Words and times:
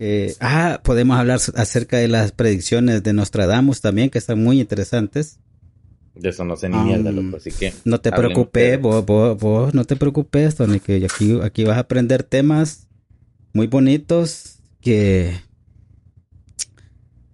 Eh, 0.00 0.34
ah, 0.40 0.80
podemos 0.84 1.18
hablar 1.18 1.40
acerca 1.56 1.96
de 1.96 2.06
las 2.06 2.32
predicciones 2.32 3.02
de 3.02 3.12
Nostradamus 3.12 3.80
también, 3.80 4.10
que 4.10 4.18
están 4.18 4.42
muy 4.42 4.60
interesantes. 4.60 5.40
De 6.14 6.28
eso 6.30 6.44
no 6.44 6.56
sé 6.56 6.68
ni 6.68 6.76
mierda, 6.78 7.12
loco, 7.12 7.36
así 7.36 7.50
que... 7.50 7.72
No 7.84 8.00
te 8.00 8.10
preocupes, 8.10 8.80
vos, 8.80 9.04
vos, 9.04 9.38
vos, 9.38 9.74
no 9.74 9.84
te 9.84 9.96
preocupes, 9.96 10.56
Tony, 10.56 10.80
que 10.80 11.04
aquí, 11.04 11.38
aquí 11.42 11.64
vas 11.64 11.76
a 11.76 11.80
aprender 11.80 12.22
temas 12.22 12.88
muy 13.52 13.66
bonitos 13.68 14.58
que 14.80 15.40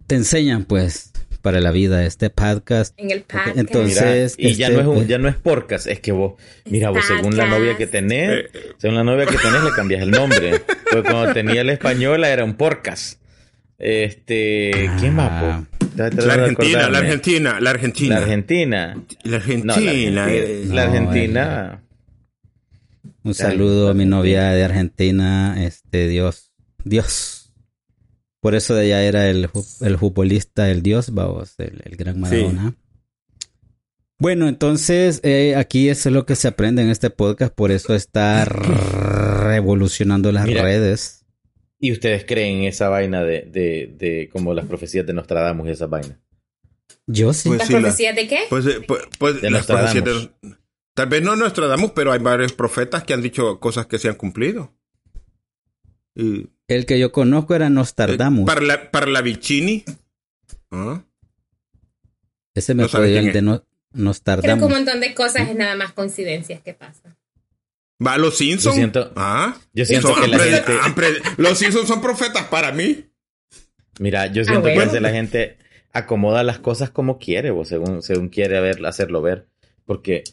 te 0.06 0.16
enseñan, 0.16 0.64
pues, 0.64 1.13
para 1.44 1.60
la 1.60 1.72
vida 1.72 2.06
este 2.06 2.30
podcast. 2.30 2.94
En 2.96 3.10
el 3.10 3.20
podcast. 3.20 3.58
Entonces, 3.58 4.34
y 4.38 4.54
ya 4.54 4.68
este, 4.68 4.82
no 4.82 4.92
es 4.92 4.96
un- 4.96 5.04
eh, 5.04 5.06
ya 5.06 5.18
no 5.18 5.28
es 5.28 5.36
podcast, 5.36 5.86
es 5.86 6.00
que 6.00 6.10
vos, 6.10 6.40
mira, 6.64 6.88
vos 6.88 7.04
según 7.04 7.36
la 7.36 7.44
novia 7.46 7.76
que 7.76 7.86
tenés, 7.86 8.46
según 8.78 8.96
la 8.96 9.04
novia 9.04 9.26
que 9.26 9.36
tenés 9.36 9.62
le 9.62 9.70
cambias 9.76 10.00
el 10.02 10.10
nombre. 10.10 10.62
Porque 10.90 11.10
cuando 11.10 11.34
tenía 11.34 11.60
el 11.60 11.68
española 11.68 12.30
era 12.30 12.44
un 12.44 12.54
podcast. 12.54 13.20
Este, 13.78 14.90
¿quién 14.98 15.14
más? 15.14 15.28
Ah. 15.30 15.64
po? 15.78 15.86
De 15.94 16.10
La 16.26 16.32
Argentina, 16.34 16.88
la 16.88 16.98
Argentina, 17.00 17.60
la 17.60 17.70
Argentina. 17.70 18.14
La 18.16 18.22
Argentina. 18.22 18.96
La 19.24 19.30
No, 19.30 19.36
Argentina. 19.36 20.10
la 20.10 20.24
Argentina. 20.24 20.32
eh. 20.32 20.64
La 20.70 20.82
Argentina. 20.84 21.82
Un 23.22 23.34
saludo 23.34 23.90
a 23.90 23.94
mi 23.94 24.06
novia 24.06 24.48
de 24.50 24.64
Argentina, 24.64 25.62
este 25.62 26.08
Dios, 26.08 26.52
Dios. 26.84 27.33
Por 28.44 28.54
eso 28.54 28.74
de 28.74 28.84
ella 28.84 29.02
era 29.02 29.30
el, 29.30 29.48
el 29.80 29.96
futbolista, 29.98 30.70
el 30.70 30.82
Dios, 30.82 31.14
vamos, 31.14 31.54
el, 31.56 31.80
el 31.82 31.96
gran 31.96 32.20
Maradona. 32.20 32.74
Bueno, 34.18 34.48
entonces 34.48 35.20
eh, 35.22 35.54
aquí 35.56 35.88
eso 35.88 36.10
es 36.10 36.14
lo 36.14 36.26
que 36.26 36.36
se 36.36 36.48
aprende 36.48 36.82
en 36.82 36.90
este 36.90 37.08
podcast, 37.08 37.54
por 37.54 37.72
eso 37.72 37.94
está 37.94 38.44
revolucionando 38.44 40.30
las 40.30 40.44
Mira. 40.46 40.60
redes. 40.62 41.24
¿Y 41.78 41.90
ustedes 41.92 42.26
creen 42.26 42.58
en 42.58 42.64
esa 42.64 42.90
vaina 42.90 43.24
de, 43.24 43.48
de, 43.50 43.94
de 43.98 44.28
como 44.30 44.52
las 44.52 44.66
profecías 44.66 45.06
de 45.06 45.14
Nostradamus 45.14 45.66
y 45.68 45.70
esa 45.70 45.86
vaina? 45.86 46.20
Yo 47.06 47.32
sí. 47.32 47.48
Pues 47.48 47.60
¿Las 47.60 47.68
sí, 47.68 47.72
la- 47.72 47.80
profecías 47.80 48.14
de 48.14 48.28
qué? 48.28 48.40
Pues, 48.50 48.66
eh, 48.66 48.80
pues, 48.86 49.04
pues, 49.18 49.40
De 49.40 49.50
las 49.50 49.60
Nostradamus. 49.66 50.02
profecías 50.02 50.30
de- 50.42 50.56
Tal 50.92 51.08
vez 51.08 51.22
no 51.22 51.34
Nostradamus, 51.34 51.92
pero 51.92 52.12
hay 52.12 52.18
varios 52.18 52.52
profetas 52.52 53.04
que 53.04 53.14
han 53.14 53.22
dicho 53.22 53.58
cosas 53.58 53.86
que 53.86 53.98
se 53.98 54.08
han 54.10 54.16
cumplido. 54.16 54.76
Y, 56.14 56.46
El 56.68 56.86
que 56.86 56.98
yo 56.98 57.12
conozco 57.12 57.54
era 57.54 57.68
Nostradamus. 57.70 58.42
eh, 58.42 58.46
para 58.46 58.60
la, 58.62 58.90
para 58.90 59.06
la 59.06 59.20
Vicini. 59.20 59.84
¿Ah? 60.70 61.02
Ese 62.54 62.74
me 62.74 62.84
no 62.84 62.88
fue 62.88 63.06
el 63.18 63.32
de 63.32 63.38
es. 63.38 63.42
no, 63.42 63.64
Creo 63.92 64.58
que 64.58 64.64
un 64.64 64.70
montón 64.70 65.00
de 65.00 65.14
cosas 65.14 65.48
es 65.48 65.56
nada 65.56 65.76
más 65.76 65.92
coincidencias 65.92 66.60
que 66.62 66.74
pasan. 66.74 67.16
Va, 68.04 68.18
los 68.18 68.36
Simpsons. 68.38 68.74
Yo 68.74 68.78
siento- 68.80 69.12
¿Ah? 69.16 69.56
yo 69.72 69.84
siento 69.84 70.14
que 70.14 70.26
la 70.28 70.38
gente- 70.38 70.72
pre- 70.96 71.20
los 71.36 71.58
Simpsons 71.58 71.86
son 71.88 72.00
profetas 72.00 72.44
para 72.44 72.72
mí. 72.72 73.04
Mira, 74.00 74.26
yo 74.26 74.42
siento 74.44 74.62
bueno. 74.62 74.74
que 74.76 74.82
a 74.82 74.86
veces 74.86 75.02
la 75.02 75.10
gente 75.10 75.58
acomoda 75.92 76.42
las 76.42 76.58
cosas 76.58 76.90
como 76.90 77.18
quiere, 77.18 77.50
o 77.52 77.64
según, 77.64 78.02
según 78.02 78.28
quiere 78.30 78.60
ver, 78.60 78.84
hacerlo 78.84 79.22
ver. 79.22 79.46
Porque, 79.84 80.24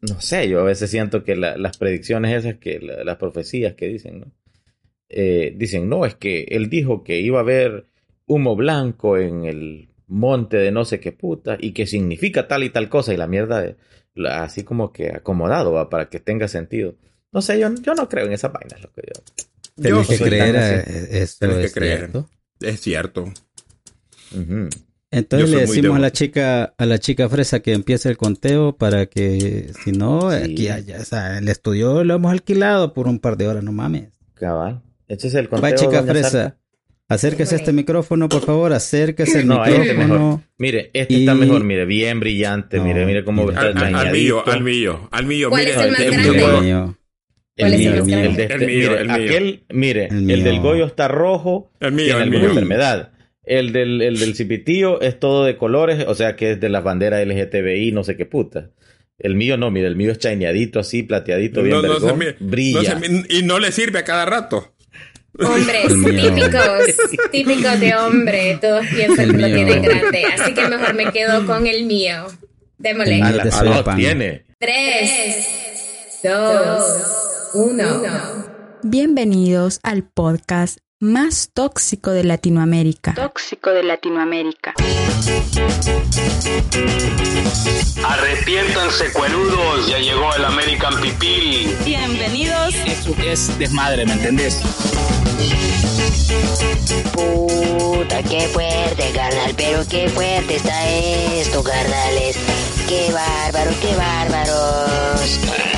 no 0.00 0.20
sé, 0.20 0.48
yo 0.48 0.60
a 0.60 0.64
veces 0.64 0.90
siento 0.90 1.22
que 1.22 1.36
la- 1.36 1.56
las 1.56 1.78
predicciones 1.78 2.34
esas, 2.34 2.58
que 2.58 2.80
la- 2.80 3.04
las 3.04 3.16
profecías 3.18 3.74
que 3.74 3.86
dicen, 3.86 4.20
¿no? 4.20 4.32
Eh, 5.08 5.54
dicen, 5.56 5.88
no, 5.88 6.04
es 6.04 6.14
que 6.16 6.42
él 6.50 6.68
dijo 6.68 7.04
que 7.04 7.20
iba 7.20 7.38
a 7.38 7.42
haber 7.42 7.86
humo 8.26 8.56
blanco 8.56 9.16
en 9.18 9.44
el 9.44 9.88
monte 10.08 10.56
de 10.56 10.70
no 10.72 10.84
sé 10.84 10.98
qué 11.00 11.12
puta 11.12 11.56
y 11.60 11.72
que 11.72 11.86
significa 11.86 12.48
tal 12.48 12.64
y 12.64 12.70
tal 12.70 12.88
cosa 12.88 13.12
y 13.14 13.16
la 13.16 13.26
mierda 13.26 13.60
de- 13.62 13.76
la- 14.14 14.42
así 14.44 14.64
como 14.64 14.92
que 14.92 15.10
acomodado 15.10 15.72
¿va? 15.72 15.88
para 15.90 16.08
que 16.08 16.18
tenga 16.20 16.48
sentido. 16.48 16.96
No 17.32 17.42
sé, 17.42 17.58
yo, 17.60 17.68
yo 17.82 17.94
no 17.94 18.08
creo 18.08 18.26
en 18.26 18.32
esas 18.32 18.52
vainas, 18.52 18.80
lo 18.82 18.90
que 18.92 19.02
yo. 19.06 19.22
Tenés 19.80 20.08
Yo 20.08 20.16
que 20.16 20.24
creer, 20.24 20.56
eh, 20.56 21.08
esto 21.22 21.40
Tenés 21.46 21.58
que 21.60 21.64
es 21.66 21.74
creer. 21.74 21.98
cierto. 21.98 22.28
Es 22.60 22.80
cierto. 22.80 23.32
Entonces 25.10 25.50
le 25.50 25.60
decimos 25.60 25.96
a 25.96 26.00
la 26.00 26.10
chica, 26.12 26.74
a 26.76 26.86
la 26.86 26.98
chica 26.98 27.28
fresa 27.28 27.60
que 27.60 27.72
empiece 27.72 28.08
el 28.08 28.16
conteo 28.16 28.76
para 28.76 29.06
que, 29.06 29.70
si 29.84 29.92
no, 29.92 30.30
Sí. 30.32 30.68
aquí 30.68 30.90
o 30.92 31.04
sea, 31.04 31.38
el 31.38 31.48
estudio 31.48 32.02
lo 32.04 32.14
hemos 32.14 32.32
alquilado 32.32 32.92
por 32.92 33.06
un 33.06 33.18
par 33.18 33.36
de 33.36 33.46
horas, 33.48 33.62
no 33.62 33.72
mames. 33.72 34.08
Cabal. 34.34 34.82
Échese 35.08 35.38
el 35.38 35.48
conteo. 35.48 35.70
Va 35.70 35.74
chica 35.76 36.02
fresa, 36.02 36.58
acérquese 37.08 37.54
a 37.54 37.58
este 37.58 37.72
micrófono, 37.72 38.28
por 38.28 38.42
favor, 38.44 38.72
acérquese 38.72 39.38
al 39.38 39.46
No, 39.48 39.64
este 39.64 39.78
mejor. 39.78 39.94
micrófono. 39.96 40.44
Mire, 40.58 40.90
este 40.92 41.14
Y- 41.14 41.20
está 41.20 41.34
mejor, 41.34 41.64
mire, 41.64 41.84
bien 41.86 42.20
brillante, 42.20 42.78
No, 42.78 42.84
mire, 42.84 43.06
mire 43.06 43.24
cómo 43.24 43.44
mira. 43.46 43.68
está 43.70 43.86
Al, 43.86 43.94
al- 43.94 44.12
mío, 44.12 44.42
al 44.46 44.62
mío, 44.62 45.08
al 45.12 45.26
mío. 45.26 45.48
¿Cuál 45.50 45.62
Mire, 45.64 45.74
es 45.76 45.80
el 45.82 45.90
más 45.92 46.00
el- 46.00 46.10
grande? 46.10 46.28
el- 46.28 46.34
mío. 46.62 46.96
¿Cuál 47.58 47.72
es 47.72 47.80
el 47.80 47.80
mío, 47.80 47.94
el 47.94 48.04
mío. 48.04 48.18
El 48.18 48.36
de 48.36 48.42
este, 48.44 48.58
mío, 48.58 48.66
mire, 48.90 49.00
el 49.00 49.06
mío. 49.06 49.14
aquel, 49.14 49.64
mire, 49.70 50.06
El 50.08 50.30
el, 50.30 50.44
del. 50.44 50.60
Goyo 50.60 50.84
está 50.86 51.08
rojo, 51.08 51.70
El 51.80 51.92
mío, 51.92 52.04
tiene 52.04 52.16
el 52.18 52.22
alguna 52.24 52.38
mío. 52.40 52.48
enfermedad. 52.50 53.12
El 53.44 53.72
del, 53.72 54.02
el 54.02 54.18
del 54.18 54.34
cipitío 54.34 55.00
es 55.00 55.18
todo 55.20 55.44
de 55.44 55.56
colores, 55.56 56.04
o 56.08 56.14
sea 56.16 56.34
que 56.36 56.50
es 56.52 56.60
de 56.60 56.68
las 56.68 56.82
banderas 56.82 57.24
LGTBI, 57.24 57.92
no 57.92 58.02
sé 58.02 58.16
qué 58.16 58.26
puta. 58.26 58.70
El 59.18 59.36
mío 59.36 59.56
no, 59.56 59.70
mire, 59.70 59.86
el 59.86 59.96
mío 59.96 60.10
es 60.12 60.18
chaineadito 60.18 60.80
así, 60.80 61.02
plateadito, 61.04 61.62
bien 61.62 61.76
No, 61.76 61.82
vergón, 61.82 62.20
brilla. 62.40 62.94
no 62.94 63.00
se 63.00 63.08
mi- 63.08 63.24
y 63.30 63.42
no 63.44 63.58
le 63.58 63.72
sirve 63.72 64.00
a 64.00 64.04
cada 64.04 64.26
rato. 64.26 64.74
Hombres 65.38 65.86
típicos, 65.88 67.30
típicos 67.30 67.80
de 67.80 67.94
hombre, 67.96 68.58
todos 68.60 68.86
piensan 68.86 69.20
El 69.26 69.32
que 69.32 69.38
lo 69.42 69.46
tienen 69.54 69.82
grande, 69.82 70.24
así 70.26 70.54
que 70.54 70.68
mejor 70.68 70.94
me 70.94 71.12
quedo 71.12 71.46
con 71.46 71.66
el 71.66 71.84
mío. 71.86 72.26
Démosle. 72.78 73.16
El 73.16 73.22
A 73.22 73.28
mío 73.30 73.44
la- 73.44 73.50
Soyapan. 73.50 73.96
tiene. 73.96 74.46
Tres, 74.58 75.46
dos, 76.22 77.50
uno. 77.54 78.02
Bienvenidos 78.82 79.80
al 79.82 80.04
podcast 80.04 80.78
más 81.00 81.50
tóxico 81.52 82.10
de 82.10 82.24
Latinoamérica. 82.24 83.12
tóxico 83.14 83.70
de 83.70 83.82
Latinoamérica. 83.82 84.72
Arrepiéntanse, 88.02 89.12
cuerudos, 89.12 89.88
ya 89.88 89.98
llegó 89.98 90.32
el 90.34 90.44
American 90.44 90.98
Pipil. 91.00 91.76
Bienvenidos. 91.84 92.74
Eso 92.86 93.14
es 93.22 93.58
desmadre, 93.58 94.06
¿me 94.06 94.14
entendés? 94.14 94.62
Puta, 97.12 98.22
qué 98.22 98.48
fuerte, 98.48 99.12
carnal, 99.14 99.52
pero 99.54 99.84
qué 99.90 100.08
fuerte 100.08 100.56
está 100.56 100.88
esto, 100.88 101.62
carnales. 101.62 102.38
Qué 102.88 103.12
bárbaro, 103.12 103.70
qué 103.82 103.94
bárbaros. 103.96 105.75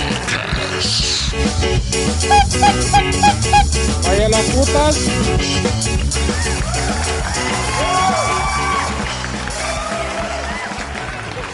Vaya 4.04 4.28
las 4.28 4.44
putas. 4.46 5.08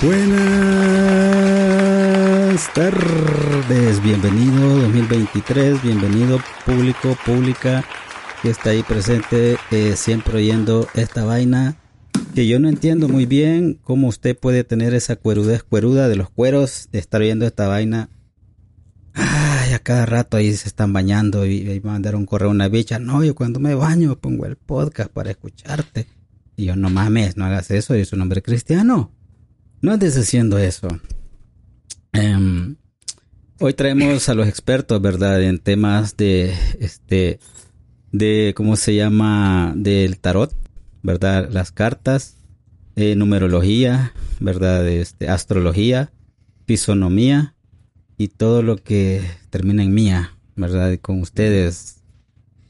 Buenas 0.02 0.44
tardes, 2.74 4.02
bienvenido 4.02 4.78
2023, 4.80 5.82
bienvenido 5.82 6.40
público, 6.66 7.16
pública 7.24 7.84
que 8.42 8.50
está 8.50 8.70
ahí 8.70 8.82
presente, 8.82 9.56
eh, 9.70 9.94
siempre 9.96 10.36
oyendo 10.36 10.86
esta 10.94 11.24
vaina 11.24 11.76
que 12.34 12.46
yo 12.46 12.58
no 12.58 12.68
entiendo 12.68 13.08
muy 13.08 13.26
bien 13.26 13.78
cómo 13.82 14.08
usted 14.08 14.36
puede 14.36 14.64
tener 14.64 14.92
esa 14.92 15.16
cuerudez 15.16 15.62
cueruda 15.62 16.08
de 16.08 16.16
los 16.16 16.30
cueros, 16.30 16.88
de 16.92 16.98
estar 16.98 17.20
oyendo 17.20 17.46
esta 17.46 17.68
vaina. 17.68 18.10
A 19.74 19.80
cada 19.80 20.06
rato 20.06 20.36
ahí 20.36 20.54
se 20.54 20.68
están 20.68 20.92
bañando 20.92 21.44
y, 21.46 21.68
y 21.68 21.80
mandar 21.80 22.14
un 22.14 22.26
correo 22.26 22.48
a 22.48 22.52
una 22.52 22.68
bicha. 22.68 23.00
No, 23.00 23.24
yo 23.24 23.34
cuando 23.34 23.58
me 23.58 23.74
baño 23.74 24.16
pongo 24.16 24.46
el 24.46 24.54
podcast 24.54 25.10
para 25.10 25.32
escucharte. 25.32 26.06
Y 26.56 26.66
yo, 26.66 26.76
no 26.76 26.90
mames, 26.90 27.36
no 27.36 27.44
hagas 27.44 27.72
eso, 27.72 27.96
yo 27.96 28.04
soy 28.04 28.16
un 28.16 28.22
hombre 28.22 28.40
cristiano. 28.40 29.10
No 29.80 29.92
andes 29.92 30.16
haciendo 30.16 30.58
eso. 30.58 30.86
Em, 32.12 32.76
hoy 33.58 33.74
traemos 33.74 34.28
a 34.28 34.34
los 34.34 34.46
expertos, 34.46 35.02
¿verdad? 35.02 35.42
En 35.42 35.58
temas 35.58 36.16
de, 36.16 36.54
este, 36.78 37.40
de, 38.12 38.54
¿cómo 38.56 38.76
se 38.76 38.94
llama? 38.94 39.72
Del 39.74 40.20
tarot, 40.20 40.54
¿verdad? 41.02 41.48
Las 41.50 41.72
cartas, 41.72 42.36
eh, 42.94 43.16
numerología, 43.16 44.12
¿verdad? 44.38 44.86
Este, 44.86 45.28
astrología, 45.28 46.12
fisonomía 46.64 47.53
y 48.16 48.28
todo 48.28 48.62
lo 48.62 48.76
que 48.76 49.22
termina 49.50 49.82
en 49.82 49.92
mía, 49.94 50.34
¿verdad? 50.56 50.90
Y 50.92 50.98
con 50.98 51.20
ustedes, 51.20 51.96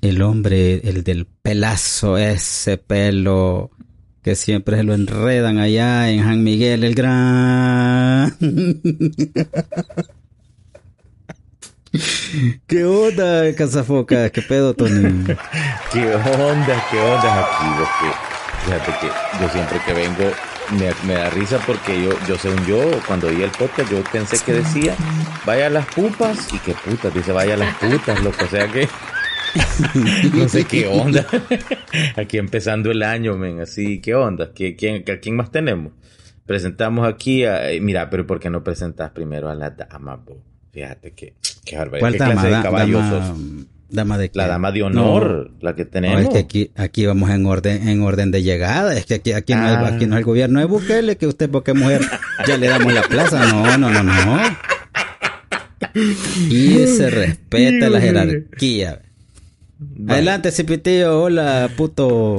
el 0.01 0.23
hombre, 0.23 0.81
el 0.89 1.03
del 1.05 1.27
pelazo, 1.27 2.17
ese 2.19 2.79
pelo 2.79 3.71
que 4.23 4.35
siempre 4.37 4.77
se 4.79 4.85
lo 4.85 4.95
enredan 4.95 5.59
allá 5.59 6.11
en 6.11 6.23
San 6.25 6.43
Miguel 6.43 6.83
el 6.85 6.95
Gran. 6.95 8.35
¿Qué 12.67 12.85
onda, 12.85 13.55
Cazafoca? 13.55 14.29
¿Qué 14.31 14.43
pedo, 14.43 14.75
Tony? 14.75 15.25
¿Qué 15.93 16.05
onda? 16.15 16.85
¿Qué 16.91 16.99
onda 17.01 17.41
aquí? 17.41 17.67
vos 17.79 17.89
que- 18.01 18.65
fíjate 18.65 18.93
que 19.01 19.07
yo 19.43 19.49
siempre 19.51 19.79
que 19.87 19.93
vengo 19.93 20.33
me, 20.73 20.91
me 21.07 21.15
da 21.15 21.31
risa 21.31 21.59
porque 21.67 22.03
yo, 22.03 22.11
yo 22.27 22.37
según 22.39 22.65
yo, 22.67 22.81
cuando 23.07 23.29
vi 23.29 23.43
el 23.43 23.51
podcast, 23.51 23.91
yo 23.91 24.03
pensé 24.13 24.39
que 24.45 24.53
decía 24.53 24.97
vaya 25.47 25.67
a 25.67 25.71
las 25.71 25.87
pupas 25.87 26.53
y 26.53 26.59
que 26.59 26.73
putas, 26.75 27.13
dice 27.15 27.33
vaya 27.33 27.55
a 27.55 27.59
las 27.59 27.75
putas, 27.77 28.23
loco. 28.23 28.45
O 28.45 28.49
sea 28.49 28.67
que 28.69 28.89
no 30.35 30.49
sé 30.49 30.65
qué 30.65 30.87
onda. 30.87 31.27
aquí 32.17 32.39
empezando 32.39 32.91
el 32.91 33.03
año, 33.03 33.37
men, 33.37 33.61
así, 33.61 34.01
¿qué 34.01 34.15
onda? 34.15 34.53
¿Qué, 34.53 34.75
quién, 34.77 35.05
¿A 35.11 35.19
quién 35.21 35.37
más 35.37 35.51
tenemos? 35.51 35.93
Presentamos 36.47 37.07
aquí 37.07 37.45
a... 37.45 37.71
eh, 37.71 37.81
Mira, 37.81 38.11
pero 38.11 38.27
¿por 38.27 38.41
qué 38.41 38.51
no 38.51 38.63
presentas 38.65 39.11
primero 39.11 39.49
a 39.49 39.55
la 39.55 39.71
dama, 39.71 40.17
bo? 40.17 40.43
Fíjate 40.73 41.13
que... 41.13 41.35
Qué 41.65 41.77
barbaridad. 41.79 42.01
¿Cuál 42.01 42.13
¿Qué 42.13 42.19
dama? 42.19 42.33
clase 42.33 42.49
de 42.57 42.63
caballo 42.63 42.99
dama, 42.99 43.27
sos? 43.29 43.37
Dama 43.95 44.19
de 44.19 44.31
qué? 44.31 44.39
La 44.39 44.47
dama 44.47 44.71
de 44.73 44.83
honor, 44.83 45.51
la 45.61 45.75
que 45.75 45.85
No, 45.85 45.91
tenemos. 45.91 46.23
es 46.23 46.29
que 46.29 46.39
aquí, 46.39 46.71
aquí 46.77 47.07
vamos 47.07 47.31
en 47.31 47.47
orden, 47.47 47.89
en 47.89 48.03
orden 48.03 48.31
de 48.31 48.43
llegada. 48.43 48.95
Es 48.97 49.07
que 49.07 49.15
aquí, 49.15 49.33
aquí, 49.33 49.55
no, 49.55 49.63
Ah. 49.65 49.89
es, 49.89 49.95
aquí 49.95 50.07
no 50.07 50.15
es 50.17 50.19
el 50.21 50.25
gobierno 50.25 50.61
de 50.61 50.67
Bukele, 50.67 51.17
que 51.17 51.27
usted 51.27 51.49
porque 51.51 51.73
mujer 51.73 52.03
ya 52.47 52.57
le 52.57 52.69
damos 52.69 52.93
la 52.93 53.03
plaza. 53.03 53.47
No, 53.47 53.79
no, 53.79 53.91
no, 53.91 54.03
no. 54.03 54.41
Y 56.51 56.87
se 56.87 57.11
respeta 57.11 57.89
la 57.89 58.01
jerarquía. 58.01 59.01
Adelante, 60.09 60.51
Cipitillo. 60.51 61.23
Hola, 61.23 61.71
puto. 61.77 62.39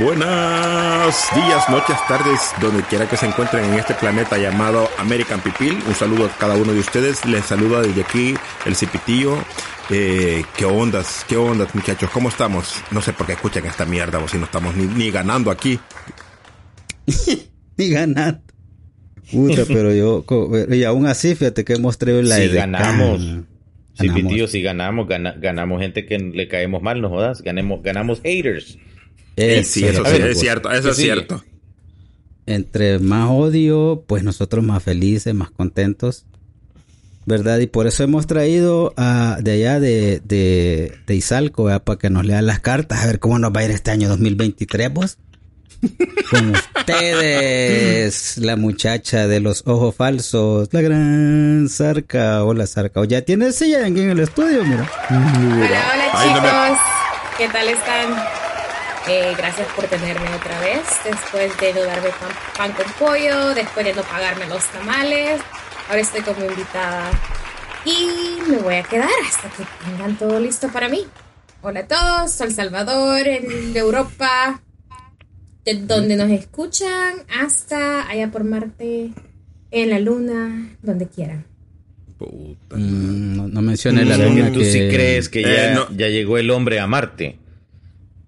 Buenos 0.00 1.14
días, 1.34 1.68
noches, 1.68 1.96
tardes, 2.08 2.40
donde 2.60 2.82
quiera 2.84 3.08
que 3.08 3.16
se 3.16 3.26
encuentren 3.26 3.64
en 3.64 3.74
este 3.74 3.94
planeta 3.94 4.38
llamado 4.38 4.88
American 4.98 5.40
Pipil. 5.40 5.78
Un 5.86 5.94
saludo 5.94 6.26
a 6.26 6.28
cada 6.30 6.54
uno 6.56 6.72
de 6.72 6.80
ustedes. 6.80 7.24
Les 7.26 7.44
saluda 7.44 7.82
desde 7.82 8.02
aquí 8.02 8.34
el 8.64 8.74
Cipitillo. 8.74 9.36
Eh, 9.90 10.44
¿Qué 10.56 10.64
ondas? 10.64 11.24
¿Qué 11.28 11.36
ondas, 11.36 11.74
muchachos? 11.74 12.10
¿Cómo 12.10 12.28
estamos? 12.28 12.74
No 12.90 13.02
sé 13.02 13.12
por 13.12 13.26
qué 13.26 13.34
escuchan 13.34 13.66
esta 13.66 13.84
mierda, 13.84 14.18
o 14.18 14.28
si 14.28 14.38
no 14.38 14.44
estamos 14.44 14.74
ni, 14.74 14.86
ni 14.86 15.10
ganando 15.10 15.50
aquí. 15.50 15.78
Y 17.76 17.90
ganar. 17.90 18.40
Puta, 19.32 19.64
pero 19.66 19.92
yo. 19.92 20.24
Y 20.70 20.84
aún 20.84 21.06
así, 21.06 21.34
fíjate 21.34 21.64
que 21.64 21.72
hemos 21.74 21.98
traído 21.98 22.22
la 22.22 22.38
edecán. 22.38 22.72
ganamos. 22.72 23.20
Sí, 23.98 24.08
Ganamos. 24.08 24.32
tío, 24.32 24.48
si 24.48 24.60
ganamos, 24.62 25.06
gana- 25.08 25.34
ganamos 25.38 25.80
gente 25.80 26.04
que 26.04 26.18
le 26.18 26.48
caemos 26.48 26.82
mal, 26.82 27.00
no 27.00 27.08
jodas. 27.08 27.42
Ganemos, 27.42 27.82
ganamos 27.82 28.20
haters. 28.22 28.76
Eso 29.36 29.70
sí, 29.72 29.84
es 29.84 29.92
eso 29.92 30.02
lo 30.02 30.08
sí, 30.10 30.16
que 30.18 30.30
es 30.30 30.38
cierto, 30.40 30.70
eso 30.70 30.90
es 30.90 30.96
cierto. 30.96 31.44
entre 32.46 32.98
más 32.98 33.30
odio, 33.30 34.04
pues 34.06 34.22
nosotros 34.22 34.64
más 34.64 34.82
felices, 34.82 35.34
más 35.34 35.50
contentos, 35.50 36.26
¿verdad? 37.26 37.58
Y 37.60 37.66
por 37.66 37.86
eso 37.86 38.02
hemos 38.04 38.26
traído 38.26 38.92
a, 38.96 39.38
de 39.42 39.52
allá 39.52 39.80
de, 39.80 40.20
de, 40.24 40.92
de 41.06 41.14
Izalco, 41.14 41.64
¿verdad? 41.64 41.82
para 41.84 41.98
que 41.98 42.10
nos 42.10 42.24
lean 42.26 42.46
las 42.46 42.60
cartas, 42.60 43.02
a 43.02 43.06
ver 43.06 43.18
cómo 43.18 43.38
nos 43.38 43.52
va 43.52 43.60
a 43.60 43.64
ir 43.64 43.70
este 43.70 43.90
año 43.90 44.08
2023, 44.08 44.92
vos. 44.92 45.18
Con 46.30 46.50
ustedes, 46.50 48.38
la 48.38 48.56
muchacha 48.56 49.26
de 49.26 49.40
los 49.40 49.62
ojos 49.66 49.94
falsos, 49.94 50.68
la 50.72 50.80
gran 50.80 51.66
Zarca. 51.70 52.44
Hola, 52.44 52.66
Zarca. 52.66 53.00
O 53.00 53.04
ya 53.04 53.22
tiene 53.22 53.52
silla 53.52 53.80
aquí 53.86 54.00
en 54.00 54.10
el 54.10 54.20
estudio, 54.20 54.64
mira. 54.64 54.88
Hola, 55.10 55.84
hola 55.94 56.10
Ay, 56.12 56.28
no 56.30 56.40
me- 56.40 56.48
chicos. 56.48 56.78
¿Qué 57.38 57.48
tal 57.48 57.68
están? 57.68 58.24
Eh, 59.08 59.34
gracias 59.36 59.68
por 59.76 59.84
tenerme 59.86 60.26
otra 60.34 60.58
vez. 60.60 60.80
Después 61.04 61.56
de 61.58 61.74
no 61.74 61.80
darme 61.84 62.08
pan, 62.08 62.30
pan 62.56 62.72
con 62.72 62.86
pollo, 62.94 63.54
después 63.54 63.84
de 63.84 63.92
no 63.94 64.02
pagarme 64.02 64.46
los 64.46 64.64
tamales. 64.66 65.40
Ahora 65.88 66.00
estoy 66.00 66.22
como 66.22 66.44
invitada. 66.46 67.10
Y 67.84 68.38
me 68.48 68.56
voy 68.58 68.76
a 68.76 68.82
quedar 68.82 69.10
hasta 69.28 69.48
que 69.50 69.64
tengan 69.84 70.16
todo 70.16 70.40
listo 70.40 70.68
para 70.68 70.88
mí. 70.88 71.06
Hola 71.60 71.80
a 71.80 71.86
todos, 71.86 72.30
soy 72.32 72.48
El 72.48 72.54
Salvador, 72.54 73.26
en 73.26 73.76
Europa, 73.76 74.60
de 75.64 75.74
donde 75.74 76.16
nos 76.16 76.30
escuchan, 76.30 77.14
hasta 77.40 78.08
allá 78.08 78.30
por 78.30 78.44
Marte, 78.44 79.10
en 79.70 79.90
la 79.90 79.98
Luna, 79.98 80.76
donde 80.82 81.08
quieran. 81.08 81.44
Puta. 82.18 82.76
Mm, 82.76 83.36
no, 83.36 83.48
no 83.48 83.62
mencioné 83.62 84.04
la 84.04 84.16
luna 84.16 84.46
que 84.46 84.50
tú 84.52 84.60
que... 84.60 84.66
sí 84.66 84.78
crees 84.88 85.28
que 85.28 85.42
ya, 85.42 85.72
Eh, 85.72 85.74
no. 85.74 85.88
ya 85.96 86.08
llegó 86.08 86.38
el 86.38 86.50
hombre 86.50 86.78
a 86.78 86.86
Marte. 86.86 87.38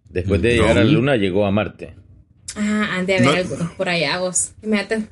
Después 0.08 0.42
de 0.42 0.54
llegar 0.54 0.78
a 0.78 0.84
la 0.84 0.90
luna, 0.90 1.16
llegó 1.16 1.46
a 1.46 1.50
Marte. 1.50 1.94
Ah, 2.56 2.88
han 2.96 3.06
de 3.06 3.16
haber 3.16 3.26
No. 3.26 3.32
algunos 3.34 3.72
por 3.74 3.88
allá, 3.88 4.18
vos. 4.18 4.52
Imagínate. 4.62 5.06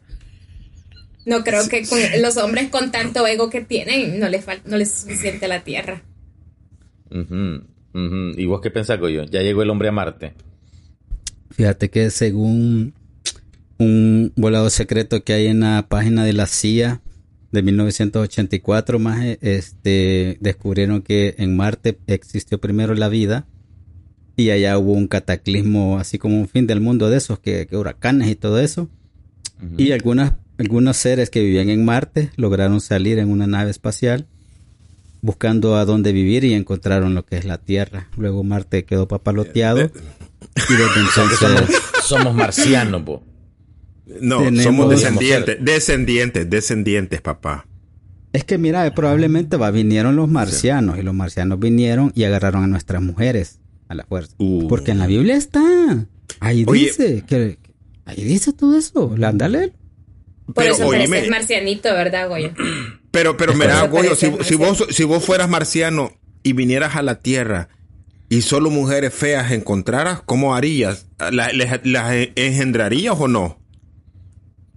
No 1.27 1.45
creo 1.45 1.69
que 1.69 1.87
con 1.87 1.99
los 2.21 2.37
hombres 2.37 2.69
con 2.69 2.91
tanto 2.91 3.27
ego 3.27 3.49
que 3.49 3.61
tienen 3.61 4.19
no 4.19 4.29
les, 4.29 4.45
no 4.67 4.77
les 4.77 4.89
es 4.93 5.01
suficiente 5.03 5.47
la 5.47 5.63
tierra. 5.63 6.03
Ujú, 7.11 7.63
ujú. 7.95 8.33
¿Y 8.37 8.47
vos 8.47 8.61
qué 8.61 8.71
pensás, 8.71 8.99
Goyo? 8.99 9.25
Ya 9.25 9.43
llegó 9.43 9.63
el 9.63 9.71
hombre 9.71 9.89
a 9.89 9.93
Marte. 9.93 10.35
Fíjate 11.55 11.89
que 11.89 12.11
según 12.11 12.95
un 13.79 14.33
volado 14.37 14.71
secreto 14.71 15.23
que 15.23 15.35
hay 15.35 15.47
en 15.47 15.61
la 15.61 15.87
página 15.89 16.25
de 16.25 16.33
la 16.33 16.47
CIA 16.47 17.01
de 17.53 17.63
1984, 17.63 18.99
más 18.99 19.25
este 19.41 20.37
descubrieron 20.41 21.03
que 21.03 21.37
en 21.39 21.57
Marte 21.57 21.99
existió 22.09 22.61
primero 22.61 22.95
la 22.95 23.09
vida 23.09 23.47
y 24.37 24.51
allá 24.51 24.77
hubo 24.79 24.93
un 24.95 25.07
cataclismo, 25.07 25.99
así 25.99 26.19
como 26.19 26.41
un 26.41 26.49
fin 26.49 26.67
del 26.67 26.81
mundo 26.81 27.09
de 27.09 27.19
esos, 27.19 27.39
que, 27.39 27.69
que 27.69 27.77
huracanes 27.77 28.29
y 28.29 28.35
todo 28.35 28.59
eso. 28.59 28.89
Y 29.79 29.93
algunas, 29.93 30.33
algunos 30.59 30.97
seres 30.97 31.31
que 31.31 31.41
vivían 31.41 31.69
en 31.69 31.85
Marte 31.85 32.31
lograron 32.37 32.81
salir 32.81 33.21
en 33.21 33.31
una 33.31 33.47
nave 33.47 33.71
espacial 33.71 34.27
buscando 35.23 35.77
a 35.77 35.87
dónde 35.87 36.13
vivir 36.13 36.45
y 36.45 36.53
encontraron 36.53 37.15
lo 37.15 37.25
que 37.25 37.37
es 37.37 37.47
la 37.47 37.57
Tierra. 37.57 38.09
Luego 38.17 38.45
Marte 38.45 38.85
quedó 38.85 39.09
papaloteado. 39.09 39.91
Entonces... 40.57 41.39
somos, 41.39 41.63
somos 42.05 42.35
marcianos, 42.35 43.03
po. 43.03 43.23
No, 44.21 44.39
Tenemos- 44.39 44.63
somos 44.63 44.91
descendientes, 44.91 45.57
descendientes, 45.61 46.51
descendientes, 46.51 47.21
papá. 47.21 47.67
Es 48.33 48.45
que 48.45 48.59
mira, 48.59 48.93
probablemente 48.95 49.57
va, 49.57 49.71
vinieron 49.71 50.17
los 50.17 50.29
marcianos 50.29 50.99
y 50.99 51.03
los 51.03 51.15
marcianos 51.15 51.59
vinieron 51.61 52.13
y 52.15 52.25
agarraron 52.25 52.65
a 52.65 52.67
nuestras 52.67 53.01
mujeres 53.03 53.61
a 53.89 53.95
la 53.95 54.05
fuerza. 54.05 54.35
Uh. 54.39 54.67
Porque 54.69 54.91
en 54.91 54.99
la 54.99 55.07
Biblia 55.07 55.37
está. 55.37 56.07
Ahí 56.41 56.65
Oye. 56.67 56.81
dice 56.87 57.25
que 57.27 57.59
ahí 58.05 58.25
dice 58.25 58.53
todo 58.53 58.77
eso. 58.77 59.15
La- 59.17 59.29
Ándale. 59.29 59.73
Por 60.47 60.57
Pero, 60.57 60.75
eso 60.75 60.87
oíme. 60.87 61.09
pareces 61.09 61.31
marcianito, 61.31 61.89
¿verdad, 61.95 62.29
Goya? 62.29 62.53
Pero, 63.11 63.37
pero 63.37 63.55
mira, 63.55 63.87
Goyo, 63.87 64.15
si, 64.15 64.29
vos, 64.57 64.85
si 64.91 65.05
vos 65.05 65.25
fueras 65.25 65.49
marciano 65.49 66.13
y 66.43 66.53
vinieras 66.53 66.97
a 66.97 67.03
la 67.03 67.21
Tierra 67.21 67.69
y 68.37 68.43
solo 68.43 68.71
mujeres 68.71 69.13
feas 69.15 69.53
encontraras, 69.53 70.23
¿cómo 70.25 70.55
harías? 70.55 71.07
¿La- 71.19 71.53
¿Las 71.53 71.81
las 71.85 72.13
engendrarías 72.35 73.15
o 73.19 73.29
no? 73.29 73.61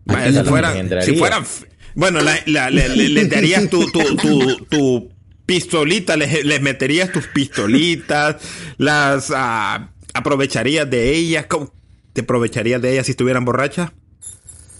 Si, 0.08 0.32
las 0.32 0.48
fueran, 0.48 0.72
engendraría? 0.72 1.06
si 1.06 1.16
fueran... 1.18 1.42
f- 1.44 1.66
Bueno, 1.96 2.22
la- 2.22 2.40
la- 2.46 2.70
le, 2.70 2.88
le- 2.90 3.10
le 3.10 3.26
darías 3.26 3.70
tu, 3.70 3.90
tu, 3.92 4.16
tu, 4.16 4.66
tu 4.66 5.10
pistolita, 5.46 6.16
les, 6.18 6.46
les 6.46 6.62
meterías 6.62 7.12
tus 7.12 7.28
pistolitas, 7.28 8.36
las 8.78 9.32
ah, 9.36 9.90
aprovecharías 10.14 10.90
de 10.90 11.14
ellas. 11.16 11.46
¿Cómo 11.48 11.74
¿Te 12.14 12.22
aprovecharías 12.22 12.82
de 12.82 12.94
ellas 12.94 13.06
si 13.06 13.12
estuvieran 13.12 13.46
borrachas? 13.46 13.92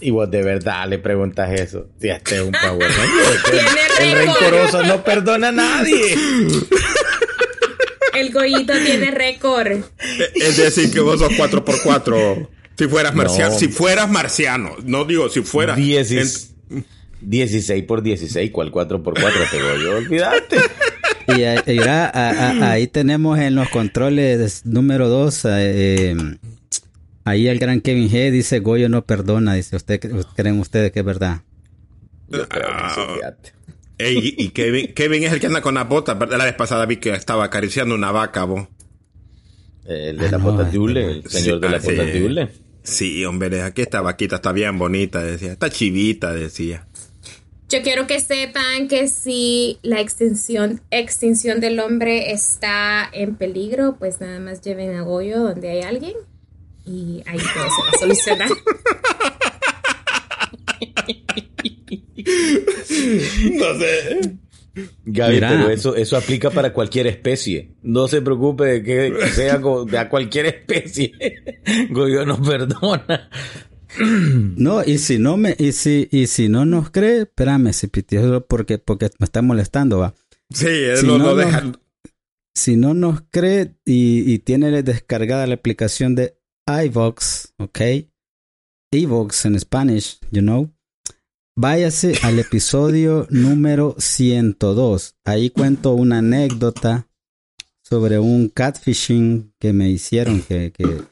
Y 0.00 0.10
vos 0.12 0.30
de 0.30 0.42
verdad 0.42 0.88
le 0.88 0.98
preguntas 0.98 1.52
eso. 1.52 1.88
Si 2.00 2.08
este 2.08 2.36
es 2.36 2.42
un 2.42 2.52
power 2.52 2.88
Tiene 3.50 3.68
El 4.12 4.12
rencoroso 4.26 4.82
no 4.84 5.02
perdona 5.04 5.48
a 5.48 5.52
nadie. 5.52 6.16
El 8.18 8.32
Goyito 8.32 8.72
tiene 8.84 9.10
récord. 9.10 9.82
Es 10.34 10.56
decir, 10.56 10.90
que 10.92 11.00
vos 11.00 11.18
sos 11.20 11.32
4x4. 11.32 12.48
Si 12.76 12.86
fueras 12.88 13.14
marciano, 13.14 13.52
No. 13.52 13.58
si 13.58 13.68
fueras 13.68 14.08
marciano, 14.10 14.76
no 14.84 15.04
digo 15.04 15.28
si 15.28 15.42
fueras. 15.42 15.76
Diecis- 15.78 16.50
16 17.20 17.82
por 17.84 18.02
16, 18.02 18.50
¿cuál 18.52 18.70
4 18.70 19.02
por 19.02 19.20
4 19.20 19.40
pegó 19.50 19.76
yo? 19.82 19.96
Olvídate. 19.96 20.56
Y, 21.28 21.42
ahí- 21.44 21.58
y 21.66 21.72
mira, 21.72 22.06
a- 22.08 22.30
a- 22.30 22.70
ahí 22.72 22.86
tenemos 22.86 23.38
en 23.38 23.54
los 23.54 23.68
controles 23.68 24.64
número 24.64 25.08
2. 25.10 25.44
ahí 27.24 27.48
el 27.48 27.58
gran 27.58 27.82
Kevin 27.82 28.08
G 28.08 28.30
dice: 28.30 28.60
Goyo 28.60 28.88
no 28.88 29.04
perdona. 29.04 29.52
Dice: 29.52 29.76
¿Usted 29.76 30.00
creen 30.34 30.58
ustedes 30.58 30.90
que 30.90 31.00
es 31.00 31.04
verdad? 31.04 31.42
Yo 32.28 32.48
creo 32.48 32.68
que 32.68 32.94
sí, 32.94 33.00
Ah. 33.24 33.34
Ey, 33.98 34.34
y 34.38 34.50
Kevin, 34.50 34.94
Kevin 34.94 35.24
es 35.24 35.32
el 35.32 35.40
que 35.40 35.46
anda 35.48 35.60
con 35.60 35.74
las 35.74 35.88
botas. 35.88 36.16
La 36.30 36.44
vez 36.44 36.54
pasada 36.54 36.86
vi 36.86 36.96
que 36.98 37.10
estaba 37.10 37.44
acariciando 37.44 37.94
una 37.94 38.12
vaca, 38.12 38.44
vos. 38.44 38.68
El 39.84 40.16
de 40.18 40.26
Ah, 40.26 40.30
las 40.32 40.40
no, 40.40 40.52
botas 40.52 40.72
de 40.72 40.78
hule, 40.78 41.04
el 41.10 41.28
señor 41.28 41.56
Sí, 41.56 41.60
de 41.60 41.66
ah, 41.66 41.70
las 41.70 41.84
botas 41.84 42.06
sí. 42.06 42.12
de 42.12 42.24
hule. 42.24 42.48
Sí, 42.82 43.24
hombre, 43.24 43.62
aquí 43.62 43.82
esta 43.82 44.00
vaquita 44.00 44.36
está 44.36 44.52
bien 44.52 44.78
bonita, 44.78 45.22
decía. 45.22 45.52
Está 45.52 45.68
chivita, 45.70 46.32
decía. 46.32 46.86
Yo 47.68 47.82
quiero 47.82 48.06
que 48.06 48.18
sepan 48.20 48.88
que 48.88 49.08
si 49.08 49.78
la 49.82 50.00
extinción, 50.00 50.80
extinción 50.90 51.60
del 51.60 51.80
hombre 51.80 52.32
está 52.32 53.08
en 53.12 53.34
peligro, 53.36 53.96
pues 53.98 54.20
nada 54.22 54.40
más 54.40 54.62
lleven 54.62 54.94
a 54.96 55.02
Goyo 55.02 55.40
donde 55.42 55.68
hay 55.70 55.82
alguien 55.82 56.14
y 56.86 57.22
ahí 57.26 57.36
todo 57.38 57.48
se 57.52 57.82
va 57.82 57.88
a 57.92 57.98
solucionar. 57.98 58.48
No 61.90 63.78
sé. 63.78 64.20
Gaby, 65.06 65.34
Mira. 65.34 65.48
pero 65.50 65.70
eso, 65.70 65.96
eso 65.96 66.16
aplica 66.16 66.50
para 66.50 66.72
cualquier 66.72 67.06
especie. 67.08 67.72
No 67.82 68.06
se 68.06 68.22
preocupe 68.22 68.64
de 68.64 68.82
que 68.82 69.26
sea 69.32 69.58
de 69.58 69.98
a 69.98 70.08
cualquier 70.08 70.46
especie. 70.46 71.12
Goyo 71.90 72.24
no 72.24 72.40
perdona. 72.40 73.28
No, 74.00 74.84
y 74.84 74.98
si 74.98 75.18
no 75.18 75.36
me, 75.36 75.56
y 75.58 75.72
si, 75.72 76.08
y 76.12 76.26
si 76.26 76.48
no 76.48 76.64
nos 76.64 76.90
cree, 76.90 77.22
espérame, 77.22 77.72
si 77.72 77.88
porque, 78.46 78.78
porque 78.78 79.10
me 79.18 79.24
está 79.24 79.42
molestando, 79.42 79.98
va. 79.98 80.14
Sí, 80.52 80.66
él 80.66 80.98
Si 80.98 81.06
no, 81.06 81.18
no, 81.18 81.34
deja. 81.34 81.72
si 82.54 82.76
no 82.76 82.94
nos 82.94 83.22
cree 83.30 83.74
y, 83.84 84.30
y 84.32 84.38
tiene 84.40 84.82
descargada 84.82 85.46
la 85.46 85.54
aplicación 85.54 86.14
de 86.14 86.38
iVox, 86.66 87.54
¿ok? 87.58 87.80
iVox 88.92 89.44
en 89.46 89.58
Spanish, 89.58 90.18
you 90.30 90.42
know. 90.42 90.70
Váyase 91.60 92.12
al 92.22 92.38
episodio 92.38 93.26
número 93.30 93.96
102. 93.98 95.16
Ahí 95.24 95.50
cuento 95.50 95.94
una 95.94 96.18
anécdota 96.18 97.08
sobre 97.82 98.20
un 98.20 98.48
catfishing 98.48 99.52
que 99.58 99.72
me 99.72 99.90
hicieron, 99.90 100.40
que, 100.42 100.70
que 100.70 101.02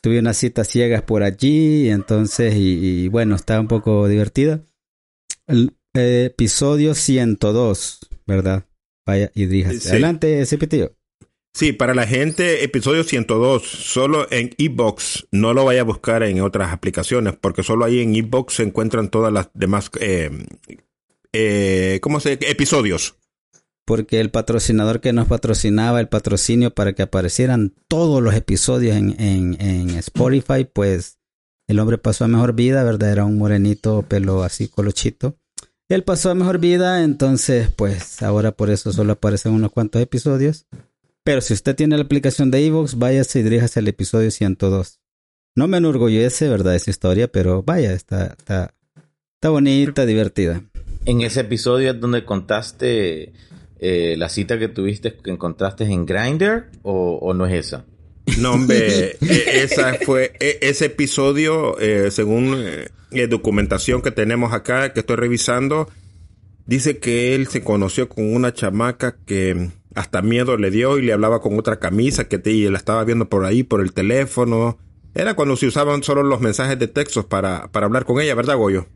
tuve 0.00 0.20
unas 0.20 0.36
citas 0.36 0.68
ciegas 0.68 1.02
por 1.02 1.24
allí, 1.24 1.90
entonces, 1.90 2.54
y, 2.54 3.02
y 3.02 3.08
bueno, 3.08 3.34
estaba 3.34 3.58
un 3.58 3.66
poco 3.66 4.06
divertida. 4.06 4.64
El 5.48 5.74
eh, 5.94 6.26
episodio 6.26 6.94
102, 6.94 8.08
¿verdad? 8.24 8.64
Vaya 9.04 9.32
y. 9.34 9.48
Sí. 9.48 9.88
Adelante, 9.88 10.46
Cipitío. 10.46 10.92
Sí, 11.54 11.72
para 11.72 11.94
la 11.94 12.06
gente, 12.06 12.64
episodio 12.64 13.04
102, 13.04 13.62
solo 13.62 14.26
en 14.30 14.50
iBox, 14.56 15.26
no 15.32 15.52
lo 15.52 15.66
vaya 15.66 15.82
a 15.82 15.84
buscar 15.84 16.22
en 16.22 16.40
otras 16.40 16.72
aplicaciones, 16.72 17.34
porque 17.38 17.62
solo 17.62 17.84
ahí 17.84 18.00
en 18.00 18.14
iBox 18.14 18.54
se 18.54 18.62
encuentran 18.62 19.10
todas 19.10 19.30
las 19.30 19.50
demás, 19.52 19.90
eh, 20.00 20.30
eh, 21.34 21.98
¿cómo 22.02 22.20
se 22.20 22.32
Episodios. 22.32 23.16
Porque 23.84 24.20
el 24.20 24.30
patrocinador 24.30 25.00
que 25.00 25.12
nos 25.12 25.28
patrocinaba 25.28 26.00
el 26.00 26.08
patrocinio 26.08 26.72
para 26.72 26.94
que 26.94 27.02
aparecieran 27.02 27.74
todos 27.86 28.22
los 28.22 28.34
episodios 28.34 28.96
en, 28.96 29.20
en, 29.20 29.60
en 29.60 29.90
Spotify, 29.98 30.64
pues 30.72 31.18
el 31.68 31.80
hombre 31.80 31.98
pasó 31.98 32.24
a 32.24 32.28
mejor 32.28 32.54
vida, 32.54 32.82
¿verdad? 32.82 33.12
Era 33.12 33.24
un 33.26 33.36
morenito, 33.36 34.02
pelo 34.02 34.42
así 34.42 34.68
colochito. 34.68 35.36
Él 35.88 36.04
pasó 36.04 36.30
a 36.30 36.34
mejor 36.34 36.58
vida, 36.58 37.02
entonces, 37.04 37.70
pues 37.70 38.22
ahora 38.22 38.52
por 38.52 38.70
eso 38.70 38.90
solo 38.92 39.12
aparecen 39.12 39.52
unos 39.52 39.72
cuantos 39.72 40.00
episodios. 40.00 40.66
Pero 41.24 41.40
si 41.40 41.54
usted 41.54 41.76
tiene 41.76 41.96
la 41.96 42.02
aplicación 42.02 42.50
de 42.50 42.66
Evox, 42.66 42.98
váyase 42.98 43.40
y 43.40 43.42
diríjase 43.42 43.80
al 43.80 43.88
episodio 43.88 44.30
102. 44.30 44.98
No 45.54 45.68
me 45.68 45.76
enorgullece, 45.76 46.48
¿verdad? 46.48 46.74
Esa 46.74 46.90
historia, 46.90 47.28
pero 47.28 47.62
vaya, 47.62 47.92
está, 47.92 48.34
está, 48.38 48.74
está 49.34 49.50
bonita, 49.50 50.04
divertida. 50.06 50.62
En 51.04 51.20
ese 51.20 51.40
episodio 51.40 51.90
es 51.92 52.00
donde 52.00 52.24
contaste 52.24 53.32
eh, 53.78 54.14
la 54.16 54.28
cita 54.28 54.58
que 54.58 54.68
tuviste, 54.68 55.14
que 55.14 55.30
encontraste 55.30 55.84
en 55.84 56.06
Grindr, 56.06 56.70
o, 56.82 57.18
o 57.20 57.34
no 57.34 57.46
es 57.46 57.66
esa? 57.66 57.84
No, 58.38 58.52
hombre, 58.54 59.16
e- 59.20 59.62
esa 59.62 59.94
fue, 60.04 60.32
e- 60.40 60.58
ese 60.62 60.86
episodio, 60.86 61.78
eh, 61.80 62.10
según 62.10 62.54
eh, 62.56 62.88
la 63.10 63.26
documentación 63.26 64.00
que 64.00 64.10
tenemos 64.10 64.52
acá, 64.52 64.92
que 64.92 65.00
estoy 65.00 65.16
revisando, 65.16 65.88
dice 66.66 66.98
que 66.98 67.34
él 67.34 67.48
se 67.48 67.62
conoció 67.62 68.08
con 68.08 68.32
una 68.32 68.54
chamaca 68.54 69.16
que 69.26 69.70
hasta 69.94 70.22
miedo 70.22 70.56
le 70.56 70.70
dio 70.70 70.98
y 70.98 71.02
le 71.02 71.12
hablaba 71.12 71.40
con 71.40 71.58
otra 71.58 71.78
camisa 71.78 72.24
que 72.24 72.38
te, 72.38 72.50
y 72.50 72.68
la 72.68 72.78
estaba 72.78 73.04
viendo 73.04 73.28
por 73.28 73.44
ahí, 73.44 73.62
por 73.62 73.80
el 73.80 73.92
teléfono. 73.92 74.78
Era 75.14 75.34
cuando 75.34 75.56
se 75.56 75.66
usaban 75.66 76.02
solo 76.02 76.22
los 76.22 76.40
mensajes 76.40 76.78
de 76.78 76.88
textos 76.88 77.26
para, 77.26 77.68
para 77.70 77.86
hablar 77.86 78.04
con 78.04 78.20
ella, 78.20 78.34
¿verdad, 78.34 78.56
Goyo? 78.56 78.86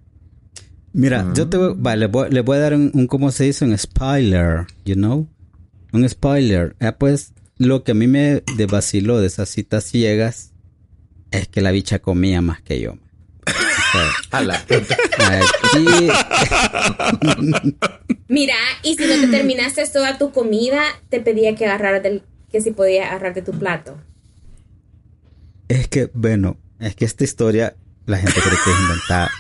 Mira, 0.92 1.30
yo 1.34 1.46
te 1.48 1.58
voy, 1.58 1.74
vale, 1.76 2.00
le 2.00 2.06
voy, 2.06 2.30
le 2.30 2.40
voy 2.40 2.56
a 2.56 2.60
dar 2.60 2.74
un, 2.74 2.90
un, 2.94 3.06
¿cómo 3.06 3.30
se 3.30 3.44
dice? 3.44 3.66
Un 3.66 3.76
spoiler, 3.76 4.66
you 4.86 4.94
know? 4.94 5.28
Un 5.92 6.08
spoiler. 6.08 6.74
Ah, 6.80 6.96
pues, 6.98 7.34
lo 7.58 7.84
que 7.84 7.92
a 7.92 7.94
mí 7.94 8.06
me 8.06 8.42
vaciló 8.70 9.20
de 9.20 9.26
esas 9.26 9.50
citas 9.50 9.84
ciegas 9.84 10.54
es 11.30 11.48
que 11.48 11.60
la 11.60 11.70
bicha 11.70 11.98
comía 11.98 12.40
más 12.40 12.62
que 12.62 12.80
yo. 12.80 12.94
A 14.30 14.42
la 14.42 14.64
Mira, 18.28 18.54
y 18.82 18.96
si 18.96 19.04
no 19.06 19.14
te 19.20 19.28
terminaste 19.28 19.86
toda 19.88 20.18
tu 20.18 20.32
comida, 20.32 20.82
te 21.08 21.20
pedía 21.20 21.54
que 21.54 21.66
agarrar 21.66 22.02
del, 22.02 22.22
que 22.50 22.60
si 22.60 22.70
podía 22.72 23.08
agarrar 23.08 23.34
de 23.34 23.42
tu 23.42 23.52
plato. 23.52 23.96
es 25.68 25.88
que, 25.88 26.10
bueno, 26.14 26.56
es 26.80 26.94
que 26.96 27.04
esta 27.04 27.24
historia 27.24 27.76
la 28.06 28.18
gente 28.18 28.40
cree 28.40 28.54
que 28.64 28.70
es 28.70 28.80
inventada. 28.80 29.30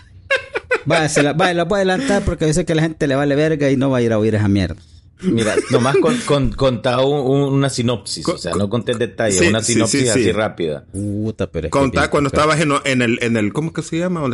Vaya, 0.84 1.08
se 1.08 1.22
la, 1.22 1.32
vaya, 1.32 1.54
la 1.54 1.64
voy 1.64 1.76
a 1.76 1.78
adelantar 1.78 2.22
porque 2.24 2.46
yo 2.46 2.52
sé 2.52 2.64
que 2.64 2.72
a 2.72 2.76
la 2.76 2.82
gente 2.82 3.06
le 3.08 3.16
vale 3.16 3.34
verga 3.34 3.70
y 3.70 3.76
no 3.76 3.90
va 3.90 3.98
a 3.98 4.02
ir 4.02 4.12
a 4.12 4.18
oír 4.18 4.34
esa 4.36 4.48
mierda. 4.48 4.76
Mira, 5.22 5.54
nomás 5.70 5.96
con, 5.96 6.16
con, 6.18 6.50
contá 6.52 7.00
un- 7.00 7.26
un- 7.26 7.54
una 7.54 7.70
sinopsis, 7.70 8.28
o 8.28 8.36
sea, 8.38 8.54
no 8.54 8.68
conté 8.68 8.94
detalles, 8.94 9.38
Sí, 9.38 9.46
una 9.48 9.62
sinopsis 9.62 10.00
sí, 10.00 10.06
sí. 10.06 10.10
así 10.10 10.32
rápida. 10.32 10.84
Puta, 10.92 11.50
pero 11.50 11.66
es 11.68 11.72
que 11.72 11.78
Contá 11.78 12.02
bien- 12.02 12.10
cuando 12.10 12.28
estabas 12.28 12.60
en, 12.60 12.70
en 12.84 13.02
el, 13.02 13.18
en 13.22 13.36
el, 13.36 13.52
¿cómo 13.52 13.72
que 13.72 13.82
se 13.82 13.98
llama? 13.98 14.28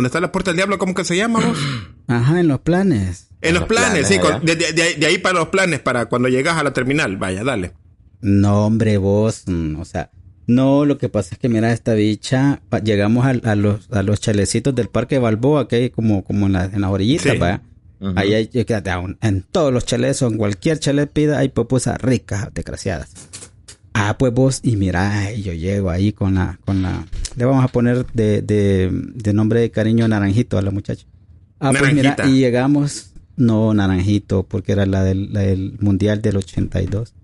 ¿Dónde, 0.00 0.08
está 0.08 0.20
la 0.20 0.32
puerta 0.32 0.50
del 0.50 0.56
diablo? 0.56 0.78
¿Cómo 0.78 0.94
que 0.94 1.04
se 1.04 1.16
llama 1.16 1.40
vos? 1.40 1.58
Ajá, 2.08 2.40
en 2.40 2.48
los 2.48 2.60
planes. 2.60 3.28
En 3.42 3.54
los 3.54 3.60
los 3.60 3.68
planes, 3.68 4.06
planes, 4.06 4.08
sí, 4.08 4.18
con- 4.18 4.44
de, 4.44 4.56
de- 4.56 4.72
de- 4.72 4.94
de 4.94 5.06
ahí 5.06 5.18
para 5.18 5.38
los 5.38 5.48
planes, 5.48 5.80
para 5.80 6.06
cuando 6.06 6.28
llegas 6.28 6.56
a 6.56 6.62
la 6.62 6.72
terminal. 6.72 7.16
Vaya, 7.16 7.44
dale. 7.44 7.72
No, 8.20 8.66
hombre, 8.66 8.96
vos, 8.98 9.44
mm, 9.46 9.78
o 9.80 9.84
sea, 9.84 10.10
no, 10.46 10.84
lo 10.84 10.98
que 10.98 11.08
pasa 11.08 11.30
es 11.34 11.38
que 11.38 11.48
mira 11.48 11.72
esta 11.72 11.94
bicha, 11.94 12.60
llegamos 12.84 13.24
a, 13.26 13.54
los, 13.54 13.88
a 13.92 14.02
los 14.02 14.20
chalecitos 14.20 14.74
del 14.74 14.88
Parque 14.88 15.18
Balboa, 15.18 15.68
que 15.68 15.76
hay 15.76 15.90
como, 15.90 16.24
como 16.24 16.46
en, 16.46 16.52
la, 16.54 16.64
en 16.64 16.80
las 16.80 16.90
orillitas, 16.90 17.32
Sí. 17.32 17.38
¿va? 17.38 17.62
Ujú. 18.00 18.12
Ahí 18.16 18.34
hay, 18.34 18.46
fíjate, 18.46 18.90
aún, 18.90 19.16
en 19.20 19.42
todos 19.42 19.72
los 19.72 19.84
chalets, 19.86 20.22
o 20.22 20.26
en 20.28 20.38
cualquier 20.38 20.78
chalet 20.78 21.10
pida, 21.10 21.38
hay 21.38 21.50
pupusas 21.50 22.00
ricas, 22.00 22.48
desgraciadas. 22.52 23.10
Ah, 23.92 24.16
pues 24.18 24.32
vos, 24.32 24.60
y 24.62 24.76
mira, 24.76 25.32
yo 25.32 25.52
llego 25.52 25.90
ahí 25.90 26.12
con 26.12 26.36
la, 26.36 26.58
con 26.64 26.82
la, 26.82 27.04
le 27.36 27.44
vamos 27.44 27.64
a 27.64 27.68
poner 27.68 28.06
de, 28.12 28.40
de, 28.42 28.88
de 28.92 29.32
nombre 29.32 29.60
de 29.60 29.70
cariño 29.70 30.06
Naranjito 30.06 30.58
a 30.58 30.62
la 30.62 30.70
muchacha. 30.70 31.06
Ah, 31.58 31.72
pues 31.76 31.92
mira, 31.92 32.16
y 32.26 32.38
llegamos, 32.38 33.12
no, 33.36 33.74
Naranjito, 33.74 34.44
porque 34.44 34.72
era 34.72 34.86
la 34.86 35.02
del, 35.02 35.32
la 35.32 35.40
del 35.40 35.76
Mundial 35.80 36.22
del 36.22 36.36
82. 36.36 37.14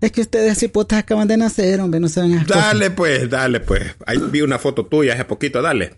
Es 0.00 0.12
que 0.12 0.20
ustedes 0.20 0.58
cipotas 0.58 1.00
acaban 1.00 1.26
de 1.26 1.36
nacer, 1.36 1.80
hombre, 1.80 1.98
no 2.00 2.08
saben 2.08 2.32
esas 2.32 2.46
cosas. 2.46 2.64
Dale, 2.66 2.90
pues, 2.90 3.28
dale, 3.28 3.60
pues. 3.60 3.82
Ahí 4.06 4.18
vi 4.30 4.42
una 4.42 4.58
foto 4.58 4.86
tuya 4.86 5.14
hace 5.14 5.24
poquito, 5.24 5.60
dale. 5.62 5.94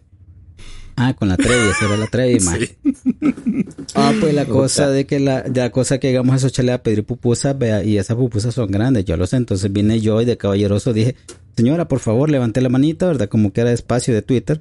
Ah, 1.03 1.15
con 1.15 1.29
la 1.29 1.37
Trevi, 1.39 1.71
esa 1.71 1.87
era 1.87 1.97
la 1.97 2.07
Trevi. 2.07 2.41
Sí. 2.51 3.65
Ah, 3.95 4.13
pues 4.21 4.35
la 4.35 4.45
cosa 4.45 4.91
de 4.91 5.07
que 5.07 5.19
la, 5.19 5.43
de 5.43 5.61
la 5.61 5.71
cosa 5.71 5.99
que 5.99 6.09
llegamos 6.09 6.35
a 6.35 6.37
esos 6.37 6.53
chales 6.53 6.75
a 6.75 6.83
pedir 6.83 7.05
pupusas, 7.05 7.59
vea, 7.59 7.83
y 7.83 7.97
esas 7.97 8.17
pupusas 8.17 8.55
son 8.55 8.71
grandes, 8.71 9.05
yo 9.07 9.17
lo 9.17 9.27
sé. 9.27 9.37
Entonces 9.37 9.73
vine 9.73 10.01
yo 10.01 10.21
y 10.21 10.27
de 10.27 10.37
caballeroso 10.37 10.93
dije, 10.93 11.17
señora, 11.57 11.89
por 11.89 12.01
favor, 12.01 12.31
levanté 12.31 12.61
la 12.61 12.69
manita, 12.69 13.07
¿verdad? 13.07 13.29
Como 13.29 13.53
que 13.53 13.63
era 13.63 13.73
espacio 13.73 14.13
de 14.13 14.23
Twitter. 14.23 14.61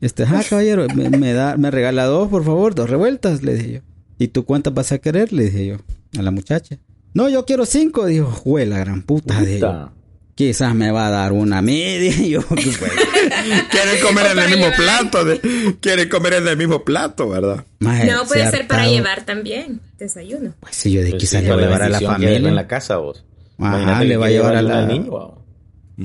Este, 0.00 0.24
ah, 0.24 0.42
caballero, 0.48 0.86
me, 0.94 1.08
me 1.10 1.32
da, 1.32 1.56
me 1.56 1.70
regala 1.70 2.04
dos, 2.04 2.28
por 2.28 2.44
favor, 2.44 2.74
dos 2.74 2.90
revueltas, 2.90 3.42
le 3.42 3.54
dije 3.54 3.72
yo. 3.72 3.80
¿Y 4.18 4.28
tú 4.28 4.44
cuántas 4.44 4.74
vas 4.74 4.92
a 4.92 4.98
querer? 4.98 5.32
Le 5.32 5.44
dije 5.44 5.66
yo 5.66 5.76
a 6.18 6.22
la 6.22 6.30
muchacha. 6.30 6.78
No, 7.14 7.28
yo 7.28 7.44
quiero 7.46 7.64
cinco, 7.64 8.06
dijo, 8.06 8.30
jue 8.30 8.66
la 8.66 8.78
gran 8.78 9.02
puta, 9.02 9.40
dije 9.40 9.60
yo. 9.60 9.90
Quizás 10.38 10.72
me 10.72 10.92
va 10.92 11.08
a 11.08 11.10
dar 11.10 11.32
una 11.32 11.58
a 11.58 11.62
mí, 11.62 11.98
dije 11.98 12.28
yo. 12.28 12.42
pues, 12.42 12.64
Quieren 12.78 14.00
comer 14.06 14.26
en 14.26 14.38
el 14.38 14.48
mismo 14.50 14.66
llevar. 14.66 14.76
plato. 14.76 15.24
de- 15.24 15.40
quieren 15.80 16.08
comer 16.08 16.34
en 16.34 16.46
el 16.46 16.56
mismo 16.56 16.84
plato, 16.84 17.28
¿verdad? 17.28 17.64
maje, 17.80 18.06
No, 18.06 18.24
puede 18.24 18.44
se 18.44 18.50
ser 18.52 18.68
para 18.68 18.86
llevar 18.86 19.24
también. 19.24 19.80
Desayuno. 19.98 20.54
Pues 20.60 20.76
sí, 20.76 20.92
yo 20.92 21.02
de 21.02 21.10
Pues 21.10 21.22
quizás 21.22 21.40
sí, 21.40 21.46
le 21.48 21.52
voy 21.54 21.64
a 21.64 21.66
la 21.66 21.66
llevar 21.66 21.82
a 21.82 21.88
la 21.88 22.00
familia. 22.00 22.36
en 22.36 22.54
la 22.54 22.68
casa 22.68 22.98
vos. 22.98 23.24
Ajá, 23.58 24.04
le 24.04 24.16
va 24.16 24.26
a 24.26 24.30
llevar 24.30 24.54
a 24.54 24.62
la- 24.62 24.78
al 24.78 24.86
niño. 24.86 25.34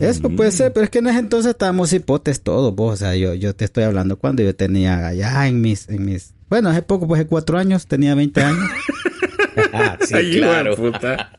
Eso 0.01 0.27
puede 0.31 0.49
ser, 0.51 0.73
pero 0.73 0.85
es 0.85 0.89
que 0.89 0.97
en 0.97 1.07
ese 1.09 1.19
entonces 1.19 1.51
estábamos 1.51 1.93
hipotes 1.93 2.41
todos, 2.41 2.73
vos. 2.73 2.93
O 2.95 2.97
sea, 2.97 3.15
yo, 3.15 3.35
yo 3.35 3.55
te 3.55 3.65
estoy 3.65 3.83
hablando 3.83 4.17
cuando 4.17 4.41
yo 4.41 4.55
tenía 4.55 5.05
allá 5.05 5.47
en 5.47 5.61
mis, 5.61 5.87
en 5.89 6.05
mis, 6.05 6.33
bueno, 6.49 6.69
hace 6.69 6.81
poco, 6.81 7.07
pues 7.07 7.19
hace 7.21 7.27
cuatro 7.29 7.59
años, 7.59 7.85
tenía 7.85 8.15
20 8.15 8.41
años. 8.41 8.67
Sí, 10.01 10.13
Ay, 10.15 10.37
claro. 10.37 10.75
puta. 10.75 11.31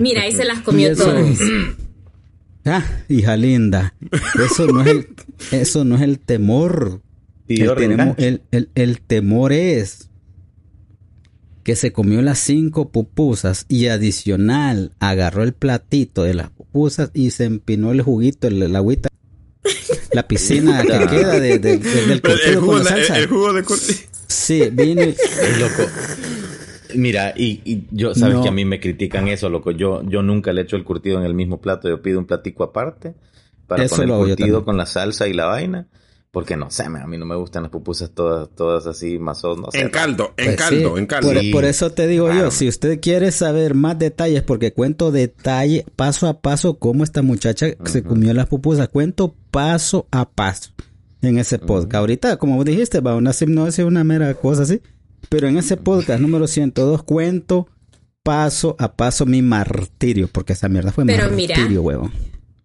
Mira, 0.00 0.28
y 0.28 0.32
se 0.32 0.44
las 0.44 0.60
comió 0.60 0.94
todas. 0.96 1.38
Ah, 2.66 2.82
hija 3.10 3.36
linda. 3.36 3.94
Eso 4.42 4.66
no 4.66 4.80
es 4.80 4.86
el, 4.86 5.08
eso 5.52 5.84
no 5.84 5.96
es 5.96 6.00
el 6.00 6.18
temor. 6.18 7.02
El, 7.46 7.74
tenemos- 7.74 8.14
el, 8.16 8.40
el- 8.52 8.70
el 8.74 9.02
temor 9.02 9.52
es 9.52 10.08
que 11.62 11.76
se 11.76 11.92
comió 11.92 12.22
las 12.22 12.38
cinco 12.38 12.88
pupusas 12.88 13.66
y 13.68 13.88
adicional 13.88 14.92
agarró 14.98 15.42
el 15.42 15.52
platito 15.52 16.22
de 16.22 16.32
las 16.32 16.48
pupusas 16.48 17.10
y 17.12 17.32
se 17.32 17.44
empinó 17.44 17.92
el 17.92 18.00
juguito, 18.00 18.48
el, 18.48 18.62
el 18.62 18.74
agüita, 18.76 19.10
la 20.14 20.26
piscina 20.26 20.82
que 20.82 21.06
queda 21.06 21.32
de, 21.32 21.58
de- 21.58 21.58
de- 21.58 21.78
del 21.78 22.10
el 22.12 22.22
curtido 22.22 22.60
jugo, 22.60 22.72
con 22.74 22.84
la 22.84 22.90
de- 22.90 23.04
salsa. 23.04 23.18
el 23.18 23.26
jugo 23.28 23.52
de 23.52 23.64
Sí, 24.26 24.62
Es 25.12 25.58
loco. 25.60 25.90
Mira, 26.94 27.32
y, 27.36 27.60
y 27.64 27.84
yo, 27.90 28.14
sabes 28.14 28.36
No. 28.36 28.42
que 28.42 28.48
a 28.48 28.52
mí 28.52 28.64
me 28.64 28.78
critican 28.80 29.26
eso, 29.28 29.48
loco. 29.48 29.70
Yo, 29.72 30.02
yo 30.08 30.22
nunca 30.22 30.52
le 30.52 30.62
echo 30.62 30.76
el 30.76 30.84
curtido 30.84 31.18
en 31.18 31.24
el 31.24 31.34
mismo 31.34 31.60
plato. 31.60 31.88
Yo 31.88 32.00
pido 32.00 32.18
un 32.20 32.26
platico 32.26 32.62
aparte 32.64 33.14
para 33.66 33.82
Eso 33.84 33.96
poner 33.96 34.10
yo 34.10 34.18
curtido 34.18 34.64
con 34.64 34.76
la 34.76 34.86
salsa 34.86 35.26
y 35.26 35.32
la 35.32 35.46
vaina. 35.46 35.86
Porque 36.34 36.56
no 36.56 36.68
sé, 36.70 36.82
a 36.82 37.06
mí 37.06 37.16
no 37.16 37.24
me 37.24 37.36
gustan 37.36 37.62
las 37.62 37.70
pupusas 37.70 38.10
todas, 38.10 38.48
todas 38.56 38.86
así, 38.86 39.18
mazos, 39.20 39.56
no 39.58 39.70
sé. 39.70 39.80
En 39.80 39.88
caldo, 39.88 40.34
en 40.36 40.46
Pues 40.46 40.56
caldo, 40.56 40.92
sí, 40.94 40.98
en 41.00 41.06
caldo. 41.06 41.28
Por, 41.32 41.40
Sí. 41.40 41.50
por 41.52 41.64
eso 41.64 41.90
te 41.92 42.06
digo 42.08 42.26
Claro. 42.26 42.40
yo, 42.46 42.50
si 42.50 42.66
usted 42.68 43.00
quiere 43.00 43.30
saber 43.30 43.74
más 43.74 43.98
detalles, 43.98 44.42
porque 44.42 44.72
cuento 44.72 45.12
detalle, 45.12 45.86
paso 45.96 46.26
a 46.26 46.40
paso, 46.40 46.78
cómo 46.80 47.04
esta 47.04 47.22
muchacha 47.22 47.68
se 47.84 48.02
comió 48.02 48.34
las 48.34 48.48
pupusas, 48.48 48.88
cuento 48.88 49.36
paso 49.52 50.08
a 50.10 50.28
paso 50.28 50.72
en 51.22 51.38
ese 51.38 51.58
podcast. 51.60 51.94
Ahorita, 51.94 52.36
como 52.36 52.56
vos 52.56 52.64
dijiste, 52.64 53.00
va 53.00 53.14
una 53.14 53.30
hipnosis, 53.30 53.84
una 53.84 54.02
mera 54.04 54.34
cosa 54.34 54.64
así, 54.64 54.82
pero 55.28 55.46
en 55.48 55.56
ese 55.56 55.76
podcast 55.76 56.20
número 56.20 56.48
102 56.48 57.04
cuento 57.04 57.68
paso 58.24 58.74
a 58.80 58.96
paso 58.96 59.24
mi 59.24 59.40
martirio, 59.40 60.28
porque 60.32 60.54
esa 60.54 60.68
mierda 60.68 60.90
fue 60.90 61.06
Pero 61.06 61.30
mira. 61.30 61.54
martirio, 61.56 61.82
huevo. 61.82 62.10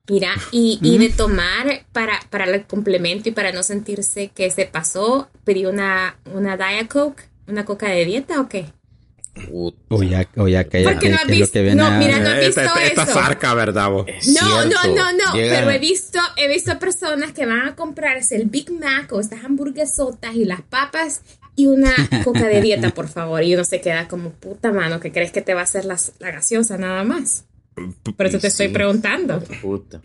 Mira, 0.09 0.33
y, 0.51 0.79
y 0.81 0.97
de 0.97 1.09
tomar 1.09 1.85
para, 1.91 2.19
para 2.29 2.45
el 2.45 2.65
complemento 2.65 3.29
y 3.29 3.31
para 3.31 3.51
no 3.51 3.61
sentirse 3.63 4.29
que 4.29 4.49
se 4.49 4.65
pasó, 4.65 5.29
pedí 5.43 5.65
una, 5.65 6.17
una 6.33 6.57
Diet 6.57 6.87
Coke, 6.87 7.23
una 7.47 7.63
coca 7.65 7.87
de 7.89 8.05
dieta 8.05 8.41
o 8.41 8.49
qué? 8.49 8.65
O 9.89 10.03
ya, 10.03 10.27
o 10.35 10.47
ya 10.47 10.65
que 10.65 10.83
ya 10.83 10.89
Porque 10.91 11.09
no 11.09 11.15
has 11.17 11.27
visto- 11.27 11.59
no, 11.75 11.85
a- 11.85 11.91
mira, 11.91 12.19
no 12.19 12.29
he 12.31 12.45
visto 12.47 12.61
esta, 12.61 12.83
esta 12.83 13.03
eso. 13.03 13.13
zarca, 13.13 13.53
¿verdad, 13.53 13.89
vos? 13.89 14.05
No, 14.41 14.65
no, 14.65 14.83
no, 14.95 15.13
no, 15.13 15.33
Llega- 15.33 15.59
pero 15.59 15.71
he 15.71 15.79
visto, 15.79 16.19
he 16.35 16.47
visto 16.49 16.77
personas 16.79 17.31
que 17.31 17.45
van 17.45 17.67
a 17.69 17.75
comprarse 17.75 18.35
el 18.35 18.45
Big 18.47 18.71
Mac 18.71 19.11
o 19.13 19.19
estas 19.21 19.45
hamburguesotas 19.45 20.35
y 20.35 20.43
las 20.45 20.61
papas 20.61 21.21
y 21.55 21.67
una 21.67 21.93
coca 22.23 22.47
de 22.47 22.61
dieta, 22.61 22.89
por 22.95 23.07
favor. 23.07 23.43
Y 23.43 23.53
uno 23.53 23.63
se 23.63 23.79
queda 23.79 24.07
como 24.07 24.31
puta 24.31 24.73
mano, 24.73 24.99
que 24.99 25.11
crees 25.11 25.31
que 25.31 25.41
te 25.41 25.53
va 25.53 25.61
a 25.61 25.65
hacer 25.65 25.85
las- 25.85 26.13
la, 26.19 26.31
gaseosa 26.31 26.77
nada 26.77 27.03
más. 27.03 27.45
Por 28.15 28.25
eso 28.25 28.39
te 28.39 28.47
estoy 28.47 28.67
preguntando. 28.69 29.39
Puta. 29.61 30.01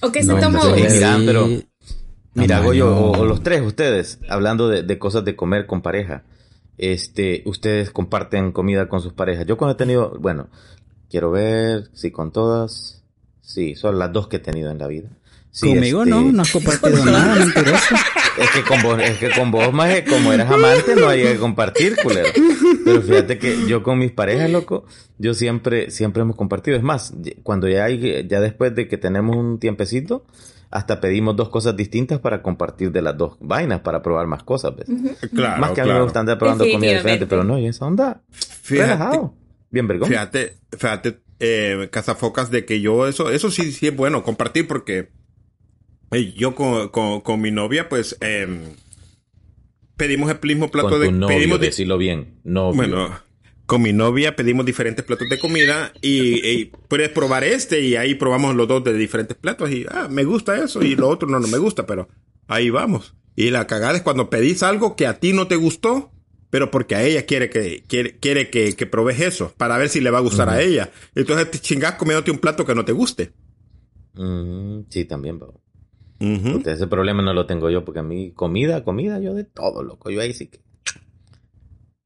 ¿O 0.00 0.12
qué 0.12 0.22
No, 0.22 0.34
se 0.36 0.40
tomó? 0.40 0.62
entonces, 0.64 0.94
mira, 0.94 1.18
pero 1.24 1.48
mira, 2.34 2.58
No, 2.58 2.64
Goyo, 2.64 2.84
no. 2.90 2.96
o, 3.00 3.18
o 3.20 3.24
los 3.24 3.42
tres 3.42 3.62
ustedes, 3.62 4.18
hablando 4.28 4.68
de, 4.68 4.82
de 4.82 4.98
cosas 4.98 5.24
de 5.24 5.34
comer 5.34 5.66
con 5.66 5.82
pareja, 5.82 6.24
este, 6.76 7.42
ustedes 7.46 7.90
comparten 7.90 8.52
comida 8.52 8.88
con 8.88 9.00
sus 9.00 9.12
parejas. 9.12 9.46
Yo 9.46 9.56
cuando 9.56 9.72
he 9.74 9.76
tenido, 9.76 10.16
bueno, 10.20 10.48
quiero 11.10 11.30
ver, 11.30 11.90
sí, 11.94 12.10
con 12.12 12.30
todas, 12.30 13.02
sí, 13.40 13.74
son 13.74 13.98
las 13.98 14.12
dos 14.12 14.28
que 14.28 14.36
he 14.36 14.40
tenido 14.40 14.70
en 14.70 14.78
la 14.78 14.86
vida. 14.86 15.08
Sí, 15.50 15.68
Conmigo 15.70 16.02
este, 16.02 16.10
no, 16.10 16.20
no 16.30 16.42
has 16.42 16.52
compartido 16.52 17.04
nada, 17.06 17.34
mentiroso. 17.44 17.94
Es 18.40 18.50
que 18.50 18.62
con 18.62 18.82
vos, 18.82 19.00
es 19.02 19.18
que 19.18 19.30
con 19.30 19.50
vos, 19.50 19.72
maje, 19.72 20.04
como 20.04 20.32
eras 20.32 20.50
amante, 20.50 20.94
no 20.96 21.08
hay 21.08 21.22
que 21.22 21.36
compartir, 21.36 21.96
culero. 22.02 22.28
Pero 22.84 23.02
fíjate 23.02 23.38
que 23.38 23.66
yo 23.66 23.82
con 23.82 23.98
mis 23.98 24.12
parejas, 24.12 24.50
loco, 24.50 24.84
yo 25.18 25.34
siempre, 25.34 25.90
siempre 25.90 26.22
hemos 26.22 26.36
compartido. 26.36 26.76
Es 26.76 26.82
más, 26.82 27.14
cuando 27.42 27.68
ya 27.68 27.84
hay, 27.84 28.26
ya 28.28 28.40
después 28.40 28.74
de 28.74 28.88
que 28.88 28.98
tenemos 28.98 29.36
un 29.36 29.58
tiempecito, 29.58 30.24
hasta 30.70 31.00
pedimos 31.00 31.36
dos 31.36 31.48
cosas 31.48 31.76
distintas 31.76 32.20
para 32.20 32.42
compartir 32.42 32.92
de 32.92 33.02
las 33.02 33.16
dos 33.16 33.36
vainas, 33.40 33.80
para 33.80 34.02
probar 34.02 34.26
más 34.26 34.42
cosas, 34.42 34.74
¿ves? 34.76 34.86
Claro, 35.34 35.60
más 35.60 35.72
que 35.72 35.80
a 35.80 35.84
mí 35.84 35.92
me 35.92 36.02
gusta 36.02 36.20
andar 36.20 36.38
probando 36.38 36.64
comida 36.70 36.92
diferente, 36.92 37.26
pero 37.26 37.44
no, 37.44 37.58
y 37.58 37.66
esa 37.66 37.86
onda, 37.86 38.22
Fíjate, 38.30 38.92
relajado, 38.92 39.34
bien 39.70 39.88
vergón. 39.88 40.08
Fíjate, 40.08 40.56
fíjate, 40.72 41.20
eh, 41.40 41.88
cazafocas, 41.90 42.50
de 42.50 42.64
que 42.64 42.80
yo 42.80 43.06
eso, 43.06 43.30
eso 43.30 43.50
sí, 43.50 43.72
sí 43.72 43.88
es 43.88 43.96
bueno 43.96 44.22
compartir 44.22 44.66
porque 44.66 44.98
eh, 44.98 45.10
yo 46.36 46.54
con, 46.54 46.88
con, 46.88 47.20
con 47.20 47.40
mi 47.40 47.50
novia, 47.50 47.88
pues, 47.88 48.16
em, 48.20 48.60
pedimos 49.96 50.30
el 50.30 50.38
mismo 50.42 50.70
plato 50.70 50.90
Con 50.90 51.00
de... 51.00 51.12
novio, 51.12 51.36
pedimos 51.36 51.60
di- 51.60 51.66
decirlo 51.66 51.98
bien, 51.98 52.40
novio. 52.44 52.76
bueno, 52.76 53.20
con 53.66 53.82
mi 53.82 53.92
novia 53.92 54.34
pedimos 54.36 54.64
diferentes 54.64 55.04
platos 55.04 55.28
de 55.28 55.38
comida 55.38 55.92
y, 56.00 56.46
y 56.48 56.64
puedes 56.88 57.10
probar 57.10 57.44
este 57.44 57.82
y 57.82 57.96
ahí 57.96 58.14
probamos 58.14 58.54
los 58.56 58.66
dos 58.66 58.82
de 58.84 58.94
diferentes 58.94 59.36
platos 59.36 59.70
y, 59.70 59.84
ah, 59.90 60.08
me 60.10 60.24
gusta 60.24 60.56
eso 60.62 60.82
y 60.82 60.96
lo 60.96 61.08
otro 61.08 61.28
no, 61.28 61.38
no 61.40 61.48
me 61.48 61.58
gusta, 61.58 61.84
pero 61.84 62.08
ahí 62.46 62.70
vamos. 62.70 63.14
Y 63.36 63.50
la 63.50 63.66
cagada 63.66 63.96
es 63.96 64.02
cuando 64.02 64.30
pedís 64.30 64.62
algo 64.62 64.96
que 64.96 65.06
a 65.06 65.20
ti 65.20 65.32
no 65.34 65.46
te 65.48 65.56
gustó, 65.56 66.10
pero 66.50 66.70
porque 66.70 66.94
a 66.94 67.02
ella 67.04 67.26
quiere 67.26 67.50
que, 67.50 67.84
quiere, 67.86 68.16
quiere 68.18 68.48
que, 68.48 68.74
que 68.74 68.86
probes 68.86 69.20
eso, 69.20 69.52
para 69.58 69.76
ver 69.76 69.90
si 69.90 70.00
le 70.00 70.10
va 70.10 70.18
a 70.18 70.22
gustar 70.22 70.48
a 70.48 70.62
ella. 70.62 70.90
Entonces 71.14 71.50
te 71.50 71.58
chingás 71.58 71.96
comiéndote 71.96 72.30
un 72.30 72.38
plato 72.38 72.64
que 72.64 72.74
no 72.74 72.84
te 72.86 72.92
guste. 72.92 73.32
Mm, 74.14 74.80
sí, 74.88 75.04
también, 75.04 75.38
Ujú. 76.20 76.52
Puta, 76.54 76.72
ese 76.72 76.86
problema 76.86 77.22
no 77.22 77.32
lo 77.32 77.46
tengo 77.46 77.70
yo, 77.70 77.84
porque 77.84 78.00
a 78.00 78.02
mí, 78.02 78.32
comida, 78.32 78.82
comida, 78.84 79.18
yo 79.20 79.34
de 79.34 79.44
todo, 79.44 79.82
loco. 79.82 80.10
Yo 80.10 80.20
ahí 80.20 80.32
sí 80.32 80.48
que. 80.48 80.60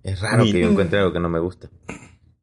Es 0.03 0.21
raro 0.21 0.45
que 0.45 0.61
yo 0.61 0.69
encuentre 0.69 0.99
algo 0.99 1.13
que 1.13 1.21
no 1.21 1.29
me 1.29 1.39
gusta. 1.39 1.71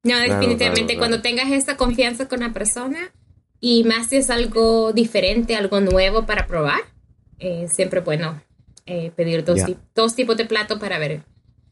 No, 0.03 0.15
Claro, 0.15 0.33
definitivamente 0.39 0.93
claro, 0.93 0.99
cuando 0.99 1.21
claro. 1.21 1.41
tengas 1.41 1.51
esa 1.51 1.75
confianza 1.77 2.27
con 2.29 2.39
la 2.39 2.53
persona 2.53 3.13
y 3.59 3.83
más 3.83 4.07
si 4.07 4.15
es 4.15 4.29
algo 4.29 4.93
diferente, 4.93 5.55
algo 5.55 5.81
nuevo 5.81 6.25
para 6.25 6.47
probar, 6.47 6.79
eh, 7.38 7.67
siempre 7.67 7.99
bueno 7.99 8.41
eh, 8.86 9.12
pedir 9.15 9.43
dos, 9.43 9.63
ti- 9.65 9.77
dos 9.93 10.15
tipos 10.15 10.38
de 10.38 10.45
plato 10.45 10.79
para 10.79 10.97
ver 10.99 11.23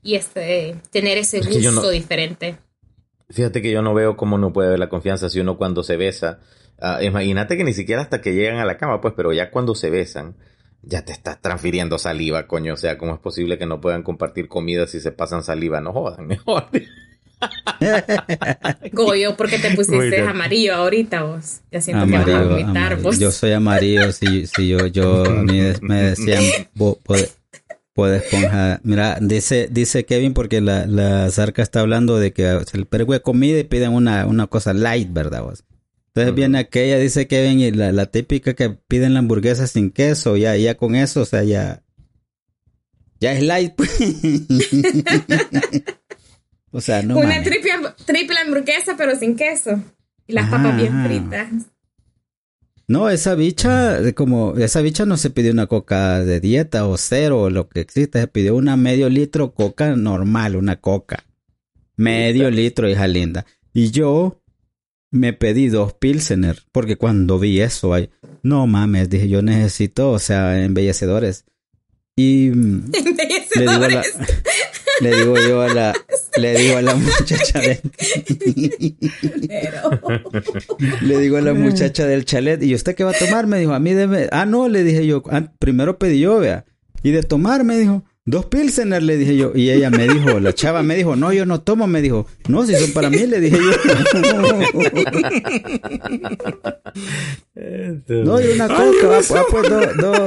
y 0.03 0.15
este 0.15 0.75
tener 0.91 1.17
ese 1.17 1.37
Es 1.39 1.47
gusto 1.47 1.71
no- 1.83 1.89
diferente. 1.89 2.57
Fíjate 3.29 3.61
que 3.61 3.71
yo 3.71 3.81
no 3.81 3.93
veo 3.93 4.15
cómo 4.15 4.37
no 4.37 4.53
puede 4.53 4.69
haber 4.69 4.79
la 4.79 4.89
confianza 4.89 5.29
si 5.29 5.39
uno 5.39 5.57
cuando 5.57 5.83
se 5.83 5.97
besa. 5.97 6.39
ah, 6.79 7.01
imagínate 7.03 7.57
que 7.57 7.63
ni 7.63 7.73
siquiera 7.73 8.01
hasta 8.01 8.21
que 8.21 8.33
llegan 8.33 8.57
a 8.59 8.65
la 8.65 8.77
cama, 8.77 9.01
pues, 9.01 9.13
pero 9.17 9.33
ya 9.33 9.51
cuando 9.51 9.75
se 9.75 9.89
besan, 9.89 10.35
ya 10.81 11.03
te 11.03 11.11
estás 11.11 11.41
transfiriendo 11.41 11.97
saliva, 11.99 12.47
coño. 12.47 12.73
O 12.75 12.77
sea, 12.77 12.97
¿cómo 12.97 13.13
es 13.15 13.19
posible 13.19 13.57
que 13.57 13.65
no 13.65 13.81
puedan 13.81 14.03
compartir 14.03 14.47
comida 14.47 14.87
si 14.87 14.99
se 15.01 15.11
pasan 15.11 15.43
saliva? 15.43 15.81
No 15.81 15.91
jodan, 15.93 16.25
mejor. 16.27 16.69
Goyo, 18.93 19.35
¿por 19.37 19.49
qué 19.49 19.59
te 19.59 19.69
pusiste 19.71 19.95
Bueno. 19.95 20.29
amarillo 20.31 20.73
ahorita 20.75 21.23
vos? 21.23 21.59
Ya 21.71 21.81
siento 21.81 22.05
que 22.05 22.11
vas 22.13 22.21
a 22.21 22.23
Amarillo, 22.23 22.49
vomitar 22.49 22.69
amarillo. 22.69 23.03
vos. 23.03 23.19
Yo 23.19 23.31
soy 23.31 23.51
amarillo, 23.51 24.11
si, 24.11 24.47
si 24.47 24.69
yo, 24.69 24.87
yo, 24.87 25.25
a 25.25 25.43
mí 25.43 25.61
me 25.81 25.95
decían, 26.03 26.43
"Bo- 26.75 26.97
puede, 27.97 28.17
esponja. 28.17 28.79
Mira, 28.83 29.17
dice, 29.19 29.69
dice 29.71 30.05
Kevin 30.05 30.35
porque 30.35 30.61
la, 30.61 30.85
la 30.85 31.31
zarca 31.31 31.63
está 31.63 31.79
hablando 31.79 32.19
de 32.19 32.31
que 32.31 32.59
se 32.69 32.77
le 32.77 32.85
pergue 32.85 33.23
comida 33.23 33.57
y 33.57 33.63
piden 33.63 33.91
una, 33.91 34.27
una 34.27 34.45
cosa 34.45 34.75
light, 34.75 35.11
¿verdad 35.11 35.41
vos? 35.41 35.63
Entonces 36.09 36.35
viene 36.35 36.59
aquella, 36.59 36.99
dice 36.99 37.27
Kevin, 37.27 37.59
y 37.59 37.71
la, 37.71 37.91
la 37.91 38.05
típica 38.05 38.53
que 38.53 38.69
piden 38.69 39.15
la 39.15 39.19
hamburguesa 39.19 39.65
sin 39.65 39.89
queso, 39.89 40.37
ya, 40.37 40.55
ya 40.55 40.75
con 40.75 40.93
eso, 40.93 41.21
o 41.21 41.25
sea, 41.25 41.43
ya, 41.43 41.81
ya 43.19 43.33
es 43.33 43.41
light, 43.41 43.73
pues. 43.75 43.89
o 46.71 46.79
sea, 46.79 47.01
no 47.01 47.17
Una 47.17 47.41
triple, 47.41 47.71
triple 48.05 48.37
hamburguesa 48.37 48.95
pero 48.95 49.15
sin 49.15 49.35
queso. 49.35 49.81
Y 50.27 50.33
las 50.33 50.45
Ajá, 50.45 50.57
papas 50.57 50.77
bien 50.77 50.93
ajá. 50.95 51.07
fritas. 51.07 51.49
No, 52.89 53.09
esa 53.09 53.35
bicha, 53.35 53.99
como, 54.13 54.55
esa 54.55 54.81
bicha 54.81 55.05
no 55.05 55.17
se 55.17 55.29
pidió 55.29 55.51
una 55.51 55.67
coca 55.67 56.23
de 56.23 56.39
dieta 56.39 56.87
o 56.87 56.97
cero 56.97 57.41
o 57.41 57.49
lo 57.49 57.67
que 57.67 57.81
existe, 57.81 58.21
se 58.21 58.27
pidió 58.27 58.55
una 58.55 58.77
medio 58.77 59.09
litro 59.09 59.53
coca 59.53 59.93
normal, 59.97 60.55
una 60.55 60.79
coca. 60.79 61.25
Medio 61.97 62.49
litro, 62.49 62.89
hija 62.89 63.07
linda. 63.07 63.45
Y 63.73 63.91
yo 63.91 64.41
me 65.11 65.33
pedí 65.33 65.67
dos 65.67 65.93
pilsener, 65.93 66.63
porque 66.71 66.95
cuando 66.95 67.39
vi 67.39 67.59
eso, 67.59 67.93
ay, 67.93 68.09
no 68.41 68.65
mames, 68.67 69.09
dije 69.09 69.27
yo 69.27 69.41
necesito, 69.41 70.11
o 70.11 70.19
sea, 70.19 70.63
embellecedores. 70.63 71.43
Y 72.15 72.51
mm, 72.53 72.91
le 73.55 73.61
digo, 73.61 73.71
a 73.71 73.89
la, 73.89 74.01
Embellecedores. 74.01 74.15
le 75.01 75.15
digo 75.15 75.35
yo 75.37 75.61
a 75.61 75.73
la, 75.73 75.93
le 76.37 76.57
digo 76.57 76.77
a 76.77 76.81
la 76.81 76.95
muchacha 76.95 77.59
de, 77.59 77.79
Pero- 79.47 80.01
Le 81.01 81.17
digo 81.19 81.37
a 81.37 81.41
la 81.41 81.53
muchacha 81.53 82.05
del 82.05 82.25
chalet, 82.25 82.61
¿y 82.63 82.73
usted 82.75 82.95
qué 82.95 83.03
va 83.03 83.11
a 83.11 83.17
tomar? 83.17 83.47
Me 83.47 83.59
dijo, 83.59 83.73
a 83.73 83.79
mí 83.79 83.93
debe... 83.93 84.29
Ah, 84.31 84.45
no, 84.45 84.67
le 84.67 84.83
dije 84.83 85.05
yo, 85.05 85.23
ah, 85.31 85.51
primero 85.59 85.97
pedí 85.97 86.19
yo, 86.19 86.39
vea. 86.39 86.65
Y 87.03 87.11
de 87.11 87.23
tomar, 87.23 87.63
me 87.63 87.77
dijo, 87.77 88.03
dos 88.27 88.45
pilsener, 88.45 89.01
le 89.01 89.17
dije 89.17 89.35
yo. 89.37 89.53
Y 89.55 89.71
ella 89.71 89.89
me 89.89 90.07
dijo, 90.07 90.39
la 90.39 90.53
chava 90.53 90.83
me 90.83 90.95
dijo, 90.95 91.15
no, 91.15 91.33
yo 91.33 91.47
no 91.47 91.61
tomo, 91.61 91.87
me 91.87 92.01
dijo. 92.01 92.27
No, 92.47 92.65
si 92.65 92.75
son 92.75 92.91
para 92.91 93.09
mí, 93.09 93.25
le 93.25 93.39
dije 93.39 93.57
yo. 93.57 93.71
no, 98.23 98.41
y 98.41 98.47
una 98.49 98.67
coca, 98.67 99.07
va, 99.07 99.21
va, 99.33 99.45
pues 99.49 99.69
dos, 99.69 99.87
dos, 99.97 100.19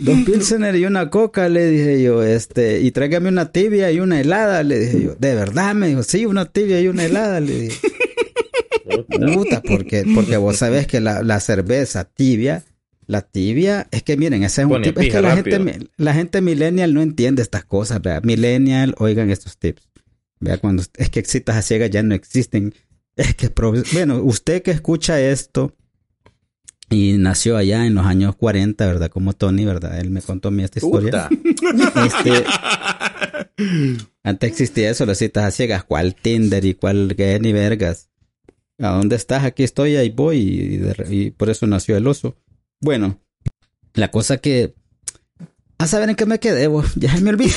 dos 0.00 0.18
pilsener 0.24 0.76
y 0.76 0.86
una 0.86 1.10
coca, 1.10 1.48
le 1.48 1.68
dije 1.68 2.00
yo, 2.00 2.22
este, 2.22 2.80
y 2.80 2.92
tráigame 2.92 3.28
una 3.28 3.50
tibia 3.50 3.90
y 3.90 3.98
una 3.98 4.20
helada, 4.20 4.62
le 4.62 4.78
dije 4.78 5.02
yo. 5.02 5.16
De 5.18 5.34
verdad, 5.34 5.74
me 5.74 5.88
dijo, 5.88 6.04
sí, 6.04 6.24
una 6.26 6.44
tibia 6.46 6.80
y 6.80 6.86
una 6.86 7.04
helada, 7.04 7.40
le 7.40 7.58
dije. 7.60 7.88
Puta, 9.34 9.60
porque, 9.62 10.04
porque 10.14 10.36
vos 10.36 10.58
sabés 10.58 10.86
que 10.86 11.00
la, 11.00 11.24
la 11.24 11.40
cerveza 11.40 12.04
tibia, 12.04 12.62
la 13.06 13.22
tibia, 13.22 13.86
es 13.90 14.02
que 14.02 14.16
miren, 14.16 14.42
ese 14.44 14.62
es 14.62 14.68
un 14.68 14.82
tip, 14.82 14.98
es 14.98 15.08
que 15.12 15.20
la 15.22 15.34
rápido. 15.34 15.56
gente, 15.64 15.88
la 15.96 16.14
gente 16.14 16.40
millennial 16.40 16.94
no 16.94 17.02
entiende 17.02 17.42
estas 17.42 17.64
cosas, 17.64 18.00
¿verdad? 18.02 18.22
Millennial, 18.24 18.94
oigan 18.98 19.30
estos 19.30 19.58
tips. 19.58 19.88
Vea, 20.40 20.58
cuando 20.58 20.82
es 20.96 21.10
que 21.10 21.24
citas 21.24 21.56
a 21.56 21.62
ciegas 21.62 21.90
ya 21.90 22.02
no 22.02 22.14
existen. 22.14 22.74
Es 23.16 23.34
que, 23.34 23.48
bueno, 23.92 24.22
usted 24.22 24.62
que 24.62 24.72
escucha 24.72 25.20
esto 25.20 25.74
y 26.90 27.14
nació 27.18 27.56
allá 27.56 27.86
en 27.86 27.94
los 27.94 28.04
años 28.06 28.36
40, 28.36 28.86
¿verdad? 28.86 29.08
Como 29.10 29.32
Tony, 29.32 29.64
¿verdad? 29.64 29.98
Él 30.00 30.10
me 30.10 30.20
contó 30.20 30.48
a 30.48 30.50
mí 30.50 30.62
esta 30.64 30.80
historia. 30.80 31.28
Este, 32.06 32.44
antes 34.22 34.50
existía 34.50 34.90
eso, 34.90 35.06
las 35.06 35.18
citas 35.18 35.44
a 35.44 35.50
ciegas, 35.50 35.84
cuál 35.84 36.14
Tinder 36.14 36.64
y 36.64 36.74
cuál 36.74 37.14
qué 37.16 37.38
ni 37.40 37.52
vergas. 37.52 38.10
¿A 38.78 38.90
dónde 38.90 39.16
estás? 39.16 39.44
Aquí 39.44 39.62
estoy, 39.62 39.96
ahí 39.96 40.10
voy. 40.10 40.38
Y, 40.38 40.76
de- 40.78 41.06
y 41.14 41.30
por 41.30 41.50
eso 41.50 41.66
nació 41.66 41.96
el 41.96 42.06
oso. 42.06 42.36
Bueno, 42.80 43.20
la 43.94 44.10
cosa 44.10 44.38
que... 44.38 44.74
A 45.76 45.86
saber 45.86 46.08
en 46.08 46.14
qué 46.16 46.24
me 46.24 46.38
quedé, 46.38 46.68
vos. 46.68 46.94
Ya 46.96 47.16
me 47.20 47.30
olvidó. 47.30 47.52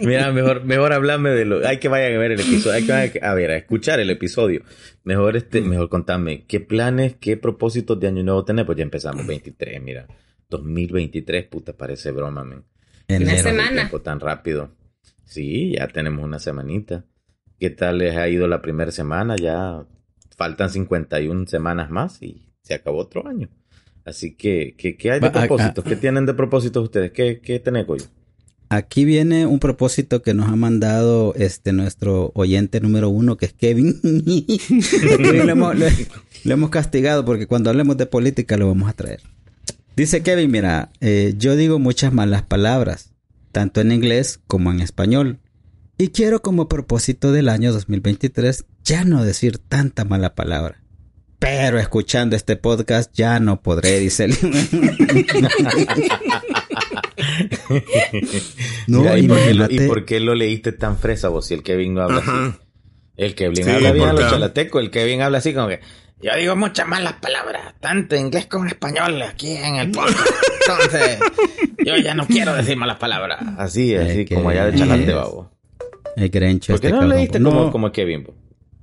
Mira, 0.02 0.30
mejor, 0.30 0.64
mejor 0.64 0.92
hablarme 0.92 1.30
de 1.30 1.46
lo. 1.46 1.66
Hay 1.66 1.78
que 1.78 1.88
vayan 1.88 2.14
a 2.14 2.18
ver 2.18 2.32
el 2.32 2.40
episodio. 2.40 2.76
Hay 2.76 2.84
que 2.84 2.92
vayan 2.92 3.24
a 3.24 3.34
ver, 3.34 3.50
a 3.50 3.56
escuchar 3.56 3.98
el 3.98 4.10
episodio. 4.10 4.62
Mejor 5.04 5.36
este, 5.36 5.62
mejor 5.62 5.88
contame, 5.88 6.44
¿qué 6.46 6.60
planes, 6.60 7.16
qué 7.18 7.38
propósitos 7.38 7.98
de 7.98 8.08
año 8.08 8.22
nuevo 8.22 8.44
tenés? 8.44 8.66
Pues 8.66 8.76
ya 8.76 8.84
empezamos 8.84 9.26
23, 9.26 9.82
mira. 9.82 10.06
2023, 10.50 11.46
puta, 11.46 11.72
parece 11.72 12.10
broma, 12.12 12.44
men. 12.44 12.64
Una 13.08 13.36
semana. 13.38 13.72
tiempo 13.72 14.00
tan 14.02 14.20
rápido. 14.20 14.76
Sí, 15.24 15.72
ya 15.76 15.88
tenemos 15.88 16.24
una 16.24 16.38
semanita. 16.38 17.04
¿Qué 17.58 17.70
tal 17.70 17.98
les 17.98 18.16
ha 18.16 18.28
ido 18.28 18.46
la 18.46 18.60
primera 18.60 18.90
semana? 18.90 19.36
Ya 19.36 19.84
faltan 20.38 20.70
51 20.70 21.46
semanas 21.46 21.90
más 21.90 22.22
y 22.22 22.46
se 22.62 22.74
acabó 22.74 22.98
otro 22.98 23.26
año. 23.28 23.50
Así 24.04 24.34
que, 24.34 24.74
¿qué, 24.78 24.96
qué 24.96 25.10
hay 25.10 25.20
de 25.20 25.30
propósitos? 25.30 25.84
¿Qué 25.84 25.96
tienen 25.96 26.24
de 26.24 26.32
propósitos 26.32 26.84
ustedes? 26.84 27.10
¿Qué, 27.12 27.40
qué 27.42 27.58
tenés 27.58 27.86
hoy? 27.88 28.00
Aquí 28.70 29.04
viene 29.04 29.46
un 29.46 29.58
propósito 29.58 30.22
que 30.22 30.34
nos 30.34 30.48
ha 30.48 30.56
mandado 30.56 31.34
este 31.34 31.72
nuestro 31.72 32.30
oyente 32.34 32.80
número 32.80 33.10
uno, 33.10 33.36
que 33.36 33.46
es 33.46 33.52
Kevin. 33.52 34.00
Hemos, 35.48 35.76
le 35.76 36.54
hemos 36.54 36.70
castigado 36.70 37.24
porque 37.24 37.46
cuando 37.46 37.70
hablemos 37.70 37.96
de 37.96 38.06
política 38.06 38.56
lo 38.56 38.68
vamos 38.68 38.88
a 38.88 38.92
traer. 38.92 39.20
Dice 39.96 40.22
Kevin, 40.22 40.50
mira, 40.50 40.92
eh, 41.00 41.34
yo 41.36 41.56
digo 41.56 41.78
muchas 41.78 42.12
malas 42.12 42.42
palabras, 42.42 43.12
tanto 43.52 43.80
en 43.80 43.90
inglés 43.90 44.40
como 44.46 44.70
en 44.70 44.80
español. 44.80 45.40
Y 46.00 46.10
quiero 46.10 46.40
como 46.42 46.68
propósito 46.68 47.32
del 47.32 47.48
año 47.48 47.72
2023 47.72 48.64
ya 48.84 49.04
no 49.04 49.24
decir 49.24 49.58
tanta 49.58 50.04
mala 50.04 50.36
palabra. 50.36 50.80
Pero 51.40 51.78
escuchando 51.78 52.36
este 52.36 52.56
podcast 52.56 53.12
ya 53.14 53.40
no 53.40 53.62
podré, 53.62 53.98
dice 53.98 54.26
él. 54.26 54.36
No, 58.86 59.00
Mira, 59.00 59.18
¿y, 59.18 59.26
por 59.28 59.38
qué 59.38 59.54
lo, 59.54 59.66
y 59.70 59.80
por 59.86 60.04
qué 60.04 60.20
lo 60.20 60.34
leíste 60.34 60.72
tan 60.72 60.96
fresa 60.96 61.28
vos 61.28 61.46
si 61.46 61.54
el 61.54 61.62
Kevin 61.62 61.94
no 61.94 62.02
habla 62.02 62.18
así? 62.18 62.58
El 63.16 63.34
Kevin 63.34 63.64
Sí, 63.64 63.70
habla 63.70 63.92
bien 63.92 64.08
a 64.08 64.12
los 64.12 64.30
chalatecos, 64.30 64.82
el 64.82 64.90
Kevin 64.90 65.20
habla 65.22 65.38
así 65.38 65.52
como 65.52 65.68
que 65.68 65.80
yo 66.20 66.34
digo 66.36 66.56
muchas 66.56 66.86
malas 66.88 67.14
palabras, 67.14 67.74
tanto 67.80 68.16
en 68.16 68.26
inglés 68.26 68.46
como 68.46 68.64
en 68.64 68.70
español 68.70 69.20
aquí 69.22 69.56
en 69.56 69.76
el 69.76 69.90
podcast. 69.90 70.18
Entonces, 70.68 71.18
yo 71.84 71.96
ya 71.96 72.14
no 72.14 72.26
quiero 72.26 72.54
decir 72.54 72.76
malas 72.76 72.98
palabras. 72.98 73.40
Así, 73.58 73.94
así 73.94 74.24
que- 74.24 74.34
como 74.34 74.52
ya 74.52 74.66
de 74.66 74.78
chalante, 74.78 75.12
babo. 75.12 75.50
El 76.22 76.30
Grencho. 76.30 76.72
¿Por 76.72 76.80
qué 76.80 76.86
este 76.88 76.98
no 76.98 77.06
leíste 77.06 77.40
No, 77.40 77.50
como, 77.50 77.72
como 77.72 77.92
Kevin? 77.92 78.24
bo? 78.24 78.34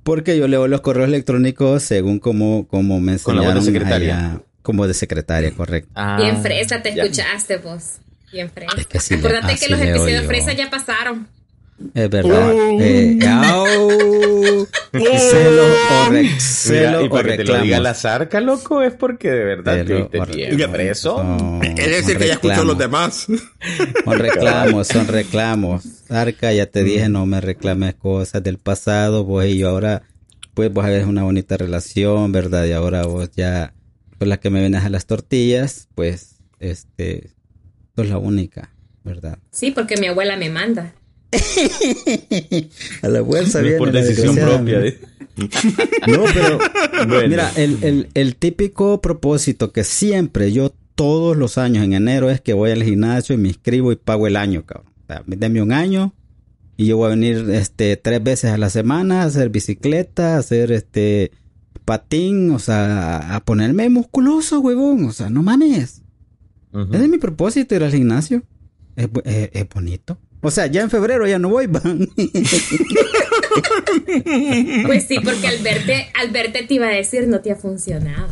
Porque 0.02 0.38
yo 0.38 0.46
leo 0.48 0.68
los 0.68 0.80
correos 0.82 1.08
electrónicos 1.08 1.82
según 1.82 2.18
como, 2.20 2.66
como 2.68 3.00
me 3.00 3.18
Con 3.18 3.36
la 3.36 3.42
voz 3.42 3.52
de 3.54 3.58
enseñaron. 3.58 3.64
secretaria. 3.88 4.18
allá. 4.30 4.40
como 4.62 4.86
de 4.86 4.94
secretaria, 4.94 5.50
correcto. 5.52 5.90
Ah, 5.94 6.18
Bien 6.20 6.42
fresa, 6.42 6.82
te 6.82 6.94
ya. 6.94 7.02
escuchaste 7.04 7.58
vos. 7.58 7.98
Bien 8.32 8.50
fresa. 8.50 8.74
Es 8.78 8.86
que 8.86 8.98
sí 9.00 9.14
así 9.14 9.64
que 9.66 9.68
los 9.70 9.80
episodios 9.80 10.22
yo. 10.22 10.28
fresa 10.28 10.52
ya 10.52 10.68
pasaron. 10.70 11.28
Es 11.94 12.08
verdad. 12.10 12.52
Uh. 12.54 12.80
Eh, 12.80 13.18
au. 13.26 14.66
Celo 14.92 15.62
o, 15.64 16.10
re- 16.10 16.22
Mira, 16.22 16.40
celo 16.40 17.02
y 17.02 17.06
o 17.06 17.10
para 17.10 17.28
que 17.30 17.36
te 17.38 17.44
lo 17.44 17.58
diga 17.60 17.80
la 17.80 17.92
zarca, 17.94 18.40
loco, 18.40 18.82
es 18.82 18.94
porque 18.94 19.30
de 19.30 19.44
verdad 19.44 19.74
te 19.74 19.84
Celo 19.86 19.98
viste 20.00 20.20
o 20.20 20.26
bien 20.26 20.50
reclamos. 20.52 20.74
preso. 20.76 21.60
Es 21.62 21.90
decir, 21.90 22.16
que 22.18 22.26
ya 22.28 22.32
escuchó 22.34 22.64
los 22.64 22.78
demás. 22.78 23.26
Son 24.04 24.18
reclamos, 24.18 24.86
son 24.88 25.06
reclamos. 25.08 25.84
Arca, 26.08 26.52
ya 26.52 26.66
te 26.66 26.82
dije, 26.82 27.08
no 27.10 27.26
me 27.26 27.40
reclames 27.42 27.94
cosas 27.94 28.42
del 28.42 28.56
pasado, 28.58 29.24
vos 29.24 29.44
y 29.44 29.58
yo 29.58 29.68
ahora, 29.68 30.02
pues 30.54 30.72
vos 30.72 30.84
habés 30.84 31.04
una 31.06 31.24
bonita 31.24 31.56
relación, 31.58 32.32
¿verdad? 32.32 32.64
Y 32.64 32.72
ahora 32.72 33.04
vos 33.04 33.30
ya, 33.36 33.74
pues 34.18 34.28
la 34.28 34.38
que 34.38 34.48
me 34.48 34.60
vienes 34.60 34.82
a 34.84 34.88
las 34.88 35.04
tortillas, 35.06 35.88
pues, 35.94 36.36
este, 36.58 37.32
sos 37.94 38.08
la 38.08 38.16
única, 38.16 38.70
¿verdad? 39.04 39.38
Sí, 39.50 39.72
porque 39.72 39.96
mi 39.98 40.06
abuela 40.06 40.36
me 40.38 40.48
manda. 40.48 40.94
a 43.02 43.08
la 43.08 43.24
fuerza 43.24 43.58
No 43.58 43.64
viene 43.64 43.78
por 43.78 43.92
decisión 43.92 44.34
propia. 44.36 44.84
¿eh? 44.86 44.98
No, 46.06 46.24
pero 46.32 46.58
Bueno. 47.08 47.28
mira, 47.28 47.52
el, 47.56 47.78
el, 47.82 48.08
el 48.14 48.36
típico 48.36 49.00
propósito 49.02 49.70
que 49.72 49.84
siempre 49.84 50.50
yo 50.52 50.72
todos 50.94 51.36
los 51.36 51.58
años 51.58 51.84
en 51.84 51.92
enero 51.92 52.30
es 52.30 52.40
que 52.40 52.54
voy 52.54 52.70
al 52.70 52.82
gimnasio 52.82 53.34
y 53.34 53.38
me 53.38 53.48
inscribo 53.48 53.92
y 53.92 53.96
pago 53.96 54.26
el 54.26 54.36
año, 54.36 54.64
cabrón. 54.64 54.92
O 55.02 55.06
sea, 55.06 55.22
deme 55.26 55.60
un 55.60 55.72
año 55.72 56.14
y 56.78 56.86
yo 56.86 56.96
voy 56.96 57.06
a 57.06 57.10
venir 57.10 57.50
este 57.50 57.96
tres 57.98 58.22
veces 58.22 58.50
a 58.50 58.56
la 58.58 58.70
semana 58.70 59.22
a 59.22 59.24
hacer 59.26 59.50
bicicleta, 59.50 60.36
a 60.36 60.38
hacer 60.38 60.72
este 60.72 61.32
patín, 61.84 62.50
o 62.50 62.58
sea, 62.58 63.34
a 63.36 63.44
ponerme 63.44 63.88
musculoso, 63.90 64.60
huevón. 64.60 65.04
O 65.04 65.12
sea, 65.12 65.28
no 65.28 65.42
mames. 65.42 66.00
Ujú. 66.72 66.94
Ese 66.94 67.04
es 67.04 67.10
mi 67.10 67.18
propósito 67.18 67.74
ir 67.74 67.84
al 67.84 67.92
gimnasio. 67.92 68.42
Es, 68.96 69.08
es 69.24 69.68
bonito. 69.68 70.18
O 70.42 70.50
sea, 70.50 70.66
ya 70.66 70.82
en 70.82 70.90
febrero 70.90 71.26
ya 71.26 71.38
no 71.38 71.48
voy, 71.48 71.66
van. 71.68 72.08
Pues 74.86 75.04
sí, 75.04 75.18
porque 75.22 75.46
al 75.48 75.58
verte, 75.62 76.06
al 76.20 76.30
verte 76.30 76.64
te 76.66 76.74
iba 76.74 76.86
a 76.86 76.90
decir 76.90 77.26
no 77.26 77.40
te 77.40 77.50
ha 77.52 77.56
funcionado. 77.56 78.28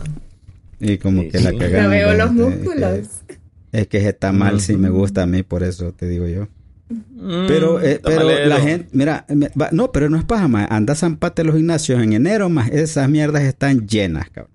y 0.80 0.98
como 0.98 1.22
Sí, 1.22 1.28
que 1.30 1.40
la 1.40 1.50
sí. 1.50 1.58
cagamos. 1.58 1.82
No 1.84 1.90
veo 1.90 2.14
los 2.14 2.26
Es 2.30 2.36
que- 2.36 2.42
músculos. 2.42 3.08
Es 3.72 3.88
que 3.88 4.08
está 4.08 4.30
mal 4.30 4.60
si 4.60 4.76
me 4.76 4.88
gusta 4.88 5.22
a 5.22 5.26
mí, 5.26 5.42
por 5.42 5.64
eso 5.64 5.92
te 5.92 6.06
digo 6.06 6.28
yo. 6.28 6.46
Mm, 6.88 7.46
Pero, 7.48 7.80
eh, 7.82 8.00
pero 8.04 8.28
la 8.46 8.60
gente, 8.60 8.88
mira, 8.92 9.24
me- 9.28 9.50
va- 9.60 9.70
no, 9.72 9.90
pero 9.90 10.08
no 10.08 10.16
es 10.16 10.24
paja, 10.24 10.46
más. 10.46 10.70
Anda 10.70 10.92
a 10.92 10.96
zampate 10.96 11.42
los 11.42 11.56
gimnasios 11.56 12.00
en 12.00 12.12
enero, 12.12 12.48
más 12.48 12.70
esas 12.70 13.08
mierdas 13.08 13.42
están 13.42 13.88
llenas, 13.88 14.30
cabrón. 14.30 14.52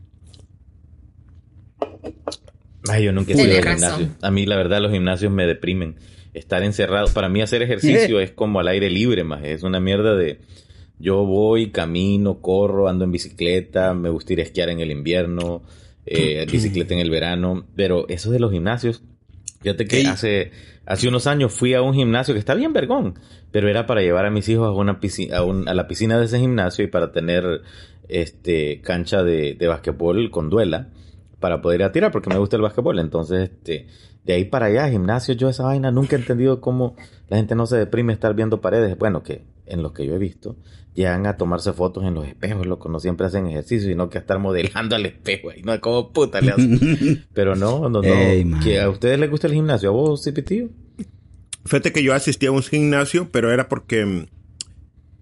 Ay, 2.87 3.03
yo 3.05 3.11
nunca 3.11 3.33
he 3.33 3.35
sido 3.35 3.57
al 3.57 3.63
razón. 3.63 3.89
gimnasio. 3.99 4.15
A 4.21 4.31
mí, 4.31 4.45
la 4.45 4.55
verdad, 4.55 4.79
los 4.81 4.91
gimnasios 4.91 5.31
me 5.33 5.45
deprimen. 5.45 5.95
Estar 6.33 6.63
encerrado. 6.63 7.07
Para 7.13 7.29
mí, 7.29 7.41
hacer 7.41 7.61
ejercicio 7.61 8.19
es 8.21 8.31
como 8.31 8.59
al 8.59 8.67
aire 8.67 8.89
libre, 8.89 9.23
más. 9.23 9.43
Es 9.43 9.63
una 9.63 9.79
mierda 9.79 10.15
de. 10.15 10.39
Yo 10.99 11.23
voy, 11.25 11.71
camino, 11.71 12.41
corro, 12.41 12.87
ando 12.89 13.05
en 13.05 13.11
bicicleta. 13.11 13.93
Me 13.93 14.09
gusta 14.09 14.33
ir 14.33 14.39
a 14.39 14.43
esquiar 14.43 14.69
en 14.69 14.79
el 14.79 14.91
invierno. 14.91 15.61
eh, 16.05 16.45
bicicleta 16.51 16.93
en 16.93 16.99
el 16.99 17.09
verano. 17.09 17.65
Pero 17.75 18.07
eso 18.09 18.31
de 18.31 18.39
los 18.39 18.51
gimnasios. 18.51 19.01
Fíjate 19.61 19.85
que 19.87 20.07
hace, 20.07 20.51
hace 20.85 21.07
unos 21.09 21.27
años 21.27 21.51
fui 21.53 21.73
a 21.73 21.81
un 21.81 21.93
gimnasio 21.93 22.33
que 22.33 22.39
está 22.39 22.53
bien 22.55 22.71
vergón. 22.73 23.15
Pero 23.51 23.67
era 23.69 23.85
para 23.85 24.01
llevar 24.01 24.25
a 24.25 24.29
mis 24.31 24.47
hijos 24.49 24.67
a, 24.67 24.71
una 24.71 24.99
piscina, 24.99 25.37
a, 25.37 25.43
un- 25.43 25.67
a 25.67 25.73
la 25.73 25.87
piscina 25.87 26.17
de 26.19 26.25
ese 26.25 26.39
gimnasio 26.39 26.85
y 26.85 26.87
para 26.87 27.11
tener 27.11 27.61
este 28.07 28.81
cancha 28.81 29.23
de, 29.23 29.55
de 29.55 29.67
basquetbol 29.67 30.31
con 30.31 30.49
duela 30.49 30.89
para 31.39 31.61
poder 31.61 31.81
ir 31.81 31.85
a 31.85 31.91
tirar 31.91 32.11
porque 32.11 32.29
me 32.29 32.37
gusta 32.37 32.55
el 32.55 32.61
básquetbol. 32.61 32.99
Entonces, 32.99 33.49
este, 33.49 33.87
de 34.25 34.33
ahí 34.33 34.45
para 34.45 34.67
allá, 34.67 34.89
gimnasio, 34.89 35.33
yo 35.33 35.49
esa 35.49 35.63
vaina 35.63 35.91
nunca 35.91 36.15
he 36.15 36.19
entendido 36.19 36.61
cómo 36.61 36.95
la 37.27 37.37
gente 37.37 37.55
no 37.55 37.65
se 37.65 37.77
deprime 37.77 38.13
estar 38.13 38.35
viendo 38.35 38.61
paredes. 38.61 38.97
Bueno, 38.97 39.23
que 39.23 39.43
en 39.65 39.83
los 39.83 39.93
que 39.93 40.05
yo 40.05 40.15
he 40.15 40.17
visto, 40.17 40.57
llegan 40.93 41.25
a 41.27 41.37
tomarse 41.37 41.73
fotos 41.73 42.03
en 42.03 42.13
los 42.15 42.27
espejos, 42.27 42.65
loco, 42.65 42.89
no 42.89 42.99
siempre 42.99 43.27
hacen 43.27 43.47
ejercicio, 43.47 43.87
sino 43.87 44.09
que 44.09 44.17
a 44.17 44.21
estar 44.21 44.39
modelando 44.39 44.95
al 44.95 45.05
espejo 45.05 45.51
ahí, 45.51 45.61
no 45.61 45.79
como 45.79 46.11
puta 46.11 46.41
le 46.41 46.51
hacen. 46.51 47.25
Pero 47.33 47.55
no, 47.55 47.89
no, 47.89 48.01
no. 48.01 48.59
Que 48.63 48.81
a 48.81 48.89
ustedes 48.89 49.19
les 49.19 49.29
gusta 49.29 49.47
el 49.47 49.53
gimnasio, 49.53 49.89
a 49.89 49.91
vos, 49.93 50.23
Cipitío. 50.23 50.69
Fíjate 51.65 51.91
que 51.91 52.03
yo 52.03 52.13
asistí 52.13 52.47
a 52.47 52.51
un 52.51 52.63
gimnasio, 52.63 53.29
pero 53.31 53.51
era 53.51 53.67
porque 53.67 54.03
mm, 54.03 54.25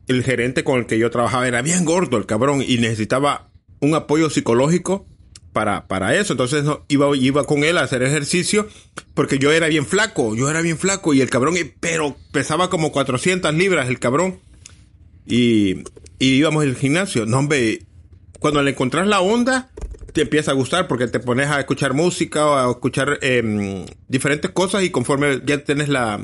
el 0.07 0.23
gerente 0.23 0.63
con 0.63 0.79
el 0.79 0.85
que 0.85 0.97
yo 0.97 1.09
trabajaba 1.09 1.47
era 1.47 1.61
bien 1.61 1.83
gordo, 1.83 2.15
el 2.17 2.25
cabrón, 2.25 2.61
y 2.65 2.77
necesitaba 2.77 3.49
un 3.81 3.95
apoyo 3.95 4.29
psicológico 4.29 5.07
para, 5.57 5.87
para 5.87 6.15
eso. 6.15 6.33
Entonces 6.33 6.63
no, 6.63 6.85
iba, 6.87 7.17
iba 7.17 7.43
con 7.45 7.63
él 7.63 7.79
a 7.79 7.81
hacer 7.81 8.03
ejercicio 8.03 8.67
porque 9.15 9.39
yo 9.39 9.51
era 9.51 9.65
bien 9.65 9.87
flaco, 9.87 10.35
yo 10.35 10.51
era 10.51 10.61
bien 10.61 10.77
flaco 10.77 11.15
y 11.15 11.21
el 11.21 11.31
cabrón, 11.31 11.55
pero 11.79 12.15
pesaba 12.31 12.69
como 12.69 12.91
400 12.91 13.55
libras 13.55 13.89
el 13.89 13.97
cabrón. 13.97 14.39
Y, 15.25 15.77
y 16.19 16.35
íbamos 16.35 16.61
al 16.61 16.75
gimnasio. 16.75 17.25
No, 17.25 17.39
hombre, 17.39 17.79
cuando 18.37 18.61
le 18.61 18.69
encontrás 18.69 19.07
la 19.07 19.19
onda, 19.19 19.71
te 20.13 20.21
empieza 20.21 20.51
a 20.51 20.53
gustar 20.53 20.87
porque 20.87 21.07
te 21.07 21.19
pones 21.19 21.49
a 21.49 21.59
escuchar 21.59 21.95
música 21.95 22.45
o 22.45 22.53
a 22.55 22.69
escuchar 22.69 23.17
em, 23.23 23.83
diferentes 24.07 24.51
cosas 24.51 24.83
y 24.83 24.91
conforme 24.91 25.41
ya 25.43 25.63
tienes 25.63 25.89
la, 25.89 26.23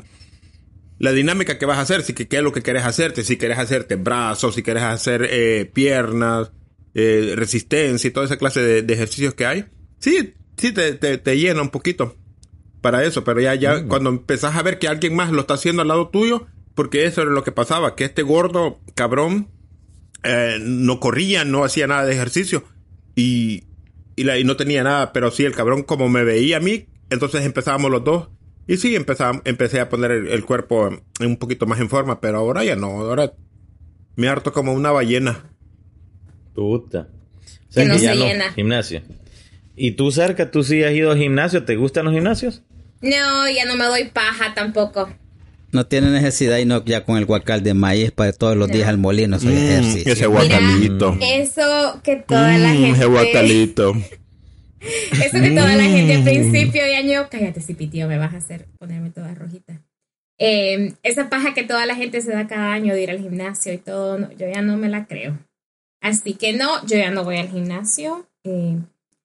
la 1.00 1.10
dinámica 1.10 1.58
que 1.58 1.66
vas 1.66 1.78
a 1.78 1.80
hacer, 1.80 2.02
si 2.02 2.14
que 2.14 2.28
qué 2.28 2.36
es 2.36 2.42
lo 2.44 2.52
que 2.52 2.62
quieres 2.62 2.84
hacerte, 2.84 3.24
si 3.24 3.36
quieres 3.36 3.58
hacerte 3.58 3.96
brazos, 3.96 4.54
si 4.54 4.62
quieres 4.62 4.84
hacer 4.84 5.26
eh, 5.28 5.68
piernas, 5.72 6.52
eh, 6.94 7.32
resistencia 7.36 8.08
y 8.08 8.10
toda 8.12 8.26
esa 8.26 8.36
clase 8.36 8.60
de, 8.60 8.82
de 8.82 8.94
ejercicios 8.94 9.34
que 9.34 9.46
hay. 9.46 9.66
Sí, 9.98 10.34
sí, 10.56 10.72
te, 10.72 10.94
te, 10.94 11.18
te 11.18 11.38
llena 11.38 11.62
un 11.62 11.70
poquito 11.70 12.16
para 12.80 13.04
eso, 13.04 13.24
pero 13.24 13.40
ya, 13.40 13.54
ya 13.54 13.86
cuando 13.86 14.10
empezás 14.10 14.56
a 14.56 14.62
ver 14.62 14.78
que 14.78 14.88
alguien 14.88 15.14
más 15.16 15.30
lo 15.32 15.40
está 15.40 15.54
haciendo 15.54 15.82
al 15.82 15.88
lado 15.88 16.08
tuyo, 16.08 16.46
porque 16.74 17.06
eso 17.06 17.22
era 17.22 17.30
lo 17.30 17.42
que 17.44 17.52
pasaba, 17.52 17.94
que 17.96 18.04
este 18.04 18.22
gordo 18.22 18.80
cabrón 18.94 19.48
eh, 20.22 20.58
no 20.60 21.00
corría, 21.00 21.44
no 21.44 21.64
hacía 21.64 21.86
nada 21.86 22.04
de 22.04 22.12
ejercicio 22.14 22.64
y, 23.14 23.64
y, 24.16 24.24
la- 24.24 24.38
y 24.38 24.44
no 24.44 24.56
tenía 24.56 24.82
nada, 24.82 25.12
pero 25.12 25.30
sí, 25.30 25.44
el 25.44 25.54
cabrón 25.54 25.82
como 25.82 26.08
me 26.08 26.24
veía 26.24 26.58
a 26.58 26.60
mí, 26.60 26.88
entonces 27.10 27.44
empezábamos 27.44 27.90
los 27.90 28.04
dos 28.04 28.28
y 28.66 28.76
sí, 28.76 28.96
empezaba, 28.96 29.40
empecé 29.44 29.80
a 29.80 29.88
poner 29.88 30.10
el, 30.10 30.28
el 30.28 30.44
cuerpo 30.44 30.90
un 31.20 31.36
poquito 31.36 31.66
más 31.66 31.80
en 31.80 31.88
forma, 31.88 32.20
pero 32.20 32.38
ahora 32.38 32.64
ya 32.64 32.76
no, 32.76 32.86
ahora 33.00 33.32
me 34.16 34.28
harto 34.28 34.52
como 34.52 34.72
una 34.74 34.90
ballena. 34.90 35.53
Puta. 36.54 37.08
O 37.68 37.72
sea, 37.72 37.82
Que 37.82 37.88
no 37.88 37.96
ya 37.96 38.12
se 38.12 38.16
llena. 38.18 38.52
Gimnasio. 38.52 39.02
¿Y 39.76 39.92
tú, 39.92 40.10
Cerca, 40.12 40.50
tú 40.50 40.62
sí 40.62 40.82
has 40.84 40.92
ido 40.92 41.10
al 41.10 41.18
gimnasio? 41.18 41.64
¿Te 41.64 41.76
gustan 41.76 42.04
los 42.04 42.14
gimnasios? 42.14 42.62
No, 43.00 43.50
ya 43.50 43.64
no 43.66 43.74
me 43.76 43.84
doy 43.84 44.04
paja 44.04 44.54
tampoco. 44.54 45.12
No 45.72 45.84
tiene 45.86 46.10
necesidad 46.10 46.58
y 46.58 46.64
no 46.64 46.84
ya 46.84 47.04
con 47.04 47.18
el 47.18 47.26
guacal 47.26 47.64
de 47.64 47.74
maíz 47.74 48.12
para 48.12 48.32
todos 48.32 48.56
los 48.56 48.68
No. 48.68 48.74
días 48.74 48.88
al 48.88 48.98
molino, 48.98 49.40
soy 49.40 49.54
ejercicio. 49.54 50.04
Mm, 50.06 50.16
ese 50.16 50.26
guacalito. 50.26 51.18
Eso 51.20 52.00
que 52.04 52.16
toda 52.16 52.56
la 52.58 52.72
Mm, 52.72 52.76
gente. 52.76 52.90
ese 52.98 53.06
guacalito. 53.06 53.92
Eso 55.12 55.40
que 55.40 55.50
toda 55.50 55.74
la 55.76 55.82
gente 55.84 56.14
al 56.14 56.24
principio 56.24 56.84
de 56.84 56.94
año. 56.96 57.26
Cállate, 57.30 57.60
Cipitío, 57.60 58.06
me 58.06 58.18
vas 58.18 58.34
a 58.34 58.36
hacer 58.36 58.66
ponerme 58.78 59.10
toda 59.10 59.34
rojita. 59.34 59.80
Eh, 60.38 60.92
esa 61.02 61.30
paja 61.30 61.54
que 61.54 61.62
toda 61.64 61.86
la 61.86 61.94
gente 61.96 62.20
se 62.20 62.32
da 62.32 62.46
cada 62.46 62.72
año 62.72 62.92
de 62.94 63.02
ir 63.02 63.10
al 63.10 63.18
gimnasio 63.20 63.72
y 63.72 63.78
todo, 63.78 64.18
no, 64.18 64.30
yo 64.32 64.46
ya 64.52 64.62
no 64.62 64.76
me 64.76 64.88
la 64.88 65.06
creo. 65.06 65.38
Así 66.04 66.34
que 66.34 66.52
no, 66.52 66.84
yo 66.84 66.98
ya 66.98 67.10
no 67.10 67.24
voy 67.24 67.38
al 67.38 67.48
gimnasio. 67.48 68.28
Eh, 68.44 68.76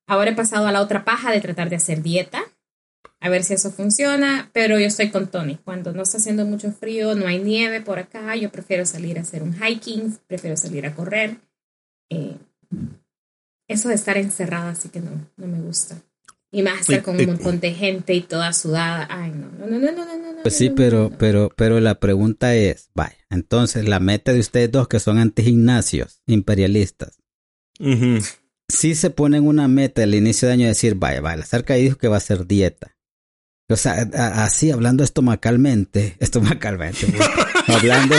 ahora 0.07 0.31
he 0.31 0.35
pasado 0.35 0.65
a 0.65 0.71
la 0.71 0.79
otra 0.79 1.03
paja 1.03 1.29
de 1.29 1.41
tratar 1.41 1.69
de 1.69 1.75
hacer 1.75 2.01
dieta, 2.01 2.41
a 3.19 3.27
ver 3.27 3.43
si 3.43 3.53
eso 3.53 3.69
funciona, 3.69 4.49
pero 4.53 4.79
yo 4.79 4.85
estoy 4.85 5.09
con 5.09 5.27
Tony. 5.27 5.57
Cuando 5.57 5.91
no 5.91 6.03
está 6.03 6.19
haciendo 6.19 6.45
mucho 6.45 6.71
frío, 6.71 7.15
no 7.15 7.27
hay 7.27 7.39
nieve 7.39 7.81
por 7.81 7.99
acá, 7.99 8.33
yo 8.37 8.49
prefiero 8.49 8.85
salir 8.85 9.17
a 9.19 9.23
hacer 9.23 9.43
un 9.43 9.53
hiking, 9.53 10.17
prefiero 10.25 10.55
salir 10.55 10.85
a 10.85 10.95
correr. 10.95 11.35
Eh, 12.09 12.37
eso 13.67 13.89
de 13.89 13.95
estar 13.95 14.17
encerrada, 14.17 14.69
así 14.69 14.87
que 14.87 15.01
no, 15.01 15.11
no 15.35 15.47
me 15.47 15.59
gusta. 15.59 15.97
Y 16.49 16.61
más 16.61 16.79
estar 16.79 17.03
con 17.03 17.19
un 17.19 17.25
montón 17.25 17.59
de 17.59 17.73
gente 17.73 18.13
y 18.13 18.21
toda 18.21 18.53
sudada. 18.53 19.05
Ay, 19.11 19.31
no, 19.31 19.49
no, 19.59 19.67
no, 19.67 19.91
no, 19.91 20.05
no, 20.05 20.17
no. 20.17 20.28
Pues 20.41 20.56
sí, 20.56 20.69
pero, 20.69 21.12
pero, 21.17 21.52
pero 21.56 21.80
la 21.80 21.99
pregunta 21.99 22.56
es, 22.56 22.89
vaya, 22.95 23.17
entonces 23.30 23.88
la 23.88 23.99
meta 23.99 24.34
de 24.34 24.39
ustedes 24.39 24.71
dos 24.71 24.88
que 24.88 24.99
son 24.99 25.17
antigimnasios, 25.17 26.21
imperialistas, 26.28 27.19
si 28.69 28.95
se 28.95 29.10
ponen 29.10 29.47
una 29.47 29.67
meta 29.67 30.04
al 30.04 30.15
inicio 30.15 30.47
de 30.47 30.54
año 30.54 30.63
de 30.63 30.69
decir, 30.69 30.95
vaya, 30.95 31.21
vaya, 31.21 31.45
cerca 31.45 31.73
dijo 31.73 31.97
que 31.97 32.08
va 32.08 32.17
a 32.17 32.21
ser 32.21 32.45
dieta. 32.47 32.95
O 33.71 33.75
sea, 33.75 33.93
así 34.43 34.71
hablando 34.71 35.04
estomacalmente, 35.04 36.15
estomacalmente, 36.19 37.06
pues, 37.06 37.30
hablando, 37.67 38.15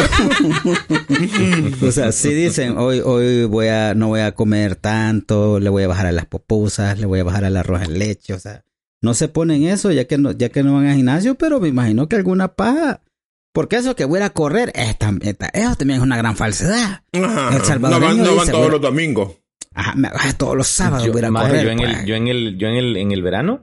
o 1.87 1.91
sea, 1.91 2.13
si 2.13 2.33
dicen, 2.33 2.79
hoy, 2.79 3.01
hoy 3.05 3.47
voy 3.47 3.67
a, 3.67 3.95
no 3.95 4.09
voy 4.09 4.21
a 4.21 4.33
comer 4.33 4.77
tanto, 4.77 5.59
le 5.59 5.69
voy 5.69 5.83
a 5.83 5.89
bajar 5.89 6.07
a 6.07 6.13
las 6.13 6.27
popusas, 6.27 7.01
le 7.01 7.07
voy 7.07 7.19
a 7.19 7.25
bajar 7.25 7.45
al 7.45 7.57
arroz 7.57 7.83
en 7.83 7.99
leche, 7.99 8.33
o 8.33 8.39
sea, 8.39 8.65
no 9.03 9.15
se 9.15 9.29
ponen 9.29 9.65
eso 9.65 9.91
ya 9.93 10.07
que 10.07 10.19
no, 10.19 10.33
ya 10.33 10.49
que 10.51 10.63
no 10.63 10.75
van 10.75 10.87
al 10.87 10.97
gimnasio, 10.97 11.35
pero 11.37 11.61
me 11.61 11.69
imagino 11.69 12.09
que 12.09 12.17
alguna 12.17 12.49
paja. 12.49 13.03
Porque 13.53 13.77
eso 13.77 13.97
que 13.97 14.05
voy 14.05 14.21
a 14.21 14.31
correr, 14.31 14.71
esta, 14.77 15.13
eso 15.53 15.75
también 15.77 15.99
es 15.99 16.05
una 16.05 16.17
gran 16.17 16.37
falsedad. 16.37 17.03
Ajá, 17.13 17.79
no 17.81 18.01
van, 18.01 18.19
no 18.19 18.37
van 18.37 18.49
todos 18.49 18.71
los 18.71 18.81
domingos. 18.81 19.39
Ajá, 19.75 19.95
todos 20.37 20.57
los 20.57 20.69
sábados 20.69 21.11
voy 21.11 21.25
a 21.25 21.31
correr. 21.31 21.65
Yo 21.65 21.71
en, 21.71 21.81
el, 21.81 21.93
pues. 21.93 22.05
yo 22.07 22.15
en 22.15 22.29
el, 22.29 22.59
yo 22.59 22.69
en 22.69 22.77
el, 22.77 22.97
en 22.97 23.11
el 23.11 23.23
verano, 23.23 23.61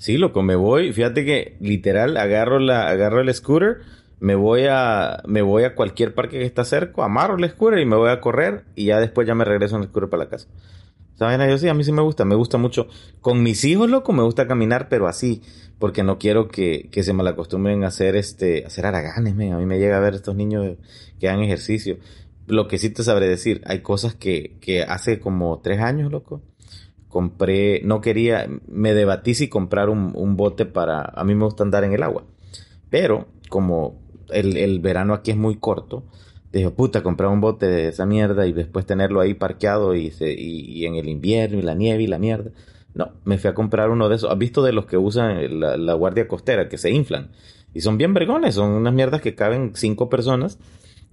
Sí, 0.00 0.16
loco, 0.16 0.42
me 0.42 0.54
voy, 0.56 0.94
fíjate 0.94 1.26
que 1.26 1.58
literal 1.60 2.16
agarro 2.16 2.58
la 2.58 2.88
agarro 2.88 3.20
el 3.20 3.34
scooter, 3.34 3.80
me 4.18 4.34
voy 4.34 4.62
a 4.66 5.20
me 5.26 5.42
voy 5.42 5.64
a 5.64 5.74
cualquier 5.74 6.14
parque 6.14 6.38
que 6.38 6.46
está 6.46 6.64
cerca, 6.64 7.04
amarro 7.04 7.36
el 7.36 7.50
scooter 7.50 7.80
y 7.80 7.84
me 7.84 7.96
voy 7.96 8.08
a 8.08 8.18
correr 8.18 8.64
y 8.74 8.86
ya 8.86 8.98
después 8.98 9.28
ya 9.28 9.34
me 9.34 9.44
regreso 9.44 9.76
en 9.76 9.82
el 9.82 9.88
scooter 9.88 10.08
para 10.08 10.24
la 10.24 10.30
casa. 10.30 10.48
Yo 11.20 11.58
sí, 11.58 11.68
a 11.68 11.74
mí 11.74 11.84
sí 11.84 11.92
me 11.92 12.00
gusta, 12.00 12.24
me 12.24 12.34
gusta 12.34 12.56
mucho. 12.56 12.88
Con 13.20 13.42
mis 13.42 13.64
hijos, 13.64 13.90
loco, 13.90 14.14
me 14.14 14.22
gusta 14.22 14.46
caminar, 14.46 14.88
pero 14.88 15.06
así, 15.06 15.42
porque 15.78 16.02
no 16.02 16.18
quiero 16.18 16.48
que, 16.48 16.88
que 16.90 17.02
se 17.02 17.12
malacostumbren 17.12 17.84
a 17.84 17.88
hacer 17.88 18.16
este, 18.16 18.64
hacer 18.64 18.86
haraganes, 18.86 19.34
A 19.34 19.58
mí 19.58 19.66
me 19.66 19.78
llega 19.78 19.98
a 19.98 20.00
ver 20.00 20.14
estos 20.14 20.34
niños 20.34 20.78
que 21.18 21.28
hagan 21.28 21.42
ejercicio. 21.42 21.98
Lo 22.46 22.68
que 22.68 22.78
sí 22.78 22.88
te 22.88 23.02
sabré 23.02 23.28
decir, 23.28 23.60
hay 23.66 23.80
cosas 23.80 24.14
que, 24.14 24.56
que 24.62 24.82
hace 24.82 25.20
como 25.20 25.60
tres 25.60 25.80
años, 25.80 26.10
loco, 26.10 26.40
compré, 27.08 27.82
no 27.84 28.00
quería, 28.00 28.48
me 28.66 28.94
debatí 28.94 29.34
si 29.34 29.48
comprar 29.48 29.90
un, 29.90 30.12
un, 30.14 30.36
bote 30.36 30.64
para, 30.64 31.02
a 31.02 31.22
mí 31.24 31.34
me 31.34 31.44
gusta 31.44 31.64
andar 31.64 31.84
en 31.84 31.92
el 31.92 32.02
agua, 32.02 32.24
pero 32.88 33.28
como 33.50 34.00
el, 34.30 34.56
el 34.56 34.80
verano 34.80 35.12
aquí 35.12 35.32
es 35.32 35.36
muy 35.36 35.56
corto, 35.56 36.04
dije, 36.52 36.70
puta, 36.70 37.02
comprar 37.02 37.30
un 37.30 37.40
bote 37.40 37.66
de 37.66 37.88
esa 37.88 38.06
mierda 38.06 38.46
y 38.46 38.52
después 38.52 38.86
tenerlo 38.86 39.20
ahí 39.20 39.34
parqueado 39.34 39.94
y, 39.94 40.10
se, 40.10 40.32
y, 40.32 40.60
y, 40.72 40.86
en 40.86 40.94
el 40.96 41.08
invierno 41.08 41.58
y 41.58 41.62
la 41.62 41.74
nieve 41.74 42.02
y 42.02 42.06
la 42.06 42.18
mierda. 42.18 42.50
No, 42.94 43.12
me 43.24 43.38
fui 43.38 43.48
a 43.48 43.54
comprar 43.54 43.90
uno 43.90 44.08
de 44.08 44.16
esos. 44.16 44.30
¿Has 44.30 44.38
visto 44.38 44.62
de 44.62 44.72
los 44.72 44.86
que 44.86 44.96
usan 44.96 45.60
la, 45.60 45.76
la 45.76 45.94
guardia 45.94 46.26
costera, 46.26 46.68
que 46.68 46.78
se 46.78 46.90
inflan? 46.90 47.30
Y 47.72 47.82
son 47.82 47.98
bien 47.98 48.14
vergones, 48.14 48.56
son 48.56 48.70
unas 48.70 48.92
mierdas 48.92 49.20
que 49.20 49.34
caben 49.34 49.72
cinco 49.74 50.08
personas. 50.08 50.58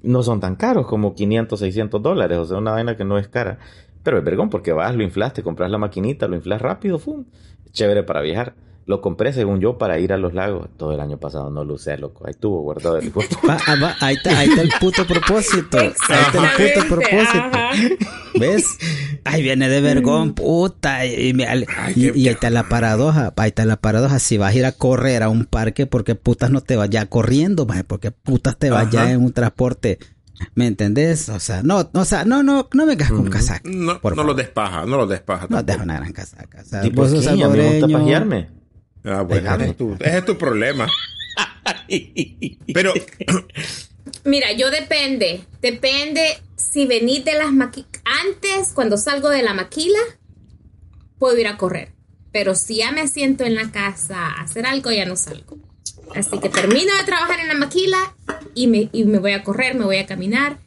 No 0.02 0.24
son 0.24 0.40
tan 0.40 0.56
caros 0.56 0.88
como 0.88 1.14
500, 1.16 1.60
600 1.60 2.02
dólares, 2.02 2.38
o 2.38 2.46
sea, 2.46 2.58
una 2.58 2.72
vaina 2.72 2.98
que 2.98 3.04
no 3.04 3.18
es 3.18 3.28
cara. 3.28 3.60
Pero 4.04 4.18
es 4.18 4.24
vergón 4.24 4.50
porque 4.50 4.74
vas, 4.74 4.96
lo 4.96 5.04
inflaste, 5.04 5.44
compras 5.44 5.70
la 5.70 5.78
maquinita, 5.78 6.28
lo 6.28 6.36
inflas 6.36 6.62
rápido, 6.62 6.98
¡fum! 6.98 7.26
Chévere 7.72 8.04
para 8.04 8.22
viajar. 8.22 8.56
Lo 8.88 9.02
compré, 9.02 9.34
según 9.34 9.60
yo, 9.60 9.78
para 9.78 10.00
ir 10.00 10.14
a 10.14 10.18
los 10.18 10.34
lagos. 10.34 10.70
Todo 10.78 10.94
el 10.94 11.02
año 11.02 11.18
pasado 11.18 11.50
no 11.50 11.66
lo 11.66 11.74
usé, 11.74 11.98
loco. 11.98 12.26
Ahí 12.26 12.32
estuvo 12.32 12.62
guardado 12.62 12.98
el 12.98 13.12
cuerpo. 13.12 13.36
Va, 13.48 13.58
va, 13.82 13.96
ahí, 14.00 14.16
está, 14.16 14.40
ahí 14.40 14.48
está 14.48 14.62
el 14.62 14.72
puto 14.80 15.06
propósito. 15.06 15.78
Ahí 15.78 15.88
está 15.90 16.56
el 16.56 16.74
puto 16.74 16.88
propósito. 16.96 18.00
¿Ves? 18.40 18.66
Ahí 19.26 19.44
viene 19.44 19.68
de 19.68 19.82
vergón, 19.82 20.34
puta. 20.34 21.06
Y, 21.06 21.32
y, 21.32 21.44
Ay, 21.44 21.66
y, 21.98 22.18
y, 22.18 22.28
ahí 22.30 22.34
está 22.34 22.50
la 22.50 22.70
paradoja. 22.70 23.34
Ahí 23.36 23.50
está 23.50 23.66
la 23.66 23.76
paradoja. 23.76 24.20
Si 24.20 24.38
vas 24.38 24.54
a 24.54 24.58
ir 24.58 24.66
a 24.66 24.72
correr 24.72 25.22
a 25.22 25.28
un 25.28 25.44
parque, 25.44 25.86
porque 25.86 26.16
putas 26.16 26.50
no 26.50 26.62
te 26.62 26.78
vas 26.78 26.90
ya 26.90 27.06
corriendo, 27.08 27.68
porque 27.88 28.12
putas 28.12 28.58
te 28.58 28.70
vas 28.70 28.90
ya 28.90 29.12
en 29.12 29.22
un 29.22 29.34
transporte 29.34 30.00
¿Me 30.56 30.68
entendés? 30.68 31.30
O 31.30 31.40
sea, 31.40 31.64
no, 31.64 31.90
o 31.92 32.06
sea, 32.06 32.26
no, 32.26 32.44
no, 32.44 32.68
no 32.72 32.86
vengas 32.86 33.12
con 33.12 33.30
casaca. 33.30 33.70
No, 33.70 34.00
no 34.16 34.24
lo 34.24 34.34
despaja, 34.34 34.86
no 34.86 34.98
lo 34.98 35.08
despaja. 35.08 35.48
No 35.50 35.62
deja 35.64 35.84
una 35.84 35.96
gran 35.96 36.14
casaca. 36.14 36.62
O 36.62 36.66
sea, 36.66 36.86
¿Y 36.86 36.92
por 36.92 37.10
qué? 37.10 37.28
A 37.28 37.34
Ah, 39.04 39.22
bueno, 39.22 39.54
ese 39.56 39.70
es, 39.70 39.78
tu, 39.78 39.94
ese 40.00 40.18
es 40.18 40.26
tu 40.26 40.38
problema. 40.38 40.88
Pero... 42.74 42.94
Mira, 44.24 44.52
yo 44.54 44.70
depende. 44.72 45.42
Depende 45.62 46.40
si 46.56 46.86
venís 46.86 47.24
de 47.24 47.34
las 47.36 47.52
maquilas. 47.52 47.90
Antes, 48.26 48.72
cuando 48.74 48.98
salgo 48.98 49.30
de 49.30 49.44
la 49.44 49.54
maquila, 49.54 50.00
puedo 51.18 51.38
ir 51.38 51.48
a 51.48 51.58
correr. 51.58 51.94
Pero 52.32 52.56
si 52.56 52.78
ya 52.78 52.92
me 52.92 53.08
siento 53.08 53.46
en 53.46 53.56
la 53.56 53.72
casa 53.72 54.28
a 54.28 54.42
hacer 54.42 54.66
algo, 54.66 54.92
ya 54.92 55.06
no 55.06 55.16
salgo. 55.16 55.58
Así 56.16 56.40
que 56.40 56.50
termino 56.50 56.96
de 56.98 57.04
trabajar 57.06 57.40
en 57.40 57.48
la 57.48 57.56
maquila 57.56 57.98
y 58.54 58.68
me, 58.68 58.90
y 58.92 59.06
me 59.06 59.20
voy 59.20 59.32
a 59.32 59.44
correr, 59.44 59.76
me 59.76 59.86
voy 59.86 59.98
a 59.98 60.06
caminar. 60.06 60.58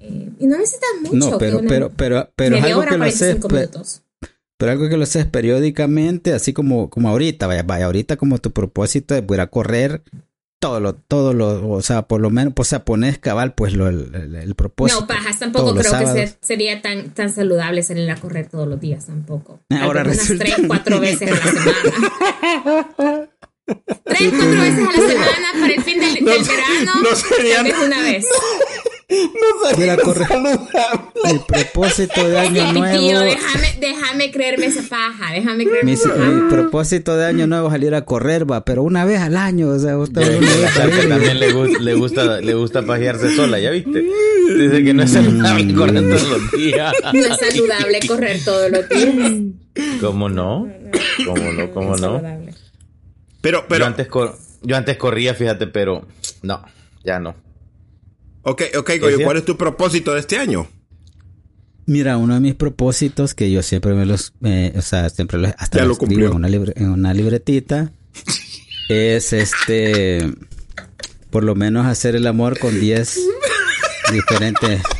Eh, 0.00 0.30
y 0.38 0.46
no 0.46 0.58
necesitas 0.58 0.90
mucho. 1.02 1.16
No, 1.16 1.38
pero, 1.38 1.60
pero, 1.66 1.90
pero, 1.90 2.32
pero, 2.34 2.56
algo 2.56 2.84
que 2.84 2.98
lo 2.98 3.04
haces. 3.04 3.38
Pero 4.58 4.72
algo 4.72 4.88
que 4.88 4.96
lo 4.96 5.02
haces 5.02 5.26
periódicamente, 5.26 6.32
así 6.32 6.52
como, 6.52 6.88
como 6.90 7.08
ahorita, 7.10 7.46
vaya, 7.46 7.62
vaya, 7.62 7.86
ahorita 7.86 8.16
como 8.16 8.38
tu 8.38 8.52
propósito 8.52 9.14
es 9.14 9.22
ir 9.30 9.40
a 9.40 9.48
correr 9.48 10.02
todo 10.58 10.80
lo, 10.80 10.94
todo 10.94 11.34
lo, 11.34 11.68
o 11.70 11.82
sea, 11.82 12.08
por 12.08 12.22
lo 12.22 12.30
menos, 12.30 12.54
pues, 12.56 12.68
o 12.68 12.70
sea, 12.70 12.84
pones 12.86 13.18
cabal, 13.18 13.52
pues, 13.54 13.74
lo, 13.74 13.86
el, 13.88 14.14
el, 14.14 14.34
el 14.34 14.54
propósito. 14.54 15.02
No, 15.02 15.06
pajas, 15.06 15.38
tampoco 15.38 15.74
creo 15.74 15.92
que 15.98 16.06
ser, 16.06 16.38
sería 16.40 16.80
tan, 16.80 17.10
tan 17.10 17.30
saludable 17.30 17.82
salir 17.82 18.10
a 18.10 18.16
correr 18.16 18.48
todos 18.48 18.66
los 18.66 18.80
días, 18.80 19.04
tampoco. 19.04 19.60
Ahora 19.70 20.02
unas 20.02 20.26
tres, 20.26 20.54
cuatro 20.66 20.98
veces 21.00 21.30
a 21.30 21.34
la 21.34 21.52
semana. 21.52 23.28
Tres, 24.04 24.30
cuatro 24.30 24.60
veces 24.60 24.78
a 24.78 24.92
la 24.92 25.08
semana 25.08 25.48
para 25.60 25.74
el 25.74 25.82
fin 25.82 25.98
del, 26.00 26.24
No 26.24 26.30
del 26.30 26.44
se- 26.44 26.52
verano. 26.52 26.92
no 27.02 27.16
sería- 27.16 27.56
Tal 27.56 27.64
vez 27.64 27.74
una 27.84 28.02
vez. 28.02 28.26
No 28.85 28.85
Ir 29.08 29.90
a 29.90 29.96
correr. 29.98 30.26
El 31.30 31.40
propósito 31.46 32.28
de 32.28 32.38
año 32.40 32.66
Sí, 32.72 32.78
nuevo. 32.78 32.98
tío, 32.98 33.20
déjame, 33.20 33.76
déjame 33.80 34.30
creerme 34.32 34.66
esa 34.66 34.82
paja. 34.88 35.32
Déjame 35.32 35.64
creerme 35.64 35.84
Mi, 35.84 35.92
esa 35.92 36.08
paja. 36.08 36.24
mi 36.24 36.50
propósito 36.50 37.16
de 37.16 37.26
año 37.26 37.46
nuevo 37.46 37.68
es 37.68 37.72
salir 37.72 37.94
a 37.94 38.04
correr, 38.04 38.50
va, 38.50 38.64
pero 38.64 38.82
una 38.82 39.04
vez 39.04 39.20
al 39.20 39.36
año, 39.36 39.68
o 39.68 39.78
sea, 39.78 39.96
usted 39.96 40.22
Ya, 40.22 40.38
una 40.38 40.50
vez 40.50 40.74
la 41.04 41.08
también 41.08 41.38
le, 41.38 41.54
gu- 41.54 41.78
le 41.78 41.94
gusta 41.94 42.40
le 42.40 42.54
gusta 42.54 42.82
pajearse 42.82 43.34
sola, 43.36 43.60
¿ya 43.60 43.70
viste? 43.70 44.02
Dice 44.56 44.82
que 44.84 44.92
no 44.94 45.04
es 45.04 45.10
saludable 45.12 45.74
correr 45.74 46.08
todos 46.08 46.28
los 46.28 46.52
días. 46.52 46.92
No 47.12 47.20
es 47.20 47.36
saludable 47.38 48.00
correr 48.08 48.44
todos 48.44 48.70
los 48.72 48.88
días. 48.88 50.00
¿Cómo 50.00 50.28
no? 50.28 50.68
¿Cómo 51.24 51.52
no? 51.52 51.70
¿Cómo 51.72 51.90
no? 51.90 51.96
saludable. 52.18 52.54
Pero, 53.40 53.60
Yo 53.62 53.68
pero, 53.68 53.86
antes, 53.86 54.08
cor- 54.08 54.36
yo 54.62 54.76
antes 54.76 54.96
corría, 54.96 55.34
fíjate, 55.34 55.68
pero 55.68 56.06
no, 56.42 56.64
ya 57.04 57.20
no. 57.20 57.36
Ok, 58.50 58.62
ok, 58.78 58.90
Goyo? 59.00 59.24
¿cuál 59.24 59.36
es 59.38 59.44
tu 59.44 59.56
propósito 59.56 60.14
de 60.14 60.20
este 60.20 60.38
año? 60.38 60.68
Mira, 61.86 62.16
uno 62.16 62.34
de 62.34 62.40
mis 62.40 62.54
propósitos 62.54 63.34
que 63.34 63.50
yo 63.50 63.62
siempre 63.62 63.94
me 63.94 64.06
los, 64.06 64.32
eh, 64.44 64.72
o 64.76 64.82
sea, 64.82 65.08
siempre 65.10 65.38
los, 65.38 65.52
hasta 65.56 65.78
Ya 65.78 65.82
lo 65.84 65.88
lo 65.88 65.92
escribo 65.94 66.08
cumplió. 66.08 66.28
en 66.30 66.36
una, 66.36 66.48
libre- 66.48 66.72
en 66.76 66.90
una 66.90 67.14
libretita, 67.14 67.92
es 68.88 69.32
este, 69.32 70.32
por 71.30 71.44
lo 71.44 71.54
menos 71.54 71.86
hacer 71.86 72.16
el 72.16 72.26
amor 72.26 72.58
con 72.58 72.78
10 72.80 73.18
diferentes. 74.12 74.82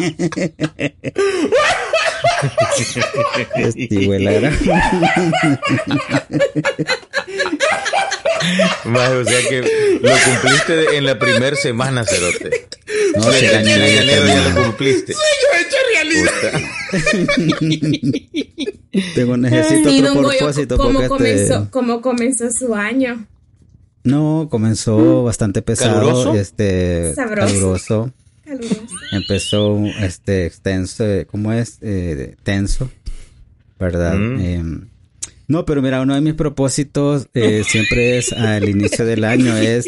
Este, 3.56 4.06
Más, 8.84 9.10
o 9.10 9.24
sea 9.24 9.48
que 9.48 9.60
lo 10.00 10.10
cumpliste 10.24 10.96
en 10.96 11.04
la 11.04 11.18
primera 11.18 11.56
semana, 11.56 12.04
Cerote. 12.04 12.68
No, 13.16 13.32
el 13.32 13.54
año 13.54 13.70
en 13.74 13.78
no 13.78 13.84
había 13.84 14.02
enero 14.02 14.26
ya 14.26 14.48
lo 14.54 14.64
cumpliste. 14.64 15.14
Tengo, 19.14 19.36
necesito 19.36 19.90
Sí, 19.90 20.00
otro 20.00 20.14
Goyo, 20.22 20.38
propósito 20.38 20.76
¿cómo 20.76 20.98
este- 21.00 21.08
comenzó, 21.08 21.68
¿Cómo 21.70 22.00
comenzó 22.00 22.50
su 22.50 22.74
año? 22.74 23.26
No, 24.02 24.48
comenzó 24.50 25.24
bastante 25.24 25.62
pesado, 25.62 25.96
¿Caluroso? 26.00 26.34
este, 26.34 27.14
Sabroso. 27.14 27.46
caluroso. 27.54 28.12
Caluroso. 28.44 28.86
Empezó 29.12 29.78
este 30.00 30.46
extenso, 30.46 31.06
eh, 31.06 31.26
¿cómo 31.30 31.52
es? 31.52 31.78
Eh, 31.82 32.36
tenso, 32.42 32.90
¿verdad? 33.78 34.14
Mm. 34.14 34.40
Eh, 34.40 34.64
no, 35.50 35.64
pero 35.64 35.82
mira, 35.82 36.00
uno 36.00 36.14
de 36.14 36.20
mis 36.20 36.34
propósitos 36.34 37.28
eh, 37.34 37.64
siempre 37.68 38.18
es 38.18 38.32
al 38.32 38.68
inicio 38.68 39.04
del 39.04 39.24
año 39.24 39.56
es 39.56 39.84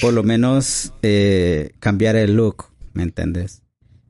por 0.00 0.12
lo 0.12 0.22
menos 0.22 0.92
eh, 1.02 1.72
cambiar 1.80 2.16
el 2.16 2.36
look, 2.36 2.66
¿me 2.92 3.02
entendés? 3.02 3.62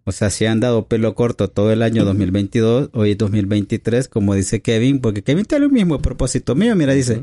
O 0.05 0.11
sea, 0.11 0.31
si 0.31 0.45
han 0.47 0.59
dado 0.59 0.89
pelo 0.89 1.15
corto 1.15 1.49
todo 1.49 1.73
el 1.73 1.81
año 1.81 2.05
2022, 2.05 2.91
hoy 2.93 3.15
2023, 3.15 4.09
como 4.09 4.35
dice 4.35 4.61
Kevin, 4.61 5.01
porque 5.01 5.23
Kevin 5.23 5.45
tiene 5.45 5.67
el 5.67 5.71
mismo 5.71 6.03
propósito 6.03 6.57
mío, 6.57 6.75
mira, 6.75 6.93
dice, 6.93 7.23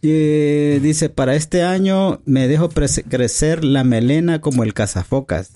eh, 0.00 0.80
dice, 0.82 1.10
para 1.10 1.36
este 1.36 1.62
año 1.62 2.22
me 2.24 2.48
dejo 2.48 2.70
crecer 2.70 3.64
la 3.64 3.84
melena 3.84 4.40
como 4.40 4.64
el 4.64 4.72
cazafocas. 4.72 5.52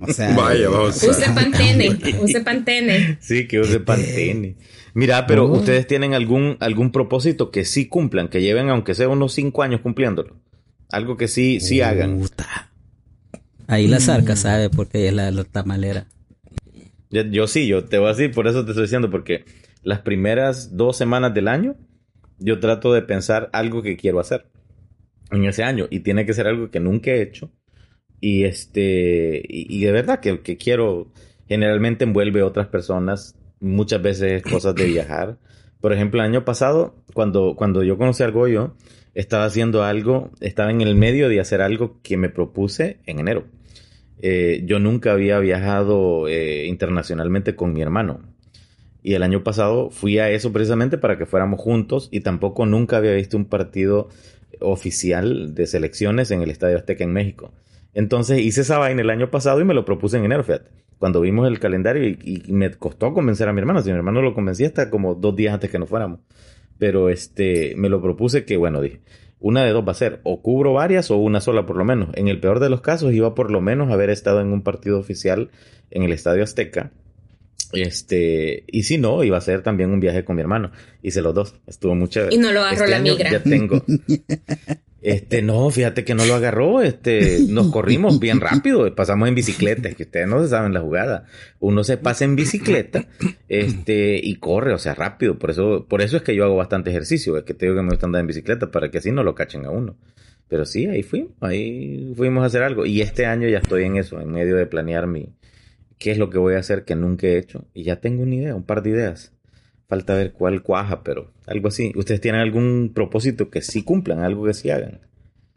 O 0.00 0.12
sea, 0.12 0.32
Vaya, 0.36 0.68
vamos 0.68 1.02
use 1.02 1.30
pantene, 1.34 1.98
use 2.20 2.40
pantene. 2.42 3.18
Sí, 3.20 3.48
que 3.48 3.60
use 3.60 3.80
pantene. 3.80 4.56
Mira, 4.94 5.26
pero 5.26 5.46
oh. 5.46 5.58
ustedes 5.58 5.86
tienen 5.86 6.14
algún, 6.14 6.56
algún 6.60 6.92
propósito 6.92 7.50
que 7.50 7.64
sí 7.64 7.88
cumplan, 7.88 8.28
que 8.28 8.42
lleven 8.42 8.68
aunque 8.68 8.94
sea 8.94 9.08
unos 9.08 9.32
cinco 9.32 9.62
años 9.62 9.80
cumpliéndolo. 9.80 10.36
Algo 10.90 11.16
que 11.16 11.28
sí, 11.28 11.60
sí 11.60 11.80
hagan. 11.80 12.20
Ahí 13.66 13.88
la 13.88 14.00
zarca 14.00 14.36
sabe 14.36 14.68
porque 14.68 15.08
es 15.08 15.14
la, 15.14 15.30
la 15.30 15.44
tamalera. 15.44 16.06
Yo, 17.10 17.46
sí, 17.46 17.66
yo 17.66 17.84
te 17.84 17.98
voy 17.98 18.08
a 18.08 18.12
decir, 18.12 18.32
por 18.32 18.46
eso 18.46 18.64
te 18.64 18.70
estoy 18.70 18.84
diciendo, 18.84 19.10
porque 19.10 19.44
las 19.82 20.00
primeras 20.00 20.76
dos 20.76 20.96
semanas 20.96 21.34
del 21.34 21.48
año, 21.48 21.76
yo 22.38 22.58
trato 22.58 22.92
de 22.92 23.02
pensar 23.02 23.50
algo 23.52 23.82
que 23.82 23.98
quiero 23.98 24.18
hacer 24.18 24.46
en 25.30 25.44
ese 25.44 25.62
año. 25.62 25.86
Y 25.90 26.00
tiene 26.00 26.24
que 26.24 26.32
ser 26.32 26.46
algo 26.46 26.70
que 26.70 26.80
nunca 26.80 27.10
he 27.10 27.22
hecho. 27.22 27.50
Y 28.20 28.44
este, 28.44 29.42
y, 29.46 29.84
de 29.84 29.92
verdad 29.92 30.20
que, 30.20 30.40
que, 30.40 30.56
quiero, 30.56 31.12
generalmente 31.48 32.04
envuelve 32.04 32.40
a 32.40 32.46
otras 32.46 32.68
personas, 32.68 33.36
muchas 33.62 34.02
veces 34.02 34.42
cosas 34.42 34.74
de 34.74 34.84
viajar. 34.86 35.38
Por 35.80 35.92
ejemplo, 35.92 36.20
el 36.20 36.26
año 36.26 36.44
pasado, 36.44 36.94
cuando, 37.14 37.54
cuando 37.56 37.82
yo 37.82 37.96
conocí 37.96 38.22
al 38.22 38.32
Goyo, 38.32 38.74
estaba 39.14 39.44
haciendo 39.44 39.84
algo, 39.84 40.30
estaba 40.40 40.70
en 40.70 40.80
el 40.80 40.94
medio 40.94 41.28
de 41.28 41.40
hacer 41.40 41.62
algo 41.62 42.00
que 42.02 42.16
me 42.16 42.28
propuse 42.28 42.98
en 43.06 43.20
enero. 43.20 43.44
Eh, 44.20 44.62
yo 44.64 44.78
nunca 44.78 45.12
había 45.12 45.38
viajado 45.38 46.28
eh, 46.28 46.66
internacionalmente 46.66 47.56
con 47.56 47.72
mi 47.72 47.82
hermano. 47.82 48.20
Y 49.02 49.14
el 49.14 49.24
año 49.24 49.42
pasado 49.42 49.90
fui 49.90 50.18
a 50.18 50.30
eso 50.30 50.52
precisamente 50.52 50.96
para 50.98 51.18
que 51.18 51.26
fuéramos 51.26 51.60
juntos 51.60 52.08
y 52.12 52.20
tampoco 52.20 52.66
nunca 52.66 52.98
había 52.98 53.14
visto 53.14 53.36
un 53.36 53.46
partido 53.46 54.08
oficial 54.60 55.54
de 55.54 55.66
selecciones 55.66 56.30
en 56.30 56.42
el 56.42 56.50
Estadio 56.50 56.76
Azteca 56.76 57.02
en 57.02 57.12
México. 57.12 57.52
Entonces 57.94 58.40
hice 58.40 58.60
esa 58.60 58.78
vaina 58.78 59.02
el 59.02 59.10
año 59.10 59.30
pasado 59.30 59.60
y 59.60 59.64
me 59.64 59.74
lo 59.74 59.84
propuse 59.84 60.18
en 60.18 60.24
enero, 60.24 60.44
fíjate. 60.44 60.70
Cuando 61.02 61.20
vimos 61.20 61.48
el 61.48 61.58
calendario 61.58 62.06
y, 62.06 62.44
me 62.46 62.70
costó 62.70 63.12
convencer 63.12 63.48
a 63.48 63.52
mi 63.52 63.58
hermano. 63.58 63.82
Si 63.82 63.90
mi 63.90 63.96
hermano 63.96 64.22
lo 64.22 64.34
convencía 64.34 64.68
hasta 64.68 64.88
como 64.88 65.16
dos 65.16 65.34
días 65.34 65.52
antes 65.52 65.68
que 65.68 65.80
nos 65.80 65.88
fuéramos. 65.88 66.20
Pero 66.78 67.08
este, 67.08 67.74
me 67.74 67.88
lo 67.88 68.00
propuse 68.00 68.44
que, 68.44 68.56
bueno, 68.56 68.80
dije, 68.80 69.00
una 69.40 69.64
de 69.64 69.72
dos 69.72 69.84
va 69.84 69.90
a 69.90 69.96
ser, 69.96 70.20
o 70.22 70.42
cubro 70.42 70.74
varias 70.74 71.10
o 71.10 71.16
una 71.16 71.40
sola 71.40 71.66
por 71.66 71.76
lo 71.76 71.84
menos. 71.84 72.10
En 72.14 72.28
el 72.28 72.38
peor 72.38 72.60
de 72.60 72.70
los 72.70 72.82
casos 72.82 73.12
iba 73.12 73.34
por 73.34 73.50
lo 73.50 73.60
menos 73.60 73.90
a 73.90 73.94
haber 73.94 74.10
estado 74.10 74.40
en 74.40 74.52
un 74.52 74.62
partido 74.62 74.96
oficial 74.96 75.50
en 75.90 76.04
el 76.04 76.12
Estadio 76.12 76.44
Azteca. 76.44 76.92
Este, 77.72 78.62
y 78.68 78.84
si 78.84 78.96
no, 78.96 79.24
iba 79.24 79.36
a 79.36 79.40
ser 79.40 79.64
también 79.64 79.90
un 79.90 79.98
viaje 79.98 80.24
con 80.24 80.36
mi 80.36 80.42
hermano. 80.42 80.70
Hice 81.02 81.20
los 81.20 81.34
dos, 81.34 81.56
estuvo 81.66 81.96
muy 81.96 82.10
chévere. 82.10 82.32
Y 82.32 82.38
no 82.38 82.52
lo 82.52 82.60
agarró 82.60 82.84
este 82.84 82.90
la 82.92 83.00
migra. 83.00 83.28
Ya 83.28 83.42
tengo. 83.42 83.82
Este, 85.02 85.42
no, 85.42 85.68
fíjate 85.70 86.04
que 86.04 86.14
no 86.14 86.24
lo 86.24 86.34
agarró, 86.34 86.80
este, 86.80 87.40
nos 87.48 87.72
corrimos 87.72 88.20
bien 88.20 88.40
rápido, 88.40 88.94
pasamos 88.94 89.28
en 89.28 89.34
bicicleta, 89.34 89.88
es 89.88 89.96
que 89.96 90.04
ustedes 90.04 90.28
no 90.28 90.40
se 90.40 90.48
saben 90.48 90.72
la 90.72 90.80
jugada. 90.80 91.26
Uno 91.58 91.82
se 91.82 91.96
pasa 91.96 92.24
en 92.24 92.36
bicicleta, 92.36 93.08
este, 93.48 94.20
y 94.22 94.36
corre, 94.36 94.72
o 94.72 94.78
sea, 94.78 94.94
rápido, 94.94 95.40
por 95.40 95.50
eso, 95.50 95.86
por 95.88 96.02
eso 96.02 96.16
es 96.16 96.22
que 96.22 96.36
yo 96.36 96.44
hago 96.44 96.54
bastante 96.54 96.90
ejercicio, 96.90 97.36
es 97.36 97.42
que 97.42 97.52
te 97.52 97.66
digo 97.66 97.76
que 97.76 97.82
me 97.82 97.90
gusta 97.90 98.06
andar 98.06 98.20
en 98.20 98.28
bicicleta 98.28 98.70
para 98.70 98.92
que 98.92 98.98
así 98.98 99.10
no 99.10 99.24
lo 99.24 99.34
cachen 99.34 99.66
a 99.66 99.70
uno. 99.70 99.96
Pero 100.46 100.66
sí, 100.66 100.86
ahí 100.86 101.02
fuimos, 101.02 101.32
ahí 101.40 102.12
fuimos 102.14 102.42
a 102.42 102.46
hacer 102.46 102.62
algo. 102.62 102.84
Y 102.84 103.00
este 103.00 103.24
año 103.24 103.48
ya 103.48 103.58
estoy 103.58 103.84
en 103.84 103.96
eso, 103.96 104.20
en 104.20 104.30
medio 104.30 104.54
de 104.54 104.66
planear 104.66 105.06
mi, 105.06 105.34
qué 105.98 106.10
es 106.10 106.18
lo 106.18 106.28
que 106.28 106.36
voy 106.36 106.54
a 106.54 106.58
hacer 106.58 106.84
que 106.84 106.94
nunca 106.94 107.26
he 107.26 107.38
hecho. 107.38 107.64
Y 107.72 107.84
ya 107.84 108.00
tengo 108.00 108.22
una 108.22 108.34
idea, 108.34 108.54
un 108.54 108.64
par 108.64 108.82
de 108.82 108.90
ideas. 108.90 109.32
Falta 109.92 110.14
ver 110.14 110.32
cuál 110.32 110.62
cuaja, 110.62 111.02
pero 111.02 111.30
algo 111.46 111.68
así. 111.68 111.92
¿Ustedes 111.96 112.22
tienen 112.22 112.40
algún 112.40 112.92
propósito 112.94 113.50
que 113.50 113.60
sí 113.60 113.82
cumplan, 113.82 114.20
algo 114.20 114.46
que 114.46 114.54
sí 114.54 114.70
hagan? 114.70 115.02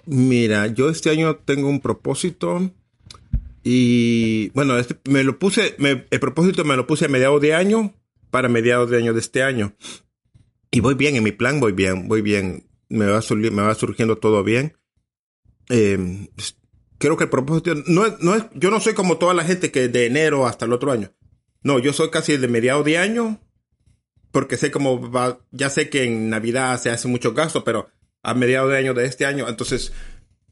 Mira, 0.05 0.67
yo 0.67 0.89
este 0.89 1.09
año 1.09 1.37
tengo 1.37 1.69
un 1.69 1.79
propósito 1.79 2.69
y 3.63 4.49
bueno, 4.49 4.77
este, 4.77 4.97
me 5.09 5.23
lo 5.23 5.39
puse, 5.39 5.77
el 5.79 6.19
propósito 6.19 6.65
me 6.65 6.75
lo 6.75 6.85
puse 6.85 7.05
a 7.05 7.07
mediados 7.07 7.39
de 7.41 7.53
año 7.53 7.93
para 8.29 8.49
mediados 8.49 8.89
de 8.89 8.97
año 8.97 9.13
de 9.13 9.21
este 9.21 9.41
año. 9.41 9.73
Y 10.69 10.81
voy 10.81 10.95
bien, 10.95 11.15
en 11.15 11.23
mi 11.23 11.31
plan 11.31 11.61
voy 11.61 11.71
bien, 11.71 12.09
voy 12.09 12.21
bien. 12.21 12.67
Me 12.89 13.05
va, 13.05 13.21
me 13.29 13.61
va 13.61 13.73
surgiendo 13.73 14.17
todo 14.17 14.43
bien. 14.43 14.73
Em, 15.69 16.27
creo 16.97 17.15
que 17.15 17.23
el 17.23 17.29
propósito 17.29 17.73
no 17.87 18.03
no 18.19 18.35
es, 18.35 18.43
yo 18.53 18.69
no 18.69 18.81
soy 18.81 18.95
como 18.95 19.17
toda 19.17 19.33
la 19.33 19.45
gente 19.45 19.71
que 19.71 19.87
de 19.87 20.07
enero 20.07 20.45
hasta 20.45 20.65
el 20.65 20.73
otro 20.73 20.91
año. 20.91 21.13
No, 21.63 21.79
yo 21.79 21.93
soy 21.93 22.09
casi 22.09 22.35
de 22.35 22.49
mediados 22.49 22.83
de 22.83 22.97
año 22.97 23.39
porque 24.35 24.57
sé 24.57 24.69
cómo 24.69 25.09
va, 25.09 25.39
ya 25.51 25.69
sé 25.69 25.89
que 25.89 26.03
en 26.03 26.29
Navidad 26.29 26.77
se 26.77 26.89
hace 26.89 27.07
mucho 27.07 27.33
gasto, 27.33 27.63
pero 27.63 27.87
a 28.21 28.33
mediados 28.33 28.69
de 28.69 28.77
año 28.77 28.93
de 28.93 29.05
este 29.05 29.25
año, 29.25 29.47
entonces 29.47 29.93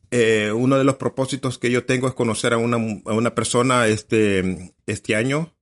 eh, 0.10 0.54
uno 0.56 0.78
de 0.78 0.86
los 0.86 0.96
propósitos 0.96 1.58
que 1.58 1.70
yo 1.70 1.84
tengo 1.84 2.08
es 2.08 2.14
conocer 2.14 2.54
a 2.54 2.58
una, 2.58 2.78
a 2.78 3.12
una 3.12 3.36
persona 3.36 3.88
este, 3.88 4.74
este 4.88 5.18
año, 5.18 5.54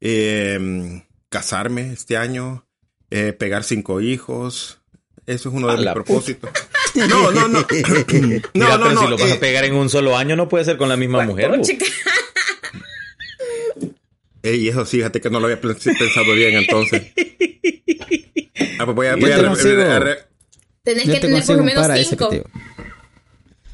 em, 0.00 1.02
casarme 1.28 1.92
este 1.92 2.16
año, 2.16 2.66
eh, 3.10 3.34
pegar 3.34 3.62
cinco 3.62 4.00
hijos. 4.00 4.80
Eso 5.26 5.50
es 5.50 5.54
uno 5.54 5.68
de 5.68 5.76
mis 5.84 5.92
propósitos. 5.92 6.50
No, 6.94 7.30
no, 7.30 7.46
no. 7.46 7.60
no, 8.54 8.78
no, 8.78 8.78
pero 8.78 8.78
no, 8.78 9.00
si 9.02 9.06
lo 9.06 9.18
vas 9.18 9.32
a 9.32 9.34
eh, 9.34 9.38
pegar 9.38 9.66
en 9.66 9.74
un 9.74 9.90
solo 9.90 10.16
año, 10.16 10.34
no 10.34 10.48
puede 10.48 10.64
ser 10.64 10.78
con 10.78 10.88
la 10.88 10.96
misma 10.96 11.26
mujer. 11.26 11.60
Y 14.42 14.68
eso 14.68 14.84
sí, 14.86 14.98
fíjate 14.98 15.20
que 15.20 15.30
no 15.30 15.40
lo 15.40 15.46
había 15.46 15.60
pensado 15.60 16.32
bien 16.34 16.56
entonces. 16.56 17.12
Ah, 18.78 18.86
pues 18.86 18.96
voy 18.96 19.06
a, 19.08 19.16
voy 19.16 19.30
a, 19.30 19.36
Tenés 20.82 21.04
que 21.04 21.20
tener 21.20 21.44
por 21.44 21.56
lo 21.56 21.64
menos 21.64 21.86
cinco. 22.08 22.30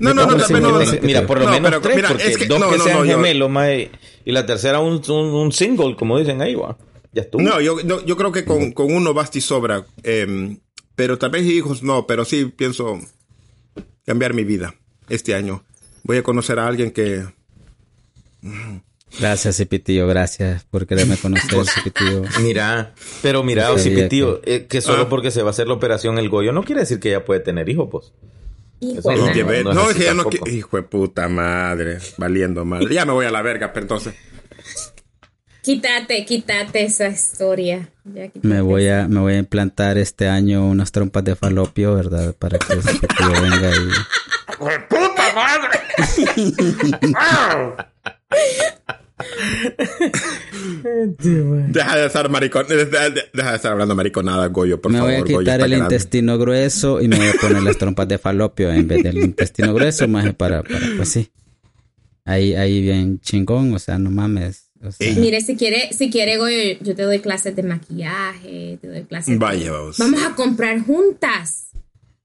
No, 0.00 0.12
no, 0.12 0.26
no, 0.26 0.37
no, 0.37 0.81
Mira, 1.02 1.24
por 1.26 1.40
lo 1.40 1.48
menos 1.48 1.81
tres, 1.81 2.05
porque 2.09 2.46
dos 2.46 2.72
que 2.72 2.81
sean 2.81 3.07
gemelos, 3.07 3.50
y 4.24 4.33
la 4.33 4.44
tercera 4.46 4.81
un, 4.81 5.00
un, 5.09 5.52
single, 5.52 5.94
como 5.96 6.18
dicen 6.18 6.42
ahí, 6.42 6.57
va. 6.57 6.76
Ya 7.12 7.22
estuvo. 7.22 7.40
No, 7.40 7.61
yo, 7.61 7.81
yo 7.81 8.16
creo 8.16 8.33
que 8.33 8.44
con, 8.44 8.72
con 8.72 8.92
uno 8.92 9.14
basta 9.14 9.38
y 9.38 9.40
sobra. 9.40 9.87
Eh, 10.02 10.57
pero 10.96 11.18
tal 11.18 11.31
vez 11.31 11.44
hijos 11.44 11.83
no, 11.83 12.07
pero 12.07 12.24
sí 12.24 12.46
pienso 12.46 12.98
cambiar 14.05 14.35
mi 14.35 14.42
vida 14.42 14.74
este 15.09 15.35
año. 15.35 15.64
Voy 16.02 16.16
a 16.16 16.22
conocer 16.22 16.59
a 16.59 16.66
alguien 16.66 16.90
que... 16.90 17.24
Gracias, 19.18 19.57
Cipitío, 19.57 20.07
gracias 20.07 20.64
por 20.64 20.87
quererme 20.87 21.16
conocer, 21.16 21.64
Cipitío. 21.74 22.22
Mira, 22.42 22.94
pero 23.22 23.42
mira, 23.42 23.76
Cipitío, 23.79 24.40
que... 24.42 24.55
Eh, 24.55 24.66
que 24.66 24.81
solo 24.81 25.05
ah. 25.05 25.09
porque 25.09 25.31
se 25.31 25.42
va 25.42 25.48
a 25.48 25.50
hacer 25.50 25.68
la 25.68 25.74
operación 25.74 26.18
el 26.18 26.29
Goyo 26.29 26.52
no 26.52 26.62
quiere 26.62 26.83
decir 26.83 27.00
que 27.00 27.09
ella 27.09 27.24
puede 27.24 27.40
tener 27.40 27.68
hijos, 27.68 27.88
pues. 27.90 28.12
Hijo, 28.81 29.11
no, 29.11 29.16
no, 29.72 29.90
es 29.90 29.96
que 29.96 30.05
ya 30.05 30.12
no 30.12 30.24
Hijo 30.46 30.76
de 30.76 30.83
puta 30.83 31.29
madre, 31.29 31.98
valiendo 32.18 32.66
mal. 32.66 32.87
Ya 32.90 33.07
me 33.07 33.12
voy 33.12 33.24
a 33.24 33.31
la 33.31 33.40
verga, 33.40 33.72
pero 33.72 33.85
entonces. 33.85 34.14
Quítate, 35.62 36.24
quítate 36.26 36.85
esa 36.85 37.09
historia. 37.09 37.88
me 38.42 38.61
voy 38.61 38.87
a, 38.88 39.09
me 39.09 39.20
voy 39.20 39.33
a 39.33 39.38
implantar 39.38 39.96
este 39.98 40.29
año 40.29 40.64
unas 40.66 40.92
trompas 40.92 41.24
de 41.24 41.35
falopio, 41.35 41.94
¿verdad? 41.94 42.35
Para 42.38 42.59
que 42.59 42.74
ese 42.74 42.92
venga 43.42 43.70
y. 43.70 43.88
¡Puta 44.88 45.33
madre! 45.35 45.81
deja 51.68 51.96
de 51.96 52.07
estar 52.07 52.29
maricón, 52.29 52.66
deja, 52.68 53.11
de 53.11 53.31
estar 53.33 53.72
hablando 53.72 53.94
mariconada, 53.94 54.46
Goyo, 54.48 54.81
por 54.81 54.92
me 54.92 54.98
favor. 54.98 55.12
Me 55.12 55.22
voy 55.22 55.35
a 55.35 55.38
quitar 55.38 55.61
el 55.62 55.72
intestino 55.72 56.37
grueso 56.38 57.00
y 57.00 57.09
me 57.09 57.16
voy 57.16 57.29
a 57.29 57.33
poner 57.40 57.62
las 57.62 57.79
trompas 57.79 58.09
de 58.09 58.18
falopio 58.18 58.70
en 58.70 58.87
vez 58.87 59.02
del 59.02 59.18
intestino 59.18 59.72
grueso, 59.72 60.07
más 60.07 60.34
para, 60.34 60.62
para, 60.62 60.80
pues 60.97 61.09
sí. 61.09 61.30
Ahí, 62.24 62.55
ahí 62.55 62.82
bien 62.82 63.20
chingón, 63.20 63.72
o 63.72 63.78
sea, 63.78 63.99
no 63.99 64.11
mames. 64.11 64.66
Mire, 65.01 65.41
si 65.41 65.57
quiere, 65.57 65.93
si 65.93 66.11
quiere, 66.11 66.36
Goyo, 66.36 66.78
yo 66.82 66.95
te 66.95 67.03
doy 67.03 67.20
clases 67.20 67.57
de 67.57 67.62
maquillaje, 67.62 68.78
te 68.80 68.88
doy 68.88 69.05
clases. 69.05 69.38
Vaya, 69.38 69.72
vamos. 69.72 69.97
Vamos 69.99 70.22
a 70.22 70.34
comprar 70.34 70.84
juntas. 70.84 71.68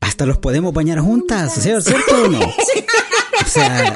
Hasta 0.01 0.25
los 0.25 0.39
podemos 0.39 0.73
bañar 0.73 0.99
juntas, 0.99 1.53
juntas. 1.53 1.83
¿cierto 1.85 2.23
o 2.23 2.27
no? 2.27 2.39
o 3.45 3.47
sea, 3.47 3.93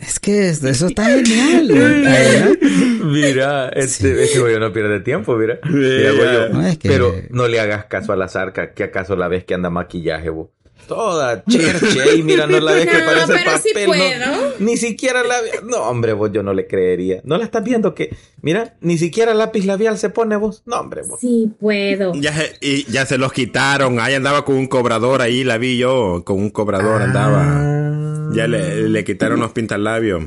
es 0.00 0.18
que 0.18 0.48
eso 0.48 0.86
está 0.86 1.04
genial. 1.04 1.68
mira, 3.04 3.68
este, 3.68 4.24
este 4.24 4.38
güey 4.40 4.58
no 4.58 4.72
pierde 4.72 5.00
tiempo, 5.00 5.36
mira. 5.36 5.58
mira 5.64 6.48
no, 6.48 6.62
pero 6.82 7.14
no 7.30 7.48
le 7.48 7.60
hagas 7.60 7.84
caso 7.84 8.12
a 8.12 8.16
la 8.16 8.28
zarca, 8.28 8.72
que 8.72 8.84
acaso 8.84 9.14
la 9.16 9.28
ves 9.28 9.44
que 9.44 9.54
anda 9.54 9.70
maquillaje, 9.70 10.30
vos. 10.30 10.48
Toda 10.88 11.44
cherche 11.44 12.02
ahí, 12.02 12.22
mira, 12.22 12.48
no 12.48 12.58
la 12.58 12.72
ves 12.72 12.86
que 12.86 12.98
No, 12.98 13.04
parece 13.04 13.32
pero 13.32 13.58
sí 13.58 13.68
papel. 13.72 13.86
puedo. 13.86 14.26
no, 14.26 14.38
ni 14.58 14.76
siquiera 14.76 15.22
la... 15.22 15.36
No, 15.64 15.82
hombre, 15.82 16.14
vos 16.14 16.32
yo 16.32 16.42
no 16.42 16.52
le 16.52 16.66
creería. 16.66 17.20
¿No 17.22 17.38
la 17.38 17.44
estás 17.44 17.62
viendo 17.62 17.94
que... 17.94 18.16
Mira, 18.42 18.74
ni 18.80 18.98
siquiera 18.98 19.32
lápiz 19.34 19.66
labial 19.66 19.98
se 19.98 20.10
pone 20.10 20.34
vos. 20.36 20.62
No, 20.66 20.80
hombre, 20.80 21.02
vos. 21.02 21.20
Sí 21.20 21.52
puedo. 21.60 22.12
Ya 22.14 22.32
se, 22.32 22.56
y 22.60 22.90
ya 22.90 23.06
se 23.06 23.18
los 23.18 23.32
quitaron. 23.32 24.00
Ahí 24.00 24.14
andaba 24.14 24.44
con 24.44 24.56
un 24.56 24.66
cobrador, 24.66 25.22
ahí 25.22 25.44
la 25.44 25.58
vi 25.58 25.78
yo. 25.78 26.24
Con 26.24 26.38
un 26.38 26.50
cobrador 26.50 27.02
andaba. 27.02 28.09
Ya 28.34 28.46
le, 28.46 28.88
le 28.88 29.04
quitaron 29.04 29.40
los 29.40 29.52
pintalabios. 29.52 30.22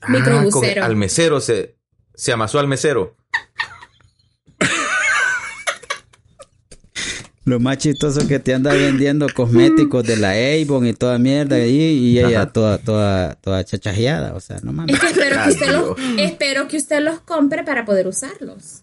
Ah, 0.00 0.06
Microbusero. 0.10 0.80
con- 0.80 0.84
al 0.90 0.96
mesero 0.96 1.40
se... 1.40 1.76
Se 2.14 2.32
amasó 2.32 2.58
al 2.58 2.66
mesero. 2.68 3.14
Lo 7.44 7.60
más 7.60 7.78
chistoso 7.78 8.20
es 8.20 8.26
que 8.26 8.40
te 8.40 8.54
anda 8.54 8.72
vendiendo 8.72 9.28
cosméticos 9.32 10.02
de 10.04 10.16
la 10.16 10.32
Avon 10.32 10.84
y 10.84 10.94
toda 10.94 11.16
mierda 11.18 11.54
ahí 11.56 11.78
y 11.80 12.18
ella 12.18 12.46
toda, 12.46 12.78
toda, 12.78 13.36
toda 13.36 13.62
chachajeada. 13.64 14.34
O 14.34 14.40
sea, 14.40 14.58
no 14.64 14.72
mames. 14.72 14.96
Es 14.96 15.00
que 15.00 15.06
espero 15.10 15.36
que, 15.44 15.50
usted 15.50 15.68
los, 15.72 15.96
espero 16.18 16.68
que 16.68 16.76
usted 16.76 17.00
los 17.00 17.20
compre 17.20 17.62
para 17.62 17.84
poder 17.84 18.08
usarlos. 18.08 18.82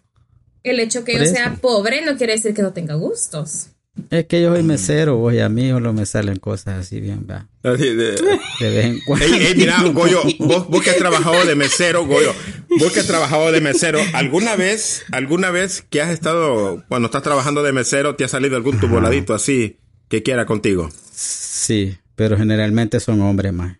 El 0.63 0.79
hecho 0.79 1.03
que 1.03 1.11
Por 1.13 1.21
yo 1.21 1.25
eso. 1.25 1.33
sea 1.35 1.55
pobre 1.59 2.05
no 2.05 2.15
quiere 2.15 2.33
decir 2.33 2.53
que 2.53 2.61
no 2.61 2.71
tenga 2.71 2.93
gustos. 2.93 3.67
Es 4.09 4.25
que 4.25 4.41
yo 4.41 4.51
soy 4.53 4.63
mesero, 4.63 5.17
vos 5.17 5.33
y 5.33 5.39
a 5.39 5.49
mí 5.49 5.69
solo 5.69 5.93
me 5.93 6.05
salen 6.07 6.37
cosas 6.37 6.79
así 6.79 6.99
bien, 6.99 7.27
va. 7.29 7.47
Así 7.63 7.93
de- 7.93 8.13
De 8.59 8.69
vez 8.69 8.85
en 8.85 8.99
cuando. 9.05 9.25
Ey, 9.25 9.33
ey, 9.33 9.55
mira, 9.55 9.81
Goyo, 9.83 10.21
vos, 10.39 10.67
vos 10.67 10.81
que 10.81 10.89
has 10.89 10.97
trabajado 10.97 11.45
de 11.45 11.55
mesero, 11.55 12.05
Goyo, 12.05 12.33
vos 12.79 12.91
que 12.91 13.01
has 13.01 13.07
trabajado 13.07 13.51
de 13.51 13.61
mesero, 13.61 13.99
¿alguna 14.13 14.55
vez, 14.55 15.03
alguna 15.11 15.51
vez 15.51 15.83
que 15.89 16.01
has 16.01 16.09
estado, 16.09 16.83
cuando 16.89 17.05
estás 17.05 17.21
trabajando 17.21 17.61
de 17.61 17.71
mesero, 17.71 18.15
te 18.15 18.23
ha 18.23 18.27
salido 18.27 18.55
algún 18.55 18.79
tu 18.79 18.87
voladito 18.87 19.33
así 19.35 19.77
que 20.09 20.23
quiera 20.23 20.45
contigo? 20.47 20.89
Sí, 21.11 21.95
pero 22.15 22.35
generalmente 22.35 22.99
son 22.99 23.21
hombres 23.21 23.53
más. 23.53 23.77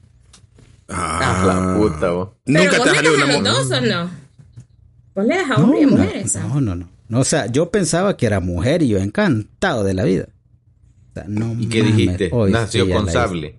Ah, 0.90 1.44
la 1.46 1.76
puta, 1.78 2.12
vos. 2.12 2.30
Nunca 2.46 2.70
te 2.84 2.90
ha 2.90 2.96
salido 2.96 3.16
una 3.16 3.26
los 3.26 3.38
mujer. 3.40 3.54
dos 3.54 3.72
o 3.72 3.82
no. 3.82 4.10
Vos 5.16 5.26
le 5.26 5.36
das 5.36 5.50
a 5.52 5.56
hombres 5.56 5.82
y 5.82 5.86
mujeres. 5.88 6.36
¿ah? 6.36 6.46
no, 6.48 6.62
no, 6.62 6.76
no. 6.76 6.93
No, 7.14 7.20
O 7.20 7.24
sea, 7.24 7.46
yo 7.48 7.70
pensaba 7.72 8.18
que 8.18 8.26
era 8.26 8.40
mujer 8.40 8.82
y 8.82 8.90
yo 8.90 8.98
encantado 9.00 9.84
de 9.84 9.94
la 9.94 10.04
vida. 10.04 10.28
O 11.12 11.14
sea, 11.14 11.26
no 11.28 11.54
¿Y 11.60 11.68
qué 11.70 11.84
mames, 11.84 11.96
dijiste? 11.98 12.30
hoy 12.32 12.52
Nació 12.52 12.84
sí 12.84 12.90
ya 12.90 12.96
con 12.96 13.04
hice. 13.06 13.14
sable. 13.14 13.56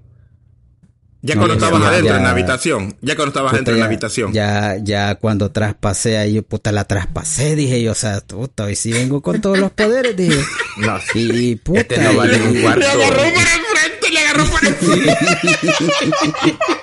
Ya 1.22 1.36
No, 1.36 1.40
cuando 1.40 1.55
estabas 1.55 1.80
ya, 1.80 1.88
adentro 1.88 2.11
ya. 2.12 2.16
en 2.18 2.22
la 2.24 2.30
habitación, 2.30 2.96
ya 3.00 3.16
cuando 3.16 3.28
estabas 3.30 3.50
Puta, 3.52 3.57
adentro 3.57 3.74
en 3.74 3.80
la 3.80 3.86
habitación. 3.86 4.32
Ya, 4.34 4.76
ya 4.82 5.14
cuando 5.14 5.50
traspasé 5.50 6.18
ahí, 6.18 6.42
puta, 6.42 6.70
la 6.70 6.84
traspasé, 6.84 7.57
dije 7.57 7.82
yo, 7.82 7.92
o 7.92 7.94
sea, 7.94 8.20
puta, 8.20 8.64
hoy 8.64 8.76
sí 8.76 8.92
vengo 8.92 9.22
con 9.22 9.40
todos 9.40 9.59
los 9.59 9.70
poderes, 9.72 10.14
dije. 10.14 10.38
No, 10.76 10.98
Y 11.14 11.57
puta, 11.57 11.80
Este 11.80 12.02
no 12.02 12.14
vale 12.16 12.36
y- 12.36 12.40
un 12.57 12.61
cuarto. 12.62 12.80
Le 12.80 12.86
agarró 13.05 13.22
por 13.22 13.44
el 13.46 13.62
frente, 13.64 14.11
le 14.11 14.18
agarró 14.20 14.44
por 14.44 14.64
el 14.66 14.74
frente. 14.74 16.59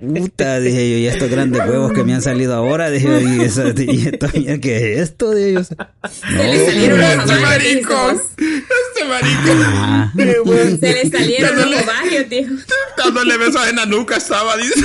Puta, 0.00 0.58
dije 0.58 0.90
yo, 0.90 0.98
y 0.98 1.06
estos 1.06 1.30
grandes 1.30 1.60
huevos 1.68 1.92
que 1.92 2.02
me 2.02 2.12
han 2.14 2.20
salido 2.22 2.54
ahora, 2.54 2.90
dije 2.90 3.06
yo, 3.06 3.20
y, 3.20 3.40
esa- 3.44 3.72
y 3.76 4.08
esto, 4.08 4.26
¿qué 4.60 4.92
es 4.94 5.00
esto? 5.10 5.32
Dije 5.32 5.52
yo, 5.52 5.60
o 5.60 5.64
sea, 5.64 5.92
Se 6.10 6.44
le 6.44 6.66
salieron 6.66 6.98
los 7.00 7.08
Este 7.10 7.22
ovarios, 7.22 7.42
marico, 7.42 8.08
dijiste 8.36 8.64
este 8.94 9.04
marico. 9.08 9.52
ah. 9.76 10.12
Se 10.80 10.92
le 10.92 11.10
salieron 11.10 11.70
los 11.70 11.82
ovarios, 11.82 12.28
dijo. 12.28 12.54
Dándole 12.98 13.36
besos 13.38 13.68
en 13.68 13.76
la 13.76 13.86
nuca 13.86 14.16
estaba, 14.16 14.56
dice. 14.56 14.80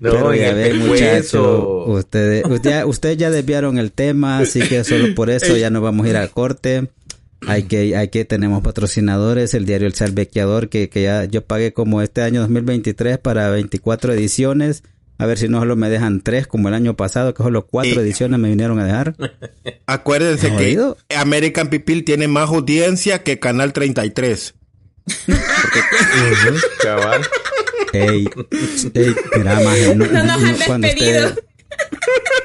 No, 0.00 0.10
pero 0.12 0.34
ya 0.34 0.52
pescuezo. 0.54 0.86
muchachos, 0.86 1.98
ustedes, 1.98 2.44
usted- 2.48 2.84
ustedes 2.84 3.16
ya 3.18 3.30
desviaron 3.30 3.78
el 3.78 3.92
tema, 3.92 4.38
así 4.38 4.60
que 4.60 4.82
solo 4.84 5.14
por 5.14 5.28
eso 5.30 5.56
ya 5.56 5.70
nos 5.70 5.82
vamos 5.82 6.06
a 6.06 6.10
ir 6.10 6.16
al 6.16 6.30
corte. 6.30 6.88
Hay 7.46 7.62
que, 7.64 7.96
hay 7.96 8.08
que, 8.08 8.24
tenemos 8.24 8.62
patrocinadores, 8.62 9.54
el 9.54 9.64
diario 9.66 9.86
El 9.86 9.94
Salvequeador, 9.94 10.68
que, 10.68 10.88
que 10.90 11.02
ya 11.04 11.24
yo 11.24 11.42
pagué 11.44 11.72
como 11.72 12.02
este 12.02 12.22
año 12.22 12.40
2023 12.42 13.18
para 13.18 13.48
24 13.50 14.12
ediciones. 14.12 14.82
A 15.18 15.26
ver 15.26 15.36
si 15.38 15.48
no 15.48 15.58
solo 15.58 15.76
me 15.76 15.90
dejan 15.90 16.20
tres 16.22 16.46
como 16.46 16.68
el 16.68 16.74
año 16.74 16.96
pasado, 16.96 17.34
que 17.34 17.42
solo 17.42 17.66
cuatro 17.66 17.92
Y- 17.94 17.98
ediciones 18.04 18.38
me 18.40 18.48
vinieron 18.48 18.78
a 18.78 18.84
dejar. 18.84 19.14
Acuérdense 19.86 20.50
¿No 20.50 20.56
que 20.58 20.64
oído? 20.66 20.96
American 21.14 21.68
Pipil 21.68 22.04
tiene 22.04 22.26
más 22.28 22.48
audiencia 22.48 23.22
que 23.22 23.38
Canal 23.38 23.72
33. 23.72 24.54
Cabal. 26.82 27.22
Ey, 27.92 28.28
ey, 28.94 29.14
mira, 29.36 29.60
maje, 29.60 29.94
no- 29.96 30.06
No 30.12 30.22
nos 30.22 30.42
han 30.42 30.56
cuando 30.66 30.86
despedido. 30.86 31.26
ustedes, 31.28 31.44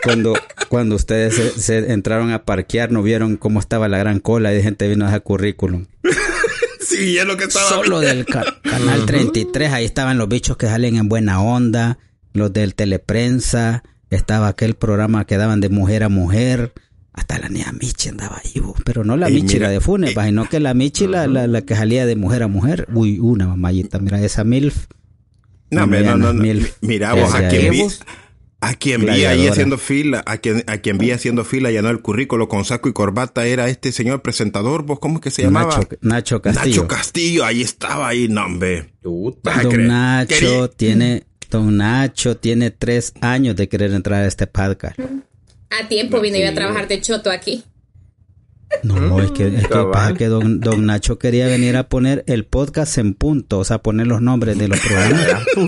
cuando, 0.06 0.34
cuando 0.70 0.96
ustedes 0.96 1.36
se, 1.36 1.50
se 1.60 1.92
entraron 1.92 2.32
a 2.32 2.46
parquear, 2.46 2.92
no 2.92 3.04
vieron 3.04 3.36
cómo 3.38 3.60
estaba 3.60 3.88
la 3.90 3.98
gran 3.98 4.20
cola 4.20 4.54
y 4.54 4.56
de 4.56 4.64
gente 4.64 4.88
vino 4.88 5.04
a 5.06 5.08
dejar 5.10 5.24
currículum. 5.24 5.86
Sí, 6.88 7.18
es 7.18 7.26
lo 7.26 7.36
que 7.36 7.46
estaba. 7.46 7.68
Solo 7.68 8.00
del 8.00 8.26
ca- 8.28 8.46
canal 8.62 9.08
33, 9.08 9.72
ahí 9.74 9.86
estaban 9.86 10.20
los 10.20 10.30
bichos 10.30 10.56
que 10.56 10.68
salen 10.68 10.98
en 10.98 11.10
buena 11.10 11.42
onda, 11.42 11.98
los 12.34 12.54
del 12.54 12.76
teleprensa, 12.76 13.82
estaba 14.12 14.50
aquel 14.50 14.76
programa 14.76 15.26
que 15.26 15.36
daban 15.36 15.62
de 15.62 15.70
mujer 15.70 16.04
a 16.04 16.10
mujer, 16.10 16.74
hasta 17.12 17.40
la 17.40 17.50
niña 17.50 17.72
Michi 17.82 18.10
andaba 18.10 18.40
ahí, 18.44 18.62
pero 18.84 19.04
no 19.04 19.18
la 19.18 19.30
Ey, 19.30 19.34
Michi, 19.42 19.56
mira, 19.56 19.68
la 19.68 19.74
de 19.74 19.80
Funes, 19.80 20.12
eh, 20.16 20.22
sino 20.26 20.48
que 20.48 20.60
la 20.60 20.76
Michi, 20.76 21.08
la, 21.08 21.26
la, 21.26 21.48
la 21.48 21.62
que 21.64 21.76
salía 21.76 22.06
de 22.06 22.16
mujer 22.16 22.44
a 22.44 22.48
mujer, 22.48 22.88
uy, 22.94 23.18
una 23.18 23.48
mamayita, 23.48 23.98
mira, 23.98 24.22
esa 24.22 24.44
MILF. 24.44 24.86
No, 25.72 25.88
no, 25.88 26.18
no, 26.18 26.34
no. 26.34 26.44
Mira, 26.82 27.14
vos, 27.16 27.34
a 27.34 27.50
vi, 27.50 27.82
a 28.62 28.74
quien 28.74 29.02
vi 29.06 29.26
ahí 29.26 29.48
haciendo 29.48 29.78
fila, 29.78 30.24
a 30.26 30.38
quien, 30.38 30.64
a 30.68 30.78
quien 30.78 30.98
vi 30.98 31.12
haciendo 31.12 31.44
fila, 31.44 31.72
llenó 31.72 31.90
el 31.90 32.02
currículo 32.02 32.48
con 32.48 32.66
saco 32.66 32.90
y 32.90 32.94
corbata, 32.94 33.46
era 33.46 33.68
este 33.68 33.92
señor 33.92 34.22
presentador, 34.22 34.84
vos, 34.84 35.00
¿cómo 35.00 35.16
es 35.16 35.22
que 35.22 35.32
se 35.32 35.44
llamaba? 35.44 35.78
Nacho, 35.78 35.90
Nacho 36.02 36.42
Castillo. 36.42 36.82
Nacho 36.84 36.88
Castillo, 36.88 37.46
ahí 37.46 37.62
estaba, 37.62 38.08
ahí, 38.08 38.28
no, 38.28 38.46
hombre. 38.46 38.94
Puta. 39.02 39.52
Vas 39.52 39.60
a 39.60 39.64
Don. 39.64 39.88
Nacho 39.88 40.28
Quería- 40.28 40.68
tiene, 40.70 41.24
Don 41.52 41.78
Nacho 41.78 42.38
tiene 42.38 42.72
tres 42.72 43.14
años 43.22 43.56
de 43.56 43.70
querer 43.70 43.92
entrar 43.92 44.24
a 44.24 44.28
este 44.28 44.48
podcast. 44.48 44.98
A 45.00 45.88
tiempo 45.88 46.20
vine 46.22 46.40
yo 46.42 46.50
a 46.50 46.54
trabajar 46.54 46.88
de 46.88 47.02
choto 47.02 47.30
aquí. 47.30 47.64
No, 48.84 49.20
es 49.22 49.32
que, 49.32 49.48
es 49.48 49.68
que 49.68 49.84
pasa 49.92 50.14
que 50.14 50.28
don, 50.28 50.60
don 50.60 50.86
Nacho 50.86 51.18
quería 51.18 51.48
venir 51.48 51.76
a 51.78 51.88
poner 51.90 52.24
el 52.28 52.46
podcast 52.46 52.98
en 52.98 53.14
punto, 53.14 53.60
o 53.60 53.64
sea, 53.64 53.80
poner 53.80 54.08
los 54.08 54.22
nombres 54.22 54.58
de 54.58 54.68
los 54.68 54.80
programas. 54.80 55.26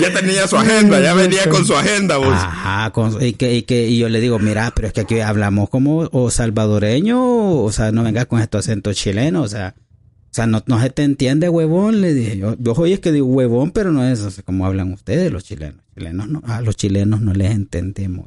ya 0.00 0.12
tenía 0.20 0.46
su 0.48 0.56
agenda, 0.56 1.00
ya 1.00 1.14
venía 1.14 1.48
con 1.48 1.64
su 1.64 1.74
agenda, 1.76 2.16
vos. 2.16 2.28
Ajá, 2.34 2.90
con- 2.92 3.22
y, 3.22 3.34
que, 3.34 3.54
y, 3.54 3.62
que, 3.62 3.88
y 3.88 3.98
yo 3.98 4.08
le 4.08 4.20
digo, 4.20 4.38
mira, 4.38 4.72
pero 4.74 4.88
es 4.88 4.94
que 4.94 5.02
aquí 5.02 5.20
hablamos 5.20 5.68
como 5.70 6.08
o 6.12 6.30
salvadoreño, 6.30 7.62
o 7.62 7.72
sea, 7.72 7.92
no 7.92 8.02
vengas 8.02 8.26
con 8.26 8.40
estos 8.40 8.66
acentos 8.66 8.96
chilenos, 8.96 9.44
o 9.44 9.48
sea, 9.48 9.74
o 9.76 10.34
sea, 10.34 10.46
no, 10.46 10.62
no 10.66 10.80
se 10.80 10.90
te 10.90 11.04
entiende, 11.04 11.48
huevón, 11.48 12.00
le 12.00 12.12
dije. 12.12 12.36
Yo, 12.38 12.56
yo 12.58 12.72
oye 12.72 12.94
es 12.94 13.00
que 13.00 13.12
digo 13.12 13.26
huevón, 13.26 13.70
pero 13.70 13.92
no 13.92 14.04
es 14.04 14.20
o 14.20 14.30
sea, 14.32 14.42
como 14.42 14.66
hablan 14.66 14.92
ustedes 14.92 15.30
los 15.30 15.44
chilenos. 15.44 15.80
chilenos 15.96 16.28
no, 16.28 16.42
a 16.44 16.60
los 16.60 16.76
chilenos 16.76 17.20
no 17.20 17.32
les 17.32 17.52
entendemos. 17.52 18.26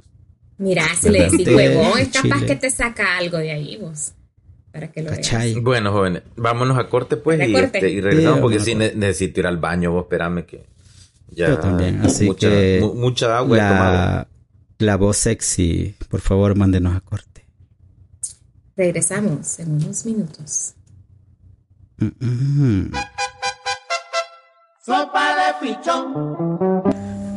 Mira, 0.59 0.83
si 0.99 1.09
le 1.09 1.23
decís 1.23 1.39
Chile. 1.39 1.55
huevón, 1.55 1.99
es 1.99 2.07
capaz 2.09 2.35
Chile. 2.39 2.45
que 2.47 2.55
te 2.55 2.69
saca 2.71 3.17
algo 3.17 3.37
de 3.37 3.51
ahí 3.51 3.77
vos. 3.77 4.13
Para 4.71 4.91
que 4.91 5.01
lo 5.01 5.11
veas. 5.11 5.55
Bueno, 5.61 5.91
jóvenes, 5.91 6.23
vámonos 6.35 6.77
a 6.77 6.87
corte 6.89 7.17
pues 7.17 7.39
y, 7.47 7.51
corte. 7.53 7.77
este, 7.77 7.89
y 7.89 8.01
regresamos 8.01 8.37
Sí, 8.37 8.41
porque 8.41 8.59
sí 8.59 8.75
ne- 8.75 8.93
necesito 8.95 9.39
ir 9.39 9.47
al 9.47 9.57
baño, 9.57 9.91
vos 9.91 10.03
espérame 10.03 10.45
que 10.45 10.65
ya 11.29 11.47
Yo 11.49 11.59
también, 11.59 12.01
así 12.01 12.25
mucha, 12.25 12.49
que 12.49 12.79
mu- 12.81 12.93
mucha 12.93 13.37
agua 13.37 13.57
he 13.57 13.59
tomado. 13.61 13.93
la, 13.93 14.27
la 14.79 14.95
voz 14.97 15.17
sexy, 15.17 15.95
por 16.09 16.21
favor, 16.21 16.55
mándenos 16.55 16.95
a 16.95 16.99
corte. 17.01 17.45
Regresamos 18.75 19.57
en 19.59 19.71
unos 19.73 20.05
minutos. 20.05 20.73
Mm, 21.97 22.25
mm. 22.25 22.91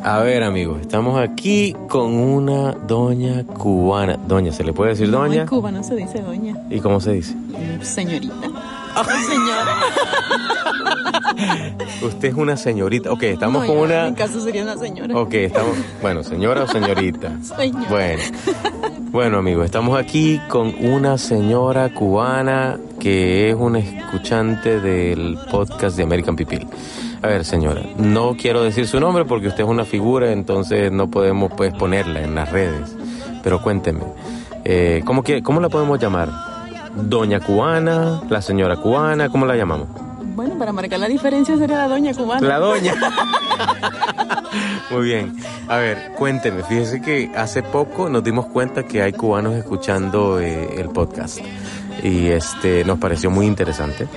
A 0.03 0.21
ver, 0.21 0.43
amigos, 0.43 0.81
estamos 0.81 1.19
aquí 1.21 1.75
con 1.89 2.15
una 2.15 2.73
doña 2.73 3.45
cubana. 3.45 4.17
Doña, 4.27 4.51
¿se 4.53 4.65
le 4.65 4.73
puede 4.73 4.91
decir 4.91 5.11
doña? 5.11 5.43
En 5.43 5.49
Cuba 5.49 5.71
no 5.71 5.83
se 5.83 5.95
dice 5.95 6.21
doña, 6.23 6.57
¿Y 6.71 6.81
cómo 6.81 7.01
se 7.01 7.13
dice? 7.13 7.35
señorita. 7.83 8.35
Señora. 9.29 9.77
Usted 12.03 12.29
es 12.29 12.35
una 12.35 12.57
señorita. 12.57 13.13
Ok, 13.13 13.23
estamos 13.25 13.63
No, 13.63 13.69
con 13.69 13.79
una. 13.85 14.07
En 14.07 14.15
mi 14.15 14.19
caso 14.19 14.41
sería 14.41 14.63
una 14.63 14.77
señora. 14.77 15.17
Ok, 15.17 15.35
estamos. 15.35 15.77
Bueno, 16.03 16.23
señora 16.25 16.65
o 16.65 16.67
señorita. 16.67 17.33
Señora. 17.57 17.87
Bueno. 17.89 18.23
Bueno, 19.13 19.39
amigos, 19.39 19.65
estamos 19.67 19.99
aquí 19.99 20.41
con 20.49 20.73
una 20.85 21.19
señora 21.19 21.93
cubana 21.93 22.79
que 23.01 23.51
es 23.51 23.57
una 23.57 23.79
escuchante 23.81 24.81
del 24.81 25.37
podcast 25.51 25.97
de 25.97 26.03
American 26.05 26.37
People. 26.37 26.67
A 27.23 27.27
ver, 27.27 27.45
señora, 27.45 27.83
no 27.99 28.35
quiero 28.37 28.63
decir 28.63 28.87
su 28.87 28.99
nombre 28.99 29.27
porque 29.27 29.49
usted 29.49 29.65
es 29.65 29.69
una 29.69 29.85
figura, 29.85 30.33
entonces 30.33 30.91
no 30.91 31.11
podemos 31.11 31.53
pues 31.55 31.73
ponerla 31.75 32.23
en 32.23 32.35
las 32.35 32.51
redes. 32.51 32.97
Pero 33.43 33.61
cuénteme, 33.63 34.01
eh, 34.65 35.03
¿cómo, 35.05 35.23
que, 35.23 35.43
¿cómo 35.43 35.61
la 35.61 35.69
podemos 35.69 35.99
llamar? 36.01 36.31
¿Doña 36.95 37.41
cubana? 37.41 38.23
¿La 38.29 38.41
señora 38.41 38.77
cubana? 38.77 39.29
¿Cómo 39.29 39.45
la 39.45 39.55
llamamos? 39.55 39.89
Bueno, 40.35 40.57
para 40.59 40.73
marcar 40.73 40.99
la 40.99 41.09
diferencia 41.09 41.59
sería 41.59 41.77
la 41.77 41.89
doña 41.89 42.15
cubana. 42.15 42.47
La 42.47 42.59
doña. 42.59 42.95
Muy 44.91 45.05
bien. 45.05 45.37
A 45.69 45.77
ver, 45.77 46.13
cuénteme. 46.17 46.63
Fíjese 46.63 47.03
que 47.03 47.31
hace 47.37 47.63
poco 47.63 48.09
nos 48.09 48.25
dimos 48.25 48.47
cuenta 48.47 48.85
que 48.85 49.03
hay 49.03 49.13
cubanos 49.13 49.55
escuchando 49.55 50.41
eh, 50.41 50.81
el 50.81 50.89
podcast 50.89 51.41
y 52.03 52.29
este 52.29 52.85
nos 52.85 52.99
pareció 52.99 53.31
muy 53.31 53.47
interesante. 53.47 54.09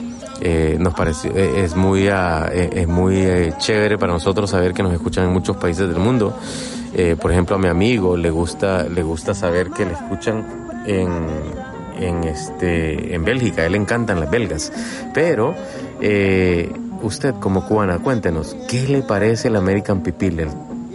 Eh, 0.46 0.76
nos 0.78 0.94
pareció 0.94 1.32
eh, 1.32 1.64
es 1.64 1.74
muy 1.74 2.10
ah, 2.10 2.50
eh, 2.52 2.70
es 2.74 2.88
muy 2.90 3.16
eh, 3.16 3.54
chévere 3.60 3.98
para 3.98 4.12
nosotros 4.12 4.50
saber 4.50 4.74
que 4.74 4.84
nos 4.84 4.92
escuchan 4.92 5.24
en 5.24 5.32
muchos 5.32 5.56
países 5.56 5.88
del 5.88 6.00
mundo. 6.00 6.38
Por 7.20 7.32
ejemplo, 7.32 7.56
a 7.56 7.60
mi 7.60 7.70
amigo 7.70 8.16
le 8.16 8.30
gusta 8.30 8.84
le 8.84 9.02
gusta 9.02 9.34
saber 9.34 9.72
que 9.72 9.84
le 9.84 9.94
escuchan 9.94 10.46
en 10.86 11.10
en 12.00 12.24
este 12.26 13.16
en 13.16 13.24
Bélgica. 13.24 13.64
A 13.64 13.66
él 13.66 13.72
le 13.72 13.80
encantan 13.80 14.20
las 14.20 14.30
belgas, 14.30 14.72
pero 15.12 15.56
usted 17.02 17.34
como 17.40 17.66
cubana, 17.66 17.98
cuéntenos, 17.98 18.56
¿qué 18.70 18.88
le 18.88 19.02
parece 19.02 19.48
el 19.48 19.56
American 19.56 20.04
Pipil? 20.04 20.50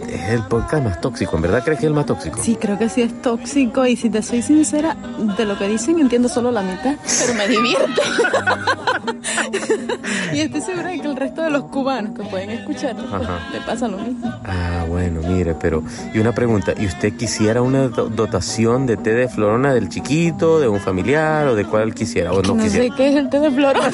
Es 0.09 0.29
el 0.31 0.41
podcast 0.43 0.83
más 0.83 1.01
tóxico, 1.01 1.35
¿en 1.35 1.41
verdad 1.43 1.61
crees 1.63 1.79
que 1.79 1.85
es 1.85 1.89
el 1.89 1.93
más 1.95 2.05
tóxico? 2.05 2.41
Sí, 2.41 2.55
creo 2.55 2.77
que 2.79 2.89
sí 2.89 3.01
es 3.03 3.21
tóxico 3.21 3.85
y 3.85 3.95
si 3.95 4.09
te 4.09 4.21
soy 4.23 4.41
sincera, 4.41 4.95
de 5.37 5.45
lo 5.45 5.55
que 5.57 5.67
dicen 5.67 5.99
entiendo 5.99 6.27
solo 6.29 6.51
la 6.51 6.61
mitad, 6.63 6.95
pero 7.19 7.33
me 7.35 7.47
divierte. 7.47 8.01
y 10.33 10.39
estoy 10.41 10.61
segura 10.61 10.89
de 10.89 10.99
que 11.01 11.07
el 11.07 11.15
resto 11.15 11.41
de 11.43 11.49
los 11.51 11.63
cubanos 11.65 12.15
que 12.17 12.23
pueden 12.23 12.49
Ajá. 12.49 13.39
le 13.53 13.61
pasa 13.61 13.87
lo 13.87 13.97
mismo. 13.97 14.33
Ah, 14.45 14.85
bueno, 14.87 15.21
mire, 15.27 15.53
pero... 15.55 15.83
Y 16.13 16.19
una 16.19 16.31
pregunta, 16.33 16.73
¿y 16.77 16.85
usted 16.87 17.13
quisiera 17.15 17.61
una 17.61 17.87
do- 17.89 18.09
dotación 18.09 18.85
de 18.87 18.97
té 18.97 19.13
de 19.13 19.27
florona 19.27 19.73
del 19.73 19.89
chiquito, 19.89 20.59
de 20.59 20.67
un 20.67 20.79
familiar 20.79 21.47
o 21.47 21.55
de 21.55 21.65
cuál 21.65 21.93
quisiera? 21.93 22.31
¿O 22.31 22.41
no 22.41 22.55
no 22.55 22.63
quisiera? 22.63 22.85
sé 22.85 22.91
qué 22.97 23.09
es 23.09 23.15
el 23.15 23.29
té 23.29 23.39
de 23.39 23.51
flores. 23.51 23.83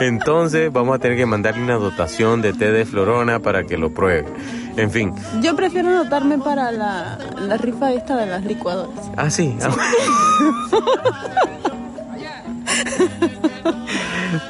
Entonces 0.00 0.72
vamos 0.72 0.96
a 0.96 0.98
tener 0.98 1.16
que 1.16 1.26
mandarle 1.26 1.62
una 1.62 1.74
dotación 1.76 2.42
de 2.42 2.52
té 2.52 2.70
de 2.72 2.84
florona 2.84 3.38
para 3.40 3.64
que 3.64 3.76
lo 3.78 3.90
pruebe. 3.92 4.26
En 4.76 4.90
fin. 4.90 5.14
Yo 5.40 5.54
prefiero 5.54 5.88
anotarme 5.88 6.38
para 6.38 6.72
la, 6.72 7.18
la 7.40 7.56
rifa 7.56 7.92
esta 7.92 8.16
de 8.16 8.26
las 8.26 8.44
licuadoras. 8.44 9.10
Ah, 9.16 9.30
sí. 9.30 9.56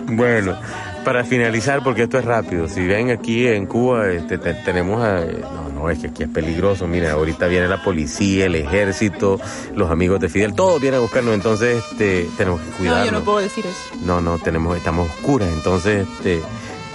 Bueno, 0.06 0.56
para 1.04 1.24
finalizar, 1.24 1.82
porque 1.82 2.04
esto 2.04 2.18
es 2.18 2.24
rápido, 2.24 2.68
si 2.68 2.86
ven 2.86 3.10
aquí 3.10 3.46
en 3.46 3.66
Cuba, 3.66 4.08
este, 4.10 4.38
te- 4.38 4.54
tenemos 4.54 5.02
a... 5.02 5.20
No, 5.20 5.63
no, 5.84 5.90
es 5.90 5.98
que 5.98 6.06
aquí 6.08 6.22
es 6.24 6.28
peligroso, 6.28 6.86
miren, 6.86 7.10
ahorita 7.10 7.46
viene 7.46 7.68
la 7.68 7.82
policía, 7.82 8.46
el 8.46 8.54
ejército, 8.54 9.38
los 9.74 9.90
amigos 9.90 10.20
de 10.20 10.28
Fidel, 10.28 10.54
todos 10.54 10.80
vienen 10.80 10.98
a 10.98 11.02
buscarnos, 11.02 11.34
entonces 11.34 11.82
este, 11.90 12.28
tenemos 12.36 12.60
que 12.60 12.70
No, 12.70 12.76
cuidarnos. 12.76 13.06
yo 13.06 13.12
no 13.12 13.24
puedo 13.24 13.38
decir 13.38 13.66
eso. 13.66 14.04
No, 14.04 14.20
no, 14.20 14.38
tenemos, 14.38 14.76
estamos 14.76 15.08
oscuras, 15.10 15.48
entonces 15.52 16.06
este, 16.08 16.36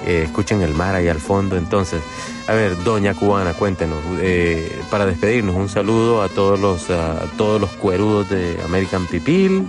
eh, 0.07 0.23
escuchen 0.25 0.61
el 0.61 0.73
mar 0.73 0.95
ahí 0.95 1.07
al 1.07 1.19
fondo. 1.19 1.57
Entonces, 1.57 2.01
a 2.47 2.53
ver, 2.53 2.81
doña 2.83 3.13
cubana, 3.13 3.53
cuéntenos, 3.53 3.99
eh, 4.21 4.79
para 4.89 5.05
despedirnos, 5.05 5.55
un 5.55 5.69
saludo 5.69 6.21
a 6.23 6.29
todos 6.29 6.59
los, 6.59 6.89
a 6.89 7.19
todos 7.37 7.59
los 7.61 7.69
cuerudos 7.71 8.29
de 8.29 8.57
American 8.65 9.05
Pipil 9.07 9.65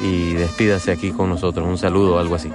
y 0.00 0.32
despídase 0.34 0.90
aquí 0.92 1.10
con 1.12 1.28
nosotros, 1.28 1.66
un 1.66 1.78
saludo 1.78 2.16
o 2.16 2.18
algo 2.18 2.34
así. 2.36 2.50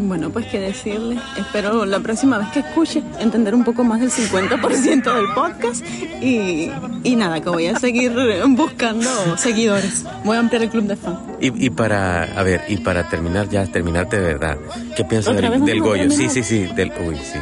Bueno, 0.00 0.30
pues 0.30 0.46
qué 0.46 0.60
decirle. 0.60 1.18
Espero 1.36 1.84
la 1.84 1.98
próxima 1.98 2.38
vez 2.38 2.48
que 2.48 2.60
escuche 2.60 3.02
entender 3.18 3.52
un 3.54 3.64
poco 3.64 3.82
más 3.82 3.98
del 4.00 4.10
50% 4.12 5.02
del 5.14 5.26
podcast 5.34 5.84
y, 6.22 6.70
y 7.02 7.16
nada, 7.16 7.40
que 7.40 7.48
voy 7.50 7.66
a 7.66 7.76
seguir 7.78 8.12
buscando 8.50 9.08
seguidores. 9.36 10.04
Voy 10.24 10.36
a 10.36 10.40
ampliar 10.40 10.62
el 10.62 10.70
club 10.70 10.84
de 10.84 10.94
fan. 10.96 11.18
Y, 11.40 11.66
y 11.66 11.70
para, 11.70 12.22
a 12.38 12.42
ver, 12.44 12.62
y 12.68 12.76
para 12.78 13.08
terminar 13.08 13.48
ya, 13.48 13.66
terminarte 13.66 14.20
de 14.20 14.22
verdad, 14.34 14.56
¿qué 14.96 15.04
piensa 15.04 15.32
¿Otra 15.32 15.50
del, 15.50 15.64
del 15.64 15.80
Goyo? 15.80 16.10
Sí, 16.10 16.28
sí, 16.28 16.42
sí, 16.44 16.66
del, 16.76 16.92
uy, 17.04 17.16
sí. 17.16 17.38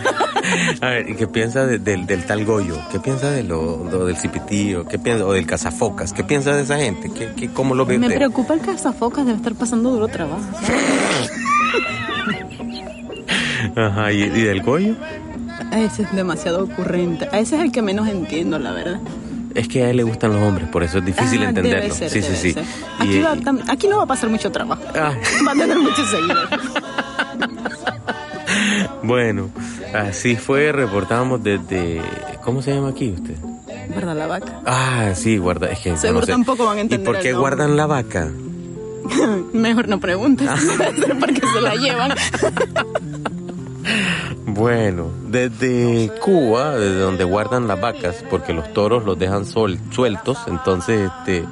a 0.80 0.86
ver, 0.90 1.10
¿y 1.10 1.14
qué 1.16 1.26
piensa 1.26 1.66
de- 1.66 1.78
del, 1.80 2.06
del 2.06 2.24
tal 2.24 2.44
Goyo? 2.44 2.76
¿Qué 2.92 3.00
piensa 3.00 3.30
de 3.30 3.42
lo, 3.42 3.84
lo 3.90 4.06
del 4.06 4.16
cipitío? 4.16 4.84
¿Qué 4.86 4.98
piensa, 5.00 5.26
o 5.26 5.32
del 5.32 5.46
cazafocas? 5.46 6.12
¿Qué 6.12 6.22
piensa 6.22 6.54
de 6.54 6.62
esa 6.62 6.76
gente? 6.78 7.10
¿Qué, 7.12 7.30
qué, 7.36 7.48
¿Cómo 7.50 7.74
lo 7.74 7.84
ve 7.84 7.98
Me 7.98 8.10
preocupa 8.10 8.54
el 8.54 8.60
cazafocas, 8.60 9.26
debe 9.26 9.38
estar 9.38 9.54
pasando 9.54 9.90
duro 9.90 10.06
trabajo. 10.06 10.40
Ajá, 13.86 14.12
¿y, 14.12 14.22
y 14.22 14.42
del 14.42 14.62
Goyo? 14.62 14.94
Ese 15.72 16.02
es 16.02 16.12
demasiado 16.14 16.64
ocurrente. 16.64 17.28
A 17.32 17.38
ese 17.38 17.56
es 17.56 17.62
el 17.62 17.72
que 17.72 17.82
menos 17.82 18.08
entiendo, 18.08 18.58
la 18.58 18.72
verdad. 18.72 19.00
Es 19.54 19.68
que 19.68 19.84
a 19.84 19.90
él 19.90 19.96
le 19.96 20.02
gustan 20.04 20.32
los 20.32 20.42
hombres, 20.42 20.68
por 20.68 20.82
eso 20.82 20.98
es 20.98 21.04
difícil 21.04 21.42
Ah, 21.42 21.48
entenderlo. 21.48 21.82
Debe 21.82 21.94
ser, 21.94 22.10
sí, 22.10 22.20
debe 22.20 22.36
sí, 22.36 22.52
sí. 22.52 22.60
Y- 23.00 23.04
Aquí, 23.68 23.86
va 23.88 23.90
no 23.90 23.96
va 23.98 24.04
a 24.04 24.06
pasar 24.06 24.30
mucho 24.30 24.50
trabajo. 24.52 24.82
Ah. 24.94 25.12
Va 25.46 25.52
a 25.52 25.54
tener 25.54 25.78
muchos 25.78 26.08
seguidores. 26.08 26.50
bueno, 29.02 29.50
así 29.94 30.36
fue, 30.36 30.72
reportamos 30.72 31.42
desde... 31.42 32.00
¿Cómo 32.44 32.62
se 32.62 32.72
llama 32.74 32.88
aquí 32.90 33.10
usted? 33.10 33.34
¿Verdad, 33.94 34.16
la 34.16 34.26
vaca? 34.28 34.60
Ah, 34.64 35.10
sí, 35.14 35.36
guarda, 35.36 35.68
es 35.70 35.80
que 35.80 35.96
Seguro 35.96 36.20
no 36.20 36.26
sé. 36.26 36.32
tampoco 36.32 36.64
van 36.64 36.76
a 36.76 36.78
¿Y 36.78 36.82
entender 36.82 37.04
por 37.06 37.16
el 37.16 37.22
qué 37.22 37.32
guardan 37.32 37.76
la 37.76 37.86
vaca? 37.86 38.28
Mejor 39.52 39.88
no 39.88 39.98
preguntes. 39.98 40.48
Ah. 40.48 40.56
Porque 41.18 41.40
se 41.52 41.60
la 41.60 41.74
llevan. 41.74 42.12
Bueno, 44.46 45.10
desde 45.28 46.10
Cuba, 46.20 46.76
desde 46.76 46.98
donde 46.98 47.24
guardan 47.24 47.68
las 47.68 47.80
vacas, 47.80 48.24
porque 48.28 48.52
los 48.52 48.72
toros 48.72 49.04
los 49.04 49.18
dejan 49.18 49.46
sol, 49.46 49.78
sueltos, 49.90 50.38
entonces 50.48 51.10
este, 51.18 51.44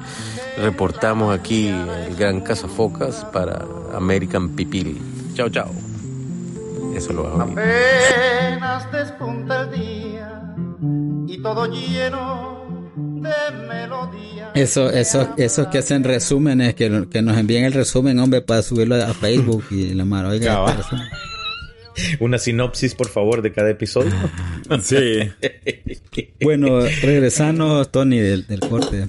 reportamos 0.57 1.37
aquí 1.37 1.69
el 1.69 2.15
gran 2.15 2.41
cazafocas 2.41 3.25
para 3.25 3.65
American 3.93 4.49
Pipil. 4.49 5.01
Chao, 5.33 5.49
chao. 5.49 5.71
Eso 6.95 7.13
lo 7.13 7.27
hago. 7.27 7.41
Apenas 7.41 8.91
despunta 8.91 9.61
el 9.61 9.71
día 9.71 10.55
y 11.27 11.41
todo 11.41 11.65
lleno 11.67 12.93
de 12.95 13.67
melodía. 13.67 14.51
Eso, 14.55 14.89
eso, 14.89 15.29
esos 15.37 15.67
que 15.67 15.77
hacen 15.77 16.03
resúmenes, 16.03 16.75
que, 16.75 17.07
que 17.09 17.21
nos 17.21 17.37
envíen 17.37 17.65
el 17.65 17.73
resumen, 17.73 18.19
hombre, 18.19 18.41
para 18.41 18.61
subirlo 18.61 18.95
a 18.95 19.13
Facebook 19.13 19.65
y 19.71 19.93
la 19.93 20.05
mano, 20.05 20.29
oiga. 20.29 20.65
Una 22.19 22.37
sinopsis, 22.37 22.95
por 22.95 23.09
favor, 23.09 23.41
de 23.41 23.51
cada 23.51 23.69
episodio. 23.69 24.11
Sí. 24.81 25.29
Bueno, 26.41 26.81
regresando, 27.01 27.85
Tony, 27.85 28.19
del, 28.19 28.47
del 28.47 28.59
corte. 28.61 29.07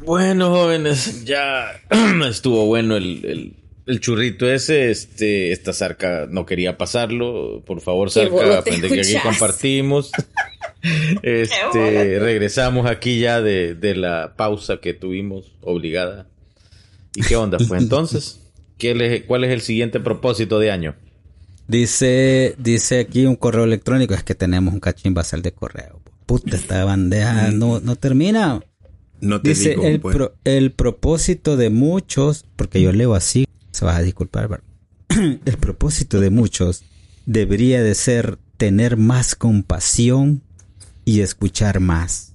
Bueno, 0.00 0.50
jóvenes, 0.50 1.24
ya 1.24 1.82
estuvo 2.28 2.66
bueno 2.66 2.96
el, 2.96 3.24
el, 3.24 3.56
el 3.86 4.00
churrito 4.00 4.50
ese. 4.50 4.90
Este, 4.90 5.52
esta 5.52 5.72
Zarca 5.72 6.26
no 6.30 6.46
quería 6.46 6.78
pasarlo. 6.78 7.62
Por 7.66 7.80
favor, 7.80 8.10
Zarca, 8.10 8.58
aprende 8.58 8.88
que 8.88 9.00
aquí 9.00 9.16
compartimos. 9.22 10.10
Este, 11.24 12.20
regresamos 12.20 12.86
aquí 12.86 13.18
ya 13.18 13.40
de, 13.42 13.74
de 13.74 13.96
la 13.96 14.34
pausa 14.36 14.76
que 14.76 14.94
tuvimos 14.94 15.52
obligada. 15.60 16.28
¿Y 17.16 17.22
qué 17.22 17.34
onda? 17.34 17.58
Pues 17.58 17.82
entonces, 17.82 18.40
¿qué 18.78 18.94
le- 18.94 19.24
¿cuál 19.24 19.44
es 19.44 19.50
el 19.50 19.60
siguiente 19.60 20.00
propósito 20.00 20.58
de 20.58 20.70
año? 20.70 20.94
Dice, 21.66 22.54
dice 22.58 23.00
aquí 23.00 23.26
un 23.26 23.36
correo 23.36 23.64
electrónico, 23.64 24.14
es 24.14 24.22
que 24.24 24.34
tenemos 24.34 24.72
un 24.72 24.80
cachín 24.80 25.12
basal 25.12 25.42
de 25.42 25.52
correo. 25.52 26.00
Puta, 26.24 26.56
esta 26.56 26.84
bandeja 26.84 27.50
no, 27.50 27.80
no 27.80 27.96
termina. 27.96 28.60
No 29.20 29.42
te 29.42 29.50
Dice 29.50 29.70
digo, 29.70 29.84
el, 29.84 30.00
pues. 30.00 30.16
pro- 30.16 30.34
el 30.44 30.72
propósito 30.72 31.56
de 31.56 31.70
muchos, 31.70 32.44
porque 32.56 32.80
yo 32.80 32.92
leo 32.92 33.14
así, 33.14 33.44
se 33.72 33.84
vas 33.84 33.96
a 33.98 34.02
disculpar, 34.02 34.48
Bar- 34.48 34.62
el 35.44 35.56
propósito 35.58 36.20
de 36.20 36.30
muchos 36.30 36.84
debería 37.26 37.82
de 37.82 37.94
ser 37.94 38.38
tener 38.56 38.96
más 38.96 39.34
compasión 39.34 40.42
y 41.04 41.20
escuchar 41.20 41.80
más. 41.80 42.34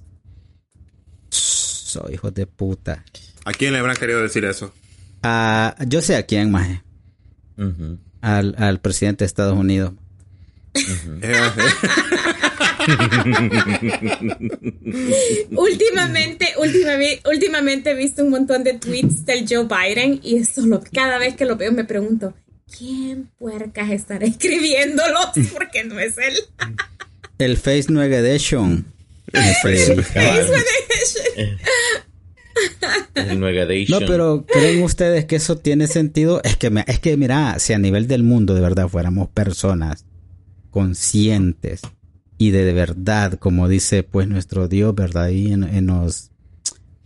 Soy 1.30 2.14
hijo 2.14 2.30
de 2.30 2.46
puta. 2.46 3.04
¿A 3.44 3.52
quién 3.52 3.72
le 3.72 3.78
habrán 3.78 3.96
querido 3.96 4.22
decir 4.22 4.44
eso? 4.44 4.72
Ah, 5.24 5.74
yo 5.86 6.02
sé 6.02 6.16
a 6.16 6.24
quién, 6.26 6.50
maje. 6.50 6.82
al, 8.20 8.54
al 8.58 8.80
presidente 8.80 9.24
de 9.24 9.26
Estados 9.26 9.56
Unidos. 9.58 9.92
últimamente, 15.52 16.48
últimamente, 16.58 17.22
últimamente 17.28 17.90
he 17.90 17.94
visto 17.94 18.22
un 18.24 18.30
montón 18.30 18.64
de 18.64 18.74
tweets 18.74 19.24
del 19.24 19.46
Joe 19.48 19.66
Biden 19.66 20.20
y 20.22 20.36
es 20.36 20.48
solo 20.50 20.82
cada 20.92 21.18
vez 21.18 21.34
que 21.36 21.44
lo 21.44 21.56
veo 21.56 21.72
me 21.72 21.84
pregunto, 21.84 22.34
¿quién 22.76 23.30
puercas 23.38 23.90
estará 23.90 24.26
escribiéndolos? 24.26 25.30
Porque 25.52 25.84
no 25.84 25.98
es 25.98 26.16
él. 26.18 26.34
El 27.38 27.56
Face 27.56 27.86
Nueva 27.88 28.16
Edition. 28.16 28.86
El 29.32 29.54
Face- 29.62 29.96
El. 33.14 33.40
No, 33.90 33.98
pero 34.06 34.44
¿creen 34.46 34.82
ustedes 34.82 35.24
que 35.24 35.36
eso 35.36 35.56
tiene 35.58 35.86
sentido? 35.86 36.40
Es 36.44 36.56
que, 36.56 36.70
me- 36.70 36.84
es 36.86 36.98
que 37.00 37.16
mira, 37.16 37.58
si 37.58 37.72
a 37.72 37.78
nivel 37.78 38.06
del 38.06 38.22
mundo 38.22 38.54
de 38.54 38.60
verdad 38.60 38.88
fuéramos 38.88 39.28
personas 39.28 40.04
conscientes 40.70 41.82
y 42.38 42.50
de, 42.50 42.72
verdad, 42.72 43.34
como 43.38 43.68
dice 43.68 44.02
pues 44.02 44.26
nuestro 44.28 44.66
Dios, 44.68 44.94
¿verdad? 44.94 45.24
Ahí 45.24 45.52
en, 45.52 45.86
los, 45.86 46.30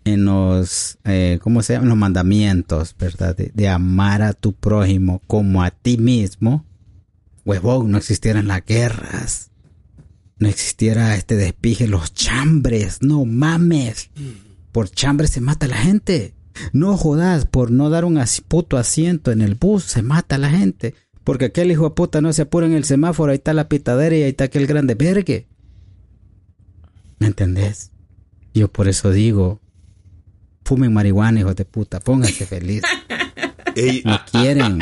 en 0.05 0.25
los, 0.25 0.99
eh, 1.05 1.39
¿cómo 1.43 1.63
se 1.63 1.75
llaman? 1.75 1.91
Los 1.91 1.99
mandamientos, 1.99 2.97
¿verdad? 2.99 3.37
De, 3.37 3.69
amar 3.69 4.23
a 4.23 4.33
tu 4.33 4.55
prójimo 4.55 5.23
como 5.27 5.63
a 5.63 5.71
ti 5.71 5.99
mismo. 5.99 6.65
huevón, 7.45 7.91
no 7.91 7.99
existieran 7.99 8.49
las 8.49 8.65
guerras, 8.65 9.51
no 10.39 10.49
existiera 10.49 11.15
este 11.15 11.37
despije, 11.37 11.87
los 11.89 12.15
chambres, 12.15 12.99
no 13.03 13.25
mames. 13.27 14.11
Por 14.79 14.91
chambres 14.91 15.31
se 15.31 15.41
mata 15.41 15.67
la 15.67 15.77
gente. 15.77 16.35
No 16.73 16.97
jodas, 16.97 17.47
por 17.47 17.73
no 17.73 17.91
dar 17.91 18.05
un 18.05 18.17
as- 18.17 18.41
puto 18.41 18.77
asiento 18.77 19.33
en 19.33 19.41
el 19.41 19.57
bus 19.57 19.83
se 19.83 20.03
mata 20.03 20.39
la 20.39 20.51
gente. 20.51 20.95
Porque 21.25 21.47
aquel 21.47 21.73
hijo 21.73 21.89
de 21.89 21.97
puta 21.97 22.21
no 22.21 22.33
se 22.33 22.43
apura 22.43 22.65
en 22.69 22.75
el 22.75 22.85
semáforo, 22.85 23.33
ahí 23.33 23.39
está 23.39 23.53
la 23.55 23.69
pitadera 23.69 24.15
y 24.15 24.23
ahí 24.23 24.31
está 24.31 24.45
aquel 24.45 24.69
grande 24.69 24.95
vergue. 24.95 25.49
¿Me 27.19 27.27
entendés? 27.27 27.91
Yo 28.55 28.69
por 28.69 28.87
eso 28.87 29.11
digo, 29.11 29.61
fumen 30.65 30.93
marihuana, 30.93 31.41
hijos 31.41 31.57
de 31.57 31.65
puta, 31.65 31.99
pónganse 31.99 32.47
feliz. 32.47 32.83
Ey, 33.75 34.03
No 34.05 34.21
quieren. 34.31 34.79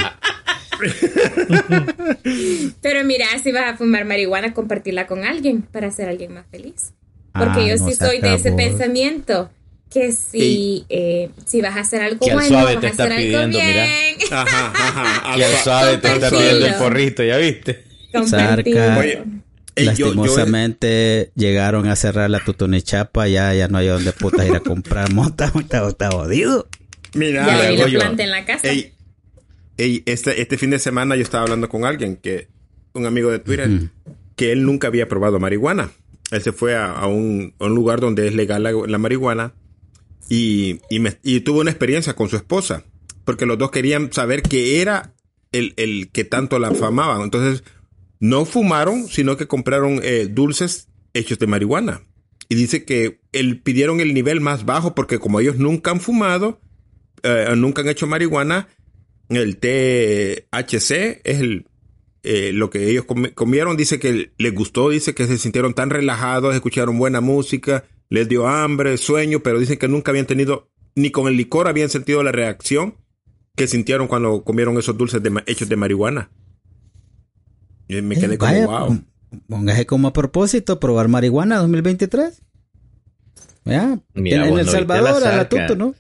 Pero 2.83 3.03
mira, 3.07 3.25
si 3.43 3.51
vas 3.51 3.73
a 3.73 3.77
fumar 3.79 4.05
marihuana, 4.05 4.53
compartirla 4.53 5.07
con 5.07 5.25
alguien 5.25 5.63
para 5.63 5.87
hacer 5.89 6.09
a 6.09 6.11
alguien 6.11 6.35
más 6.35 6.45
feliz. 6.51 6.93
Porque 7.33 7.61
Ah, 7.61 7.67
yo 7.69 7.77
no 7.79 7.89
sí 7.89 7.95
soy 7.95 8.21
de 8.21 8.35
ese 8.35 8.53
pensamiento. 8.53 9.51
Que 9.91 10.13
si, 10.13 10.85
eh, 10.89 11.31
si 11.47 11.61
vas 11.63 11.77
a 11.77 11.81
hacer 11.81 12.03
algo 12.03 12.27
Que 12.27 12.33
bueno, 12.35 12.49
suave 12.49 12.75
vas 12.75 12.81
te 12.81 12.87
a 12.87 12.91
está 12.91 13.05
hacer 13.05 13.13
algo 13.17 13.25
pidiendo, 13.27 13.59
mira. 13.59 13.85
bien. 13.85 14.17
Ajá, 14.33 14.73
ajá. 14.75 15.39
Y 15.39 15.43
al 15.45 15.53
suave 15.63 15.99
te 15.99 16.13
está 16.13 16.31
pidiendo 16.31 16.67
el 16.67 16.75
porrito, 16.75 17.23
¿ya 17.23 17.37
viste? 17.39 17.85
Sarca. 18.27 18.99
Oye, 18.99 19.23
ey, 19.77 19.87
yo- 19.87 19.93
yo- 19.93 20.07
Lastimosamente 20.15 21.31
llegaron 21.35 21.87
a 21.87 21.97
cerrar 21.97 22.31
la 22.31 22.41
Tutunichapa, 22.45 23.29
ya, 23.29 23.55
ya 23.55 23.69
no 23.69 23.79
hay 23.79 23.87
donde 23.89 24.13
putas 24.13 24.47
ir 24.47 24.55
a 24.57 24.61
comprar 24.61 25.13
mota, 25.13 25.53
está, 25.61 25.87
está 25.89 26.11
jodido. 26.11 26.67
Mira, 27.15 27.47
Ya 27.47 27.57
le 27.57 27.67
hay 27.69 27.77
la 27.77 27.89
yo. 27.89 27.99
planta 28.01 28.25
en 28.25 28.31
la 28.31 28.45
casa. 28.45 28.69
Ey, 28.69 28.93
ey, 29.79 30.03
este, 30.07 30.41
este 30.43 30.59
fin 30.59 30.71
de 30.71 30.79
semana 30.79 31.15
yo 31.17 31.23
estaba 31.23 31.45
hablando 31.45 31.69
con 31.69 31.85
alguien, 31.85 32.17
que 32.17 32.49
un 32.93 33.07
amigo 33.07 33.31
de 33.31 33.39
Twitter, 33.39 33.69
Ujú. 33.69 33.89
que 34.35 34.51
él 34.53 34.65
nunca 34.65 34.89
había 34.89 35.07
probado 35.09 35.39
marihuana. 35.39 35.91
Él 36.33 36.43
se 36.43 36.53
fue 36.53 36.75
a, 36.75 36.91
a 36.93 37.07
un, 37.07 37.55
a 37.61 37.67
un 37.67 37.75
lugar 37.75 38.01
donde 38.01 38.27
es 38.27 38.35
legal 38.35 38.63
la, 38.65 38.73
la 38.73 38.99
marihuana 38.99 39.53
y, 40.29 40.81
y, 40.91 40.99
me- 41.01 41.19
y 41.23 41.41
tuvo 41.41 41.61
una 41.61 41.71
experiencia 41.71 42.15
con 42.15 42.29
su 42.29 42.37
esposa, 42.37 42.85
porque 43.25 43.47
los 43.47 43.59
dos 43.59 43.71
querían 43.71 44.13
saber 44.13 44.43
qué 44.43 44.81
era 44.81 45.15
el, 45.53 45.75
el 45.77 46.11
que 46.13 46.25
tanto 46.25 46.59
la 46.59 46.69
afamaban. 46.69 47.23
Entonces, 47.23 47.65
no 48.21 48.45
fumaron, 48.45 49.09
sino 49.09 49.37
que 49.37 49.47
compraron 49.47 50.01
eh, 50.03 50.27
dulces 50.31 50.89
hechos 51.15 51.39
de 51.39 51.47
marihuana. 51.47 52.03
Y 52.49 52.55
dice 52.55 52.85
que 52.85 53.21
él 53.33 53.61
pidieron 53.61 54.01
el 54.01 54.15
nivel 54.15 54.41
más 54.41 54.65
bajo 54.65 54.95
porque 54.95 55.19
como 55.19 55.41
ellos 55.41 55.57
nunca 55.57 55.91
han 55.91 56.01
fumado, 56.01 56.61
eh, 57.23 57.53
nunca 57.57 57.83
han 57.83 57.89
hecho 57.89 58.07
marihuana, 58.07 58.69
el 59.29 59.57
THC 59.59 61.21
es 61.25 61.41
el, 61.41 61.67
eh, 62.23 62.53
lo 62.53 62.71
que 62.71 62.89
ellos 62.91 63.05
comi- 63.07 63.35
comieron. 63.35 63.77
Dice 63.77 63.99
que 63.99 64.31
les 64.39 64.55
gustó, 64.55 64.91
dice 64.91 65.15
que 65.15 65.27
se 65.27 65.39
sintieron 65.39 65.75
tan 65.75 65.91
relajados, 65.91 66.55
escucharon 66.55 66.99
buena 66.99 67.21
música, 67.21 67.85
les 68.09 68.29
dio 68.29 68.47
hambre, 68.47 68.97
sueño, 68.99 69.41
pero 69.43 69.59
dicen 69.59 69.79
que 69.79 69.89
nunca 69.89 70.11
habían 70.11 70.27
tenido, 70.27 70.71
ni 70.95 71.11
con 71.11 71.29
el 71.29 71.37
licor 71.37 71.69
habían 71.69 71.89
sentido 71.89 72.23
la 72.23 72.33
reacción 72.33 72.95
que 73.55 73.67
sintieron 73.67 74.07
cuando 74.09 74.45
comieron 74.45 74.77
esos 74.79 74.97
dulces 74.97 75.23
de 75.23 75.43
hechos 75.47 75.69
de 75.69 75.77
marihuana. 75.77 76.31
Y 77.89 78.03
me 78.03 78.17
quedé 78.17 78.35
Eh, 78.35 78.39
como, 78.39 78.53
vaya, 78.53 78.67
wow. 78.67 79.03
Póngase 79.49 79.87
como 79.87 80.09
a 80.09 80.13
propósito 80.13 80.79
probar 80.81 81.09
marihuana 81.09 81.57
2023. 81.59 82.43
Ya, 83.65 83.99
Mira, 84.15 84.47
en, 84.47 84.59
El 84.59 84.67
la 84.67 84.73
Salvador, 84.73 85.25
a 85.25 85.37
la 85.37 85.49
tuto, 85.49 85.75
¿no? 85.75 85.95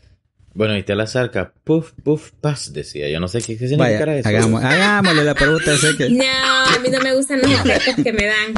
Bueno, 0.54 0.76
y 0.76 0.82
te 0.84 0.94
la 0.94 1.06
zarca, 1.06 1.52
puff, 1.64 1.92
puff, 2.02 2.30
paz, 2.40 2.72
decía. 2.72 3.10
Yo 3.10 3.20
no 3.20 3.28
sé 3.28 3.40
qué, 3.42 3.58
qué 3.58 3.64
Vaya, 3.76 3.98
significará 3.98 4.16
eso. 4.18 4.28
hagamos, 4.28 4.62
hagámosle 4.64 5.24
la 5.24 5.34
pregunta 5.34 5.74
ese 5.74 5.96
que... 5.96 6.08
No, 6.10 6.24
a 6.24 6.78
mí 6.82 6.88
no 6.90 7.00
me 7.02 7.14
gustan 7.14 7.40
los 7.42 7.50
efectos 7.66 8.02
que 8.04 8.12
me 8.12 8.24
dan. 8.26 8.54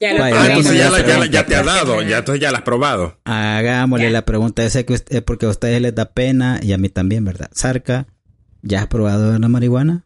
Ya 0.00 0.12
lo 0.12 0.18
Vaya, 0.20 0.36
Ah, 0.40 0.46
entonces 0.48 0.72
ya, 0.76 0.86
hagamos 0.88 0.98
la- 0.98 1.06
la 1.06 1.08
ya 1.14 1.18
la- 1.18 1.26
ya 1.26 1.46
te 1.46 1.56
ha 1.56 1.62
dado, 1.62 2.02
ya 2.02 2.18
entonces 2.18 2.40
ya 2.42 2.50
la 2.50 2.58
has 2.58 2.64
probado. 2.64 3.18
Hagámosle 3.24 4.10
la 4.10 4.24
pregunta 4.24 4.64
esa 4.64 4.82
que 4.82 4.92
usted- 4.94 5.16
es 5.16 5.22
porque 5.22 5.46
a 5.46 5.50
ustedes 5.50 5.80
les 5.80 5.94
da 5.94 6.06
pena 6.12 6.58
y 6.62 6.72
a 6.72 6.78
mí 6.78 6.88
también, 6.88 7.24
¿verdad? 7.24 7.48
Sarca, 7.52 8.06
¿ya 8.62 8.80
has 8.80 8.86
probado 8.88 9.38
la 9.38 9.48
marihuana? 9.48 10.04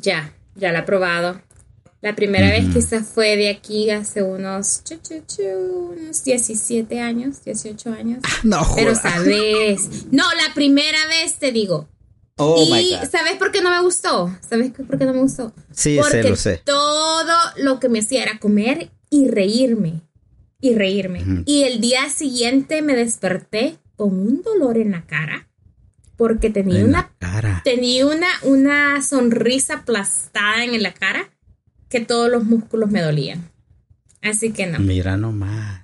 Ya, 0.00 0.32
ya 0.54 0.72
la 0.72 0.80
he 0.80 0.82
probado. 0.84 1.40
La 2.02 2.14
primera 2.14 2.50
vez 2.50 2.66
quizás 2.72 3.06
fue 3.08 3.36
de 3.36 3.48
aquí 3.50 3.90
hace 3.90 4.22
unos, 4.22 4.82
chu, 4.84 4.96
chu, 5.02 5.22
chu, 5.26 5.42
unos 5.98 6.22
17 6.24 7.00
años, 7.00 7.42
18 7.44 7.90
años. 7.92 8.22
No, 8.44 8.60
Pero 8.76 8.94
sabes, 8.94 10.06
no, 10.12 10.24
la 10.34 10.54
primera 10.54 10.98
vez 11.08 11.34
te 11.34 11.52
digo. 11.52 11.88
Oh, 12.38 12.62
y 12.62 12.70
my 12.70 12.90
God. 12.90 13.08
¿sabes 13.10 13.34
por 13.38 13.50
qué 13.50 13.62
no 13.62 13.70
me 13.70 13.80
gustó? 13.80 14.30
¿Sabes 14.46 14.70
por 14.72 14.98
qué 14.98 15.04
no 15.06 15.14
me 15.14 15.20
gustó? 15.20 15.54
Sí, 15.72 15.96
Porque 15.98 16.22
sé, 16.22 16.28
lo 16.28 16.36
sé. 16.36 16.60
todo 16.64 17.32
lo 17.58 17.80
que 17.80 17.88
me 17.88 18.00
hacía 18.00 18.22
era 18.22 18.38
comer 18.38 18.90
y 19.10 19.28
reírme. 19.28 20.02
Y 20.60 20.74
reírme. 20.74 21.22
Ujú. 21.22 21.42
Y 21.46 21.62
el 21.64 21.80
día 21.80 22.08
siguiente 22.10 22.82
me 22.82 22.94
desperté 22.94 23.78
con 23.96 24.18
un 24.18 24.42
dolor 24.42 24.76
en 24.78 24.90
la 24.90 25.06
cara. 25.06 25.48
Porque 26.16 26.48
tenía 26.50 26.80
En 26.80 26.88
una 26.88 27.10
cara. 27.18 27.60
tenía 27.64 28.06
una, 28.06 28.26
una 28.42 29.02
sonrisa 29.02 29.74
aplastada 29.74 30.64
en 30.64 30.82
la 30.82 30.92
cara 30.94 31.30
que 31.88 32.00
todos 32.00 32.30
los 32.30 32.44
músculos 32.44 32.90
me 32.90 33.00
dolían. 33.02 33.50
Así 34.22 34.50
que 34.50 34.66
no. 34.66 34.78
Mira 34.78 35.16
nomás. 35.16 35.82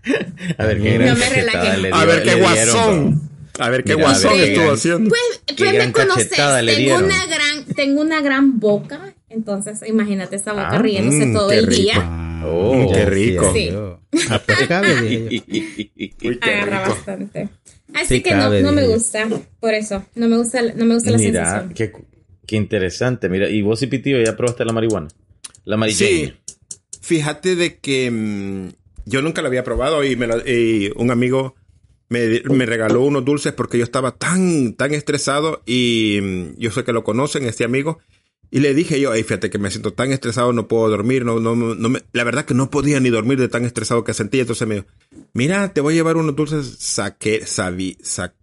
A 0.59 0.65
ver, 0.67 0.79
No 0.79 0.85
qué 0.85 0.99
gran 0.99 1.19
me 1.19 1.79
le 1.83 1.91
A 1.93 2.05
ver 2.05 2.23
qué 2.23 2.35
guasón. 2.37 3.32
A 3.59 3.69
ver 3.69 3.85
qué 3.85 3.95
guasón 3.95 4.39
estuvo 4.41 4.65
gran- 4.65 4.75
haciendo. 4.77 5.11
Pues, 5.11 5.57
pues 5.59 5.73
me 5.75 5.93
conoces, 5.93 6.29
tengo 6.31 6.97
una 6.99 7.27
gran, 7.27 7.65
tengo 7.77 8.01
una 8.01 8.21
gran 8.23 8.59
boca, 8.61 9.15
entonces 9.29 9.81
imagínate 9.87 10.37
esa 10.37 10.53
boca 10.53 10.69
Ah, 10.73 10.79
riéndose 10.79 11.27
mm, 11.27 11.33
todo 11.35 11.53
el 11.53 11.67
rico. 11.67 11.83
día. 11.83 12.41
Oh, 12.45 12.91
qué 12.93 13.05
rico. 13.05 13.53
Sí. 13.55 13.71
Ah, 14.31 14.41
pues 14.45 14.59
cabe, 14.69 15.03
dije 15.29 15.45
yo. 15.49 16.29
Uy, 16.31 16.39
qué 16.39 16.51
Agarra 16.51 16.85
rico. 16.85 16.95
bastante. 16.97 17.49
Así 17.95 18.07
Sí 18.17 18.23
que 18.23 18.35
no, 18.35 18.41
cabe, 18.43 18.63
no 18.63 18.73
me 18.73 18.87
gusta, 18.89 19.29
por 19.61 19.75
eso, 19.75 20.03
no 20.15 20.29
me 20.29 20.39
gusta, 20.39 20.63
no 20.75 20.85
me 20.87 20.95
gusta 20.95 21.11
la 21.11 21.19
Mira, 21.19 21.45
sensación. 21.45 21.75
qué, 21.75 21.93
qué 22.47 22.57
interesante. 22.57 23.29
Mira, 23.29 23.51
y 23.51 23.61
vos 23.61 23.83
y 23.83 23.87
Pitillo 23.87 24.19
ya 24.25 24.35
probaste 24.35 24.65
la 24.65 24.73
marihuana. 24.73 25.09
La 25.65 25.77
marihuana. 25.77 26.09
Sí. 26.09 26.33
Fíjate 27.03 27.55
de 27.57 27.79
que 27.79 28.11
mm, 28.11 28.69
yo 29.07 29.21
nunca 29.23 29.43
la 29.43 29.49
había 29.49 29.63
probado 29.65 30.03
y, 30.05 30.17
me 30.17 30.27
la- 30.27 30.39
y 30.49 30.91
un 30.97 31.11
amigo 31.11 31.55
me, 32.13 32.41
me 32.55 32.67
regaló 32.67 33.03
unos 33.03 33.25
dulces 33.25 33.53
porque 33.53 33.79
yo 33.79 33.85
estaba 33.85 34.13
tan, 34.13 34.75
tan 34.75 34.95
estresado 34.95 35.63
y 35.67 36.19
mm, 36.23 36.59
yo 36.59 36.71
sé 36.71 36.85
que 36.85 36.93
lo 36.93 37.05
conocen, 37.05 37.45
este 37.45 37.65
amigo. 37.65 37.99
Y 38.51 38.61
le 38.61 38.75
dije 38.75 39.01
yo, 39.01 39.15
"Ey, 39.15 39.23
fíjate 39.23 39.49
que 39.49 39.57
me 39.59 39.71
siento 39.71 39.95
tan 39.95 40.13
estresado, 40.13 40.53
no 40.53 40.69
puedo 40.69 40.91
dormir, 40.91 41.25
no, 41.25 41.41
no, 41.41 41.57
no 41.57 41.89
me- 41.89 42.03
la 42.13 42.23
verdad 42.25 42.45
que 42.45 42.53
no 42.53 42.69
podía 42.71 43.01
ni 43.01 43.09
dormir 43.09 43.39
de 43.41 43.49
tan 43.49 43.65
estresado 43.65 44.05
que 44.05 44.13
sentía. 44.13 44.43
Entonces 44.43 44.69
me 44.69 44.75
dijo, 44.75 44.87
mira, 45.33 45.73
te 45.73 45.81
voy 45.81 45.95
a 45.95 45.97
llevar 45.97 46.19
unos 46.19 46.37
dulces 46.37 46.77
saque, 46.79 47.47
sabi, 47.47 47.97
sa- 48.03 48.35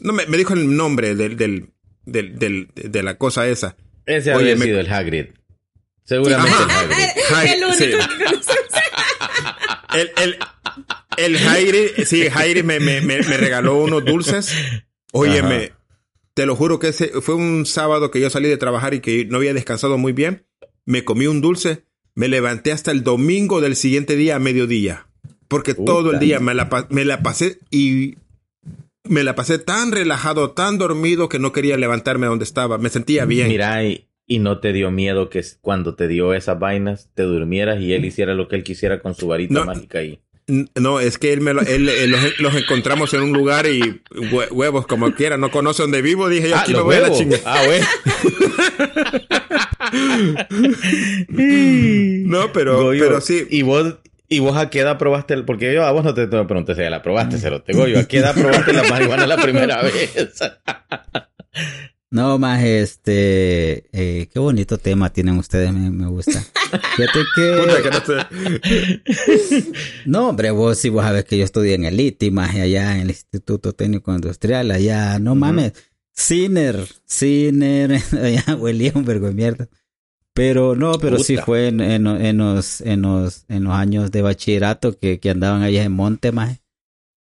no 0.00 0.12
me, 0.12 0.26
me 0.26 0.36
dijo 0.36 0.52
el 0.54 0.76
nombre 0.76 1.14
del, 1.14 1.36
del, 1.36 1.70
del, 2.04 2.36
del- 2.40 2.68
de 2.74 3.02
la 3.04 3.16
cosa 3.18 3.46
esa. 3.46 3.76
Ese 4.04 4.30
Oye, 4.34 4.50
había 4.52 4.56
me- 4.56 4.64
sido 4.66 4.80
el 4.80 4.92
Hagrid. 4.92 5.26
Seguramente 6.04 6.56
el 6.64 6.70
Hagrid. 6.70 7.52
El 7.52 7.64
único 7.64 7.78
sí. 7.78 7.84
que. 7.84 7.98
El, 9.92 10.08
el, 10.22 10.38
el 11.16 11.36
Jairi, 11.38 12.04
sí, 12.04 12.28
Jairi 12.30 12.62
me, 12.62 12.80
me, 12.80 13.00
me, 13.00 13.18
me 13.22 13.36
regaló 13.36 13.76
unos 13.82 14.04
dulces. 14.04 14.54
Óyeme, 15.12 15.56
Ajá. 15.66 15.78
te 16.34 16.46
lo 16.46 16.54
juro 16.56 16.78
que 16.78 16.88
ese 16.88 17.08
fue 17.20 17.34
un 17.34 17.66
sábado 17.66 18.10
que 18.10 18.20
yo 18.20 18.30
salí 18.30 18.48
de 18.48 18.56
trabajar 18.56 18.94
y 18.94 19.00
que 19.00 19.24
no 19.26 19.38
había 19.38 19.54
descansado 19.54 19.98
muy 19.98 20.12
bien. 20.12 20.46
Me 20.86 21.04
comí 21.04 21.26
un 21.26 21.40
dulce, 21.40 21.84
me 22.14 22.28
levanté 22.28 22.72
hasta 22.72 22.90
el 22.90 23.02
domingo 23.02 23.60
del 23.60 23.76
siguiente 23.76 24.16
día 24.16 24.36
a 24.36 24.40
mediodía. 24.40 25.06
Porque 25.48 25.74
todo 25.74 26.12
el 26.12 26.20
día 26.20 26.38
me 26.38 26.54
la, 26.54 26.86
me 26.90 27.04
la 27.04 27.22
pasé 27.22 27.58
y 27.72 28.14
me 29.02 29.24
la 29.24 29.34
pasé 29.34 29.58
tan 29.58 29.90
relajado, 29.90 30.52
tan 30.52 30.78
dormido 30.78 31.28
que 31.28 31.40
no 31.40 31.50
quería 31.52 31.76
levantarme 31.76 32.28
donde 32.28 32.44
estaba. 32.44 32.78
Me 32.78 32.88
sentía 32.88 33.24
bien. 33.24 33.48
Mira, 33.48 33.82
y, 33.84 34.06
y 34.28 34.38
no 34.38 34.60
te 34.60 34.72
dio 34.72 34.92
miedo 34.92 35.28
que 35.28 35.44
cuando 35.60 35.96
te 35.96 36.06
dio 36.06 36.34
esas 36.34 36.60
vainas 36.60 37.10
te 37.14 37.24
durmieras 37.24 37.80
y 37.80 37.92
él 37.94 38.04
hiciera 38.04 38.34
lo 38.34 38.46
que 38.46 38.54
él 38.56 38.62
quisiera 38.62 39.00
con 39.00 39.16
su 39.16 39.26
varita 39.26 39.54
No. 39.54 39.64
mágica 39.64 39.98
ahí. 39.98 40.20
No, 40.74 41.00
es 41.00 41.18
que 41.18 41.32
él 41.32 41.40
me 41.40 41.54
lo- 41.54 41.62
él, 41.62 41.88
eh, 41.88 42.06
los, 42.06 42.38
los 42.40 42.54
encontramos 42.54 43.12
en 43.14 43.22
un 43.22 43.32
lugar 43.32 43.66
y 43.66 43.80
hue- 44.10 44.50
huevos 44.50 44.86
como 44.86 45.12
quiera, 45.14 45.36
no 45.36 45.50
conoce 45.50 45.82
dónde 45.82 46.02
vivo, 46.02 46.28
dije 46.28 46.50
yo 46.50 46.56
Ah, 46.56 46.60
aquí 46.62 46.74
me 46.74 46.80
voy 46.80 46.96
a 46.96 47.00
la 47.00 47.04
huevos. 47.08 47.18
chingada. 47.18 47.42
Ah, 47.46 47.62
bueno. 47.66 47.86
No, 51.28 52.52
pero, 52.52 52.82
Goyo, 52.84 53.04
pero 53.04 53.20
sí. 53.20 53.46
Y 53.50 53.62
vos, 53.62 53.96
y 54.28 54.38
vos 54.40 54.56
a 54.56 54.70
qué 54.70 54.80
edad 54.80 54.98
probaste 54.98 55.34
el, 55.34 55.44
porque 55.44 55.72
yo 55.74 55.84
a 55.84 55.92
vos 55.92 56.04
no 56.04 56.14
te, 56.14 56.26
te 56.26 56.44
pregunté 56.44 56.74
si 56.74 56.80
ya 56.82 56.90
la 56.90 57.02
probaste, 57.02 57.38
Cerote. 57.38 57.72
Goyo, 57.72 58.00
¿a 58.00 58.04
qué 58.04 58.18
edad 58.18 58.34
probaste 58.34 58.72
la 58.72 58.84
marihuana 58.84 59.26
la 59.26 59.36
primera 59.36 59.82
vez? 59.82 60.12
No, 62.12 62.40
más 62.40 62.64
este, 62.64 63.84
eh, 63.92 64.28
qué 64.32 64.40
bonito 64.40 64.78
tema 64.78 65.12
tienen 65.12 65.38
ustedes, 65.38 65.72
me, 65.72 65.90
me 65.90 66.08
gusta. 66.08 66.42
Fíjate 66.96 67.20
que, 67.36 67.92
no 67.92 69.72
no, 70.06 70.28
hombre, 70.30 70.50
vos 70.50 70.76
sí, 70.76 70.88
vos 70.88 71.04
sabés 71.04 71.24
que 71.24 71.38
yo 71.38 71.44
estudié 71.44 71.74
en 71.74 71.84
el 71.84 72.00
ITI, 72.00 72.32
más 72.32 72.56
allá 72.56 72.96
en 72.96 73.02
el 73.02 73.10
Instituto 73.10 73.74
Técnico 73.74 74.12
Industrial, 74.12 74.72
allá, 74.72 75.20
no 75.20 75.36
mames, 75.36 75.72
Ciner, 76.12 76.84
Ciner, 77.08 77.92
allá 78.20 78.56
huelía 78.56 78.90
un 78.96 79.04
vergo 79.04 79.28
de 79.28 79.34
mierda. 79.34 79.68
Pero 80.34 80.74
no, 80.74 80.94
pero 80.94 81.18
sí 81.18 81.36
fue 81.36 81.68
en, 81.68 81.80
en, 81.80 82.06
en 82.08 82.38
los, 82.38 82.80
en, 82.80 83.02
los, 83.02 83.44
en 83.48 83.64
los 83.64 83.72
años 83.72 84.10
de 84.10 84.22
bachillerato 84.22 84.98
que, 84.98 85.20
que 85.20 85.30
andaban 85.30 85.62
allá 85.62 85.84
en 85.84 85.92
Monte, 85.92 86.32
más. 86.32 86.60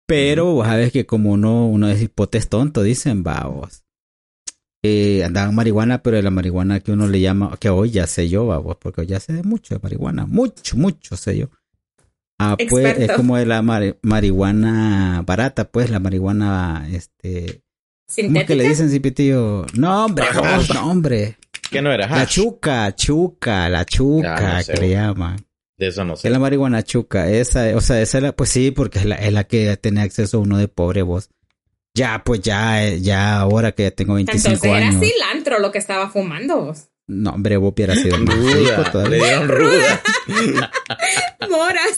Pero 0.07 0.47
vos 0.47 0.67
sabes 0.67 0.93
que 0.93 1.07
como 1.07 1.33
uno, 1.33 1.67
uno 1.67 1.89
es 1.89 2.01
hipotes 2.03 2.49
tonto, 2.49 2.85
dicen, 2.85 3.25
vamos. 3.25 3.86
Eh, 4.89 5.25
andaban 5.25 5.55
marihuana, 5.55 6.03
pero 6.03 6.17
de 6.17 6.23
la 6.23 6.31
marihuana 6.31 6.81
que 6.81 6.93
uno 6.93 7.09
le 7.09 7.21
llama, 7.21 7.57
que 7.59 7.69
hoy 7.71 7.91
ya 7.91 8.07
sé 8.07 8.29
yo, 8.29 8.47
vamos, 8.47 8.77
porque 8.81 9.01
hoy 9.01 9.07
ya 9.09 9.19
sé 9.21 9.33
de 9.33 9.43
mucho 9.43 9.75
de 9.75 9.81
marihuana, 9.83 10.27
mucho, 10.27 10.77
mucho 10.77 11.17
sé 11.17 11.37
yo. 11.39 11.49
Ah, 12.39 12.57
pues 12.69 12.99
es 12.99 13.13
como 13.13 13.37
de 13.37 13.47
la 13.47 13.63
mari- 13.63 13.97
marihuana 14.03 15.23
barata, 15.27 15.65
pues 15.71 15.91
la 15.91 15.99
marihuana, 15.99 16.87
este, 16.93 17.63
¿cómo 18.15 18.39
es 18.39 18.45
que 18.47 18.55
le 18.55 18.65
¿Sintética? 18.65 18.69
dicen, 18.69 18.91
Cipitillo? 18.91 19.67
No, 19.75 20.05
hombre, 20.05 20.27
no, 20.75 20.91
hombre. 20.91 21.37
¿Qué 21.71 21.83
no 21.83 21.91
era 21.93 22.07
La 22.09 22.23
hash? 22.23 22.35
chuca, 22.35 22.95
chuca, 22.95 23.69
la 23.69 23.85
chuca, 23.85 24.37
Ah, 24.37 24.57
no 24.59 24.63
sé, 24.63 24.73
que 24.75 24.81
le 24.83 24.91
llaman. 24.91 25.37
De 25.79 25.89
eso 25.89 26.05
no 26.05 26.15
Es 26.15 26.21
sé. 26.21 26.31
la 26.31 26.39
marihuana 26.39 26.83
chuca, 26.83 27.29
esa, 27.31 27.75
o 27.77 27.81
sea, 27.81 28.01
esa 28.01 28.19
es 28.19 28.23
la, 28.23 28.33
pues 28.37 28.51
sí, 28.51 28.71
porque 28.71 28.99
es 29.01 29.05
la, 29.07 29.17
es 29.17 29.33
la 29.33 29.45
que 29.45 29.77
tiene 29.79 30.03
acceso 30.03 30.41
uno 30.41 30.59
de 30.59 30.69
pobre 30.69 31.03
vos. 31.03 31.29
Ya, 31.97 32.23
pues 32.25 32.41
ya, 32.43 32.87
eh, 32.87 33.01
ya 33.01 33.41
ahora 33.41 33.73
que 33.73 33.85
ya 33.85 33.91
tengo 33.91 34.15
25 34.15 34.49
Entonces 34.55 34.71
era 34.71 34.89
años. 34.89 35.01
cilantro 35.03 35.59
lo 35.61 35.73
que 35.73 35.79
estaba 35.79 36.11
fumando 36.11 36.61
vos. 36.67 36.89
No, 37.09 37.31
hombre, 37.31 37.57
vos 37.57 37.73
hubiera 37.75 37.95
sido 37.95 38.19
más 38.19 38.37
rico. 38.37 39.09
Le 39.09 39.17
dieron 39.17 39.49
ruda. 39.59 40.03
Moras. 41.49 41.97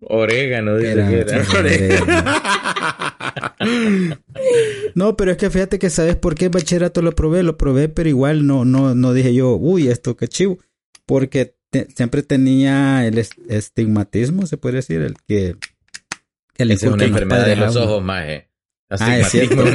Orégano, 0.00 0.76
dice 0.76 0.92
Era- 0.92 1.08
que 1.08 1.86
era. 1.86 3.54
No, 4.94 5.16
pero 5.16 5.32
es 5.32 5.36
que 5.36 5.50
fíjate 5.50 5.78
que 5.78 5.90
sabes 5.90 6.16
por 6.16 6.34
qué 6.34 6.46
el 6.46 6.50
bachillerato 6.50 7.02
lo 7.02 7.12
probé, 7.12 7.42
lo 7.42 7.56
probé, 7.56 7.88
pero 7.88 8.08
igual 8.08 8.46
no, 8.46 8.64
no, 8.64 8.94
no 8.94 9.12
dije 9.12 9.34
yo, 9.34 9.54
uy, 9.56 9.88
esto 9.88 10.16
qué 10.16 10.28
chivo, 10.28 10.58
porque 11.06 11.56
te- 11.70 11.88
siempre 11.94 12.22
tenía 12.22 13.06
el 13.06 13.18
es- 13.18 13.30
estigmatismo, 13.48 14.46
se 14.46 14.56
puede 14.56 14.76
decir, 14.76 15.00
el 15.00 15.14
que 15.26 15.56
el 16.56 16.70
es 16.70 16.82
una 16.82 17.04
enfermedad 17.04 17.46
de 17.46 17.56
los 17.56 17.76
ojos, 17.76 18.02
más, 18.02 18.24
eh. 18.28 18.48
Ah, 19.00 19.18
es 19.18 19.30
cierto. 19.30 19.64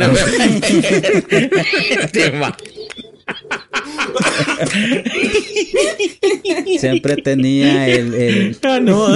Siempre 6.80 7.18
tenía 7.18 7.88
el, 7.88 8.14
el- 8.14 8.58
Ah, 8.64 8.80
no. 8.82 9.08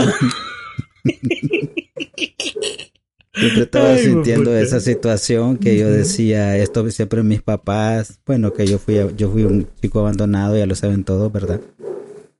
siempre 3.35 3.63
estaba 3.63 3.93
Ay, 3.93 4.03
sintiendo 4.05 4.51
puta. 4.51 4.61
esa 4.61 4.79
situación 4.79 5.57
que 5.57 5.77
yo 5.77 5.89
decía, 5.89 6.57
esto 6.57 6.89
siempre 6.91 7.23
mis 7.23 7.41
papás, 7.41 8.19
bueno, 8.25 8.53
que 8.53 8.67
yo 8.67 8.77
fui, 8.77 8.95
yo 9.17 9.31
fui 9.31 9.43
un 9.43 9.67
chico 9.81 9.99
abandonado, 9.99 10.57
ya 10.57 10.65
lo 10.65 10.75
saben 10.75 11.03
todos, 11.03 11.31
¿verdad? 11.31 11.59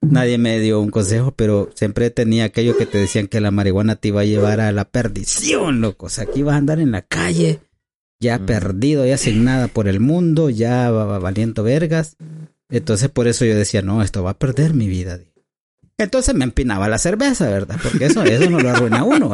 Nadie 0.09 0.37
me 0.37 0.59
dio 0.59 0.79
un 0.81 0.89
consejo, 0.89 1.31
pero 1.35 1.69
siempre 1.75 2.09
tenía 2.09 2.45
aquello 2.45 2.77
que 2.77 2.85
te 2.85 2.97
decían 2.97 3.27
que 3.27 3.39
la 3.41 3.51
marihuana 3.51 3.95
te 3.95 4.09
iba 4.09 4.21
a 4.21 4.25
llevar 4.25 4.59
a 4.59 4.71
la 4.71 4.85
perdición, 4.85 5.81
loco. 5.81 6.07
O 6.07 6.09
sea, 6.09 6.25
que 6.25 6.39
ibas 6.39 6.53
a 6.55 6.57
andar 6.57 6.79
en 6.79 6.91
la 6.91 7.01
calle, 7.03 7.61
ya 8.19 8.37
Mm. 8.39 8.45
perdido, 8.45 9.05
ya 9.05 9.17
sin 9.17 9.43
nada 9.43 9.67
por 9.67 9.87
el 9.87 9.99
mundo, 9.99 10.49
ya 10.49 10.91
va- 10.91 11.05
va 11.05 11.19
valiendo 11.19 11.63
vergas. 11.63 12.15
Entonces 12.69 13.09
por 13.09 13.27
eso 13.27 13.45
yo 13.45 13.55
decía, 13.55 13.81
no, 13.81 14.01
esto 14.03 14.23
va 14.23 14.31
a 14.31 14.39
perder 14.39 14.73
mi 14.73 14.87
vida. 14.87 15.19
Entonces 15.97 16.33
me 16.35 16.43
empinaba 16.43 16.87
la 16.89 16.97
cerveza, 16.97 17.49
¿verdad? 17.49 17.77
Porque 17.81 18.05
eso, 18.05 18.23
eso 18.23 18.49
no 18.49 18.59
lo 18.59 18.69
arruina 18.69 18.99
a 18.99 19.03
uno. 19.03 19.31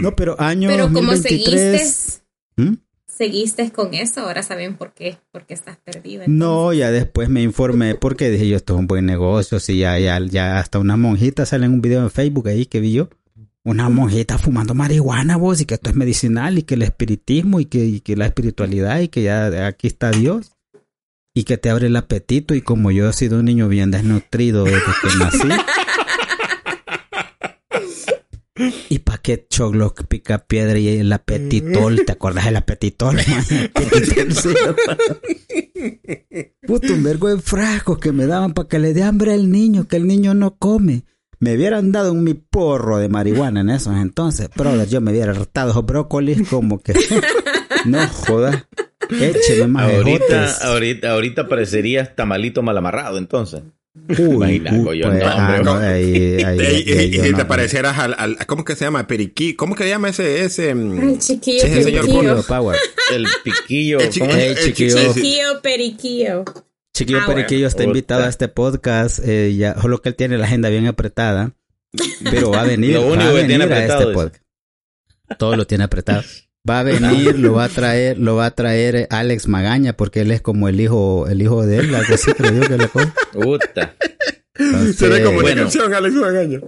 No, 0.00 0.14
pero 0.16 0.40
año 0.40 0.68
Pero 0.68 0.84
como 0.92 1.12
2023... 1.12 1.82
seguiste, 1.82 2.22
¿Mm? 2.56 2.74
Seguiste 3.16 3.70
con 3.70 3.94
eso, 3.94 4.20
ahora 4.20 4.42
saben 4.42 4.76
por 4.76 4.92
qué, 4.92 5.18
porque 5.30 5.54
estás 5.54 5.76
perdido. 5.76 6.24
No, 6.26 6.72
ya 6.72 6.90
después 6.90 7.28
me 7.28 7.42
informé 7.42 7.94
porque 7.94 8.30
dije 8.30 8.48
yo, 8.48 8.56
esto 8.56 8.74
es 8.74 8.80
un 8.80 8.86
buen 8.86 9.06
negocio. 9.06 9.60
Si 9.60 9.78
ya, 9.78 9.98
ya, 9.98 10.18
ya 10.20 10.58
hasta 10.58 10.78
una 10.78 10.96
monjita 10.96 11.46
sale 11.46 11.66
en 11.66 11.72
un 11.72 11.82
video 11.82 12.02
en 12.02 12.10
Facebook 12.10 12.48
ahí 12.48 12.66
que 12.66 12.80
vi 12.80 12.92
yo. 12.92 13.08
Una 13.64 13.88
monjita 13.88 14.38
fumando 14.38 14.74
marihuana, 14.74 15.36
vos, 15.36 15.60
y 15.60 15.66
que 15.66 15.74
esto 15.74 15.90
es 15.90 15.94
medicinal, 15.94 16.58
y 16.58 16.62
que 16.62 16.74
el 16.74 16.82
espiritismo, 16.82 17.60
y 17.60 17.66
que, 17.66 17.84
y 17.84 18.00
que 18.00 18.16
la 18.16 18.26
espiritualidad, 18.26 18.98
y 19.00 19.06
que 19.06 19.22
ya 19.22 19.68
aquí 19.68 19.86
está 19.86 20.10
Dios, 20.10 20.50
y 21.32 21.44
que 21.44 21.58
te 21.58 21.70
abre 21.70 21.86
el 21.86 21.94
apetito. 21.94 22.56
Y 22.56 22.62
como 22.62 22.90
yo 22.90 23.08
he 23.08 23.12
sido 23.12 23.38
un 23.38 23.44
niño 23.44 23.68
bien 23.68 23.92
desnutrido 23.92 24.64
desde 24.64 24.80
que 24.80 25.18
nací. 25.18 25.48
¿Y 28.88 28.98
pa' 29.00 29.18
qué 29.18 29.46
choglo 29.48 29.94
pica 29.94 30.38
piedra 30.46 30.78
y 30.78 30.88
el 30.88 31.12
apetitol? 31.12 32.04
¿Te 32.04 32.12
acuerdas 32.12 32.44
del 32.46 32.56
apetitol? 32.56 33.16
man? 33.16 33.70
Apetitol, 33.74 34.32
sí, 34.32 34.48
Puto, 36.66 36.94
un 36.94 37.02
vergo 37.02 37.28
de 37.28 37.40
frascos 37.40 37.98
que 37.98 38.12
me 38.12 38.26
daban 38.26 38.52
para 38.54 38.68
que 38.68 38.78
le 38.78 38.94
dé 38.94 39.02
hambre 39.02 39.32
al 39.34 39.50
niño, 39.50 39.88
que 39.88 39.96
el 39.96 40.06
niño 40.06 40.34
no 40.34 40.56
come. 40.56 41.04
Me 41.40 41.56
hubieran 41.56 41.90
dado 41.90 42.12
un 42.12 42.22
mi 42.22 42.34
porro 42.34 42.98
de 42.98 43.08
marihuana 43.08 43.62
en 43.62 43.70
esos 43.70 43.96
entonces, 43.96 44.48
brother, 44.56 44.88
yo 44.88 45.00
me 45.00 45.10
hubiera 45.10 45.32
hartado 45.32 45.70
esos 45.72 45.84
brócolis 45.84 46.48
como 46.48 46.78
que... 46.80 46.94
no 47.84 47.98
joda. 48.08 48.68
Écheme 49.10 49.66
más 49.66 49.92
Ahorita, 49.92 50.44
ejotes. 50.44 50.62
ahorita, 50.62 51.10
ahorita 51.10 51.48
parecerías 51.48 52.14
tamalito 52.14 52.62
mal 52.62 52.78
amarrado, 52.78 53.18
entonces. 53.18 53.62
Uy, 53.94 54.16
Imagina, 54.56 54.72
uy, 54.72 54.84
coño, 54.84 55.06
pues, 55.10 55.20
no, 55.22 55.36
hombre. 55.36 55.62
no, 55.64 55.74
ahí- 55.76 56.42
ahí- 56.42 56.84
Y, 56.86 57.16
y- 57.16 57.26
y 57.26 57.30
no- 57.30 57.36
te 57.38 57.44
parecieras 57.44 57.98
al, 57.98 58.14
al- 58.16 58.46
¿cómo 58.46 58.64
que 58.64 58.74
se 58.74 58.86
llama? 58.86 59.06
Periquí, 59.06 59.54
¿cómo 59.54 59.74
que 59.74 59.84
se 59.84 59.90
llama 59.90 60.08
ese, 60.08 60.44
ese? 60.44 60.74
mm, 60.74 61.08
Ay, 61.08 61.18
chiquillo, 61.18 61.62
ese 61.64 61.82
señor 61.82 62.06
chiquillo. 62.06 62.30
Polo. 62.30 62.42
Power. 62.44 62.78
El 63.12 63.26
piquillo. 63.44 64.00
El 64.00 64.10
chiqui- 64.10 64.30
el 64.34 64.56
chiquillo. 64.58 64.96
chiqui- 64.96 65.14
Chiquillo, 65.14 65.60
periquillo. 65.62 66.44
Chiquillo 66.94 67.18
Ah, 67.18 67.24
bueno. 67.26 67.36
Periquillo 67.36 67.66
está 67.66 67.84
invitado 67.84 68.24
a 68.24 68.28
este 68.28 68.48
podcast. 68.48 69.18
eh, 69.24 69.54
ya, 69.56 69.78
solo 69.80 70.00
que 70.00 70.08
él 70.08 70.14
tiene 70.14 70.38
la 70.38 70.46
agenda 70.46 70.70
bien 70.70 70.86
apretada. 70.86 71.52
Pero 72.30 72.50
va 72.50 72.62
a 72.62 72.64
venir. 72.64 72.94
Lo 72.94 73.02
va 73.02 73.12
único 73.12 73.28
a 73.30 73.34
que 73.34 73.44
tiene 73.44 73.66
venir 73.66 73.72
a 73.72 73.76
apretado 73.76 74.00
este 74.00 74.10
es- 74.12 74.16
podcast. 74.16 74.44
Todo 75.38 75.56
lo 75.56 75.66
tiene 75.66 75.84
apretado. 75.84 76.22
Va 76.68 76.80
a 76.80 76.82
venir, 76.84 77.38
lo 77.40 77.54
va 77.54 77.64
a 77.64 77.68
traer, 77.68 78.18
lo 78.18 78.36
va 78.36 78.46
a 78.46 78.50
traer 78.54 78.94
eh, 78.96 79.06
Alex 79.10 79.48
Magaña, 79.48 79.94
porque 79.94 80.20
él 80.20 80.30
es 80.30 80.40
como 80.40 80.68
el 80.68 80.80
hijo, 80.80 81.26
el 81.28 81.42
hijo 81.42 81.66
de 81.66 81.78
él, 81.78 81.94
algo 81.94 82.14
así 82.14 82.32
creo 82.34 82.52
yo 82.52 82.68
que 82.68 82.78
le 82.78 82.86
pongo. 82.88 83.10
Puta. 83.32 83.94
Será 84.94 85.16
bueno. 85.16 85.32
comunicación, 85.32 85.92
Alex 85.92 86.14
Magaña. 86.14 86.60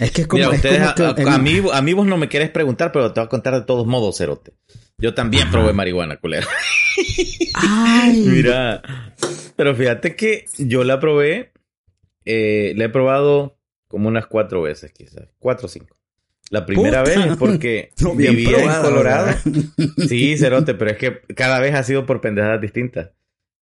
es 0.00 0.10
que 0.10 0.22
es 0.22 0.26
como, 0.26 0.42
Mira, 0.42 0.50
es 0.50 0.56
ustedes, 0.56 0.92
como 0.94 1.08
a, 1.10 1.14
que 1.14 1.22
a- 1.22 1.24
en- 1.26 1.28
a 1.32 1.38
mí, 1.38 1.62
a 1.72 1.80
mí 1.82 1.92
vos 1.92 2.06
no 2.08 2.16
me 2.16 2.28
querés 2.28 2.50
preguntar, 2.50 2.90
pero 2.90 3.12
te 3.12 3.20
voy 3.20 3.26
a 3.26 3.28
contar 3.30 3.54
de 3.54 3.62
todos 3.62 3.86
modos, 3.86 4.18
Cerote. 4.18 4.52
Yo 4.98 5.14
también 5.14 5.48
probé 5.50 5.72
marihuana, 5.72 6.16
culero. 6.16 6.46
Ay, 7.54 8.20
Mira, 8.26 8.82
pero 9.56 9.74
fíjate 9.76 10.16
que 10.16 10.46
yo 10.58 10.82
la 10.82 10.98
probé, 10.98 11.52
eh, 12.24 12.72
la 12.76 12.84
he 12.86 12.88
probado 12.88 13.58
como 13.88 14.08
unas 14.08 14.26
cuatro 14.26 14.62
veces, 14.62 14.92
quizás, 14.92 15.28
cuatro 15.38 15.66
o 15.66 15.68
cinco. 15.68 15.96
La 16.50 16.66
primera 16.66 17.02
Puta. 17.02 17.26
vez 17.26 17.36
porque 17.36 17.90
bien 18.16 18.36
vivía 18.36 18.62
en 18.62 18.82
Colorado. 18.82 19.26
¿verdad? 19.26 19.38
Sí, 20.08 20.36
Cerote, 20.36 20.74
pero 20.74 20.90
es 20.92 20.98
que 20.98 21.20
cada 21.34 21.58
vez 21.60 21.74
ha 21.74 21.82
sido 21.82 22.06
por 22.06 22.20
pendejadas 22.20 22.60
distintas. 22.60 23.10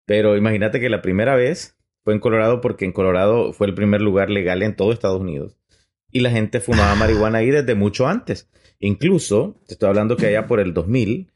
Pero 0.07 0.37
imagínate 0.37 0.81
que 0.81 0.89
la 0.91 1.01
primera 1.03 1.35
vez 1.37 1.77
fue 2.05 2.15
en 2.15 2.21
Colorado 2.21 2.61
porque 2.61 2.85
en 2.85 2.93
Colorado 2.93 3.53
fue 3.53 3.69
el 3.69 3.75
primer 3.75 4.01
lugar 4.01 4.31
legal 4.31 4.63
en 4.63 4.75
todo 4.75 4.93
Estados 4.93 5.21
Unidos. 5.21 5.57
Y 6.11 6.21
la 6.21 6.31
gente 6.31 6.61
fumaba 6.61 6.95
marihuana 6.95 7.39
ahí 7.39 7.51
desde 7.51 7.75
mucho 7.75 8.07
antes. 8.07 8.51
Incluso, 8.81 9.61
te 9.67 9.75
estoy 9.75 9.89
hablando 9.89 10.17
que 10.17 10.27
allá 10.27 10.47
por 10.47 10.61
el 10.61 10.75
2000, 10.75 11.32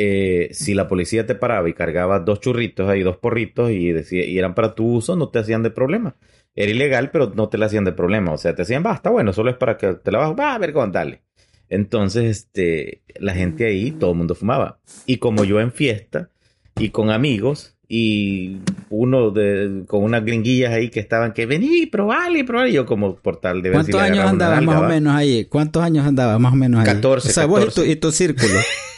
eh, 0.00 0.50
si 0.52 0.74
la 0.74 0.86
policía 0.86 1.26
te 1.26 1.34
paraba 1.34 1.68
y 1.68 1.74
cargaba 1.74 2.20
dos 2.20 2.38
churritos 2.38 2.88
ahí, 2.88 3.02
dos 3.02 3.16
porritos 3.16 3.72
y, 3.72 3.90
decía, 3.90 4.24
y 4.24 4.38
eran 4.38 4.54
para 4.54 4.76
tu 4.76 4.86
uso, 4.86 5.16
no 5.16 5.28
te 5.30 5.40
hacían 5.40 5.64
de 5.64 5.72
problema. 5.72 6.14
Era 6.54 6.70
ilegal, 6.70 7.10
pero 7.10 7.32
no 7.34 7.48
te 7.48 7.58
la 7.58 7.66
hacían 7.66 7.84
de 7.84 7.90
problema. 7.90 8.32
O 8.32 8.38
sea, 8.38 8.54
te 8.54 8.62
decían, 8.62 8.84
va, 8.86 8.94
está 8.94 9.10
bueno, 9.10 9.32
solo 9.32 9.50
es 9.50 9.56
para 9.56 9.76
que 9.76 9.94
te 9.94 10.12
la 10.12 10.18
bajes. 10.18 10.36
Va, 10.38 10.54
a 10.54 10.58
ver, 10.58 10.72
dale. 10.92 11.22
Entonces, 11.68 12.24
este, 12.24 13.02
la 13.18 13.34
gente 13.34 13.66
ahí, 13.66 13.90
todo 13.90 14.12
el 14.12 14.18
mundo 14.18 14.36
fumaba. 14.36 14.78
Y 15.04 15.16
como 15.16 15.42
yo 15.42 15.60
en 15.60 15.72
fiesta 15.72 16.30
y 16.78 16.90
con 16.90 17.10
amigos 17.10 17.76
y 17.88 18.58
uno 18.90 19.32
de, 19.32 19.82
con 19.88 20.04
unas 20.04 20.24
gringuillas 20.24 20.72
ahí 20.72 20.90
que 20.90 21.00
estaban 21.00 21.32
que 21.32 21.46
vení, 21.46 21.86
probale, 21.86 22.44
probale. 22.44 22.70
Y 22.70 22.74
yo 22.74 22.86
como 22.86 23.16
por 23.16 23.40
tal 23.40 23.62
de 23.62 23.70
ver 23.70 23.78
¿Cuántos 23.78 24.00
años 24.00 24.26
andabas 24.26 24.62
más 24.62 24.80
o 24.80 24.84
menos 24.84 25.12
ahí? 25.12 25.44
¿Cuántos 25.46 25.82
años 25.82 26.06
andabas 26.06 26.38
más 26.38 26.52
o 26.52 26.56
menos 26.56 26.80
ahí? 26.82 26.86
14, 26.86 27.28
O 27.28 27.32
sea, 27.32 27.46
vos 27.46 27.58
y 27.58 27.64
tu, 27.64 27.68
14. 27.70 27.90
y 27.90 27.96
tu 27.96 28.12
círculo. 28.12 28.60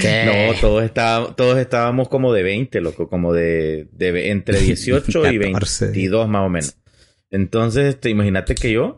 ¿Qué? 0.00 0.24
No, 0.26 0.60
todos 0.60 0.82
estábamos, 0.84 1.36
todos 1.36 1.58
estábamos 1.58 2.08
como 2.08 2.32
de 2.32 2.42
20, 2.42 2.80
loco, 2.80 3.08
como 3.08 3.32
de, 3.32 3.86
de 3.92 4.30
entre 4.30 4.60
18 4.62 5.10
y 5.32 5.38
14. 5.52 5.86
22 5.86 6.28
más 6.28 6.42
o 6.46 6.48
menos. 6.48 6.76
Entonces, 7.30 7.86
este, 7.94 8.10
imagínate 8.10 8.54
que 8.54 8.72
yo, 8.72 8.96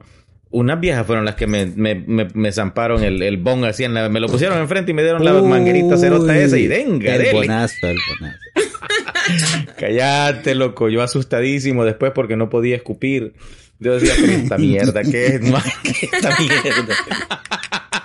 unas 0.51 0.81
viejas 0.81 1.07
fueron 1.07 1.25
las 1.25 1.35
que 1.35 1.47
me, 1.47 1.67
me, 1.67 1.95
me, 1.95 2.29
me 2.35 2.53
zamparon 2.53 3.03
el, 3.03 3.23
el 3.23 3.37
bong 3.39 3.65
así, 3.65 3.85
en 3.85 3.95
la- 3.95 4.09
me 4.09 4.21
lo 4.21 4.29
pusieron 4.29 4.59
enfrente 4.59 4.91
y 4.91 4.95
me 4.95 5.03
dieron 5.03 5.25
la 5.25 5.33
manguerita 5.35 5.97
cerota 5.97 6.33
Uy, 6.33 6.39
esa 6.39 6.59
y 6.59 6.69
venga, 6.69 7.15
El 7.15 7.19
dele. 7.23 7.33
bonazo, 7.33 7.87
el 7.89 7.99
bonazo. 8.19 8.39
Cállate, 9.79 10.55
loco, 10.55 10.89
yo 10.89 11.03
asustadísimo 11.03 11.85
después 11.85 12.13
porque 12.15 12.37
no 12.37 12.49
podía 12.49 12.77
escupir. 12.77 13.35
Yo 13.79 13.95
decía, 13.99 14.15
pero 14.21 14.33
esta 14.33 14.59
mierda, 14.59 15.03
¿qué 15.03 15.27
es? 15.27 15.41
ma? 15.43 15.63
¿Qué 15.85 15.91
es 15.91 16.03
esta 16.03 16.37
mierda? 16.41 16.95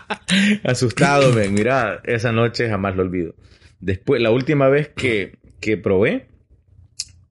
Asustado, 0.63 1.31
men. 1.33 1.53
Mira, 1.53 2.01
esa 2.05 2.31
noche 2.31 2.69
jamás 2.69 2.95
lo 2.95 3.03
olvido. 3.03 3.35
Después, 3.79 4.21
la 4.21 4.31
última 4.31 4.69
vez 4.69 4.89
que, 4.89 5.37
que 5.59 5.77
probé 5.77 6.27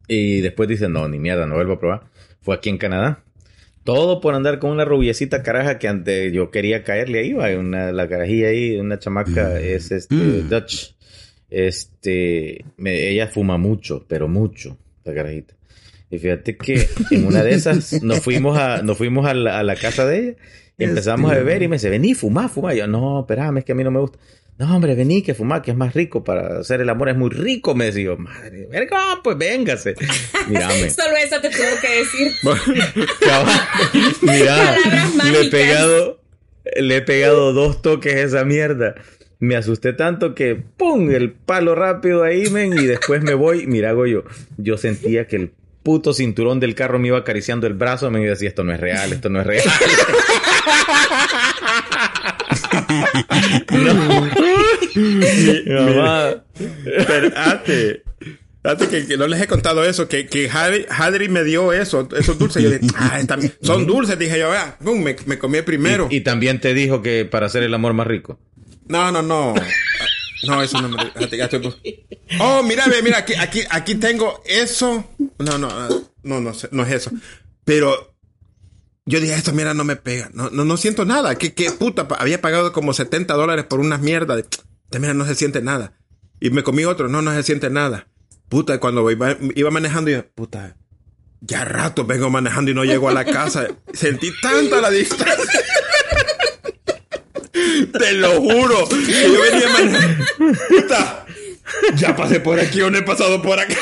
y 0.08 0.40
después 0.40 0.68
dice, 0.68 0.88
no, 0.88 1.08
ni 1.08 1.18
mierda, 1.18 1.46
no 1.46 1.54
vuelvo 1.54 1.74
a 1.74 1.80
probar. 1.80 2.02
Fue 2.40 2.54
aquí 2.54 2.68
en 2.70 2.78
Canadá. 2.78 3.24
Todo 3.84 4.20
por 4.20 4.34
andar 4.34 4.58
con 4.58 4.70
una 4.70 4.84
rubiecita 4.84 5.42
caraja 5.42 5.78
que 5.78 5.88
antes 5.88 6.32
yo 6.32 6.50
quería 6.50 6.84
caerle 6.84 7.18
ahí, 7.20 7.32
va, 7.32 7.48
una, 7.58 7.90
la 7.90 8.08
carajilla 8.08 8.48
ahí, 8.48 8.76
una 8.76 8.98
chamaca 8.98 9.58
es 9.60 9.90
este, 9.90 10.14
Dutch. 10.42 10.94
Este, 11.50 12.64
me- 12.76 13.08
ella 13.08 13.26
fuma 13.28 13.58
mucho, 13.58 14.04
pero 14.08 14.28
mucho, 14.28 14.78
la 15.04 15.14
carajita. 15.14 15.54
Y 16.10 16.18
fíjate 16.18 16.56
que 16.56 16.86
en 17.10 17.26
una 17.26 17.42
de 17.42 17.54
esas 17.54 18.02
nos 18.02 18.20
fuimos 18.20 18.56
a, 18.58 18.82
nos 18.82 18.98
fuimos 18.98 19.26
a 19.26 19.34
la, 19.34 19.58
a 19.58 19.62
la 19.62 19.74
casa 19.76 20.06
de 20.06 20.18
ella 20.18 20.34
y 20.78 20.84
empezamos 20.84 21.30
a 21.30 21.34
beber 21.34 21.62
y 21.62 21.68
me 21.68 21.76
dice, 21.76 21.90
vení, 21.90 22.14
fumá, 22.14 22.48
fumá. 22.48 22.74
Y 22.74 22.78
yo, 22.78 22.86
no, 22.86 23.20
espérame, 23.20 23.58
es 23.58 23.64
que 23.64 23.72
a 23.72 23.74
mí 23.74 23.84
no 23.84 23.90
me 23.90 24.00
gusta. 24.00 24.18
No, 24.58 24.76
hombre, 24.76 24.94
vení, 24.94 25.22
que 25.22 25.34
fumá, 25.34 25.62
que 25.62 25.70
es 25.70 25.76
más 25.76 25.94
rico 25.94 26.22
para 26.24 26.60
hacer 26.60 26.80
el 26.80 26.88
amor, 26.88 27.08
es 27.08 27.16
muy 27.16 27.30
rico, 27.30 27.74
me 27.74 27.86
decía. 27.86 28.14
Madre, 28.16 28.68
verga, 28.70 29.20
pues 29.22 29.36
véngase. 29.38 29.94
Mírame. 30.48 30.90
Solo 30.90 31.16
eso 31.16 31.40
te 31.40 31.50
tuvo 31.50 31.80
que 31.80 31.98
decir. 31.98 32.32
Palabras 34.26 34.78
le 35.32 35.40
he 35.40 35.50
pegado, 35.50 36.20
le 36.76 36.96
he 36.96 37.02
pegado 37.02 37.52
dos 37.52 37.82
toques 37.82 38.14
a 38.14 38.20
esa 38.20 38.44
mierda. 38.44 38.94
Me 39.38 39.56
asusté 39.56 39.92
tanto 39.92 40.36
que 40.36 40.54
¡pum! 40.54 41.10
el 41.10 41.32
palo 41.32 41.74
rápido 41.74 42.22
ahí, 42.22 42.48
men, 42.50 42.72
y 42.74 42.86
después 42.86 43.22
me 43.22 43.34
voy. 43.34 43.66
Mira, 43.66 43.90
hago 43.90 44.06
yo. 44.06 44.22
Yo 44.58 44.76
sentía 44.76 45.26
que 45.26 45.36
el 45.36 45.52
puto 45.82 46.12
cinturón 46.12 46.60
del 46.60 46.74
carro 46.74 46.98
me 46.98 47.08
iba 47.08 47.18
acariciando 47.18 47.66
el 47.66 47.74
brazo, 47.74 48.10
me 48.10 48.20
decía, 48.20 48.48
esto 48.48 48.62
no 48.64 48.72
es 48.72 48.80
real, 48.80 49.12
esto 49.12 49.28
no 49.28 49.40
es 49.40 49.46
real. 49.46 49.64
no. 53.70 54.30
Mi- 54.94 55.62
mamá. 55.66 56.44
Espérate. 56.84 58.02
Que, 58.90 59.06
que 59.06 59.16
no 59.16 59.26
les 59.26 59.40
he 59.42 59.48
contado 59.48 59.82
eso, 59.84 60.06
que, 60.06 60.26
que 60.28 60.48
Hadri, 60.48 60.86
Hadri 60.88 61.28
me 61.28 61.42
dio 61.42 61.72
eso, 61.72 62.08
esos 62.16 62.38
dulces. 62.38 62.62
Yo 62.62 62.70
dije, 62.70 62.86
ah, 62.96 63.20
son 63.60 63.86
dulces, 63.86 64.16
dije 64.18 64.38
yo, 64.38 64.50
vea, 64.50 64.76
pum, 64.82 65.02
me, 65.02 65.16
me 65.26 65.36
comí 65.38 65.62
primero. 65.62 66.06
Y, 66.10 66.16
y 66.16 66.20
también 66.20 66.60
te 66.60 66.72
dijo 66.72 67.02
que 67.02 67.24
para 67.24 67.46
hacer 67.46 67.64
el 67.64 67.74
amor 67.74 67.92
más 67.92 68.06
rico. 68.06 68.38
No, 68.86 69.10
no, 69.10 69.20
no. 69.20 69.54
No, 70.46 70.62
eso 70.62 70.80
no 70.80 70.88
me. 70.88 70.96
estoy- 71.02 71.74
Oh, 72.40 72.62
mira, 72.62 72.84
mira, 73.02 73.18
aquí, 73.18 73.32
aquí, 73.38 73.62
aquí 73.70 73.96
tengo 73.96 74.42
eso. 74.46 75.08
No, 75.38 75.58
no, 75.58 75.68
ah, 75.68 75.88
no, 76.22 76.40
no, 76.40 76.52
no 76.70 76.82
es 76.86 76.92
eso. 76.92 77.10
Pero 77.64 78.11
yo 79.06 79.20
dije, 79.20 79.34
esto, 79.34 79.52
mira, 79.52 79.74
no 79.74 79.84
me 79.84 79.96
pega. 79.96 80.30
No, 80.32 80.50
no, 80.50 80.64
no 80.64 80.76
siento 80.76 81.04
nada. 81.04 81.34
¿Qué, 81.36 81.54
qué 81.54 81.70
puta? 81.72 82.06
Había 82.18 82.40
pagado 82.40 82.72
como 82.72 82.92
70 82.94 83.34
dólares 83.34 83.64
por 83.66 83.80
unas 83.80 84.00
mierdas. 84.00 84.36
De, 84.36 84.42
"Esta 84.42 84.98
mira, 84.98 85.14
no 85.14 85.24
se 85.26 85.34
siente 85.34 85.60
nada. 85.62 85.94
Y 86.40 86.50
me 86.50 86.62
comí 86.62 86.84
otro, 86.84 87.08
no, 87.08 87.22
no 87.22 87.32
se 87.32 87.42
siente 87.42 87.70
nada. 87.70 88.08
Puta, 88.48 88.78
cuando 88.80 89.10
iba, 89.10 89.36
iba 89.54 89.70
manejando, 89.70 90.10
yo, 90.10 90.26
puta, 90.34 90.76
ya 91.40 91.64
rato 91.64 92.04
vengo 92.04 92.30
manejando 92.30 92.70
y 92.70 92.74
no 92.74 92.84
llego 92.84 93.08
a 93.08 93.12
la 93.12 93.24
casa. 93.24 93.66
Sentí 93.92 94.30
tanta 94.40 94.80
la 94.80 94.90
distancia. 94.90 95.60
Te 97.98 98.12
lo 98.14 98.40
juro. 98.40 98.88
Que 98.88 99.32
yo 99.32 99.40
venía 99.42 99.68
manejando. 99.68 100.24
Puta. 100.68 101.26
Ya 101.96 102.14
pasé 102.16 102.40
por 102.40 102.58
aquí 102.60 102.80
o 102.82 102.90
no 102.90 102.98
he 102.98 103.02
pasado 103.02 103.40
por 103.42 103.58
acá. 103.58 103.76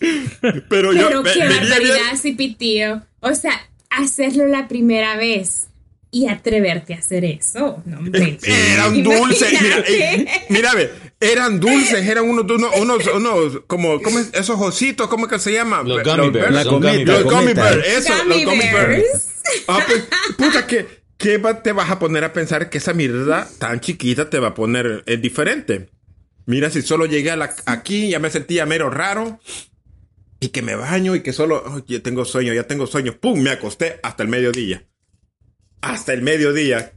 Pero 0.68 0.92
yo 0.92 1.08
Pero 1.08 1.22
qué 1.22 1.34
bien- 1.34 1.48
barbaridad, 1.48 2.16
Cipitío. 2.20 3.02
O 3.20 3.34
sea, 3.34 3.60
hacerlo 3.90 4.46
la 4.46 4.68
primera 4.68 5.16
vez 5.16 5.68
y 6.12 6.26
atreverte 6.28 6.94
a 6.94 6.98
hacer 6.98 7.24
eso. 7.24 7.82
No, 7.84 7.98
hombre. 7.98 8.38
Eran 8.42 9.02
dulces. 9.02 9.52
Mira, 9.60 9.76
Imagínate. 9.78 10.46
mira, 10.48 10.74
ve, 10.74 10.90
eran 11.20 11.60
dulces, 11.60 12.06
eran 12.06 12.28
unos, 12.28 12.50
unos, 12.50 12.74
unos, 12.76 13.06
unos 13.14 13.60
como, 13.66 14.00
¿cómo 14.00 14.18
es? 14.18 14.30
esos 14.32 14.58
ositos, 14.60 15.06
¿cómo 15.08 15.26
es 15.26 15.32
que 15.32 15.38
se 15.38 15.52
llama? 15.52 15.82
Los 15.82 16.02
gummy 16.02 16.30
bears, 16.30 16.50
Los 16.52 16.64
gummy 16.68 17.04
bears. 17.04 17.06
Los 17.06 17.24
gummy 17.24 17.52
bears, 17.52 17.86
eso, 17.86 18.12
Gummy 18.24 18.34
los 18.36 18.44
gummy 18.54 18.64
bears. 18.72 18.88
bears. 18.88 19.28
Ah, 19.68 19.78
pues, 19.86 20.04
puta, 20.38 20.66
que, 20.66 20.86
¿qué 21.18 21.38
te 21.62 21.72
vas 21.72 21.90
a 21.90 21.98
poner 21.98 22.24
a 22.24 22.32
pensar 22.32 22.70
que 22.70 22.78
esa 22.78 22.94
mierda 22.94 23.46
tan 23.58 23.80
chiquita 23.80 24.30
te 24.30 24.38
va 24.38 24.48
a 24.48 24.54
poner 24.54 25.04
eh, 25.06 25.16
diferente? 25.18 25.90
Mira, 26.46 26.70
si 26.70 26.82
solo 26.82 27.06
llegué 27.06 27.30
a 27.30 27.36
la, 27.36 27.54
aquí, 27.66 28.08
ya 28.08 28.18
me 28.18 28.30
sentía 28.30 28.64
mero 28.66 28.90
raro. 28.90 29.38
Y 30.40 30.48
que 30.48 30.62
me 30.62 30.74
baño 30.74 31.14
y 31.14 31.22
que 31.22 31.32
solo, 31.32 31.62
"Ay, 31.66 31.84
ya 31.86 32.02
tengo 32.02 32.24
sueño, 32.24 32.54
ya 32.54 32.66
tengo 32.66 32.86
sueño. 32.86 33.14
¡Pum! 33.20 33.40
Me 33.40 33.50
acosté 33.50 34.00
hasta 34.02 34.22
el 34.22 34.28
mediodía. 34.30 34.86
Hasta 35.82 36.12
el 36.14 36.22
mediodía. 36.22 36.92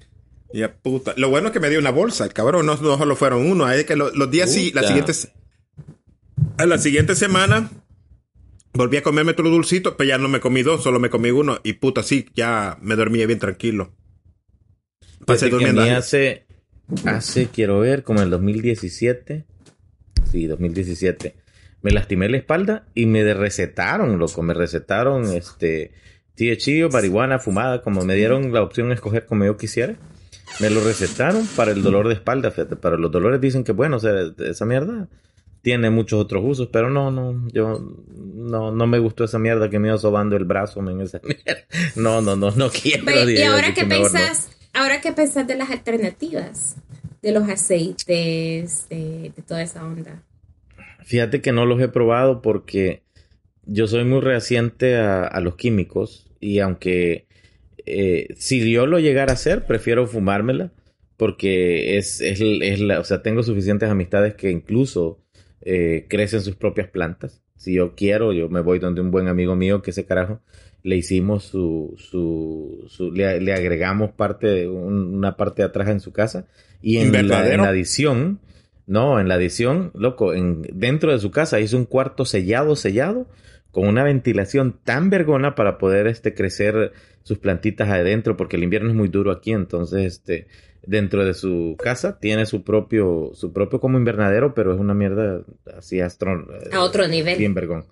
Ya, 0.53 0.73
puta. 0.73 1.13
Lo 1.17 1.29
bueno 1.29 1.47
es 1.47 1.53
que 1.53 1.59
me 1.59 1.69
dio 1.69 1.79
una 1.79 1.89
bolsa, 1.89 2.23
el 2.25 2.31
cabrón. 2.33 2.65
No, 2.65 2.75
no 2.77 2.97
solo 2.97 3.15
fueron 3.15 3.45
uno. 3.49 3.69
Es 3.69 3.85
que 3.85 3.95
lo- 3.95 4.11
los 4.13 4.29
días 4.31 4.51
sí, 4.51 4.71
la 4.73 4.81
Puta. 4.81 4.87
siguiente, 4.87 5.13
se- 5.13 5.33
a 6.57 6.65
la 6.65 6.77
siguiente 6.77 7.15
semana 7.15 7.69
volví 8.73 8.97
a 8.97 9.03
comerme 9.03 9.31
otro 9.31 9.49
dulcito, 9.49 9.97
pero 9.97 10.07
ya 10.09 10.17
no 10.17 10.27
me 10.29 10.39
comí 10.39 10.61
dos, 10.63 10.83
solo 10.83 10.99
me 10.99 11.09
comí 11.09 11.31
uno. 11.31 11.59
Y 11.63 11.73
puta, 11.73 12.01
sí, 12.03 12.27
ya 12.35 12.77
me 12.81 12.95
dormí 12.95 13.25
bien 13.25 13.39
tranquilo. 13.39 13.93
Pasé 15.25 15.45
a 15.47 15.49
durmiendo. 15.49 15.81
mí 15.81 15.89
ahí. 15.89 15.95
hace, 15.95 16.45
hace, 17.05 17.47
quiero 17.47 17.79
ver, 17.79 18.03
como 18.03 18.19
en 18.19 18.25
el 18.25 18.29
2017. 18.31 19.45
Sí, 20.31 20.45
2017. 20.47 21.35
Me 21.84 21.91
lastimé 21.91 22.29
la 22.29 22.38
espalda 22.38 22.86
y 22.95 23.05
me 23.05 23.34
recetaron, 23.34 24.17
loco. 24.17 24.41
Me 24.41 24.53
recetaron, 24.53 25.25
este, 25.25 25.91
THC, 26.36 26.91
marihuana, 26.91 27.39
fumada, 27.39 27.81
como 27.81 28.03
me 28.03 28.15
dieron 28.15 28.53
la 28.53 28.63
opción 28.63 28.88
de 28.88 28.95
escoger 28.95 29.25
como 29.25 29.45
yo 29.45 29.57
quisiera. 29.57 29.95
Me 30.59 30.69
lo 30.69 30.84
recetaron 30.84 31.45
para 31.55 31.71
el 31.71 31.84
dolor 31.84 32.07
de 32.07 32.15
espalda, 32.15 32.51
fíjate. 32.51 32.77
Para 32.77 32.97
los 32.97 33.11
dolores 33.11 33.41
dicen 33.41 33.63
que, 33.63 33.73
bueno, 33.73 33.97
o 33.97 33.99
sea, 33.99 34.13
esa 34.39 34.65
mierda 34.65 35.09
tiene 35.61 35.89
muchos 35.89 36.21
otros 36.21 36.43
usos, 36.45 36.69
pero 36.71 36.89
no, 36.89 37.11
no, 37.11 37.47
yo 37.51 37.95
no, 38.13 38.71
no 38.71 38.88
me 38.88 38.99
gustó 38.99 39.23
esa 39.23 39.39
mierda 39.39 39.69
que 39.69 39.79
me 39.79 39.89
iba 39.89 39.97
sobando 39.97 40.36
el 40.36 40.45
brazo, 40.45 40.81
men, 40.81 41.01
esa 41.01 41.19
mierda. 41.23 41.63
No, 41.95 42.21
no, 42.21 42.36
no, 42.36 42.51
no 42.51 42.69
quiero. 42.69 43.03
Y 43.29 43.41
ahora 43.43 43.73
que 43.73 43.84
no. 43.84 43.89
pensás, 43.89 44.49
ahora 44.73 45.01
qué 45.01 45.11
pensás 45.11 45.47
de 45.47 45.55
las 45.55 45.69
alternativas, 45.69 46.75
de 47.21 47.31
los 47.31 47.47
aceites, 47.49 48.88
de, 48.89 49.31
de 49.36 49.41
toda 49.45 49.61
esa 49.61 49.84
onda. 49.84 50.21
Fíjate 51.05 51.41
que 51.41 51.51
no 51.51 51.65
los 51.65 51.81
he 51.81 51.87
probado 51.87 52.41
porque 52.41 53.03
yo 53.65 53.87
soy 53.87 54.03
muy 54.05 54.21
reaciente 54.21 54.95
a, 54.95 55.23
a 55.23 55.39
los 55.41 55.55
químicos 55.55 56.31
y 56.39 56.59
aunque 56.59 57.27
eh, 57.85 58.27
si 58.35 58.69
yo 58.71 58.85
lo 58.85 58.99
llegara 58.99 59.31
a 59.31 59.35
hacer, 59.35 59.65
prefiero 59.65 60.07
fumármela 60.07 60.71
porque 61.17 61.97
es, 61.97 62.21
es, 62.21 62.41
es 62.41 62.79
la, 62.79 62.99
o 62.99 63.03
sea, 63.03 63.21
tengo 63.21 63.43
suficientes 63.43 63.89
amistades 63.89 64.33
que 64.35 64.49
incluso 64.51 65.19
eh, 65.61 66.05
crecen 66.09 66.41
sus 66.41 66.55
propias 66.55 66.89
plantas. 66.89 67.41
Si 67.55 67.73
yo 67.73 67.95
quiero, 67.95 68.33
yo 68.33 68.49
me 68.49 68.59
voy 68.61 68.79
donde 68.79 68.99
un 69.01 69.11
buen 69.11 69.27
amigo 69.27 69.55
mío 69.55 69.81
que 69.81 69.91
ese 69.91 70.05
carajo 70.05 70.41
le 70.81 70.97
hicimos 70.97 71.45
su, 71.45 71.95
su, 71.97 72.85
su- 72.89 73.11
le, 73.11 73.39
le 73.39 73.53
agregamos 73.53 74.11
parte 74.11 74.67
un- 74.67 75.13
una 75.15 75.37
parte 75.37 75.61
de 75.61 75.67
atrás 75.67 75.87
en 75.89 76.01
su 76.01 76.11
casa 76.11 76.47
y 76.81 76.97
en 76.97 77.11
en 77.51 77.61
la 77.61 77.69
adición, 77.69 78.39
no, 78.86 79.19
en 79.19 79.27
la 79.27 79.36
adición, 79.36 79.91
loco, 79.95 80.34
en, 80.34 80.61
dentro 80.73 81.11
de 81.11 81.19
su 81.19 81.31
casa 81.31 81.59
hizo 81.59 81.77
un 81.77 81.86
cuarto 81.86 82.25
sellado, 82.25 82.75
sellado, 82.75 83.27
con 83.71 83.88
una 83.88 84.03
ventilación 84.03 84.77
tan 84.84 85.09
vergona 85.09 85.55
para 85.55 85.77
poder 85.77 86.07
este, 86.07 86.34
crecer 86.34 86.91
sus 87.23 87.38
plantitas 87.39 87.89
adentro, 87.89 88.36
porque 88.38 88.57
el 88.57 88.63
invierno 88.63 88.89
es 88.89 88.95
muy 88.95 89.07
duro 89.07 89.31
aquí, 89.31 89.51
entonces 89.51 90.05
este, 90.05 90.47
dentro 90.86 91.25
de 91.25 91.34
su 91.34 91.75
casa 91.81 92.19
tiene 92.19 92.45
su 92.45 92.63
propio, 92.63 93.31
su 93.34 93.53
propio 93.53 93.79
como 93.79 93.97
invernadero, 93.97 94.53
pero 94.53 94.73
es 94.73 94.79
una 94.79 94.93
mierda 94.93 95.41
así 95.77 96.01
astro, 96.01 96.45
A 96.71 96.79
otro 96.81 97.07
nivel. 97.07 97.38
bien 97.38 97.53
vergón. 97.53 97.86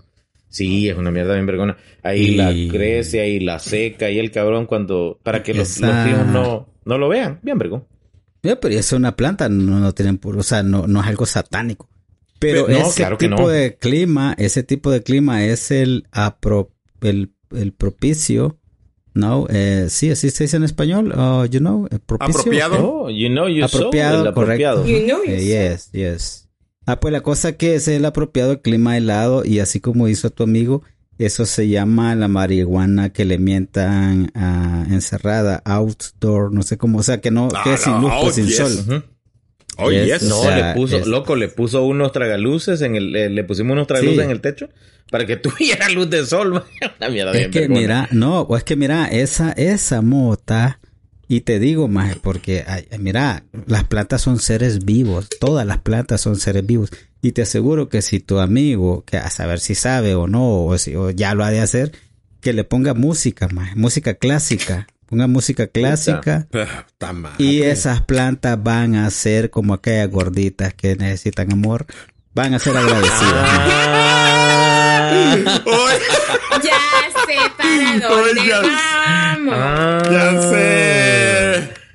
Sí, 0.50 0.90
es 0.90 0.98
una 0.98 1.12
mierda 1.12 1.34
bien 1.36 1.46
vergona. 1.46 1.78
Ahí 2.04 2.32
Y- 2.32 2.36
la 2.36 2.54
crece, 2.70 3.22
ahí 3.22 3.40
la 3.40 3.58
seca, 3.58 4.10
y 4.12 4.20
el 4.20 4.32
cabrón 4.32 4.66
cuando, 4.66 5.18
para 5.24 5.42
que 5.44 5.54
los, 5.54 5.80
los 5.80 6.28
no, 6.28 6.68
no 6.84 6.98
lo 6.98 7.08
vean, 7.08 7.40
bien 7.42 7.58
vergón. 7.58 7.86
Ya, 8.44 8.60
pero 8.60 8.74
es 8.76 8.92
una 8.92 9.16
planta, 9.16 9.50
no, 9.50 9.80
no 9.80 9.94
tienen 9.94 10.18
puro, 10.18 10.40
o 10.40 10.44
sea, 10.44 10.64
no, 10.64 10.88
no 10.88 11.02
es 11.02 11.08
algo 11.08 11.26
satánico. 11.26 11.88
Pero 12.40 12.66
Pero- 12.66 12.80
no, 12.80 12.88
ese 12.88 12.96
claro 13.02 13.18
que 13.18 13.28
tipo 13.30 13.42
no. 13.44 13.48
de 13.50 13.76
clima, 13.78 14.34
ese 14.40 14.64
tipo 14.64 14.90
de 14.90 15.04
clima 15.04 15.44
es 15.46 15.70
el, 15.72 16.08
apro, 16.12 16.72
el, 17.02 17.34
el 17.52 17.72
propicio, 17.74 18.58
¿no? 19.14 19.46
Eh, 19.50 19.88
sí, 19.90 20.10
así 20.10 20.32
se 20.32 20.46
dice 20.46 20.58
en 20.58 20.64
español, 20.64 21.14
uh, 21.16 21.46
you 21.46 21.60
know, 21.60 21.86
eh, 21.92 22.00
propicio. 22.04 22.40
Apropiado. 22.42 22.76
¿eh? 22.76 22.80
Oh, 22.82 23.10
you 23.12 23.28
know 23.28 23.48
you 23.48 23.64
apropiado, 23.64 24.14
saw, 24.16 24.22
el 24.24 24.28
apropiado. 24.30 24.82
correcto. 24.84 25.00
You 25.00 25.06
know 25.06 25.24
you 25.24 25.32
Eh, 25.34 25.46
yes, 25.46 25.92
yes. 25.92 26.48
Ah, 26.88 27.00
pues 27.00 27.12
la 27.12 27.22
cosa 27.22 27.58
que 27.58 27.76
es 27.76 27.88
el 27.88 28.06
apropiado 28.06 28.54
el 28.54 28.62
clima 28.62 28.98
helado 28.98 29.46
y 29.46 29.60
así 29.60 29.80
como 29.80 30.08
hizo 30.08 30.32
tu 30.32 30.42
amigo, 30.44 30.82
eso 31.18 31.46
se 31.46 31.68
llama 31.68 32.16
la 32.16 32.28
marihuana 32.28 33.12
que 33.14 33.26
le 33.26 33.38
mientan 33.38 34.32
ah, 34.36 34.86
encerrada, 34.90 35.62
outdoor, 35.66 36.52
no 36.52 36.64
sé 36.64 36.78
cómo, 36.78 37.00
o 37.00 37.04
sea, 37.04 37.22
que 37.22 37.32
no, 37.32 37.50
que 37.50 37.70
Ah, 37.70 37.74
es 37.76 37.82
sin 37.82 37.94
no, 37.94 38.02
luz, 38.02 38.12
oh, 38.16 38.22
pues 38.24 38.36
sin 38.36 38.48
yes. 38.48 38.58
sol. 38.58 39.06
Oh, 39.78 39.90
Yes. 39.92 40.06
yes. 40.06 40.24
No, 40.24 40.40
O 40.40 40.44
sea, 40.44 40.70
le 40.70 40.74
puso, 40.76 40.98
es- 40.98 41.08
loco, 41.08 41.36
le 41.36 41.48
puso 41.48 41.84
unos 41.86 42.12
tragaluces 42.12 42.82
en 42.82 42.96
el, 42.96 43.16
eh, 43.16 43.30
le 43.30 43.44
pusimos 43.44 43.74
unos 43.74 43.88
tragaluces 43.88 44.20
Sí. 44.20 44.26
en 44.26 44.32
el 44.32 44.42
techo 44.42 44.70
para 45.10 45.26
que 45.26 45.38
tuviera 45.38 45.90
luz 45.90 46.10
de 46.10 46.26
sol. 46.26 46.64
Una 47.00 47.10
mierda 47.10 47.32
Es 47.34 47.48
que 47.50 47.68
mira, 47.70 48.08
no, 48.12 48.42
o 48.42 48.58
es 48.58 48.64
que 48.64 48.76
mira, 48.76 49.06
esa, 49.08 49.52
esa 49.54 50.02
mota, 50.02 50.80
y 51.28 51.42
te 51.42 51.60
digo 51.60 51.88
más, 51.88 52.18
porque 52.18 52.64
ay, 52.68 52.86
mira, 53.00 53.44
las 53.66 53.86
plantas 53.86 54.22
son 54.22 54.40
seres 54.40 54.84
vivos, 54.86 55.30
todas 55.40 55.66
las 55.66 55.78
plantas 55.80 56.20
son 56.22 56.36
seres 56.36 56.66
vivos. 56.66 56.92
Y 57.22 57.34
te 57.34 57.44
aseguro 57.44 57.88
que 57.88 58.02
si 58.02 58.20
tu 58.20 58.40
amigo, 58.40 59.04
que 59.06 59.18
a 59.18 59.30
saber 59.30 59.60
si 59.60 59.76
sabe 59.76 60.16
o 60.16 60.28
no, 60.28 60.66
o, 60.66 60.78
si, 60.78 60.96
o 60.96 61.12
ya 61.12 61.36
lo 61.36 61.44
ha 61.44 61.52
de 61.52 61.60
hacer, 61.60 61.92
que 62.42 62.54
le 62.54 62.64
ponga 62.64 62.94
música, 62.94 63.48
más 63.50 63.76
música 63.76 64.16
clásica. 64.16 64.88
Ponga 65.06 65.28
música 65.28 65.68
clásica. 65.68 66.48
Y 67.38 67.64
esas 67.64 68.02
plantas 68.02 68.62
van 68.64 68.96
a 68.96 69.10
ser 69.10 69.50
como 69.50 69.74
aquellas 69.74 70.10
gorditas 70.10 70.74
que 70.74 70.96
necesitan 70.96 71.52
amor. 71.52 71.86
Van 72.34 72.54
a 72.54 72.60
ser 72.60 72.78
agradecidas. 72.78 73.50
Ah. 73.50 75.12
Ya 76.64 76.80
sé 77.26 77.38
para 77.58 78.00
dónde 78.08 78.42
vamos. 78.52 79.54
Ah. 79.58 80.02
Ya 80.10 80.42
sé. 80.50 81.51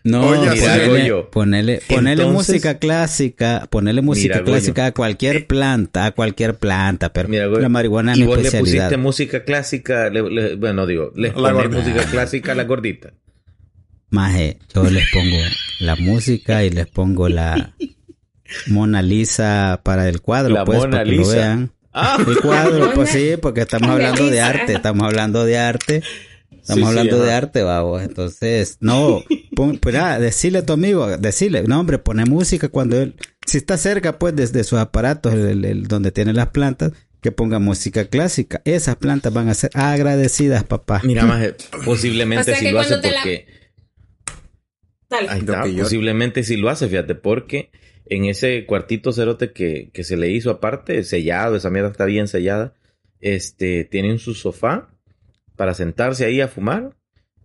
No, 0.08 0.24
Oye, 0.28 0.50
ponele, 0.60 1.22
ponele, 1.32 1.82
ponele 1.88 2.22
Entonces- 2.22 2.32
música 2.48 2.78
clásica, 2.78 3.66
ponele 3.68 4.02
música 4.02 4.34
Goyo. 4.38 4.44
clásica 4.52 4.86
a 4.86 4.92
cualquier 4.92 5.48
planta, 5.48 6.06
a 6.06 6.10
cualquier 6.12 6.54
planta, 6.54 7.12
pero 7.12 7.28
Mira, 7.28 7.46
güey, 7.46 7.60
la 7.60 7.68
marihuana 7.68 8.12
es 8.12 8.18
y 8.18 8.20
mi 8.20 8.26
vos 8.28 8.36
le 8.36 8.44
especialidad. 8.44 8.84
pusiste 8.84 8.96
música 8.98 9.44
clásica, 9.44 10.08
le- 10.10 10.30
le- 10.30 10.54
bueno, 10.54 10.86
digo, 10.86 11.10
les 11.16 11.34
La 11.34 11.52
pones 11.52 11.70
música 11.70 12.04
clásica 12.04 12.52
a 12.52 12.54
la 12.54 12.62
gordita. 12.64 13.14
Maje, 14.10 14.58
yo 14.72 14.84
les 14.88 15.10
pongo 15.10 15.36
la 15.80 15.96
música 15.96 16.62
y 16.64 16.70
les 16.70 16.86
pongo 16.86 17.28
la 17.28 17.74
Mona 18.68 19.02
Lisa 19.02 19.80
para 19.82 20.08
el 20.08 20.20
cuadro, 20.20 20.54
La 20.54 20.64
pues, 20.64 20.78
Mona 20.78 20.90
para 20.98 21.04
que 21.04 21.16
lo 21.16 21.26
vean. 21.26 21.72
Ah. 21.92 22.16
El 22.24 22.36
cuadro, 22.38 22.92
pues 22.94 23.10
sí, 23.10 23.30
porque 23.42 23.62
estamos 23.62 23.90
hablando 23.90 24.30
de 24.30 24.40
arte, 24.40 24.74
estamos 24.74 25.02
hablando 25.04 25.44
de 25.44 25.58
arte. 25.58 26.02
Estamos 26.68 26.88
Sí, 26.88 26.92
sí, 26.94 26.98
hablando 26.98 27.22
de 27.24 27.32
arte, 27.32 27.62
vamos. 27.62 28.02
Entonces, 28.02 28.76
no, 28.80 29.22
pon, 29.54 29.78
pues, 29.78 29.94
ah, 29.94 30.18
decirle 30.18 30.58
a 30.58 30.66
tu 30.66 30.72
amigo, 30.72 31.06
decirle, 31.16 31.62
no, 31.62 31.78
hombre, 31.78 31.98
pone 31.98 32.24
música 32.24 32.68
cuando 32.68 33.00
él, 33.00 33.14
si 33.46 33.58
está 33.58 33.76
cerca, 33.76 34.18
pues, 34.18 34.34
desde 34.34 34.64
sus 34.64 34.78
aparatos, 34.80 35.32
el- 35.32 35.46
el- 35.46 35.64
el- 35.64 35.86
donde 35.86 36.10
tiene 36.10 36.32
las 36.32 36.48
plantas, 36.48 36.90
que 37.20 37.30
ponga 37.30 37.60
música 37.60 38.06
clásica. 38.06 38.62
Esas 38.64 38.96
plantas 38.96 39.32
van 39.32 39.48
a 39.48 39.54
ser 39.54 39.70
agradecidas, 39.74 40.64
papá. 40.64 41.00
Mira, 41.04 41.24
más 41.26 41.54
posiblemente 41.84 42.42
O 42.50 42.54
sea 42.54 42.56
si 42.56 42.70
lo 42.72 42.80
hace 42.80 42.96
la- 42.96 43.02
porque 43.02 43.46
Dale. 45.08 45.28
ahí 45.28 45.40
Lo 45.42 45.52
está, 45.52 45.62
que 45.64 45.74
yo- 45.74 45.82
posiblemente 45.84 46.42
si 46.42 46.56
lo 46.56 46.68
hace, 46.68 46.88
fíjate, 46.88 47.14
porque 47.14 47.70
en 48.06 48.24
ese 48.24 48.66
cuartito 48.66 49.12
cerote 49.12 49.52
que, 49.52 49.90
que 49.92 50.02
se 50.04 50.16
le 50.16 50.30
hizo 50.30 50.50
aparte, 50.50 51.02
sellado, 51.04 51.54
esa 51.56 51.70
mierda 51.70 51.90
está 51.90 52.04
bien 52.06 52.26
sellada, 52.28 52.74
este, 53.20 53.84
tienen 53.84 54.18
su 54.18 54.34
sofá 54.34 54.88
para 55.56 55.74
sentarse 55.74 56.24
ahí 56.24 56.40
a 56.40 56.48
fumar 56.48 56.90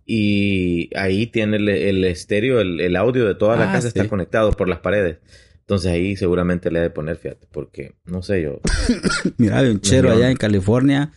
y 0.04 0.90
ahí 0.96 1.26
tiene 1.26 1.56
el, 1.56 1.68
el 1.68 2.04
estéreo, 2.04 2.60
el, 2.60 2.80
el 2.80 2.96
audio 2.96 3.26
de 3.26 3.34
toda 3.34 3.56
la 3.56 3.70
Ah, 3.70 3.72
casa 3.72 3.88
está 3.88 4.08
conectado 4.08 4.52
por 4.52 4.68
las 4.68 4.80
paredes. 4.80 5.18
Entonces 5.60 5.92
ahí 5.92 6.16
seguramente 6.16 6.70
le 6.70 6.80
ha 6.80 6.82
de 6.82 6.90
poner, 6.90 7.16
fíjate, 7.16 7.46
porque 7.50 7.94
no 8.04 8.22
sé 8.22 8.42
yo. 8.42 8.60
Mira, 9.38 9.58
hay 9.58 9.70
un 9.70 9.80
chero 9.80 10.10
allá 10.10 10.30
en 10.30 10.36
California. 10.36 11.12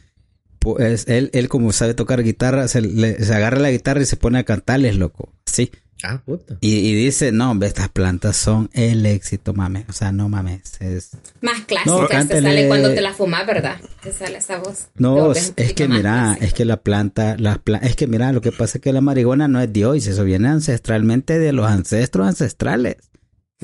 Pues 0.59 1.07
él, 1.07 1.29
él 1.33 1.47
como 1.47 1.71
sabe 1.71 1.93
tocar 1.93 2.23
guitarra, 2.23 2.67
se, 2.67 2.81
le- 2.81 3.19
se 3.23 3.33
agarra 3.33 3.59
la 3.59 3.71
guitarra 3.71 4.01
y 4.01 4.05
se 4.05 4.17
pone 4.17 4.39
a 4.39 4.43
cantarles, 4.43 4.97
loco. 4.97 5.33
Sí. 5.45 5.71
Ah, 6.03 6.21
puta. 6.23 6.57
Y, 6.61 6.75
y 6.75 6.93
dice, 6.93 7.31
no, 7.31 7.51
hombre, 7.51 7.67
estas 7.69 7.89
plantas 7.89 8.35
son 8.35 8.69
el 8.73 9.05
éxito, 9.05 9.53
mames. 9.53 9.85
O 9.89 9.93
sea, 9.93 10.11
no 10.11 10.29
mames. 10.29 10.79
Es... 10.81 11.11
Más 11.41 11.59
No, 11.59 11.65
clásicas 11.65 12.07
te 12.07 12.13
cántele. 12.13 12.41
sale 12.49 12.67
cuando 12.67 12.93
te 12.93 13.01
la 13.01 13.13
fumas, 13.13 13.47
¿verdad? 13.47 13.77
Te 14.03 14.11
sale 14.11 14.37
esa 14.37 14.57
voz. 14.59 14.89
No, 14.95 15.31
es, 15.31 15.53
que 15.73 15.87
mira, 15.87 16.01
clásica. 16.35 16.45
es 16.45 16.53
que 16.53 16.65
la 16.65 16.77
planta, 16.77 17.37
las 17.39 17.57
pla- 17.59 17.77
es 17.79 17.95
que 17.95 18.07
mira, 18.07 18.31
lo 18.33 18.41
que 18.41 18.51
pasa 18.51 18.77
es 18.77 18.81
que 18.83 18.91
la 18.93 19.01
marihuana 19.01 19.47
no 19.47 19.59
es 19.61 19.71
de 19.71 19.85
hoy, 19.85 19.97
eso 19.99 20.23
viene 20.25 20.49
ancestralmente 20.49 21.39
de 21.39 21.53
los 21.53 21.65
ancestros 21.65 22.27
ancestrales. 22.27 22.97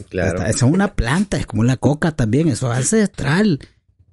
Claro. 0.09 0.37
Esta- 0.39 0.49
Eso 0.49 0.65
es 0.67 0.71
una 0.73 0.95
planta, 0.95 1.37
es 1.37 1.45
como 1.45 1.63
la 1.63 1.77
coca 1.77 2.11
también, 2.15 2.47
eso 2.47 2.71
es 2.71 2.77
ancestral. 2.79 3.59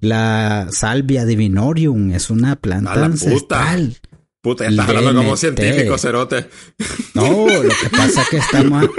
La 0.01 0.67
salvia 0.71 1.25
divinorium 1.25 2.11
es 2.11 2.29
una 2.29 2.55
planta 2.57 2.91
A 2.93 2.95
la 2.95 3.09
puta. 3.09 3.77
Puta, 4.41 4.63
ya 4.63 4.69
estás 4.69 4.89
hablando 4.89 5.21
como 5.21 5.35
científico, 5.37 5.97
cerote. 5.97 6.45
No, 7.13 7.47
lo 7.47 7.69
que 7.69 7.89
pasa 7.91 8.21
es 8.21 8.29
que 8.29 8.37
estamos... 8.37 8.89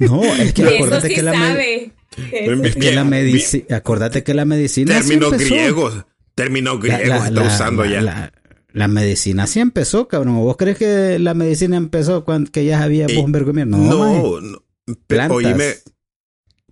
No, 0.00 0.24
es 0.24 0.52
que 0.52 0.66
sí 1.02 1.14
que 1.14 1.22
la, 1.22 1.32
me- 1.32 1.38
sabe. 1.38 1.92
Eso 2.32 2.62
es 2.64 2.74
que 2.76 2.92
la 2.92 3.04
medicina, 3.04 3.76
acordate 3.76 4.24
que 4.24 4.34
la 4.34 4.44
medicina 4.44 4.94
Términos 4.98 5.32
griegos. 5.38 6.04
Términos 6.34 6.82
La- 6.82 6.98
griegos 6.98 7.18
la- 7.20 7.28
está 7.28 7.40
la- 7.40 7.46
usando 7.46 7.84
la- 7.84 7.90
ya. 7.90 8.00
La, 8.02 8.32
la 8.72 8.88
medicina 8.88 9.46
sí 9.46 9.60
empezó, 9.60 10.08
cabrón. 10.08 10.36
¿O 10.38 10.40
¿Vos 10.40 10.56
crees 10.56 10.76
que 10.78 11.18
la 11.20 11.34
medicina 11.34 11.76
empezó 11.76 12.24
cuando 12.24 12.50
que 12.50 12.64
ya 12.64 12.82
había 12.82 13.06
Eh, 13.06 13.14
mierda? 13.14 13.64
No, 13.66 13.78
no, 14.22 14.40
no. 14.40 14.64
Pe- 14.86 14.94
Plantas. 15.06 15.36
Oíme, 15.36 15.74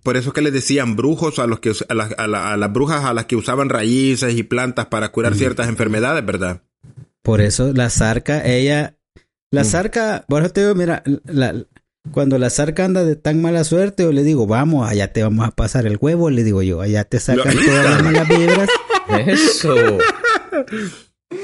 por 0.03 0.17
eso 0.17 0.33
que 0.33 0.41
les 0.41 0.51
decían 0.51 0.95
brujos 0.97 1.39
a 1.39 1.47
los 1.47 1.59
que 1.61 1.69
us- 1.69 1.85
a, 1.87 1.93
las- 1.93 2.13
a 2.17 2.27
la- 2.27 2.51
a 2.53 2.57
las 2.57 2.73
brujas 2.73 3.05
a 3.05 3.13
las 3.13 3.25
que 3.25 3.35
usaban 3.37 3.69
raíces 3.69 4.33
y 4.35 4.43
plantas 4.43 4.87
para 4.87 5.09
curar 5.13 5.35
ciertas 5.35 5.69
enfermedades, 5.69 6.25
¿verdad? 6.25 6.63
Por 7.29 7.41
eso 7.41 7.71
la 7.73 7.91
zarca, 7.91 8.43
ella, 8.43 8.95
la 9.51 9.63
zarca, 9.63 10.25
por 10.27 10.41
eso 10.41 10.51
te 10.51 10.61
digo, 10.61 10.73
mira, 10.73 11.03
la- 11.25 11.53
cuando 12.11 12.39
la 12.39 12.49
zarca 12.49 12.85
anda 12.85 13.03
de 13.03 13.15
tan 13.15 13.39
mala 13.39 13.63
suerte, 13.63 14.01
yo 14.01 14.11
le 14.11 14.23
digo, 14.23 14.47
vamos, 14.47 14.89
allá 14.89 15.13
te 15.13 15.21
vamos 15.21 15.47
a 15.47 15.51
pasar 15.51 15.85
el 15.85 15.99
huevo, 16.01 16.31
le 16.31 16.43
digo 16.43 16.63
yo, 16.63 16.81
allá 16.81 17.03
te 17.03 17.19
sacan 17.19 17.53
todas 17.65 17.85
las 17.85 18.03
malas 18.03 18.27
vibras. 18.27 18.69
Eso. 19.27 19.75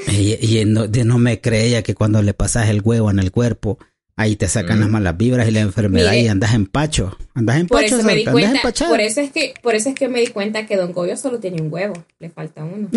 Y, 0.08 0.34
y 0.58 0.64
no, 0.64 0.88
de- 0.88 1.04
no 1.04 1.18
me 1.18 1.40
creía 1.40 1.82
que 1.82 1.94
cuando 1.94 2.20
le 2.20 2.34
pasas 2.34 2.68
el 2.68 2.80
huevo 2.82 3.08
en 3.10 3.20
el 3.20 3.30
cuerpo, 3.30 3.78
ahí 4.18 4.34
te 4.36 4.48
sacan 4.48 4.78
Mm. 4.78 4.80
las 4.80 4.88
malas 4.90 5.16
vibras 5.16 5.46
y 5.46 5.50
la 5.50 5.60
enfermedad 5.60 6.10
Mire. 6.12 6.22
y 6.24 6.28
andas 6.28 6.54
en 6.54 6.66
pacho. 6.66 7.16
Andas 7.34 7.58
en 7.60 7.66
Por 7.66 7.82
pacho, 7.82 7.96
eso 7.98 8.06
me 8.06 8.14
di 8.14 8.24
cuenta, 8.24 8.60
por 8.88 9.00
eso 9.00 9.20
es 9.20 9.30
que, 9.30 9.52
por 9.62 9.74
eso 9.74 9.90
es 9.90 9.94
que 9.94 10.08
me 10.08 10.20
di 10.20 10.28
cuenta 10.28 10.64
que 10.66 10.76
Don 10.76 10.92
Goyo 10.92 11.16
solo 11.18 11.38
tiene 11.38 11.60
un 11.60 11.70
huevo, 11.72 11.92
le 12.18 12.30
falta 12.30 12.64
uno. 12.64 12.88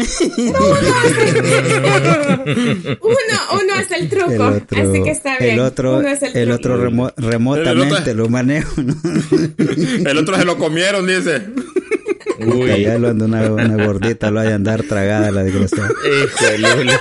uno, 3.02 3.62
uno 3.62 3.74
hace 3.76 3.96
el 3.98 4.10
truco, 4.10 4.32
El 4.32 4.42
otro, 4.42 4.90
así 4.92 5.04
que 5.04 5.10
está 5.12 5.38
bien. 5.40 5.54
el 5.56 5.60
otro, 5.60 5.98
uno 5.98 6.08
hace 6.10 6.28
el, 6.28 6.38
el 6.38 6.52
otro 6.52 6.78
remo- 6.90 7.14
remotamente 7.18 8.12
El 8.12 8.20
otro- 8.20 8.24
lo 8.26 8.30
manejo. 8.30 8.82
¿no? 8.82 8.96
El 10.10 10.18
otro 10.18 10.38
se 10.38 10.46
lo 10.46 10.58
comieron, 10.58 11.06
dice. 11.08 11.42
Uy. 12.46 12.72
Allá 12.72 12.98
lo 12.98 13.10
anda 13.10 13.26
una, 13.26 13.52
una 13.52 13.86
gordita, 13.86 14.32
lo 14.32 14.40
hay 14.40 14.50
a 14.50 14.56
andar 14.56 14.84
tragada 14.84 15.32
la 15.32 15.44
desgracia. 15.44 15.90
Híjole. 16.58 16.94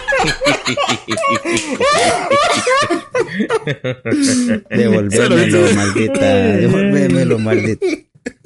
Devolvémelo, 4.71 5.75
maldita. 5.75 6.35
Devolvémelo, 6.57 7.39
maldita. 7.39 7.87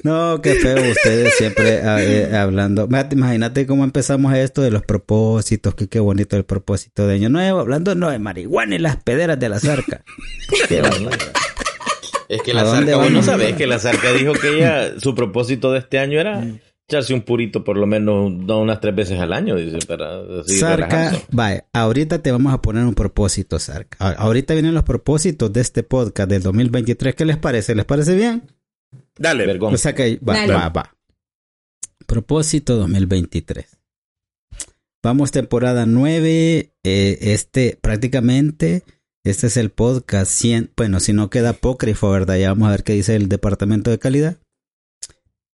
No, 0.03 0.41
qué 0.41 0.55
feo 0.55 0.75
ustedes 0.91 1.33
siempre 1.35 1.81
ah, 1.81 2.01
eh, 2.01 2.35
hablando. 2.35 2.87
Ma- 2.87 3.07
Imagínate 3.09 3.65
cómo 3.65 3.83
empezamos 3.83 4.33
esto 4.33 4.61
de 4.61 4.71
los 4.71 4.81
propósitos, 4.83 5.75
que 5.75 5.87
qué 5.87 5.99
bonito 5.99 6.35
el 6.37 6.43
propósito 6.45 7.07
de 7.07 7.15
año 7.15 7.29
nuevo, 7.29 7.59
hablando 7.59 7.95
no 7.95 8.09
de 8.09 8.19
marihuana 8.19 8.75
y 8.75 8.79
las 8.79 8.97
pederas 8.97 9.39
de 9.39 9.49
la 9.49 9.59
zarca. 9.59 10.03
Qué. 10.67 10.81
Es 12.29 12.41
que 12.41 12.51
¿A 12.51 12.55
la 12.55 12.65
zarca, 12.65 12.95
vos 12.97 13.05
no 13.07 13.19
vamos? 13.19 13.25
sabés 13.25 13.55
que 13.55 13.67
la 13.67 13.79
zarca 13.79 14.11
dijo 14.13 14.33
que 14.33 14.57
ella, 14.57 14.99
su 14.99 15.15
propósito 15.15 15.71
de 15.71 15.79
este 15.79 15.99
año 15.99 16.19
era 16.19 16.41
echarse 16.93 17.13
un 17.13 17.21
purito 17.21 17.63
por 17.63 17.77
lo 17.77 17.85
menos 17.87 18.31
no, 18.31 18.61
unas 18.61 18.79
tres 18.79 18.95
veces 18.95 19.19
al 19.19 19.33
año, 19.33 19.55
dice, 19.55 19.79
para 19.85 20.19
así 20.41 20.57
Sarca, 20.59 20.87
relajarse. 20.87 21.25
vaya, 21.31 21.65
ahorita 21.73 22.21
te 22.21 22.31
vamos 22.31 22.53
a 22.53 22.61
poner 22.61 22.83
un 22.85 22.93
propósito, 22.95 23.59
Sarca. 23.59 23.97
A- 23.99 24.11
Ahorita 24.13 24.53
vienen 24.53 24.73
los 24.73 24.83
propósitos 24.83 25.51
de 25.51 25.61
este 25.61 25.83
podcast 25.83 26.29
del 26.29 26.41
2023. 26.43 27.15
¿Qué 27.15 27.25
les 27.25 27.37
parece? 27.37 27.75
¿Les 27.75 27.85
parece 27.85 28.15
bien? 28.15 28.43
Dale. 29.17 29.45
Vergón. 29.45 29.73
O 29.73 29.77
sea 29.77 29.93
que 29.93 30.19
va, 30.27 30.33
Dale. 30.33 30.53
va, 30.53 30.69
va. 30.69 30.95
Propósito 32.05 32.75
2023. 32.77 33.65
Vamos 35.03 35.31
temporada 35.31 35.85
9. 35.85 36.71
eh, 36.83 37.17
este 37.21 37.77
prácticamente, 37.81 38.83
este 39.25 39.47
es 39.47 39.57
el 39.57 39.69
podcast 39.69 40.31
100. 40.31 40.71
Bueno, 40.77 40.99
si 40.99 41.13
no 41.13 41.29
queda 41.29 41.49
apócrifo, 41.49 42.09
¿verdad? 42.11 42.37
Ya 42.37 42.49
vamos 42.49 42.67
a 42.67 42.71
ver 42.71 42.83
qué 42.83 42.93
dice 42.93 43.15
el 43.15 43.29
departamento 43.29 43.89
de 43.91 43.99
calidad. 43.99 44.37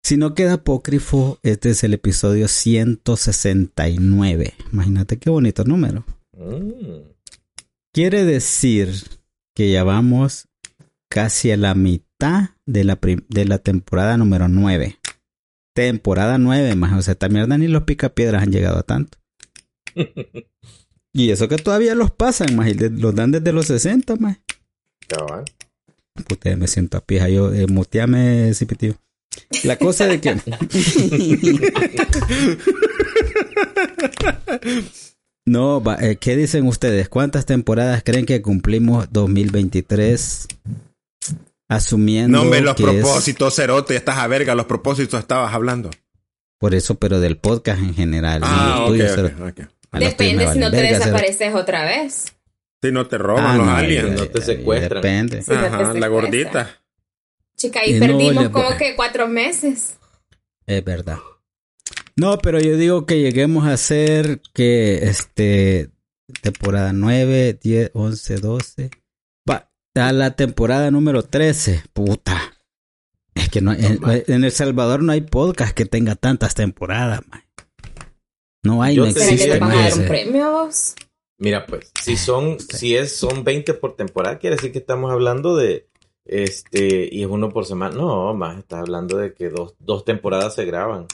Si 0.08 0.16
no 0.16 0.32
queda 0.32 0.54
apócrifo, 0.54 1.38
este 1.42 1.68
es 1.68 1.84
el 1.84 1.92
episodio 1.92 2.48
169. 2.48 4.54
Imagínate 4.72 5.18
qué 5.18 5.28
bonito 5.28 5.64
número. 5.64 6.06
Mm. 6.32 7.10
Quiere 7.92 8.24
decir 8.24 8.88
que 9.54 9.70
ya 9.70 9.84
vamos 9.84 10.48
casi 11.10 11.50
a 11.50 11.58
la 11.58 11.74
mitad 11.74 12.52
de 12.64 12.84
la, 12.84 12.98
de 13.02 13.44
la 13.44 13.58
temporada 13.58 14.16
número 14.16 14.48
9. 14.48 14.98
Temporada 15.74 16.38
9, 16.38 16.74
más. 16.74 16.98
O 16.98 17.02
sea, 17.02 17.12
esta 17.12 17.28
mierda 17.28 17.58
ni 17.58 17.68
los 17.68 17.82
picapiedras 17.82 18.42
han 18.42 18.50
llegado 18.50 18.78
a 18.78 18.84
tanto. 18.84 19.18
Y 21.12 21.32
eso 21.32 21.48
que 21.48 21.56
todavía 21.56 21.94
los 21.94 22.12
pasan, 22.12 22.56
más. 22.56 22.74
Los 22.80 23.14
dan 23.14 23.32
desde 23.32 23.52
los 23.52 23.66
60, 23.66 24.16
más. 24.16 24.38
Puta, 26.26 26.56
me 26.56 26.66
siento 26.66 26.96
a 26.96 27.04
pija. 27.04 27.28
Yo, 27.28 27.52
eh, 27.52 27.66
muteame, 27.66 28.54
cipitío. 28.54 28.96
La 29.64 29.76
cosa 29.76 30.06
de 30.06 30.20
que... 30.20 30.36
No, 35.46 35.82
eh, 36.00 36.16
¿qué 36.20 36.36
dicen 36.36 36.66
ustedes? 36.66 37.08
¿Cuántas 37.08 37.46
temporadas 37.46 38.02
creen 38.04 38.26
que 38.26 38.42
cumplimos 38.42 39.10
2023? 39.12 40.46
Asumiendo 41.70 42.36
No, 42.38 42.42
hombre, 42.44 42.60
los 42.60 42.74
que 42.76 42.82
es- 42.82 42.88
propósitos, 42.90 43.54
cerote, 43.56 43.96
estás 43.96 44.18
a 44.18 44.26
verga, 44.26 44.54
los 44.54 44.66
propósitos 44.66 45.18
estabas 45.20 45.54
hablando. 45.54 45.88
Por 46.60 46.74
eso, 46.74 46.96
pero 46.96 47.20
del 47.20 47.38
podcast 47.38 47.80
en 47.80 47.94
general. 47.94 48.40
Ah, 48.44 48.74
Y 48.76 48.80
los 48.80 48.88
tuyos, 48.90 49.10
ok, 49.10 49.16
solo- 49.16 49.28
ok, 49.28 49.34
ok. 49.34 49.60
a 49.92 50.00
los 50.00 50.16
tuyos 50.16 50.32
Depende 50.32 50.52
si 50.52 50.58
no 50.58 50.70
te 50.70 50.76
verga, 50.76 50.88
cero. 50.98 51.04
desapareces 51.04 51.54
otra 51.54 51.84
vez. 51.84 52.32
Si 52.82 52.92
no 52.92 53.06
te 53.06 53.16
roban 53.18 53.46
Ah, 53.46 53.56
los 53.56 53.66
no, 53.66 53.74
aliens. 53.74 54.20
no 54.20 54.26
te 54.28 54.40
secuestran. 54.42 55.02
Depende. 55.02 55.42
Sí, 55.42 55.50
no 55.50 55.60
te 55.60 55.66
Ajá, 55.66 55.94
la 55.94 56.08
gordita. 56.08 56.80
Chica, 57.58 57.80
ahí 57.80 57.94
no 57.94 58.06
perdimos 58.06 58.48
como 58.50 58.76
que 58.78 58.94
cuatro 58.96 59.28
meses. 59.28 59.98
Es 60.66 60.84
verdad. 60.84 61.18
No, 62.16 62.38
pero 62.38 62.60
yo 62.60 62.76
digo 62.76 63.04
que 63.04 63.20
lleguemos 63.20 63.66
a 63.66 63.72
hacer 63.72 64.40
que 64.54 65.04
este 65.08 65.90
temporada 66.42 66.92
9, 66.92 67.58
10, 67.60 67.90
11, 67.94 68.36
12. 68.36 68.90
Va, 69.48 69.70
a 69.94 70.12
la 70.12 70.36
temporada 70.36 70.90
número 70.90 71.22
13. 71.24 71.82
Puta. 71.92 72.54
Es 73.34 73.48
que 73.48 73.60
no, 73.60 73.72
en, 73.72 74.00
en 74.04 74.44
El 74.44 74.52
Salvador 74.52 75.02
no 75.02 75.12
hay 75.12 75.20
podcast 75.22 75.74
que 75.74 75.84
tenga 75.84 76.14
tantas 76.14 76.54
temporadas, 76.54 77.20
man. 77.28 77.44
No 78.64 78.82
hay, 78.82 78.96
Yo 78.96 79.06
no 79.06 79.12
te 79.12 79.20
¿Será 79.20 79.30
que 79.30 79.36
diría 79.36 79.58
te 79.58 79.58
existe. 79.58 79.58
van 79.60 79.72
a 79.72 79.82
dar 79.82 79.90
man. 79.90 80.00
un 80.00 80.08
premio 80.08 80.44
a 80.44 80.50
vos? 80.50 80.94
Mira, 81.40 81.66
pues, 81.66 81.92
si 82.02 82.16
son, 82.16 82.58
si 82.58 82.96
es, 82.96 83.16
son 83.16 83.44
20 83.44 83.74
por 83.74 83.96
temporada, 83.96 84.38
quiere 84.38 84.56
decir 84.56 84.72
que 84.72 84.78
estamos 84.78 85.12
hablando 85.12 85.56
de, 85.56 85.87
este, 86.28 87.08
y 87.10 87.22
es 87.22 87.28
uno 87.28 87.48
por 87.48 87.64
semana. 87.66 87.96
No, 87.96 88.32
más, 88.34 88.58
estás 88.58 88.80
hablando 88.80 89.16
de 89.16 89.34
que 89.34 89.48
dos, 89.48 89.74
dos 89.80 90.04
temporadas 90.04 90.54
se 90.54 90.64
graban. 90.64 91.06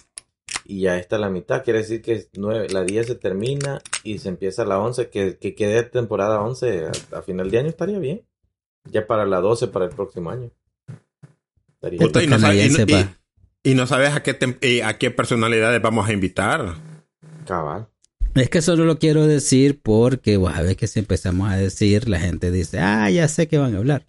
Y 0.67 0.81
ya 0.83 0.99
está 0.99 1.19
la 1.19 1.29
mitad, 1.31 1.62
quiere 1.62 1.81
decir 1.81 2.01
que 2.03 2.27
nueve, 2.35 2.69
la 2.71 2.85
10 2.85 3.07
se 3.07 3.15
termina 3.17 3.81
y 4.03 4.19
se 4.19 4.29
empieza 4.31 4.65
la 4.65 4.79
11, 4.79 5.11
que, 5.11 5.37
que 5.39 5.55
quede 5.55 5.83
temporada 5.83 6.41
11 6.41 6.87
a, 7.12 7.19
a 7.19 7.23
final 7.23 7.51
de 7.51 7.59
año 7.59 7.69
estaría 7.69 7.99
bien. 7.99 8.23
Ya 8.91 9.07
para 9.07 9.25
la 9.27 9.41
12 9.41 9.69
para 9.69 9.87
el 9.87 9.91
próximo 9.91 10.31
año. 10.31 10.51
Estaría 11.75 11.99
Puta, 11.99 12.23
y, 12.23 12.27
no 12.27 12.39
sabes, 12.39 12.57
y, 12.67 12.69
canadiense, 12.75 12.83
y- 12.83 13.05
pa. 13.05 13.17
y 13.62 13.75
no 13.75 13.87
sabes 13.87 14.11
a 14.15 14.23
qué, 14.23 14.39
tem- 14.39 14.83
a 14.85 14.97
qué 14.99 15.11
personalidades 15.11 15.81
vamos 15.83 16.09
a 16.09 16.12
invitar. 16.12 16.75
cabal. 17.47 17.89
Es 18.35 18.51
que 18.51 18.62
solo 18.62 18.85
lo 18.85 18.99
quiero 18.99 19.27
decir 19.27 19.81
porque, 19.83 20.37
vos 20.39 20.53
sabés 20.53 20.77
que 20.77 20.87
si 20.87 20.99
empezamos 20.99 21.51
a 21.53 21.57
decir, 21.57 22.09
la 22.09 22.19
gente 22.19 22.51
dice, 22.51 22.81
ah, 22.81 23.09
ya 23.11 23.29
sé 23.29 23.47
que 23.49 23.59
van 23.59 23.75
a 23.75 23.79
hablar. 23.79 24.05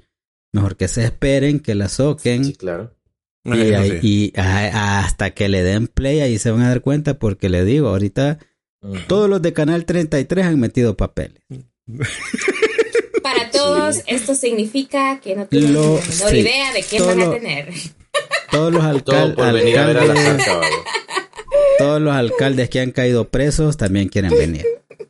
Mejor 0.56 0.78
que 0.78 0.88
se 0.88 1.04
esperen, 1.04 1.60
que 1.60 1.76
la 1.76 1.90
soquen. 1.90 2.46
Sí, 2.46 2.54
claro. 2.54 2.96
Y, 3.44 3.52
Eso 3.62 3.78
ahí- 3.80 3.92
sí. 4.02 4.32
y 4.34 4.40
a- 4.40 5.00
hasta 5.00 5.32
que 5.32 5.50
le 5.50 5.62
den 5.64 5.88
play 5.88 6.22
ahí 6.22 6.40
se 6.40 6.50
van 6.50 6.62
a 6.62 6.70
dar 6.70 6.82
cuenta 6.82 7.20
porque 7.20 7.50
le 7.50 7.64
digo, 7.66 7.90
ahorita 7.90 8.40
todos 9.08 9.30
los 9.30 9.42
de 9.42 9.54
Canal 9.54 9.86
33 9.86 10.46
han 10.46 10.60
metido 10.60 10.96
papeles. 10.98 11.42
Para 13.24 13.50
todos, 13.52 14.02
esto 14.08 14.36
significa 14.36 15.20
que 15.20 15.36
no 15.36 15.46
tienen 15.48 15.74
Lo- 15.74 15.96
la 15.96 16.02
menor 16.02 16.30
sí. 16.32 16.38
idea 16.38 16.74
de 16.74 16.84
quién 16.84 17.02
Todo 17.04 17.16
van 17.16 17.22
a 17.22 17.32
tener. 17.32 17.70
Todos 18.52 18.72
los, 18.72 18.84
alcal- 18.84 19.36
a 19.38 19.44
a 19.44 19.50
alcaldes, 19.50 20.46
todos 21.78 22.02
los 22.02 22.14
alcaldes 22.16 22.70
que 22.70 22.80
han 22.80 22.92
caído 22.92 23.28
presos 23.28 23.76
también 23.76 24.08
quieren 24.08 24.32
venir. 24.32 24.66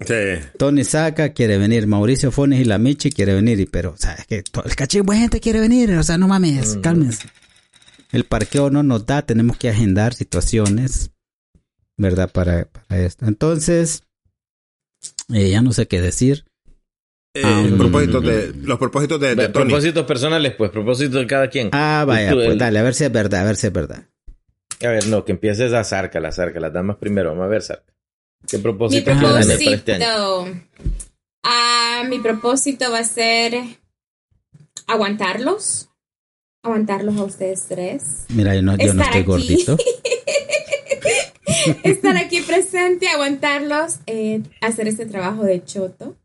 Sí. 0.06 0.46
Tony 0.58 0.84
Saca 0.84 1.34
quiere 1.34 1.58
venir, 1.58 1.88
Mauricio 1.88 2.32
Fones 2.32 2.60
y 2.60 2.66
la 2.66 2.78
Michi 2.78 3.12
quiere 3.12 3.34
venir, 3.34 3.60
y 3.60 3.66
pero, 3.66 3.91
o 3.91 3.98
sea, 3.98 4.14
es 4.14 4.26
que 4.28 4.43
todo 4.43 4.66
el 4.66 4.76
cachín 4.76 5.04
buena 5.04 5.22
gente 5.22 5.39
quiere 5.39 5.60
venir, 5.60 5.91
o 5.93 6.04
sea, 6.04 6.18
no 6.18 6.28
mames, 6.28 6.76
Mm. 6.78 6.82
cálmense. 6.82 7.28
El 8.12 8.26
parqueo 8.26 8.70
no 8.70 8.84
nos 8.84 9.06
da, 9.06 9.22
tenemos 9.24 9.58
que 9.58 9.70
agendar 9.70 10.14
situaciones, 10.14 11.12
¿verdad? 11.98 12.32
Para, 12.32 12.66
para 12.66 13.02
esto. 13.02 13.26
Entonces, 13.26 14.04
eh, 15.34 15.50
ya 15.50 15.62
no 15.62 15.72
sé 15.74 15.88
qué 15.88 16.02
decir. 16.02 16.46
Eh, 17.34 17.41
Ah, 17.43 17.62
los 17.64 17.72
mm. 17.74 17.78
propósitos 17.78 18.24
de, 18.24 18.54
los 18.64 18.80
propósitos 18.80 19.20
de, 19.20 19.36
de 19.36 19.50
Tony. 19.50 19.66
Propósitos 19.66 20.06
personales, 20.06 20.54
pues, 20.58 20.72
propósitos 20.72 21.16
de 21.20 21.28
cada 21.28 21.50
quien. 21.50 21.70
Ah, 21.74 22.06
vaya, 22.08 22.30
Tú, 22.30 22.36
pues 22.38 22.50
el- 22.52 22.58
dale, 22.58 22.80
a 22.80 22.84
ver 22.84 22.93
si 22.93 23.04
es 23.04 23.12
verdad, 23.12 23.41
a 23.41 23.43
ver 23.46 23.56
si 23.58 23.68
es 23.68 23.74
verdad. 23.74 24.06
A 24.84 24.88
ver, 24.88 25.08
no, 25.08 25.26
que 25.26 25.32
empieces 25.34 25.74
a 25.74 25.84
Zarca, 25.84 26.20
la 26.20 26.32
Zarca, 26.32 26.60
las 26.60 26.72
damas 26.74 26.98
primero. 26.98 27.30
Vamos 27.32 27.46
a 27.46 27.48
ver, 27.48 27.62
Zarca. 27.62 27.93
¿Qué 28.48 28.58
Mi 28.58 28.64
propósito 28.64 29.12
quieres 29.12 29.48
tener 29.48 29.64
para 29.64 29.76
este 29.76 29.93
año? 29.93 30.06
propósito. 30.06 30.68
Ah, 31.43 32.04
mi 32.10 32.20
propósito 32.20 32.91
va 32.91 33.00
a 33.00 33.04
ser 33.04 33.56
aguantarlos. 34.88 35.89
Aguantarlos 36.64 37.16
a 37.18 37.24
ustedes 37.24 37.66
tres. 37.68 38.26
Mira, 38.30 38.56
yo 38.56 38.62
no, 38.64 38.76
yo 38.78 38.93
no 38.93 39.04
Estar 39.04 39.18
estoy 39.18 39.22
aquí. 39.22 39.30
gordito. 39.30 39.78
Estar 41.84 42.18
aquí 42.18 42.41
presente, 42.41 43.08
aguantarlos, 43.08 44.00
eh, 44.08 44.41
hacer 44.62 44.88
este 44.88 45.06
trabajo 45.06 45.43
de 45.43 45.64
choto. 45.64 46.16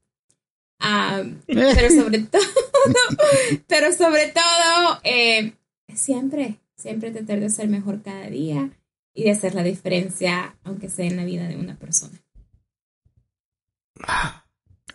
Ah, 0.80 1.22
pero 1.46 1.90
sobre 1.90 2.18
todo, 2.20 2.42
pero 3.66 3.92
sobre 3.92 4.28
todo, 4.28 5.00
eh, 5.04 5.52
siempre, 5.94 6.56
siempre 6.76 7.10
tratar 7.10 7.40
de 7.40 7.50
ser 7.50 7.68
mejor 7.68 8.02
cada 8.02 8.28
día 8.30 8.70
y 9.14 9.24
de 9.24 9.30
hacer 9.30 9.54
la 9.54 9.62
diferencia, 9.62 10.56
aunque 10.62 10.88
sea 10.88 11.06
en 11.06 11.16
la 11.16 11.24
vida 11.24 11.48
de 11.48 11.56
una 11.56 11.78
persona. 11.78 12.18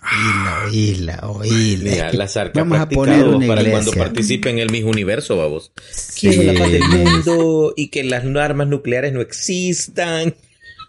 Oíla, 0.02 0.66
oíla, 0.66 1.20
oíla. 1.30 1.92
Mira, 1.92 2.14
la 2.14 2.28
Zarca 2.28 2.60
Vamos 2.60 2.78
a 2.78 2.84
ha 2.84 2.90
practicado 2.90 3.24
poner 3.24 3.36
una 3.36 3.48
para 3.48 3.62
iglesia. 3.62 3.72
cuando 3.72 3.92
participe 4.04 4.50
en 4.50 4.60
el 4.60 4.70
Miss 4.72 4.84
Universo, 4.84 5.38
vamos. 5.38 5.72
Sí. 5.92 6.30
Quiero 6.30 6.54
la 6.54 6.60
paz 6.60 6.72
del 6.72 6.84
mundo 6.84 7.74
y 7.76 7.90
que 7.90 8.04
las 8.04 8.24
armas 8.24 8.68
nucleares 8.68 9.14
no 9.14 9.22
existan. 9.22 10.36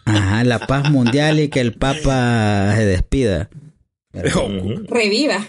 Ajá, 0.05 0.45
la 0.45 0.67
paz 0.67 0.91
mundial 0.91 1.41
y 1.41 1.49
que 1.49 1.61
el 1.61 1.73
Papa 1.75 2.75
se 2.77 2.85
despida. 2.85 3.51
Reviva. 4.13 5.47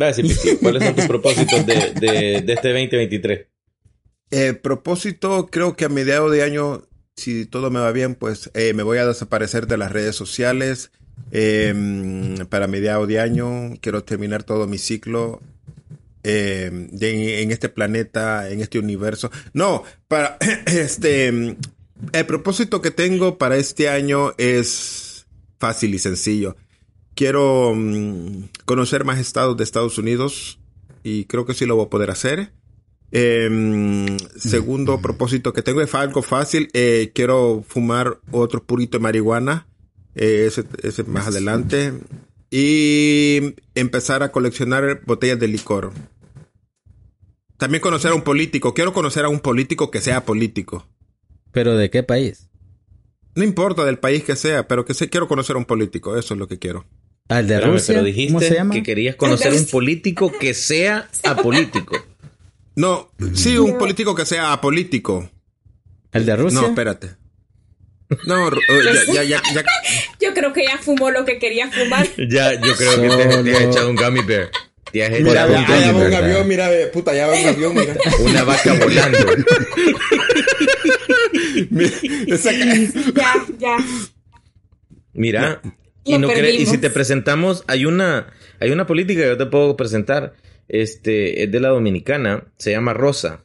Va 0.00 0.06
a 0.06 0.12
decir, 0.12 0.58
¿cuáles 0.60 0.84
son 0.84 0.94
tus 0.94 1.06
propósitos 1.06 1.64
de, 1.64 1.92
de, 1.94 2.42
de 2.42 2.52
este 2.52 2.68
2023? 2.68 3.46
Eh, 4.30 4.54
propósito, 4.54 5.46
creo 5.50 5.76
que 5.76 5.84
a 5.84 5.88
mediados 5.88 6.32
de 6.32 6.42
año, 6.42 6.82
si 7.16 7.46
todo 7.46 7.70
me 7.70 7.80
va 7.80 7.92
bien, 7.92 8.14
pues 8.14 8.50
eh, 8.54 8.72
me 8.74 8.82
voy 8.82 8.98
a 8.98 9.06
desaparecer 9.06 9.66
de 9.66 9.76
las 9.76 9.92
redes 9.92 10.16
sociales. 10.16 10.90
Eh, 11.30 12.34
para 12.50 12.66
mediados 12.66 13.08
de 13.08 13.20
año 13.20 13.72
quiero 13.80 14.04
terminar 14.04 14.42
todo 14.44 14.66
mi 14.66 14.76
ciclo 14.76 15.40
eh, 16.24 16.70
de- 16.92 17.40
en 17.42 17.52
este 17.52 17.68
planeta, 17.68 18.50
en 18.50 18.60
este 18.60 18.78
universo. 18.78 19.30
No, 19.54 19.82
para 20.08 20.36
este 20.66 21.28
el 22.12 22.26
propósito 22.26 22.82
que 22.82 22.90
tengo 22.90 23.38
para 23.38 23.56
este 23.56 23.88
año 23.88 24.34
es 24.36 25.26
fácil 25.58 25.94
y 25.94 25.98
sencillo. 25.98 26.56
Quiero 27.14 27.72
mm, 27.74 28.48
conocer 28.66 29.04
más 29.04 29.18
estados 29.18 29.56
de 29.56 29.64
Estados 29.64 29.96
Unidos 29.96 30.58
y 31.02 31.24
creo 31.24 31.46
que 31.46 31.54
sí 31.54 31.64
lo 31.64 31.76
voy 31.76 31.86
a 31.86 31.90
poder 31.90 32.10
hacer. 32.10 32.52
Em, 33.12 34.16
segundo 34.36 35.00
propósito 35.00 35.52
que 35.52 35.62
tengo 35.62 35.80
es 35.80 35.94
algo 35.94 36.22
fácil. 36.22 36.68
eh, 36.74 37.12
quiero 37.14 37.64
fumar 37.66 38.18
otro 38.30 38.62
purito 38.64 38.98
de 38.98 39.02
marihuana. 39.02 39.66
eh, 40.14 40.44
ese, 40.46 40.64
ese 40.82 41.04
más 41.04 41.26
adelante. 41.28 41.92
Y 42.50 43.54
empezar 43.74 44.22
a 44.22 44.32
coleccionar 44.32 45.02
botellas 45.04 45.38
de 45.38 45.48
licor. 45.48 45.92
También 47.58 47.80
conocer 47.80 48.12
a 48.12 48.14
un 48.14 48.22
político. 48.22 48.74
Quiero 48.74 48.92
conocer 48.92 49.24
a 49.24 49.28
un 49.28 49.40
político 49.40 49.90
que 49.90 50.00
sea 50.00 50.24
político. 50.24 50.86
¿Pero 51.52 51.76
de 51.76 51.90
qué 51.90 52.02
país? 52.02 52.48
No 53.34 53.44
importa 53.44 53.84
del 53.84 53.98
país 53.98 54.24
que 54.24 54.36
sea, 54.36 54.66
pero 54.68 54.84
que 54.84 54.94
se 54.94 55.08
quiero 55.08 55.28
conocer 55.28 55.56
a 55.56 55.58
un 55.58 55.64
político. 55.64 56.16
Eso 56.16 56.34
es 56.34 56.38
lo 56.40 56.48
que 56.48 56.58
quiero. 56.58 56.86
¿Al 57.28 57.48
de 57.48 57.60
Rusia? 57.60 57.86
pero 57.88 58.00
¿Cómo 58.00 58.06
dijiste 58.06 58.48
se 58.48 58.54
llama? 58.54 58.74
que 58.74 58.82
querías 58.82 59.16
conocer 59.16 59.52
un 59.52 59.66
político 59.66 60.30
que 60.38 60.54
sea 60.54 61.08
apolítico. 61.24 61.96
No, 62.76 63.10
sí, 63.34 63.56
un 63.58 63.78
político 63.78 64.14
que 64.14 64.24
sea 64.26 64.52
apolítico. 64.52 65.28
¿El 66.12 66.24
de 66.26 66.36
Rusia? 66.36 66.60
No, 66.60 66.66
espérate. 66.68 67.16
No, 68.26 68.50
ru- 68.50 68.60
eh, 68.68 69.12
ya, 69.12 69.22
ya, 69.24 69.42
ya, 69.52 69.52
ya- 69.54 69.64
Yo 70.20 70.32
creo 70.34 70.52
que 70.52 70.62
ya 70.64 70.78
fumó 70.78 71.10
lo 71.10 71.24
que 71.24 71.38
quería 71.38 71.70
fumar. 71.70 72.06
Ya, 72.28 72.52
yo 72.54 72.74
creo 72.76 73.00
que 73.02 73.08
te, 73.08 73.42
te 73.44 73.56
has 73.56 73.62
echado 73.62 73.90
un 73.90 73.96
gummy 73.96 74.22
bear. 74.22 74.50
Te 74.92 75.04
has 75.04 75.10
Mira, 75.20 75.44
echado 75.44 75.48
ve, 75.52 75.56
un 75.58 75.64
gummy 75.64 76.04
un 76.04 76.10
bear. 76.10 76.24
avión, 76.24 76.48
mira, 76.48 76.70
puta, 76.92 77.12
va 77.12 77.32
un 77.34 77.46
avión, 77.48 77.74
mira. 77.74 77.96
Una 78.20 78.44
vaca 78.44 78.74
volando. 78.74 79.18
Mira, 81.70 81.90
Ya, 83.14 83.46
ya. 83.58 83.76
Mira, 85.12 85.60
y, 86.04 86.18
no 86.18 86.28
cre- 86.28 86.54
y 86.54 86.66
si 86.66 86.78
te 86.78 86.90
presentamos, 86.90 87.64
hay 87.66 87.86
una, 87.86 88.32
hay 88.60 88.70
una 88.70 88.86
política 88.86 89.22
que 89.22 89.28
yo 89.28 89.36
te 89.38 89.46
puedo 89.46 89.76
presentar. 89.76 90.34
Este 90.68 91.42
es 91.44 91.50
de 91.52 91.60
la 91.60 91.68
dominicana, 91.68 92.44
se 92.58 92.72
llama 92.72 92.92
Rosa. 92.92 93.44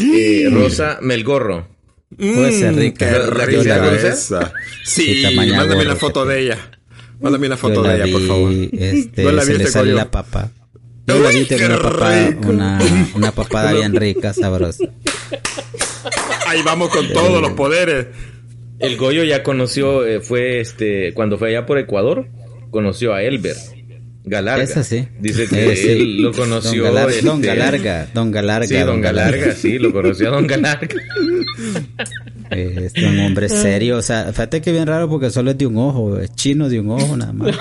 Eh, 0.00 0.48
Rosa 0.50 0.98
Melgorro. 1.02 1.68
Puede 2.16 2.52
ser 2.52 2.74
rica. 2.74 3.06
qué 3.10 3.18
¿La- 3.18 3.44
rica 3.46 3.92
esa. 4.08 4.52
Sí, 4.84 5.22
mándame 5.34 5.84
la 5.84 5.94
que 5.94 6.00
foto 6.00 6.24
de 6.24 6.40
ella. 6.40 6.70
Mándame 7.20 7.46
una 7.48 7.56
foto 7.56 7.82
la 7.82 7.94
de 7.94 8.04
ella, 8.04 8.12
por 8.12 8.26
favor. 8.26 8.52
Este, 8.72 9.22
No 9.24 9.32
la 9.32 9.42
se 9.42 9.58
le 9.58 9.66
sale 9.66 9.92
la 9.92 10.10
papa. 10.10 10.50
Yo 11.06 11.18
la 11.20 11.30
una 11.66 11.78
papa, 11.80 12.26
rico. 12.28 12.48
una, 12.50 12.78
una 13.14 13.32
papada 13.32 13.72
bien 13.72 13.94
rica, 13.94 14.34
sabrosa. 14.34 14.84
Ahí 16.46 16.60
vamos 16.62 16.90
con 16.90 17.08
todos 17.12 17.40
los 17.40 17.52
poderes. 17.52 18.06
El 18.78 18.96
Goyo 18.96 19.24
ya 19.24 19.42
conoció, 19.42 20.06
eh, 20.06 20.20
fue 20.20 20.60
este, 20.60 21.12
cuando 21.14 21.36
fue 21.38 21.48
allá 21.50 21.66
por 21.66 21.78
Ecuador, 21.78 22.28
conoció 22.70 23.12
a 23.14 23.22
Elber. 23.22 23.56
Galarga. 24.28 24.62
Esa 24.64 24.82
sí. 24.84 25.06
Dice 25.20 25.46
que 25.50 25.72
Eh, 25.72 25.76
sí. 25.76 25.88
él 25.88 26.22
lo 26.22 26.32
conoció. 26.32 26.84
Don, 26.84 26.94
Galar- 26.94 27.10
este, 27.10 27.26
Don 27.26 27.40
Galarga. 27.42 28.06
Don 28.14 28.30
Galarga. 28.30 28.66
Sí, 28.66 28.78
Don 28.78 29.00
Galarga, 29.00 29.54
sí, 29.54 29.78
lo 29.78 29.92
conoció 29.92 30.28
a 30.28 30.30
Don 30.32 30.46
Galarga. 30.48 30.88
Eh, 32.50 32.90
Es 32.94 33.02
un 33.02 33.18
hombre 33.20 33.48
serio. 33.48 33.96
O 33.98 34.02
sea, 34.02 34.26
fíjate 34.32 34.60
que 34.60 34.72
bien 34.72 34.86
raro 34.86 35.08
porque 35.08 35.30
solo 35.30 35.50
es 35.50 35.58
de 35.58 35.66
un 35.66 35.76
ojo. 35.78 36.18
Es 36.18 36.34
chino 36.34 36.68
de 36.68 36.80
un 36.80 36.90
ojo 36.90 37.16
nada 37.16 37.32
más. 37.32 37.54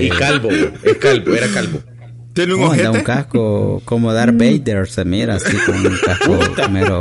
y 0.00 0.08
calvo, 0.10 0.48
es 0.50 0.96
calvo, 0.98 1.34
era 1.34 1.46
calvo. 1.48 1.80
¿Tiene 2.32 2.54
un 2.54 2.62
Oh, 2.62 2.70
anda 2.72 2.90
un 2.92 3.00
casco 3.00 3.82
como 3.84 4.12
Darth 4.12 4.36
Vader. 4.36 4.86
Se 4.88 5.04
mira 5.04 5.34
así 5.36 5.56
con 5.66 5.74
un 5.86 5.96
casco 5.98 6.38
mero 6.70 7.00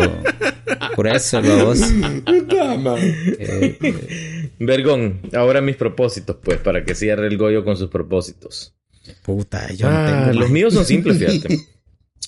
grueso, 0.98 1.42
babos. 1.44 1.80
Eh, 3.40 3.78
Vergón, 4.60 5.22
ahora 5.34 5.62
mis 5.62 5.76
propósitos, 5.76 6.38
pues, 6.44 6.58
para 6.60 6.84
que 6.84 6.96
cierre 6.96 7.28
el 7.28 7.38
Goyo 7.38 7.64
con 7.64 7.78
sus 7.78 7.90
propósitos. 7.90 8.76
puta, 9.24 9.72
yo 9.74 9.88
Ah, 9.88 10.24
no 10.26 10.32
tengo 10.32 10.40
los 10.42 10.50
míos 10.50 10.74
son 10.74 10.86
simples, 10.86 11.18
fíjate. 11.20 11.60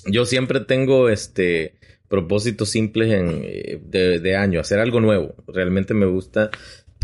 Yo 0.06 0.26
siempre 0.26 0.61
tengo 0.61 1.10
este 1.10 1.76
propósitos 2.07 2.69
simples 2.69 3.11
en, 3.11 3.41
eh, 3.43 3.80
de, 3.84 4.19
de 4.19 4.35
año, 4.38 4.61
hacer 4.61 4.80
algo 4.80 5.01
nuevo. 5.01 5.35
Realmente 5.47 5.93
me 5.93 6.06
gusta. 6.06 6.49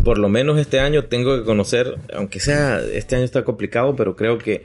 Por 0.02 0.18
lo 0.18 0.28
menos 0.30 0.58
este 0.58 0.80
año 0.80 1.04
tengo 1.04 1.38
que 1.38 1.44
conocer, 1.44 1.96
aunque 2.14 2.40
sea, 2.40 2.80
este 2.80 3.16
año 3.16 3.24
está 3.24 3.44
complicado, 3.44 3.94
pero 3.96 4.16
creo 4.16 4.38
que 4.38 4.62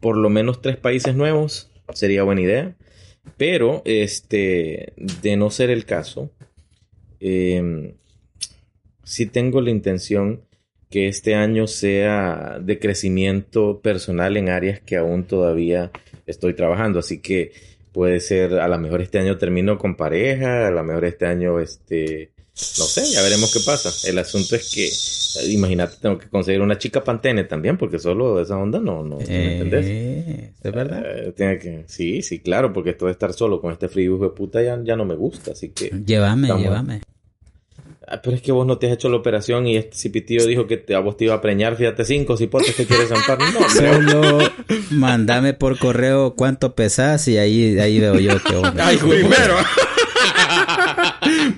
por 0.00 0.16
lo 0.16 0.30
menos 0.30 0.62
tres 0.62 0.76
países 0.76 1.14
nuevos 1.16 1.70
sería 1.92 2.22
buena 2.22 2.40
idea. 2.40 2.76
Pero, 3.36 3.82
este, 3.84 4.94
de 5.22 5.36
no 5.36 5.50
ser 5.50 5.70
el 5.70 5.84
caso, 5.84 6.30
eh, 7.20 7.94
sí 9.10 9.26
tengo 9.26 9.60
la 9.60 9.70
intención 9.70 10.42
que 10.88 11.08
este 11.08 11.34
año 11.34 11.66
sea 11.66 12.58
de 12.60 12.78
crecimiento 12.78 13.80
personal 13.80 14.36
en 14.36 14.48
áreas 14.48 14.80
que 14.80 14.96
aún 14.96 15.24
todavía 15.24 15.90
estoy 16.26 16.54
trabajando. 16.54 17.00
Así 17.00 17.18
que 17.20 17.52
puede 17.92 18.20
ser, 18.20 18.54
a 18.60 18.68
lo 18.68 18.78
mejor 18.78 19.00
este 19.02 19.18
año 19.18 19.36
termino 19.36 19.78
con 19.78 19.96
pareja, 19.96 20.68
a 20.68 20.70
lo 20.70 20.82
mejor 20.84 21.04
este 21.04 21.26
año, 21.26 21.58
este, 21.60 22.30
no 22.78 22.84
sé, 22.84 23.02
ya 23.12 23.22
veremos 23.22 23.52
qué 23.52 23.60
pasa. 23.64 23.90
El 24.08 24.18
asunto 24.18 24.54
es 24.56 24.72
que, 24.72 25.50
imagínate, 25.52 25.96
tengo 26.00 26.18
que 26.18 26.28
conseguir 26.28 26.60
una 26.60 26.78
chica 26.78 27.02
pantene 27.02 27.44
también, 27.44 27.76
porque 27.78 27.98
solo 27.98 28.40
esa 28.40 28.56
onda 28.58 28.78
no, 28.80 29.02
no, 29.04 29.18
¿me 29.18 29.52
entendés? 29.54 29.86
Eh, 29.88 30.52
¿Es 30.62 30.72
verdad? 30.72 31.02
Eh, 31.04 31.32
tiene 31.36 31.58
que, 31.58 31.84
sí, 31.88 32.22
sí, 32.22 32.38
claro, 32.40 32.72
porque 32.72 32.90
esto 32.90 33.06
de 33.06 33.12
estar 33.12 33.32
solo 33.32 33.60
con 33.60 33.72
este 33.72 33.88
frío 33.88 34.18
de 34.18 34.30
puta 34.30 34.62
ya, 34.62 34.80
ya 34.84 34.94
no 34.96 35.04
me 35.04 35.14
gusta, 35.16 35.52
así 35.52 35.70
que... 35.70 35.90
Llévame, 36.04 36.46
Estamos- 36.48 36.62
llévame. 36.62 37.00
Ah, 38.12 38.20
pero 38.20 38.34
es 38.34 38.42
que 38.42 38.50
vos 38.50 38.66
no 38.66 38.76
te 38.76 38.88
has 38.88 38.94
hecho 38.94 39.08
la 39.08 39.16
operación 39.18 39.68
y 39.68 39.76
este 39.76 39.96
cipitío 39.96 40.44
dijo 40.44 40.66
que 40.66 40.76
te- 40.78 40.96
a 40.96 40.98
vos 40.98 41.16
te 41.16 41.26
iba 41.26 41.34
a 41.34 41.40
preñar, 41.40 41.76
fíjate, 41.76 42.04
cinco 42.04 42.36
cipotes 42.36 42.74
que 42.74 42.84
quieres 42.84 43.08
zampar. 43.08 43.38
No. 43.38 43.70
Solo 43.70 44.38
mandame 44.90 45.54
por 45.54 45.78
correo 45.78 46.34
cuánto 46.34 46.74
pesas 46.74 47.28
y 47.28 47.38
ahí, 47.38 47.78
ahí 47.78 48.00
veo 48.00 48.18
yo 48.18 48.42
qué 48.42 48.56
onda. 48.56 48.86
Ay, 48.88 48.96
Primero. 48.96 49.54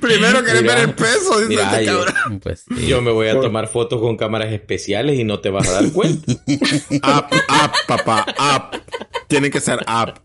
Primero 0.01 0.45
querés 0.45 0.63
Mira, 0.63 0.75
ver 0.75 0.85
el 0.89 0.95
peso, 0.95 1.37
dice 1.41 1.49
mira, 1.49 1.73
este 1.81 1.87
yo- 1.87 2.05
cabrón. 2.05 2.41
Pues 2.41 2.65
sí. 2.77 2.87
Yo 2.87 3.01
me 3.03 3.11
voy 3.11 3.29
a 3.29 3.41
tomar 3.41 3.69
fotos 3.69 4.01
con 4.01 4.17
cámaras 4.17 4.53
especiales 4.53 5.19
y 5.19 5.25
no 5.25 5.41
te 5.41 5.51
vas 5.51 5.69
a 5.69 5.73
dar 5.83 5.93
cuenta. 5.93 6.33
Up, 6.91 7.27
up, 7.33 7.73
papá, 7.87 8.27
up. 8.39 8.81
Tiene 9.29 9.51
que 9.51 9.61
ser 9.61 9.79
up. 9.81 10.21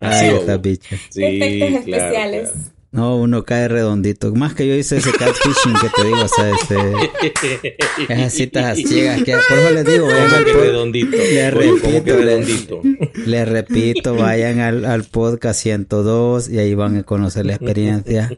Así, 0.00 0.24
Ay, 0.26 0.30
bobo. 0.30 0.40
esta 0.40 0.56
bicha. 0.58 0.96
Sí, 1.10 1.24
Efectos 1.24 1.68
claro, 1.68 1.78
especiales. 2.04 2.50
claro. 2.52 2.77
No, 2.98 3.14
uno 3.16 3.44
cae 3.44 3.68
redondito. 3.68 4.34
Más 4.34 4.54
que 4.54 4.66
yo 4.66 4.74
hice 4.74 4.96
ese 4.96 5.12
catfishing 5.12 5.74
que 5.80 5.88
te 5.94 6.04
digo, 6.04 6.20
o 6.20 6.26
sea, 6.26 6.50
ese, 6.50 7.76
esas 8.08 8.32
citas 8.32 8.76
ciegas 8.76 9.22
que 9.22 9.36
por 9.48 9.56
eso 9.58 9.70
les 9.70 9.84
digo, 9.86 10.06
vayan 10.06 10.34
al 10.34 10.44
redondito. 10.44 11.16
Le 11.16 11.48
Oye, 11.52 11.80
como 11.80 11.82
que 12.04 12.12
repito, 12.12 12.16
le- 12.16 12.24
redondito. 12.24 12.82
les 13.24 13.48
repito, 13.48 14.14
vayan 14.16 14.58
al, 14.58 14.84
al 14.84 15.04
podcast 15.04 15.60
102 15.62 16.48
y 16.48 16.58
ahí 16.58 16.74
van 16.74 16.96
a 16.96 17.02
conocer 17.04 17.46
la 17.46 17.54
experiencia, 17.54 18.36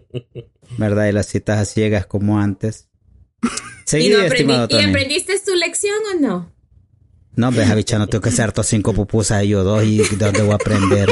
¿verdad? 0.76 1.08
Y 1.08 1.12
las 1.12 1.24
citas 1.24 1.58
a 1.58 1.64
ciegas 1.64 2.04
como 2.04 2.38
antes. 2.38 2.88
Seguí, 3.86 4.08
¿Y, 4.08 4.10
no 4.10 4.18
¿Y 4.68 4.82
aprendiste 4.82 5.40
tu 5.40 5.54
lección 5.54 5.96
o 6.14 6.20
no? 6.20 6.52
No, 7.34 7.50
ves, 7.50 7.74
bicha, 7.74 7.98
no 7.98 8.08
tengo 8.08 8.20
que 8.20 8.28
hacer 8.28 8.44
hartos 8.44 8.66
cinco 8.66 8.92
pupusas 8.92 9.42
yo 9.44 9.64
dos 9.64 9.84
y 9.84 9.98
de 10.00 10.16
dónde 10.16 10.42
voy 10.42 10.52
a 10.52 10.56
aprender. 10.56 11.08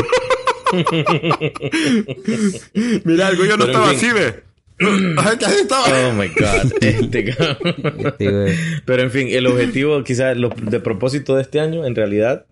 Mira, 3.04 3.26
algo 3.28 3.44
yo 3.44 3.56
no 3.56 3.64
Pero 3.64 3.64
en 3.64 3.70
estaba 3.70 3.88
fin. 3.88 3.96
así, 3.96 4.12
ve. 4.12 4.34
Estaba. 5.60 6.08
Oh 6.08 6.12
my 6.12 6.28
god. 6.28 6.72
Este. 6.80 7.30
Este. 7.30 8.54
Pero 8.84 9.02
en 9.02 9.10
fin, 9.10 9.28
el 9.30 9.46
objetivo, 9.46 10.02
quizás 10.04 10.36
lo 10.36 10.50
de 10.50 10.78
propósito 10.80 11.34
de 11.36 11.42
este 11.42 11.58
año, 11.60 11.84
en 11.84 11.94
realidad, 11.96 12.46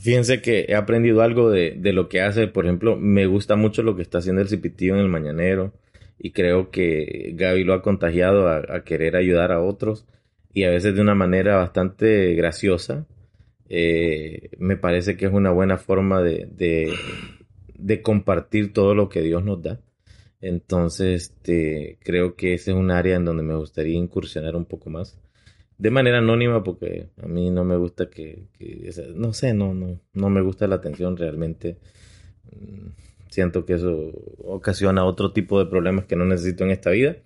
fíjense 0.00 0.40
que 0.40 0.66
he 0.68 0.74
aprendido 0.76 1.22
algo 1.22 1.50
de, 1.50 1.74
de 1.76 1.92
lo 1.92 2.08
que 2.08 2.20
hace. 2.20 2.46
Por 2.46 2.66
ejemplo, 2.66 2.96
me 2.96 3.26
gusta 3.26 3.56
mucho 3.56 3.82
lo 3.82 3.96
que 3.96 4.02
está 4.02 4.18
haciendo 4.18 4.42
el 4.42 4.48
Cipitío 4.48 4.94
en 4.94 5.00
el 5.00 5.08
Mañanero. 5.08 5.72
Y 6.18 6.30
creo 6.30 6.70
que 6.70 7.32
Gaby 7.34 7.64
lo 7.64 7.74
ha 7.74 7.82
contagiado 7.82 8.48
a, 8.48 8.62
a 8.68 8.84
querer 8.84 9.16
ayudar 9.16 9.52
a 9.52 9.60
otros. 9.60 10.06
Y 10.54 10.64
a 10.64 10.70
veces 10.70 10.94
de 10.94 11.02
una 11.02 11.14
manera 11.14 11.56
bastante 11.56 12.32
graciosa. 12.34 13.06
Eh, 13.68 14.50
me 14.58 14.76
parece 14.76 15.16
que 15.16 15.26
es 15.26 15.32
una 15.32 15.50
buena 15.50 15.76
forma 15.76 16.22
de, 16.22 16.46
de, 16.52 16.94
de 17.78 18.02
compartir 18.02 18.72
todo 18.72 18.94
lo 18.94 19.08
que 19.08 19.22
Dios 19.22 19.44
nos 19.44 19.62
da. 19.62 19.80
Entonces, 20.40 21.22
este, 21.30 21.98
creo 22.02 22.36
que 22.36 22.54
ese 22.54 22.70
es 22.72 22.76
un 22.76 22.90
área 22.90 23.16
en 23.16 23.24
donde 23.24 23.42
me 23.42 23.56
gustaría 23.56 23.96
incursionar 23.96 24.54
un 24.56 24.64
poco 24.66 24.90
más. 24.90 25.18
De 25.78 25.90
manera 25.90 26.18
anónima, 26.18 26.62
porque 26.62 27.08
a 27.22 27.26
mí 27.26 27.50
no 27.50 27.64
me 27.64 27.76
gusta 27.76 28.08
que, 28.08 28.44
que- 28.58 28.90
no 29.14 29.32
sé, 29.32 29.52
no, 29.54 29.74
no, 29.74 30.00
no 30.14 30.30
me 30.30 30.40
gusta 30.40 30.66
la 30.66 30.76
atención 30.76 31.16
realmente. 31.16 31.78
Mm, 32.52 32.88
Siento 33.28 33.66
que 33.66 33.74
eso 33.74 34.12
ocasiona 34.44 35.04
otro 35.04 35.32
tipo 35.32 35.58
de 35.58 35.66
problemas 35.68 36.06
que 36.06 36.16
no 36.16 36.24
necesito 36.24 36.64
en 36.64 36.70
esta 36.70 36.90
vida. 36.90 37.16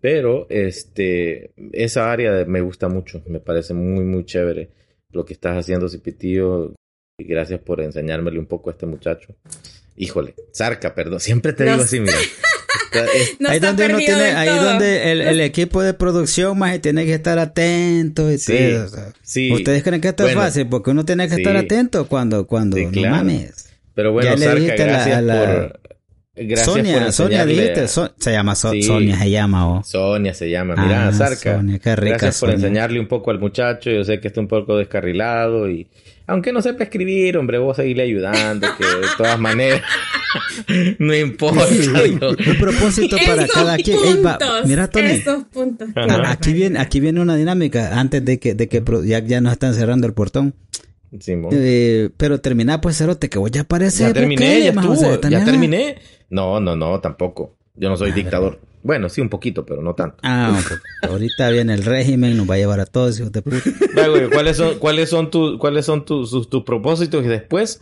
Pero, 0.00 0.46
este, 0.50 1.52
esa 1.72 2.10
área 2.10 2.44
me 2.46 2.60
gusta 2.62 2.88
mucho, 2.88 3.22
me 3.26 3.40
parece 3.40 3.72
muy, 3.74 4.04
muy 4.04 4.24
chévere 4.24 4.70
lo 5.12 5.24
que 5.24 5.34
estás 5.34 5.56
haciendo, 5.58 5.88
Cipitío. 5.88 6.74
Y 7.18 7.24
gracias 7.24 7.60
por 7.60 7.80
enseñármele 7.80 8.38
un 8.40 8.46
poco 8.46 8.70
a 8.70 8.72
este 8.72 8.86
muchacho. 8.86 9.36
Híjole, 9.96 10.34
Zarca, 10.54 10.94
perdón, 10.94 11.20
siempre 11.20 11.52
te 11.52 11.64
digo 11.64 11.82
así, 11.82 12.00
mira. 12.00 12.16
Es- 12.94 13.40
No 13.40 13.48
ahí 13.48 13.58
donde 13.58 13.86
uno 13.86 13.98
tiene, 13.98 14.22
ahí 14.22 14.48
todo. 14.48 14.64
donde 14.70 15.10
el, 15.12 15.20
el 15.20 15.40
equipo 15.40 15.82
de 15.82 15.94
producción 15.94 16.56
más 16.56 16.80
tiene 16.80 17.04
que 17.04 17.14
estar 17.14 17.40
atento 17.40 18.30
y 18.30 18.38
Sí, 18.38 18.56
todo, 18.72 18.84
o 18.84 18.88
sea. 18.88 19.12
sí. 19.22 19.50
Ustedes 19.52 19.82
creen 19.82 20.00
que 20.00 20.08
esto 20.08 20.22
Bueno, 20.22 20.40
es 20.40 20.46
fácil 20.46 20.68
porque 20.68 20.90
uno 20.92 21.04
tiene 21.04 21.28
que 21.28 21.34
sí. 21.34 21.40
estar 21.40 21.56
atento 21.56 22.06
cuando, 22.06 22.46
cuando, 22.46 22.76
Sí, 22.76 22.86
no 22.86 22.92
claro. 22.92 23.16
mames. 23.16 23.68
Pero 23.94 24.12
bueno, 24.12 24.30
Ya 24.30 24.36
le 24.36 24.46
a 24.46 24.54
la- 24.54 24.74
gracias 24.76 25.16
a 25.16 25.20
la- 25.22 25.44
por. 25.44 25.80
Gracias 26.36 26.66
Sonia, 26.66 26.98
por 27.00 27.12
Sonia 27.12 27.46
dijiste, 27.46 27.80
a- 27.82 27.88
So- 27.88 28.12
se 28.18 28.30
llama 28.32 28.54
So- 28.54 28.70
Sí. 28.72 28.82
Sonia, 28.82 29.18
se 29.18 29.30
llama, 29.30 29.68
oh. 29.78 29.82
Sonia 29.84 30.34
se 30.34 30.50
llama. 30.50 30.74
Mira, 30.76 31.08
Ah, 31.08 31.12
Zarca. 31.12 31.56
Sonia, 31.56 31.78
qué 31.80 31.96
rica 31.96 32.10
gracias 32.18 32.40
por 32.40 32.50
Sonia. 32.50 32.66
enseñarle 32.66 33.00
un 33.00 33.08
poco 33.08 33.30
al 33.32 33.38
muchacho. 33.40 33.90
Yo 33.90 34.04
sé 34.04 34.20
que 34.20 34.28
está 34.28 34.40
un 34.40 34.48
poco 34.48 34.76
descarrilado 34.76 35.68
y. 35.68 35.88
Aunque 36.26 36.52
no 36.52 36.62
sepa 36.62 36.84
escribir, 36.84 37.36
hombre, 37.36 37.58
vos 37.58 37.76
seguirle 37.76 38.04
ayudando, 38.04 38.66
que 38.78 38.84
de 38.84 39.06
todas 39.16 39.38
maneras. 39.38 39.82
no 40.98 41.14
importa. 41.14 41.66
Un 41.66 42.58
propósito 42.58 43.16
para 43.26 43.42
Esos 43.42 43.54
cada 43.54 43.76
quien. 43.76 43.98
Ey, 44.04 44.22
va, 44.22 44.38
mira, 44.64 44.88
Tony. 44.88 45.06
Esos 45.06 45.44
puntos. 45.44 45.88
Aquí 45.94 46.52
viene, 46.52 46.78
aquí 46.78 47.00
viene 47.00 47.20
una 47.20 47.36
dinámica 47.36 47.98
antes 47.98 48.24
de 48.24 48.38
que, 48.38 48.54
de 48.54 48.68
que 48.68 48.82
ya, 49.04 49.18
ya 49.18 49.40
nos 49.40 49.52
están 49.52 49.74
cerrando 49.74 50.06
el 50.06 50.14
portón. 50.14 50.54
Simón. 51.20 51.50
Eh, 51.52 52.10
pero 52.16 52.40
termina 52.40 52.80
pues 52.80 52.98
cerote 52.98 53.28
que 53.28 53.38
vos 53.38 53.50
ya 53.50 53.64
pareces 53.64 54.00
ya 54.00 54.12
terminé, 54.12 54.62
ya 54.62 54.70
o 54.70 54.74
estuvo. 54.74 54.96
sea, 54.96 55.30
ya 55.30 55.44
terminé. 55.44 55.96
No, 56.30 56.58
no, 56.58 56.74
no, 56.74 57.00
tampoco. 57.00 57.53
Yo 57.76 57.88
no 57.88 57.96
soy 57.96 58.12
dictador. 58.12 58.60
Bueno, 58.82 59.08
sí, 59.08 59.20
un 59.20 59.28
poquito, 59.30 59.64
pero 59.64 59.82
no 59.82 59.94
tanto. 59.94 60.18
Ah, 60.22 60.56
ok. 60.60 61.08
ahorita 61.10 61.48
viene 61.50 61.72
el 61.74 61.84
régimen, 61.84 62.36
nos 62.36 62.48
va 62.48 62.54
a 62.54 62.58
llevar 62.58 62.80
a 62.80 62.86
todos, 62.86 63.18
hijos 63.18 63.32
de 63.32 63.42
puta. 63.42 63.58
¿cuáles 64.32 64.56
son, 64.58 64.78
cuáles 64.78 65.08
son, 65.08 65.30
tus 65.30 65.58
cuáles 65.58 65.86
son 65.86 66.04
tus, 66.04 66.30
tus, 66.30 66.50
tus 66.50 66.62
propósitos? 66.64 67.24
Y 67.24 67.28
después, 67.28 67.80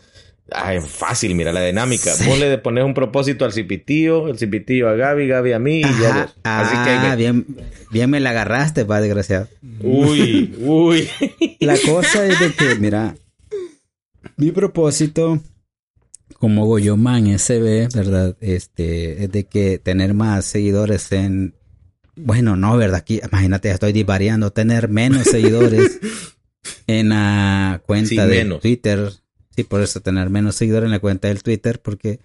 ay, 0.52 0.78
fácil, 0.80 1.34
mira 1.34 1.52
la 1.52 1.62
dinámica. 1.64 2.12
Vos 2.24 2.38
le 2.38 2.56
pones 2.58 2.84
un 2.84 2.94
propósito 2.94 3.44
al 3.44 3.52
cipitío, 3.52 4.28
el 4.28 4.38
cipitío 4.38 4.88
a 4.88 4.94
Gaby, 4.94 5.26
Gaby 5.26 5.52
a 5.52 5.58
mí 5.58 5.80
y 5.80 6.00
ya 6.00 6.22
vos. 6.22 6.36
Así 6.44 6.74
que 6.84 6.90
Ah, 6.90 7.10
ve. 7.10 7.16
bien, 7.16 7.46
bien 7.90 8.08
me 8.08 8.20
la 8.20 8.30
agarraste, 8.30 8.84
va, 8.84 9.00
desgraciado. 9.00 9.48
Uy, 9.80 10.54
uy. 10.60 11.08
La 11.60 11.76
cosa 11.84 12.24
es 12.26 12.38
de 12.38 12.52
que, 12.54 12.76
mira, 12.76 13.16
mi 14.36 14.52
propósito 14.52 15.40
como 16.42 16.66
Goyoman 16.66 17.38
SB, 17.38 17.94
¿verdad? 17.94 18.36
Este, 18.40 19.22
es 19.22 19.30
de 19.30 19.44
que 19.44 19.78
tener 19.78 20.12
más 20.12 20.44
seguidores 20.44 21.12
en... 21.12 21.54
Bueno, 22.16 22.56
no, 22.56 22.76
¿verdad? 22.76 22.96
Aquí, 22.96 23.20
imagínate, 23.24 23.68
ya 23.68 23.74
estoy 23.74 23.92
divariando, 23.92 24.52
tener 24.52 24.88
menos 24.88 25.28
seguidores 25.28 26.00
en 26.88 27.10
la 27.10 27.80
cuenta 27.86 28.08
Sí, 28.08 28.16
de 28.16 28.26
menos. 28.26 28.60
Twitter. 28.60 29.12
Sí, 29.54 29.62
por 29.62 29.82
eso 29.82 30.00
tener 30.00 30.30
menos 30.30 30.56
seguidores 30.56 30.86
en 30.86 30.90
la 30.90 30.98
cuenta 30.98 31.28
del 31.28 31.44
Twitter, 31.44 31.80
porque 31.80 32.18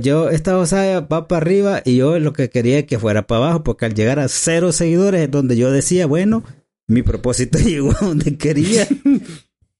yo, 0.00 0.30
esta 0.30 0.58
osada 0.58 0.98
va 1.02 1.28
para 1.28 1.40
arriba 1.40 1.80
y 1.84 1.94
yo 1.94 2.18
lo 2.18 2.32
que 2.32 2.50
quería 2.50 2.80
es 2.80 2.86
que 2.86 2.98
fuera 2.98 3.28
para 3.28 3.44
abajo, 3.44 3.62
porque 3.62 3.84
al 3.84 3.94
llegar 3.94 4.18
a 4.18 4.26
cero 4.26 4.72
seguidores 4.72 5.20
es 5.20 5.30
donde 5.30 5.56
yo 5.56 5.70
decía, 5.70 6.06
bueno, 6.06 6.42
mi 6.88 7.02
propósito 7.02 7.56
llegó 7.64 7.92
a 7.92 8.04
donde 8.04 8.36
quería. 8.36 8.88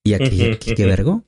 Y 0.04 0.14
aquí, 0.14 0.42
aquí 0.44 0.74
qué 0.74 0.86
vergo. 0.86 1.24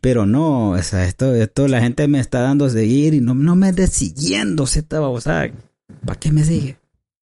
Pero 0.00 0.24
no, 0.26 0.70
o 0.70 0.82
sea, 0.82 1.06
esto, 1.06 1.34
esto 1.34 1.68
la 1.68 1.80
gente 1.80 2.08
me 2.08 2.20
está 2.20 2.40
dando 2.40 2.64
a 2.64 2.70
seguir 2.70 3.12
y 3.14 3.20
no, 3.20 3.34
no 3.34 3.54
me 3.54 3.68
esté 3.68 3.86
siguiendo, 3.86 4.66
se 4.66 4.80
estaba, 4.80 5.08
o 5.08 5.20
sea, 5.20 5.52
¿para 6.06 6.18
qué 6.18 6.32
me 6.32 6.44
sigue? 6.44 6.78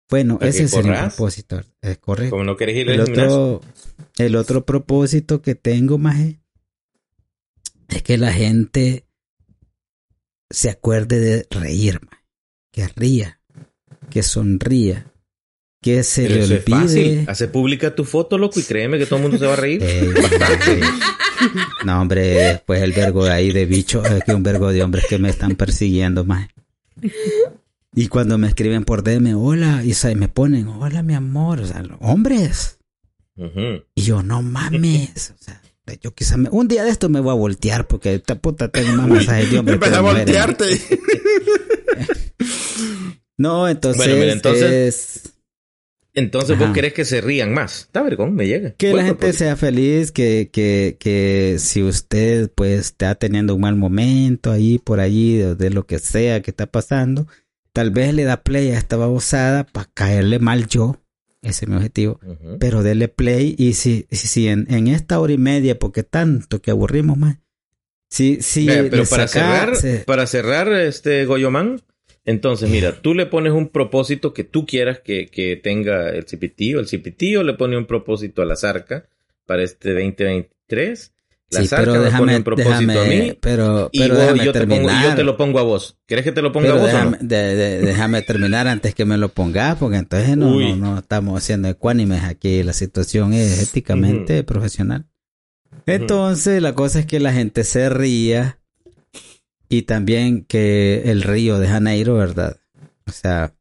Bueno, 0.09 0.39
¿Para 0.39 0.51
ese 0.51 0.65
es 0.65 0.75
el 0.75 0.87
propósito, 0.87 1.63
es 1.81 1.99
correcto. 1.99 2.31
Como 2.31 2.45
no 2.45 2.57
querés 2.57 2.77
ir 2.77 2.91
El 2.91 3.01
al 3.01 3.11
otro, 3.11 3.61
el 4.19 4.37
otro 4.37 4.65
propósito 4.65 5.43
que 5.43 5.55
tengo, 5.55 5.99
Maje, 5.99 6.41
es 7.89 8.03
que 8.03 8.17
la 8.17 8.33
gente 8.33 9.07
se 10.51 10.71
acuerde 10.71 11.21
de 11.21 11.47
reír, 11.51 12.01
maje. 12.03 12.23
que 12.71 12.89
ría, 12.89 13.41
que 14.11 14.23
sonría, 14.23 15.12
que 15.83 16.03
se 16.05 16.23
Pero 16.23 16.35
le 16.37 16.43
eso 16.45 16.55
es 16.55 16.65
fácil. 16.65 16.99
olvide. 17.07 17.25
Hace 17.29 17.49
pública 17.49 17.95
tu 17.95 18.05
foto, 18.05 18.39
loco, 18.39 18.59
y 18.59 18.63
créeme 18.63 18.99
que 18.99 19.05
todo 19.07 19.17
el 19.17 19.23
mundo 19.23 19.37
se 19.39 19.47
va 19.47 19.53
a 19.53 19.57
reír. 19.57 19.83
Maje. 20.41 20.81
No, 21.85 22.01
hombre, 22.01 22.21
después 22.29 22.81
el 22.83 22.93
vergo 22.93 23.25
de 23.25 23.33
ahí 23.33 23.51
de 23.51 23.67
bicho, 23.67 24.05
es 24.05 24.23
que 24.23 24.33
un 24.33 24.45
vergo 24.45 24.71
de 24.73 24.81
hombres 24.83 25.05
que 25.09 25.19
me 25.19 25.29
están 25.29 25.57
persiguiendo, 25.57 26.25
más. 26.25 26.49
Y 27.97 28.07
cuando 28.07 28.39
me 28.39 28.47
escriben 28.47 28.85
por 28.85 29.03
DM, 29.03 29.35
hola, 29.35 29.83
y 29.85 29.91
y 29.91 30.15
me 30.15 30.29
ponen, 30.29 30.69
hola, 30.69 31.03
mi 31.03 31.15
amor, 31.15 31.59
o 31.61 31.67
sea, 31.67 31.83
hombres. 32.01 32.79
Y 33.97 34.03
yo, 34.03 34.23
no 34.23 34.41
mames. 34.43 35.35
O 35.39 35.43
sea, 35.43 35.61
yo 36.01 36.15
quizás 36.15 36.39
me- 36.39 36.49
un 36.51 36.69
día 36.69 36.85
de 36.85 36.91
esto 36.91 37.09
me 37.09 37.19
voy 37.19 37.33
a 37.33 37.35
voltear 37.35 37.89
porque 37.89 38.15
esta 38.15 38.37
puta 38.37 38.69
tengo 38.69 38.93
más 38.97 39.09
mensajes 39.09 39.51
de 39.51 39.57
Empieza 39.57 39.91
de 39.91 39.97
a 39.97 40.01
voltearte. 40.01 40.81
No, 43.37 43.69
entonces, 43.69 43.99
Bueno, 43.99 44.15
mira, 44.21 44.33
entonces- 44.33 45.17
es 45.27 45.32
Entonces 46.15 46.57
Ajá. 46.57 46.67
vos 46.67 46.75
querés 46.75 46.93
que 46.93 47.05
se 47.07 47.21
rían 47.23 47.55
más. 47.55 47.83
Está 47.83 48.03
vergón, 48.03 48.35
me 48.35 48.47
llega. 48.47 48.73
que 48.77 48.93
la 48.93 49.03
gente 49.05 49.15
propósito. 49.21 49.39
sea 49.45 49.57
feliz, 49.57 50.13
que, 50.13 50.51
que, 50.53 50.97
que 51.01 51.57
si 51.59 51.83
usted 51.83 52.51
pues 52.55 52.81
está 52.81 53.15
teniendo 53.15 53.55
un 53.55 53.63
mal 53.63 53.77
momento 53.77 54.51
ahí, 54.51 54.79
por 54.79 55.01
allí, 55.01 55.37
de, 55.39 55.55
de 55.55 55.71
lo 55.71 55.87
que 55.87 55.99
sea 55.99 56.43
que 56.43 56.51
está 56.51 56.67
pasando, 56.67 57.27
tal 57.73 57.91
vez 57.91 58.13
le 58.13 58.25
da 58.25 58.43
play 58.43 58.71
a 58.73 58.79
esta 58.79 58.97
babosada 58.97 59.65
para 59.65 59.89
caerle 59.95 60.39
mal 60.39 60.67
yo. 60.69 60.99
Ese 61.41 61.65
es 61.65 61.69
mi 61.71 61.77
objetivo. 61.77 62.21
Pero 62.61 62.83
dele 62.83 63.09
play 63.09 63.55
y 63.59 63.73
si, 63.73 64.07
si, 64.11 64.29
si 64.29 64.49
en, 64.49 64.67
en 64.73 64.87
esta 64.89 65.19
hora 65.19 65.33
y 65.33 65.39
media, 65.39 65.79
porque 65.79 66.03
tanto 66.05 66.61
que 66.61 66.71
aburrimos 66.71 67.17
más. 67.19 67.39
Si, 68.11 68.43
si 68.43 68.67
Vea, 68.67 68.87
pero 68.91 69.05
para 69.07 69.27
saca- 69.27 69.41
cerrar, 69.61 69.77
se- 69.77 69.99
para 70.01 70.27
cerrar 70.27 70.73
este 70.75 71.25
Goyomán, 71.25 71.81
entonces 72.25 72.71
mira, 72.71 72.93
tú 73.01 73.15
le 73.15 73.27
pones 73.27 73.53
un 73.53 73.69
propósito 73.69 74.33
que 74.33 74.45
tú 74.45 74.65
quieras 74.67 75.01
que, 75.01 75.27
que 75.29 75.57
tenga 75.57 76.11
el 76.11 76.27
cipitío. 76.27 76.79
El 76.81 76.87
cipitío 76.87 77.43
le 77.43 77.55
pone 77.55 77.77
un 77.77 77.87
propósito 77.87 78.43
a 78.43 78.45
la 78.47 78.57
zarca 78.57 79.09
para 79.47 79.63
este 79.63 79.91
2023. 79.93 81.13
La 81.51 81.61
Sí, 81.61 81.69
pero 81.71 81.93
pone 82.17 82.35
un 82.37 82.45
propósito 82.45 82.71
déjame- 82.79 82.99
a 82.99 83.05
mí. 83.05 83.39
pero- 83.39 83.91
y, 83.93 84.09
vos- 84.09 84.43
yo, 84.43 84.53
te 84.55 84.67
pongo, 84.67 84.89
y 84.91 85.03
yo 85.03 85.15
te 85.15 85.23
lo 85.23 85.37
pongo 85.37 85.59
a 85.59 85.63
vos. 85.63 85.99
¿Querés 86.07 86.25
que 86.25 86.33
te 86.33 86.41
lo 86.41 86.51
ponga 86.51 86.69
Pero 86.69 86.79
a 86.79 86.81
vos 86.81 86.85
o 86.89 86.93
déjame, 86.97 87.11
no? 87.21 87.29
de- 87.29 87.55
de- 87.57 87.79
déjame 87.81 88.23
terminar 88.23 88.69
antes 88.69 88.95
que 88.95 89.05
me 89.05 89.19
lo 89.19 89.29
pongas, 89.29 89.77
porque 89.77 89.99
entonces 89.99 90.35
no, 90.37 90.59
no, 90.59 90.77
no 90.77 90.99
estamos 91.01 91.37
haciendo 91.37 91.69
ecuánimes 91.69 92.23
aquí. 92.25 92.63
La 92.63 92.73
situación 92.73 93.35
es 93.35 93.63
éticamente 93.69 94.43
profesional. 94.45 95.05
Entonces, 95.87 96.63
la 96.63 96.75
cosa 96.75 97.01
es 97.01 97.07
que 97.07 97.21
la 97.21 97.33
gente 97.33 97.65
se 97.65 97.89
ría 97.91 98.59
y 99.73 99.83
también 99.83 100.45
que 100.45 101.03
el 101.11 101.23
río 101.23 101.59
de 101.59 101.67
Janeiro, 101.67 102.15
¿verdad? 102.17 102.59
O 103.07 103.11
sea, 103.13 103.55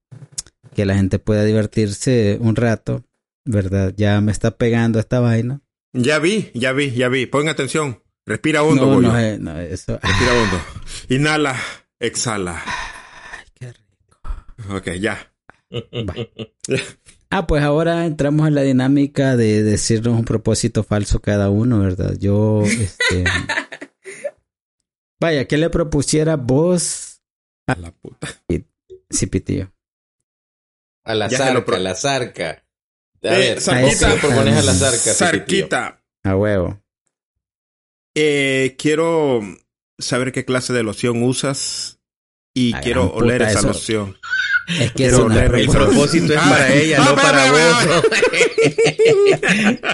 que 0.76 0.86
la 0.86 0.96
gente 0.96 1.20
pueda 1.20 1.44
divertirse 1.46 2.38
un 2.42 2.56
rato, 2.56 3.06
¿verdad? 3.46 3.94
Ya 3.96 4.20
me 4.22 4.32
está 4.32 4.52
pegando 4.52 5.00
esta 5.00 5.20
vaina. 5.22 5.62
Ya 5.94 6.20
vi, 6.20 6.52
ya 6.54 6.74
vi, 6.74 6.92
ya 6.92 7.08
vi. 7.10 7.26
Pon 7.28 7.48
atención. 7.48 8.02
Respira 8.26 8.62
hondo, 8.64 8.86
no, 8.88 9.02
no, 9.02 9.18
es- 9.18 9.40
no, 9.40 9.58
eso. 9.60 10.00
Respira 10.02 10.34
hondo. 10.42 10.62
Inhala, 11.10 11.56
exhala. 12.00 12.62
Ok, 14.70 14.90
ya. 15.00 15.32
Ah, 17.30 17.48
pues 17.48 17.64
ahora 17.64 18.06
entramos 18.06 18.48
en 18.48 18.56
la 18.56 18.62
dinámica 18.62 19.38
de 19.38 19.64
decirnos 19.64 20.20
un 20.20 20.26
propósito 20.26 20.84
falso 20.84 21.20
cada 21.22 21.50
uno, 21.50 21.80
¿verdad? 21.80 22.16
Yo, 22.20 22.64
este... 22.66 23.24
Vaya, 25.22 25.48
¿qué 25.48 25.58
le 25.58 25.70
propusiera 25.70 26.36
vos 26.36 27.22
a 27.68 27.76
la 27.76 27.92
puta? 27.92 28.28
Sí, 29.10 29.28
pitío. 29.28 29.72
A 31.06 31.14
la 31.14 31.28
Ya 31.30 31.38
zarca, 31.38 31.76
a 31.76 31.80
la 31.80 31.96
zarca. 31.96 32.50
A 32.50 33.28
Eh, 33.28 33.38
ver, 33.38 33.62
zarquita. 33.62 33.88
¿vos 33.88 34.00
qué 34.00 34.08
le 34.08 34.16
propones 34.22 34.58
a 34.58 34.62
la 34.64 34.74
zarca? 34.74 35.14
Zarquita. 35.14 36.04
A 36.24 36.36
huevo. 36.36 36.82
Eh, 38.16 38.76
quiero 38.80 39.42
saber 40.00 40.32
qué 40.32 40.44
clase 40.44 40.74
de 40.74 40.84
loción 40.84 41.22
usas 41.24 42.00
y 42.56 42.74
quiero 42.74 43.12
puta, 43.12 43.24
oler 43.24 43.42
esa 43.44 43.60
eso- 43.60 43.68
loción. 43.68 44.18
Es 44.68 44.92
que 44.94 45.08
no 45.10 45.32
es 45.32 45.52
El 45.54 45.68
propósito 45.68 46.34
es 46.34 46.40
Ah, 46.42 46.50
para 46.50 46.74
ella, 46.74 46.98
ah, 47.02 47.06
no 47.10 47.16
para 47.16 47.52
va, 47.52 47.86
vos. 47.86 48.04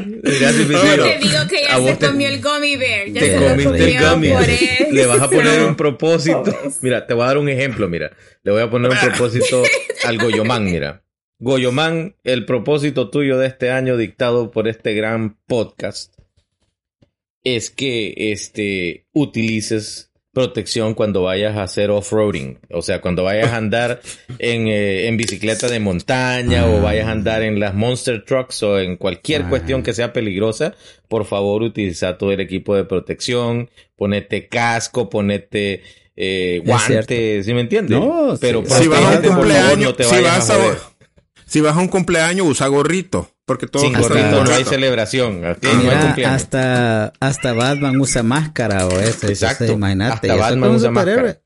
Mira, 0.05 0.51
Te 0.53 1.19
digo 1.19 1.47
que 1.49 1.61
ya 1.63 1.77
se 1.79 1.95
te- 1.95 2.07
comió 2.07 2.27
el 2.27 2.41
gummy 2.41 2.75
bear. 2.77 3.07
Ya 3.07 3.21
te 3.21 3.27
se 3.27 3.39
lo 3.39 3.47
comiste 3.49 3.83
el 3.97 4.03
gummy. 4.09 4.29
por 4.29 4.43
eso. 4.49 4.83
Le 4.91 5.05
vas 5.05 5.21
a 5.21 5.29
poner 5.29 5.63
un 5.63 5.75
propósito. 5.75 6.43
Mira, 6.81 7.07
te 7.07 7.13
voy 7.13 7.23
a 7.23 7.27
dar 7.27 7.37
un 7.37 7.49
ejemplo, 7.49 7.87
mira. 7.87 8.11
Le 8.43 8.51
voy 8.51 8.61
a 8.61 8.69
poner 8.69 8.91
un 8.91 8.97
propósito 8.97 9.63
al 10.03 10.17
Goyomán, 10.17 10.65
mira. 10.65 11.03
Goyomán, 11.39 12.15
el 12.23 12.45
propósito 12.45 13.09
tuyo 13.09 13.37
de 13.37 13.47
este 13.47 13.71
año 13.71 13.95
dictado 13.97 14.51
por 14.51 14.67
este 14.67 14.93
gran 14.95 15.37
podcast 15.47 16.13
es 17.43 17.69
que 17.69 18.13
este 18.31 19.05
utilices 19.13 20.06
protección 20.37 20.93
cuando 20.93 21.23
vayas 21.23 21.57
a 21.57 21.63
hacer 21.63 21.89
off-roading. 21.89 22.59
O 22.69 22.83
sea, 22.83 23.01
cuando 23.01 23.23
vayas 23.23 23.51
a 23.53 23.57
andar 23.57 24.01
en, 24.37 24.67
eh, 24.67 25.07
en 25.07 25.17
bicicleta 25.17 25.67
de 25.67 25.79
montaña 25.79 26.67
o 26.67 26.79
vayas 26.79 27.07
a 27.07 27.11
andar 27.11 27.41
en 27.41 27.59
las 27.59 27.73
monster 27.73 28.23
trucks 28.23 28.61
o 28.61 28.77
en 28.79 28.97
cualquier 28.97 29.41
Ah. 29.41 29.49
cuestión 29.49 29.81
que 29.81 29.93
sea 29.93 30.13
peligrosa, 30.13 30.75
por 31.07 31.25
favor 31.25 31.63
utiliza 31.63 32.19
todo 32.19 32.31
el 32.33 32.39
equipo 32.39 32.75
de 32.75 32.83
protección, 32.85 33.71
ponete 33.95 34.47
casco, 34.47 35.09
ponete 35.09 35.81
eh, 36.15 36.57
Es 36.57 36.63
guantes, 36.67 37.45
¿sí 37.45 37.53
me 37.55 37.61
entiendes? 37.61 37.99
No, 37.99 38.37
Pero 38.39 38.63
sí. 38.63 38.83
Si 38.83 38.87
vas 38.87 38.99
a 38.99 39.01
un 39.01 39.11
protégete, 39.13 39.27
por 39.29 39.37
favor, 39.37 39.47
cumpleaños, 39.47 39.79
no 39.89 39.95
te 39.95 40.03
si 40.03 40.15
vayas 40.15 40.33
vas 40.33 40.49
a 40.51 40.53
a. 40.71 40.96
si 41.47 41.61
vas 41.61 41.75
a 41.75 41.79
un 41.79 41.87
cumpleaños, 41.87 42.45
usa 42.47 42.67
gorrito. 42.67 43.31
Porque 43.45 43.65
todo 43.65 43.81
Sin 43.83 43.95
hasta- 43.95 44.09
gorrito 44.09 44.43
no 44.43 44.51
hay 44.53 44.63
celebración. 44.65 45.45
¿ok? 45.45 45.63
No 45.63 45.69
hay 45.69 45.77
Mira, 45.77 46.01
cumpleaños. 46.01 46.35
hasta, 46.43 47.13
hasta 47.19 47.53
Batman 47.53 47.99
usa 47.99 48.21
máscara 48.21 48.85
o 48.87 48.91
eso. 48.99 49.27
Exacto. 49.27 49.63
Entonces, 49.63 49.77
imagínate. 49.77 50.29
Hasta 50.29 50.35
Batman 50.35 50.71
usa 50.75 50.91
máscara. 50.91 51.39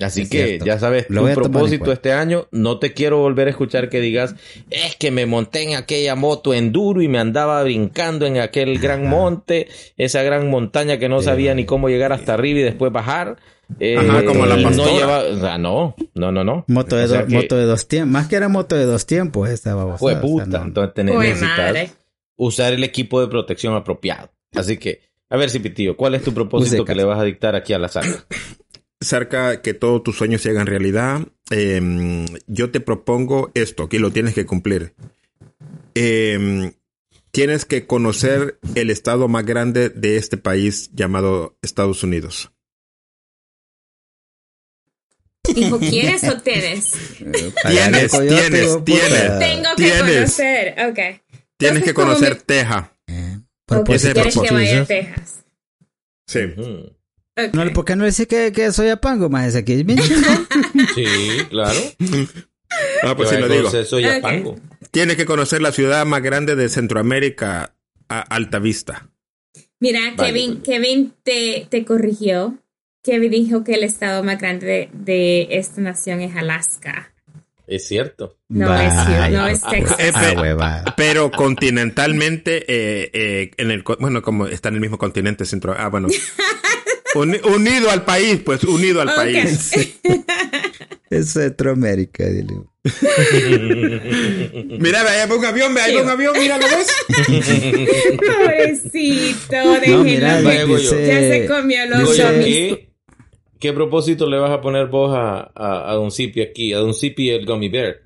Así 0.00 0.22
Es 0.22 0.28
que 0.28 0.44
cierto. 0.46 0.64
ya 0.66 0.78
sabes, 0.80 1.06
Lo 1.08 1.24
tu 1.28 1.34
propósito 1.34 1.92
este 1.92 2.12
año, 2.12 2.48
no 2.50 2.80
te 2.80 2.92
quiero 2.94 3.18
volver 3.18 3.46
a 3.46 3.50
escuchar 3.50 3.88
que 3.88 4.00
digas, 4.00 4.34
es 4.68 4.96
que 4.96 5.12
me 5.12 5.24
monté 5.24 5.62
en 5.62 5.76
aquella 5.76 6.16
moto 6.16 6.52
enduro 6.52 7.00
y 7.00 7.06
me 7.06 7.20
andaba 7.20 7.62
brincando 7.62 8.26
en 8.26 8.38
aquel 8.38 8.80
gran 8.80 9.06
monte, 9.08 9.68
esa 9.96 10.24
gran 10.24 10.50
montaña 10.50 10.98
que 10.98 11.08
no 11.08 11.22
sabía 11.22 11.54
ni 11.54 11.64
cómo 11.64 11.88
llegar 11.88 12.12
hasta 12.12 12.34
arriba 12.34 12.58
y 12.58 12.62
después 12.64 12.90
bajar. 12.92 13.36
Eh, 13.80 13.96
Ajá, 13.98 14.24
como 14.24 14.46
la 14.46 14.56
no 14.56 14.62
pastora. 14.64 14.92
lleva, 14.92 15.18
o 15.24 15.40
sea, 15.40 15.58
no, 15.58 15.94
no, 16.14 16.32
no, 16.32 16.44
no. 16.44 16.64
Moto 16.68 16.96
de, 16.96 17.04
O 17.04 17.08
sea 17.08 17.22
do- 17.22 17.26
que 17.28 17.34
moto 17.34 17.56
de 17.56 17.64
dos 17.64 17.88
tiempos. 17.88 18.12
Más 18.12 18.28
que 18.28 18.36
era 18.36 18.48
moto 18.48 18.76
de 18.76 18.84
dos 18.84 19.06
tiempos 19.06 19.48
esta 19.48 19.74
babosada. 19.74 19.98
Fue 19.98 20.12
o 20.12 20.14
sea, 20.14 20.22
puta. 20.22 20.58
no- 20.58 20.64
Entonces 20.66 21.04
necesitas 21.04 21.58
madre. 21.58 21.90
usar 22.36 22.72
el 22.72 22.84
equipo 22.84 23.20
de 23.20 23.28
protección 23.28 23.74
apropiado. 23.74 24.30
Así 24.54 24.76
que, 24.76 25.00
a 25.30 25.36
ver, 25.36 25.50
Cipitío, 25.50 25.96
¿cuál 25.96 26.14
es 26.14 26.22
tu 26.22 26.32
propósito 26.32 26.82
Use 26.82 26.84
que 26.84 26.94
le 26.94 27.04
vas 27.04 27.18
a 27.18 27.24
dictar 27.24 27.54
aquí 27.56 27.72
a 27.72 27.78
la 27.78 27.88
sala? 27.88 28.24
cerca 29.00 29.60
que 29.60 29.74
todos 29.74 30.02
tus 30.02 30.16
sueños 30.16 30.40
se 30.42 30.50
hagan 30.50 30.66
realidad. 30.66 31.20
Eh, 31.50 32.24
yo 32.46 32.70
te 32.70 32.80
propongo 32.80 33.50
esto, 33.54 33.88
que 33.88 33.98
lo 33.98 34.10
tienes 34.12 34.34
que 34.34 34.46
cumplir. 34.46 34.94
Eh, 35.94 36.72
tienes 37.30 37.64
que 37.64 37.86
conocer 37.86 38.58
el 38.74 38.90
estado 38.90 39.28
más 39.28 39.44
grande 39.44 39.90
de 39.90 40.16
este 40.16 40.36
país 40.36 40.90
llamado 40.94 41.56
Estados 41.62 42.02
Unidos. 42.02 42.50
Dijo, 45.52 45.78
¿quieres 45.78 46.24
o 46.24 46.40
tienes? 46.40 46.92
Tienes, 47.18 48.10
tienes, 48.12 48.84
tienes. 48.84 49.38
Tengo 49.38 49.68
que 49.76 49.82
Tienes. 49.82 50.14
conocer. 50.14 50.74
Ok. 50.88 50.94
Tienes 50.96 51.22
Entonces, 51.60 51.84
que 51.84 51.94
conocer 51.94 52.36
Ese 53.96 54.08
el 54.08 54.14
quieres 54.14 54.34
que 54.38 54.50
vaya 54.54 54.80
a 54.82 54.84
Texas. 54.86 55.44
Sí. 56.26 56.40
Ujú. 56.56 56.96
Ok. 57.36 57.54
No, 57.54 57.72
¿Por 57.72 57.84
qué 57.84 57.96
no 57.96 58.04
dice 58.04 58.26
que, 58.26 58.52
que 58.52 58.72
soy 58.72 58.88
apango, 58.88 59.28
más 59.28 59.46
ese 59.48 59.58
aquí? 59.58 59.72
es 59.74 59.86
bien 59.86 59.98
chingón. 59.98 60.48
Sí, 60.94 61.04
claro. 61.50 61.78
Ah, 63.02 63.14
pues 63.16 63.28
Que 63.30 63.36
sí 63.36 63.40
lo 63.40 63.46
a 63.46 63.48
digo. 63.48 63.62
conocer 63.62 63.86
Soy 63.86 64.04
Ok. 64.06 64.12
Apango. 64.16 64.56
Tienes 64.90 65.16
que 65.16 65.24
conocer 65.26 65.60
la 65.62 65.72
ciudad 65.72 66.04
más 66.06 66.22
grande 66.22 66.56
de 66.56 66.68
Centroamérica, 66.68 67.74
a 68.08 68.20
Alta 68.20 68.58
Vista. 68.58 69.08
Mira, 69.80 70.00
Vale, 70.16 70.32
Kevin, 70.32 70.52
pues. 70.56 70.64
Kevin 70.64 71.12
te, 71.22 71.66
te 71.70 71.84
corrigió. 71.84 72.58
Kevin 73.04 73.30
dijo 73.30 73.62
que 73.62 73.74
el 73.74 73.84
estado 73.84 74.24
más 74.24 74.38
grande 74.40 74.66
de, 74.66 74.88
de 74.92 75.46
esta 75.58 75.80
nación 75.82 76.20
es 76.22 76.34
Alaska. 76.34 77.12
Es 77.66 77.86
cierto. 77.86 78.36
No 78.48 78.74
es 78.78 78.92
cierto, 79.06 79.30
no 79.38 79.46
es 79.46 79.62
Texas. 79.62 79.96
Eh, 80.00 80.10
Ah, 80.14 80.30
pe- 80.34 80.40
hueva. 80.40 80.84
pero 80.96 81.30
continentalmente, 81.30 82.64
eh, 82.68 83.10
eh, 83.12 83.50
en 83.56 83.70
el, 83.70 83.82
co- 83.84 83.96
bueno, 84.00 84.20
como 84.22 84.46
está 84.46 84.68
en 84.70 84.74
el 84.76 84.80
mismo 84.80 84.98
continente 84.98 85.44
centro, 85.46 85.74
ah, 85.78 85.88
bueno, 85.88 86.08
Uni- 87.14 87.40
unido 87.44 87.90
al 87.90 88.04
país, 88.04 88.40
pues, 88.44 88.64
unido 88.64 89.00
al 89.00 89.14
país. 89.14 89.70
Es 91.10 91.32
Centroamérica, 91.32 92.24
dile. 92.26 92.54
Mira, 94.78 95.00
ahí 95.02 95.28
va 95.28 95.36
un 95.36 95.44
avión, 95.44 95.72
ve, 95.74 95.80
ahí 95.80 95.94
va 95.94 96.02
un 96.02 96.08
avión, 96.10 96.34
mira, 96.38 96.58
¿lo 96.58 96.66
ves? 96.66 96.88
Pobrecito, 98.18 99.56
No, 99.64 99.72
déjenlo. 99.80 100.04
mira, 100.04 100.40
yo. 100.40 100.76
ya 100.76 101.20
se 101.20 101.46
comió 101.48 101.86
los 101.86 102.16
zombies. 102.16 102.78
¿Qué, 103.64 103.70
¿qué 103.70 103.72
propósito 103.72 104.28
le 104.28 104.38
vas 104.38 104.50
a 104.50 104.60
poner 104.60 104.88
vos 104.88 105.14
a, 105.16 105.50
a, 105.54 105.94
Don 105.94 106.10
Zipi 106.10 106.42
aquí? 106.42 106.72
A 106.74 106.78
Don 106.78 106.94
Zipi 106.94 107.30
el 107.30 107.46
Gummy 107.46 107.68
Bear. 107.70 108.02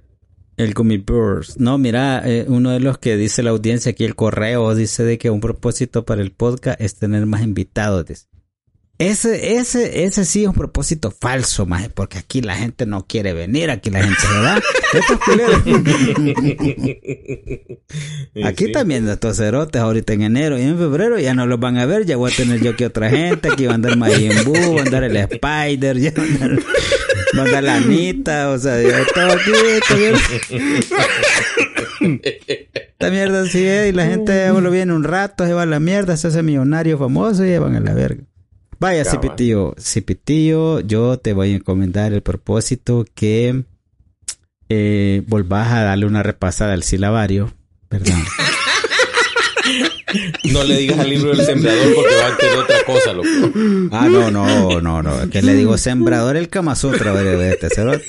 El 0.56 0.72
Gummy 0.72 0.98
Bears. 0.98 1.58
No, 1.58 1.78
mira, 1.78 2.22
eh, 2.24 2.44
uno 2.48 2.70
de 2.70 2.80
los 2.80 2.98
que 2.98 3.16
dice 3.16 3.42
la 3.42 3.50
audiencia 3.50 3.90
aquí, 3.90 4.04
el 4.04 4.14
correo, 4.14 4.74
dice 4.74 5.02
de 5.04 5.18
que 5.18 5.30
un 5.30 5.40
propósito 5.40 6.04
para 6.04 6.22
el 6.22 6.32
podcast 6.32 6.80
es 6.80 6.96
tener 6.96 7.26
más 7.26 7.42
invitados. 7.42 8.28
Ese, 8.98 9.56
ese, 9.58 10.02
ese 10.04 10.24
sí 10.24 10.42
es 10.42 10.48
un 10.48 10.54
propósito 10.54 11.12
falso, 11.12 11.66
más 11.66 11.88
porque 11.88 12.18
aquí 12.18 12.40
la 12.40 12.56
gente 12.56 12.84
no 12.84 13.06
quiere 13.06 13.32
venir, 13.32 13.70
aquí 13.70 13.90
la 13.90 14.02
gente 14.02 14.18
se 14.20 14.38
va. 14.40 14.60
Estos 14.92 15.18
culeros. 15.20 15.62
Aquí 18.44 18.66
Sí. 18.66 18.72
también 18.72 19.08
estos 19.08 19.36
cerotes 19.36 19.80
ahorita 19.80 20.12
en 20.12 20.22
enero 20.22 20.58
y 20.58 20.62
en 20.62 20.76
febrero 20.78 21.18
ya 21.18 21.34
no 21.34 21.46
los 21.46 21.58
van 21.60 21.76
a 21.78 21.86
ver, 21.86 22.04
ya 22.06 22.16
voy 22.16 22.32
a 22.32 22.36
tener 22.36 22.60
yo 22.60 22.76
que 22.76 22.86
otra 22.86 23.10
gente, 23.10 23.48
aquí 23.52 23.66
va 23.66 23.72
a 23.72 23.74
andar 23.76 23.96
Majin 23.96 24.44
Buu, 24.44 24.74
va 24.76 24.80
a 24.80 24.84
andar 24.84 25.04
el 25.04 25.16
Spider, 25.16 25.98
ya 25.98 26.12
va 26.16 26.22
a 26.22 26.26
andar, 26.26 26.58
va 27.36 27.42
a 27.42 27.44
andar 27.44 27.64
la 27.64 27.74
Anita, 27.76 28.50
o 28.50 28.58
sea, 28.58 28.80
ya 28.80 29.04
todo 29.14 29.32
aquí, 29.32 29.50
mierda, 29.96 30.18
esta 32.20 33.10
mierda 33.10 33.42
así 33.42 33.64
es, 33.66 33.90
y 33.90 33.92
la 33.92 34.06
gente 34.06 34.48
solo 34.48 34.70
viene 34.70 34.92
un 34.94 35.04
rato, 35.04 35.46
se 35.46 35.52
va 35.52 35.62
a 35.62 35.66
la 35.66 35.80
mierda, 35.80 36.16
se 36.16 36.28
hace 36.28 36.42
millonario 36.42 36.98
famoso 36.98 37.44
y 37.44 37.50
ya 37.50 37.60
van 37.60 37.76
a 37.76 37.80
la 37.80 37.92
verga. 37.94 38.22
Vaya. 38.78 39.04
Cipitío, 39.04 39.74
Cipitío, 39.78 40.80
yo 40.80 41.18
te 41.18 41.32
voy 41.32 41.52
a 41.52 41.56
encomendar 41.56 42.12
el 42.12 42.22
propósito 42.22 43.04
que 43.14 43.64
eh, 44.68 45.22
volvás 45.26 45.72
a 45.72 45.82
darle 45.82 46.06
una 46.06 46.22
repasada 46.22 46.74
al 46.74 46.84
silabario, 46.84 47.52
perdón. 47.88 48.22
No 50.52 50.64
le 50.64 50.76
digas 50.76 50.98
al 50.98 51.10
libro 51.10 51.34
del 51.34 51.44
sembrador 51.44 51.94
porque 51.94 52.14
va 52.14 52.28
a 52.28 52.36
tener 52.36 52.58
otra 52.58 52.84
cosa, 52.84 53.12
loco. 53.12 53.28
Ah, 53.92 54.08
no, 54.08 54.30
no, 54.30 54.80
no, 54.80 55.02
no. 55.02 55.30
Que 55.30 55.42
le 55.42 55.54
digo 55.54 55.76
sembrador 55.76 56.36
el 56.36 56.48
Kama 56.48 56.74
Sutra 56.74 57.12
de, 57.14 57.50
este 57.50 57.68
cerote. 57.68 58.04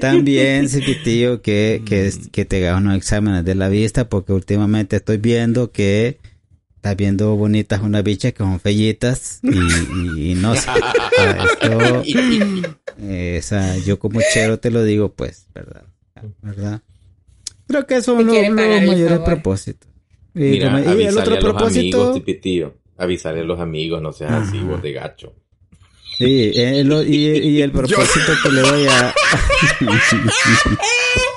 También, 0.00 0.68
Cipitío, 0.68 1.42
que, 1.42 1.82
que, 1.84 2.12
que 2.32 2.44
te 2.44 2.68
hagas 2.68 2.80
unos 2.80 2.96
exámenes 2.96 3.44
de 3.44 3.54
la 3.54 3.68
vista, 3.68 4.08
porque 4.08 4.32
últimamente 4.32 4.96
estoy 4.96 5.18
viendo 5.18 5.70
que 5.72 6.18
estás 6.86 6.96
viendo 6.96 7.34
bonitas 7.34 7.80
unas 7.80 8.04
bichas 8.04 8.32
que 8.32 8.38
son 8.38 8.60
fellitas 8.60 9.40
y, 9.42 10.34
no 10.36 10.54
sé. 10.54 10.68
Ah, 10.68 11.44
Esto, 11.52 12.02
eh, 13.00 13.38
o 13.40 13.42
sea, 13.42 13.76
yo 13.78 13.98
como 13.98 14.20
chero 14.32 14.60
te 14.60 14.70
lo 14.70 14.84
digo, 14.84 15.12
pues, 15.12 15.46
¿verdad? 15.52 15.82
¿Verdad? 16.42 16.80
Creo 17.68 17.86
que 17.86 18.00
son 18.02 18.18
los, 18.24 18.34
los 18.36 18.36
el 18.36 18.52
mayores 18.52 19.18
propósitos. 19.20 19.88
Y, 20.34 20.38
Mira, 20.40 20.80
y 20.94 21.02
el 21.04 21.16
otro 21.18 21.32
a 21.32 21.36
los 21.36 21.44
propósito. 21.44 21.96
amigos, 21.98 22.14
Tipitío. 22.14 22.74
Avísale 22.98 23.40
a 23.40 23.44
los 23.44 23.58
amigos, 23.60 24.00
no 24.02 24.12
seas 24.12 24.32
así, 24.48 24.58
vos 24.60 24.80
de 24.82 24.92
gacho. 24.92 25.34
Sí, 26.18 26.50
eh, 26.54 26.82
lo- 26.84 27.02
y, 27.02 27.14
y 27.26 27.60
el 27.62 27.70
propósito 27.72 28.32
que 28.42 28.48
le 28.50 28.60
doy 28.62 28.86
a. 28.86 29.14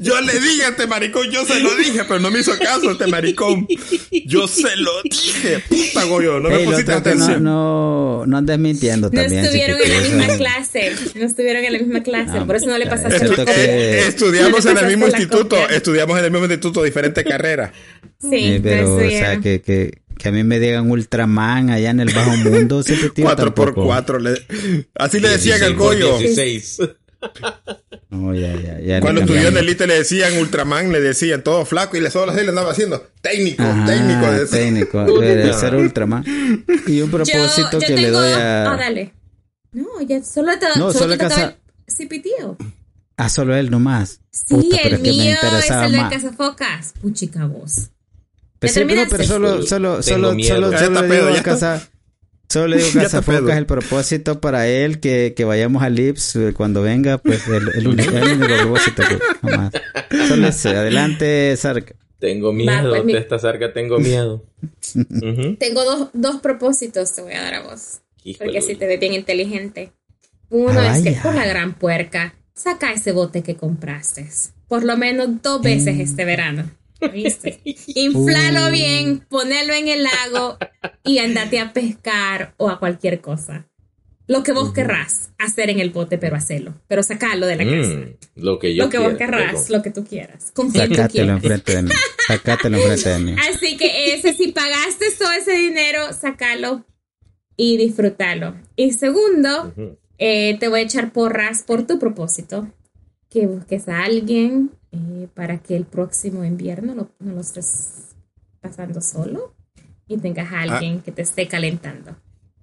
Yo 0.00 0.20
le 0.20 0.32
dije 0.40 0.64
a 0.64 0.68
este 0.70 0.86
maricón, 0.86 1.30
yo 1.30 1.44
se 1.44 1.60
lo 1.60 1.74
dije, 1.76 2.02
pero 2.06 2.20
no 2.20 2.30
me 2.30 2.40
hizo 2.40 2.52
caso 2.58 2.90
este 2.92 3.06
maricón. 3.06 3.66
Yo 4.26 4.46
se 4.48 4.74
lo 4.76 4.90
dije, 5.04 5.62
puta 5.68 6.04
Goyo, 6.04 6.40
no 6.40 6.48
me 6.48 6.56
Ey, 6.56 6.64
lo 6.64 6.70
pusiste 6.72 6.86
que 6.92 6.92
no, 6.92 6.98
atención. 6.98 7.44
no, 7.44 8.24
no 8.26 8.36
andes 8.36 8.58
mintiendo 8.58 9.10
No 9.10 9.20
también. 9.20 9.44
estuvieron 9.44 9.78
en 9.82 9.92
la 9.92 10.00
misma 10.00 10.26
eso- 10.26 10.36
clase. 10.38 10.92
No 11.14 11.24
estuvieron 11.26 11.64
en 11.64 11.72
la 11.72 11.78
misma 11.78 12.02
clase. 12.02 12.38
Ah, 12.38 12.44
por 12.46 12.56
eso 12.56 12.66
no 12.66 12.78
le 12.78 12.86
pasaste 12.86 13.16
esto 13.16 13.28
la 13.28 13.36
que- 13.36 13.44
copia. 13.44 14.06
Estudiamos 14.08 14.64
No 14.64 14.70
en 14.70 14.78
el 14.78 14.86
mismo 14.86 15.06
instituto, 15.06 15.56
copia. 15.56 15.76
estudiamos 15.76 16.18
en 16.18 16.24
el 16.24 16.30
mismo 16.30 16.46
instituto, 16.46 16.82
diferente 16.82 17.24
carrera. 17.24 17.72
Sí, 18.20 18.28
Eh, 18.54 18.60
pero, 18.62 18.94
o 18.96 19.00
sea, 19.00 19.38
que, 19.40 19.60
que, 19.60 19.98
que 20.18 20.28
a 20.28 20.32
mí 20.32 20.42
me 20.44 20.58
digan 20.58 20.90
Ultraman 20.90 21.70
allá 21.70 21.90
en 21.90 22.00
el 22.00 22.12
bajo 22.14 22.36
mundo, 22.36 22.82
tío 22.82 22.96
4 23.22 23.54
por 23.54 23.66
tampoco. 23.66 23.86
4 23.86 24.18
Así 24.94 25.20
le 25.20 25.28
decían 25.28 25.62
al 25.62 25.74
16 25.74 25.76
por 25.76 25.86
Goyo. 25.94 26.18
16. 26.18 26.78
No, 28.10 28.34
ya, 28.34 28.54
ya, 28.56 28.80
ya 28.80 29.00
Cuando 29.00 29.20
le 29.20 29.24
estudió 29.24 29.40
en 29.48 29.54
cambiamos. 29.54 29.62
el 29.62 29.68
ITE 29.70 29.86
le 29.86 29.94
decían 29.94 30.38
Ultraman, 30.38 30.92
le 30.92 31.00
decían 31.00 31.42
todo 31.42 31.64
flaco 31.66 31.96
y 31.96 32.00
le 32.00 32.10
solo 32.10 32.32
así 32.32 32.42
le 32.42 32.48
andaba 32.50 32.70
haciendo 32.70 33.06
técnico, 33.20 33.62
Ajá, 33.62 33.84
técnico. 33.86 34.30
de 34.32 34.46
técnico, 34.46 35.04
debe 35.20 35.52
ser 35.52 35.74
Ultraman. 35.74 36.24
Y 36.86 37.00
un 37.00 37.10
propósito 37.10 37.70
yo, 37.72 37.78
yo 37.80 37.86
que 37.86 37.88
le 37.96 38.02
tengo... 38.04 38.20
doy 38.20 38.32
a. 38.32 38.70
Ah, 38.72 38.76
dale. 38.76 39.12
No, 39.72 40.00
ya 40.06 40.22
solo 40.22 40.58
te, 40.58 40.66
No, 40.78 40.92
solo 40.92 40.92
solo 40.92 41.18
casa- 41.18 41.56
cipitío. 41.86 42.56
Ah, 43.18 43.28
solo 43.28 43.56
él 43.56 43.70
nomás. 43.70 44.20
Sí, 44.30 44.44
Puta, 44.54 44.76
pero 44.82 44.88
el 44.88 44.94
es 44.94 45.00
que 45.02 45.10
me 45.10 45.16
mío 45.24 45.34
es 45.58 45.70
el 45.70 45.92
de 45.92 45.98
más. 45.98 46.12
Cazacocas. 46.12 46.94
Puchica 47.00 47.46
vos. 47.46 47.90
Pues 48.58 48.74
¿Ya 48.74 48.80
sí, 48.82 48.86
pero, 48.88 49.02
pero 49.10 49.24
solo, 49.24 49.62
solo, 49.62 50.02
solo, 50.02 50.32
miedo. 50.34 50.54
solo, 50.54 50.70
Ya 50.72 50.78
solo 50.78 51.00
Solo 52.48 52.68
le 52.68 52.76
digo 52.78 53.00
pedo. 53.10 53.22
Focas 53.22 53.56
el 53.58 53.66
propósito 53.66 54.40
para 54.40 54.66
él 54.68 55.00
que, 55.00 55.34
que 55.36 55.44
vayamos 55.44 55.82
al 55.82 55.94
Lips 55.94 56.36
eh, 56.36 56.52
cuando 56.54 56.82
venga, 56.82 57.18
pues 57.18 57.46
el, 57.48 57.68
el 57.74 57.88
único, 57.88 58.16
el 58.16 58.24
único 58.40 58.54
propósito 58.56 59.02
que 59.08 59.18
jamás. 59.48 59.72
Solo 60.28 60.48
ese, 60.48 60.68
adelante, 60.70 61.56
Sark. 61.56 61.96
Tengo 62.18 62.52
miedo 62.52 62.90
pues, 62.90 63.04
mi- 63.04 63.12
de 63.12 63.18
esta 63.18 63.38
zarca, 63.38 63.72
tengo 63.72 63.98
miedo. 63.98 64.44
Ujú. 64.94 65.56
Tengo 65.58 65.84
dos, 65.84 66.08
dos 66.14 66.40
propósitos 66.40 67.14
te 67.14 67.22
voy 67.22 67.34
a 67.34 67.42
dar 67.42 67.54
a 67.54 67.62
vos. 67.64 68.00
Híjole. 68.24 68.46
Porque 68.52 68.62
si 68.62 68.74
te 68.76 68.86
ves 68.86 68.98
bien 68.98 69.12
inteligente. 69.12 69.92
Uno 70.48 70.80
Ah, 70.80 70.96
es 70.96 71.02
que 71.04 71.12
por 71.20 71.34
la 71.34 71.44
gran 71.46 71.74
puerca, 71.74 72.34
saca 72.54 72.92
ese 72.92 73.12
bote 73.12 73.42
que 73.42 73.56
compraste. 73.56 74.28
Por 74.68 74.84
lo 74.84 74.96
menos 74.96 75.42
dos 75.42 75.60
veces 75.60 75.98
este 76.00 76.24
verano. 76.24 76.70
¿Viste? 77.12 77.60
Inflalo 77.86 78.68
Uh. 78.68 78.70
bien, 78.70 79.20
ponelo 79.28 79.74
en 79.74 79.88
el 79.88 80.04
lago 80.04 80.58
y 81.04 81.18
andate 81.18 81.60
a 81.60 81.72
pescar 81.72 82.54
o 82.56 82.70
a 82.70 82.78
cualquier 82.78 83.20
cosa. 83.20 83.66
Lo 84.28 84.42
que 84.42 84.52
vos 84.52 84.72
querrás 84.72 85.30
hacer 85.38 85.70
en 85.70 85.78
el 85.78 85.90
bote, 85.90 86.18
pero 86.18 86.34
hacelo. 86.34 86.74
Pero 86.88 87.02
sacalo 87.04 87.46
de 87.46 87.56
la 87.56 87.64
casa. 87.64 87.96
Mm, 87.96 88.42
lo 88.42 88.58
que 88.58 88.74
yo 88.74 88.84
lo 88.84 88.90
que 88.90 88.98
vos 88.98 89.14
querrás, 89.14 89.70
lo 89.70 89.82
que 89.82 89.92
tú 89.92 90.04
quieras. 90.04 90.50
Con 90.52 90.72
Sacátelo 90.72 91.34
enfrente 91.34 91.76
de 91.76 91.82
mí. 91.82 91.90
Sacátelo 92.26 92.76
enfrente 92.76 93.08
de 93.08 93.18
mí. 93.20 93.36
Así 93.48 93.76
que 93.76 94.14
ese, 94.14 94.34
si 94.34 94.50
pagaste 94.50 95.06
todo 95.16 95.30
ese 95.30 95.52
dinero, 95.52 96.12
sacalo 96.12 96.84
y 97.56 97.76
disfrútalo. 97.76 98.56
Y 98.74 98.92
segundo, 98.92 99.72
eh, 100.18 100.56
te 100.58 100.68
voy 100.68 100.80
a 100.80 100.82
echar 100.82 101.12
porras 101.12 101.62
por 101.62 101.86
tu 101.86 102.00
propósito. 102.00 102.68
Que 103.30 103.46
busques 103.46 103.88
a 103.88 104.02
alguien 104.02 104.70
eh, 104.96 105.28
para 105.34 105.58
que 105.58 105.76
el 105.76 105.84
próximo 105.84 106.44
invierno 106.44 106.94
lo- 106.94 107.10
no 107.20 107.32
lo 107.34 107.40
estés 107.40 108.14
pasando 108.60 109.00
solo 109.00 109.54
y 110.08 110.18
tengas 110.18 110.52
a 110.52 110.60
alguien 110.62 111.00
que 111.02 111.12
te 111.12 111.22
esté 111.22 111.46
calentando. 111.48 112.16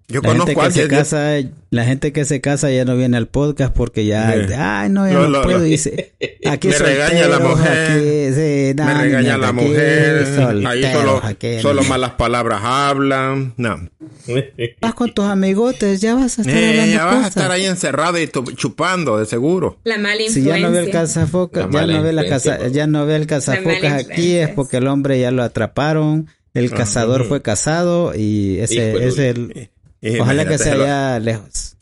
Yo 0.10 0.20
La 0.22 0.30
gente, 0.34 0.54
conozco 0.54 0.62
a 0.62 0.68
que 0.68 0.74
se 0.74 0.82
alguien. 0.82 1.00
casa, 1.00 1.32
la 1.70 1.86
gente 1.86 2.12
que 2.12 2.26
se 2.26 2.42
casa 2.42 2.70
ya 2.70 2.84
no 2.84 2.98
viene 2.98 3.16
al 3.16 3.28
podcast 3.30 3.74
porque 3.74 4.06
ya, 4.06 4.34
Sí. 4.48 4.54
ay, 4.54 4.90
no, 4.90 5.08
ya 5.08 5.14
Lo- 5.14 5.22
no, 5.24 5.28
lo- 5.30 5.42
puedo. 5.44 5.60
lo- 5.60 5.64
dice, 5.64 6.14
aquí 6.46 6.68
Me 6.70 6.78
regaña 6.78 7.28
la 7.30 7.40
mujer. 7.40 7.92
aquí, 7.92 8.36
sí, 8.36 8.74
no, 8.76 8.86
me 8.86 8.94
regaña 9.02 9.38
la 9.38 9.48
aquí, 9.48 9.56
mujer. 9.56 10.26
Ahí 10.68 10.84
solo, 10.94 11.22
aquí, 11.24 11.60
solo 11.62 11.82
ni- 11.84 11.88
malas 11.88 12.12
palabras 12.12 12.60
hablan. 12.64 13.54
No. 13.56 13.90
Vas 14.82 14.94
con 14.94 15.14
tus 15.14 15.26
amigotes, 15.26 16.02
ya 16.02 16.16
vas 16.16 16.38
a 16.38 16.42
estar 16.42 16.56
Eh, 16.58 16.70
hablando 16.70 16.94
ya 16.96 17.06
vas 17.06 17.26
a 17.26 17.28
estar 17.30 17.52
ahí 17.52 17.66
encerrado 17.66 18.20
y 18.20 18.30
chupando, 18.56 19.18
de 19.18 19.26
seguro. 19.26 19.80
La 19.86 19.98
mala 19.98 20.18
Si 20.18 20.24
influencia. 20.40 20.58
ya 20.58 20.60
no 20.68 20.72
ve 20.72 20.80
el 20.80 20.92
cazafoca, 20.92 21.68
La 21.72 21.86
ya 21.86 21.88
no 21.98 22.04
ve 22.04 22.14
la 22.14 22.26
casa, 22.28 22.58
pues. 22.60 22.74
ya 22.74 22.88
no 22.88 23.06
ve 23.06 23.16
el 23.16 23.26
cazafocas 23.26 23.94
aquí 23.94 24.36
es 24.36 24.50
porque 24.50 24.78
el 24.78 24.88
hombre 24.88 25.20
ya 25.20 25.32
lo 25.32 25.44
atraparon, 25.44 26.28
el 26.54 26.72
cazador 26.72 27.22
ujú. 27.22 27.30
fue 27.30 27.42
cazado 27.42 28.14
y 28.16 28.60
ese 28.60 28.90
Híjole. 28.90 29.08
es 29.08 29.18
el 29.18 29.70
Y 30.06 30.20
ojalá 30.20 30.46
que 30.46 30.58
sea 30.58 30.74
allá 30.74 31.20
lejos. 31.20 31.78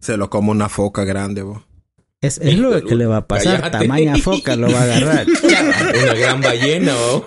Se 0.00 0.16
lo 0.16 0.28
come 0.30 0.50
una 0.50 0.68
foca 0.68 1.04
grande, 1.04 1.42
vos. 1.42 1.62
Es, 2.20 2.38
es 2.38 2.58
lo 2.58 2.82
que 2.84 2.96
le 2.96 3.06
va 3.06 3.18
a 3.18 3.26
pasar, 3.28 3.60
Cállate. 3.60 3.78
tamaña 3.86 4.16
foca 4.18 4.56
lo 4.56 4.70
va 4.72 4.80
a 4.80 4.82
agarrar. 4.82 5.26
Una 6.02 6.14
gran 6.14 6.40
ballena, 6.40 6.92
¿o? 6.96 7.24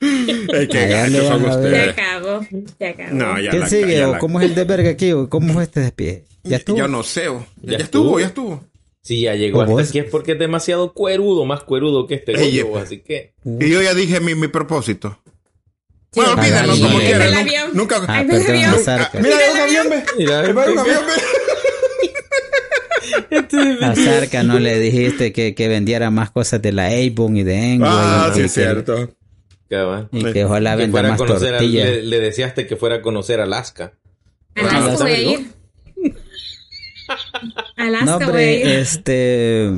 Ey, 0.00 0.68
qué 0.68 0.86
gachos 0.86 1.26
son 1.26 1.44
acabó. 1.46 2.46
No, 3.12 3.40
ya 3.40 3.50
¿Qué 3.50 3.58
la- 3.58 3.68
sigue? 3.68 3.98
ya 3.98 4.08
o 4.08 4.12
la- 4.12 4.18
¿Cómo 4.18 4.40
es 4.40 4.46
el 4.48 4.54
de 4.54 4.64
verga 4.64 4.90
aquí? 4.90 5.12
o 5.12 5.28
¿Cómo 5.28 5.60
es 5.60 5.68
este 5.68 5.80
despie? 5.80 6.24
¿Ya 6.44 6.56
estuvo? 6.58 6.76
Yo 6.78 6.88
no 6.88 7.02
sé, 7.02 7.28
vos. 7.28 7.44
Ya, 7.62 7.72
Ya 7.72 7.78
ya 7.78 7.84
estuvo, 7.84 8.20
ya 8.20 8.26
estuvo. 8.26 8.64
Sí, 9.02 9.22
ya 9.22 9.34
llegó 9.34 9.58
¿O 9.58 9.62
hasta 9.62 9.72
vos? 9.74 9.88
aquí 9.88 9.98
es 9.98 10.04
porque 10.10 10.32
es 10.32 10.38
demasiado 10.38 10.92
cuerudo, 10.92 11.44
más 11.44 11.64
cuerudo 11.64 12.06
que 12.06 12.14
este 12.14 12.40
Ey, 12.40 12.60
eh. 12.60 12.66
así 12.80 13.00
que... 13.00 13.34
Y 13.44 13.68
yo 13.70 13.82
ya 13.82 13.94
dije 13.94 14.20
mi, 14.20 14.34
mi 14.36 14.46
propósito. 14.48 15.18
Bueno, 16.14 16.32
olvídenlo 16.32 16.72
como 16.78 16.98
quieran. 16.98 17.22
el 17.22 17.32
nu- 17.34 17.40
avión. 17.40 17.70
Nunca. 17.74 17.96
Ah, 18.06 18.24
perdón, 18.28 18.50
avión. 18.50 18.74
Azarca. 18.74 19.18
Mira, 19.20 19.36
hay 19.38 19.50
un 19.54 19.60
avión, 19.60 19.88
ve. 19.90 20.04
Mira, 20.18 20.40
un 20.40 20.58
avión, 20.78 21.02
ve. 21.06 21.12
A 23.84 23.94
Zarca 23.96 24.42
no 24.42 24.58
le 24.58 24.78
dijiste 24.78 25.32
que, 25.32 25.54
que 25.54 25.68
vendiera 25.68 26.10
más 26.10 26.30
cosas 26.30 26.60
de 26.62 26.72
la 26.72 26.86
Avon 26.88 27.36
y 27.36 27.42
de 27.44 27.72
Engway. 27.74 27.90
Ah, 27.92 28.30
sí, 28.32 28.40
que- 28.40 28.46
es 28.46 28.52
cierto. 28.52 29.14
Y 30.12 30.32
que 30.34 30.44
ojalá 30.44 30.72
Que 30.72 30.82
venda 30.82 31.02
más 31.02 31.16
tortillas. 31.16 31.88
le, 31.88 32.02
le 32.02 32.20
deseaste 32.20 32.66
que 32.66 32.76
fuera 32.76 32.96
a 32.96 33.02
conocer 33.02 33.40
Alaska. 33.40 33.94
Alaska 34.54 34.76
Ah, 34.76 34.80
voy 34.82 34.92
a 34.92 34.96
¿sabes, 34.98 35.18
ir. 35.22 35.50
Alaska 37.76 38.04
No, 38.04 38.12
voy 38.16 38.22
a 38.22 38.26
hombre, 38.26 38.54
ir. 38.60 38.66
este. 38.68 39.70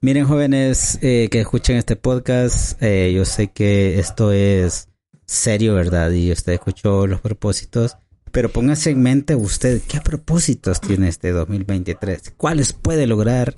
Miren, 0.00 0.26
jóvenes 0.26 0.98
eh, 1.02 1.28
que 1.30 1.40
escuchen 1.40 1.76
este 1.76 1.96
podcast, 1.96 2.80
eh, 2.82 3.12
yo 3.14 3.24
sé 3.24 3.48
que 3.48 3.98
esto 3.98 4.30
es 4.32 4.88
serio, 5.26 5.74
¿verdad? 5.74 6.10
Y 6.12 6.32
usted 6.32 6.54
escuchó 6.54 7.06
los 7.06 7.20
propósitos, 7.20 7.98
pero 8.32 8.48
póngase 8.50 8.90
en 8.90 9.02
mente 9.02 9.36
usted 9.36 9.82
qué 9.86 10.00
propósitos 10.00 10.80
tiene 10.80 11.08
este 11.08 11.30
2023, 11.30 12.32
cuáles 12.36 12.72
puede 12.72 13.06
lograr 13.06 13.56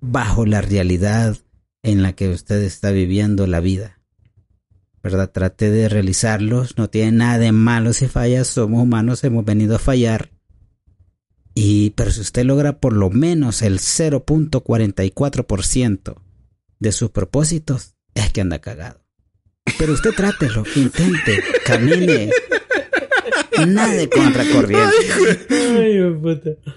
bajo 0.00 0.46
la 0.46 0.60
realidad 0.60 1.36
en 1.82 2.02
la 2.02 2.12
que 2.14 2.28
usted 2.28 2.62
está 2.62 2.90
viviendo 2.90 3.46
la 3.46 3.60
vida. 3.60 4.00
¿Verdad? 5.02 5.30
Trate 5.30 5.70
de 5.70 5.88
realizarlos, 5.88 6.76
no 6.76 6.90
tiene 6.90 7.12
nada 7.12 7.38
de 7.38 7.52
malo 7.52 7.92
si 7.92 8.08
falla, 8.08 8.42
somos 8.42 8.82
humanos, 8.82 9.22
hemos 9.22 9.44
venido 9.44 9.76
a 9.76 9.78
fallar. 9.78 10.32
Y, 11.54 11.90
pero 11.90 12.10
si 12.10 12.22
usted 12.22 12.44
logra 12.44 12.80
por 12.80 12.92
lo 12.92 13.08
menos 13.08 13.62
el 13.62 13.78
0.44% 13.78 16.16
de 16.80 16.92
sus 16.92 17.10
propósitos, 17.10 17.94
es 18.14 18.32
que 18.32 18.40
anda 18.40 18.58
cagado. 18.58 19.05
Pero 19.78 19.92
usted 19.92 20.10
trátelo, 20.10 20.64
intente, 20.74 21.42
camine. 21.64 22.30
Nada 23.66 23.94
de 23.94 24.08
contracorriente. 24.08 25.46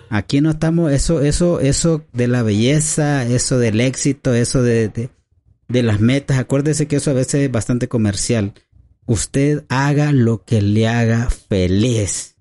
Aquí 0.09 0.41
no 0.41 0.51
estamos, 0.51 0.91
eso, 0.91 1.21
eso, 1.21 1.59
eso 1.59 2.05
de 2.13 2.27
la 2.27 2.43
belleza, 2.43 3.25
eso 3.25 3.59
del 3.59 3.81
éxito, 3.81 4.33
eso 4.33 4.63
de, 4.63 4.89
de, 4.89 5.09
de 5.67 5.83
las 5.83 5.99
metas. 5.99 6.39
Acuérdese 6.39 6.87
que 6.87 6.97
eso 6.97 7.11
a 7.11 7.15
veces 7.15 7.35
es 7.45 7.51
bastante 7.51 7.87
comercial. 7.87 8.53
Usted 9.05 9.63
haga 9.69 10.11
lo 10.11 10.43
que 10.43 10.61
le 10.61 10.87
haga 10.87 11.29
feliz. 11.29 12.35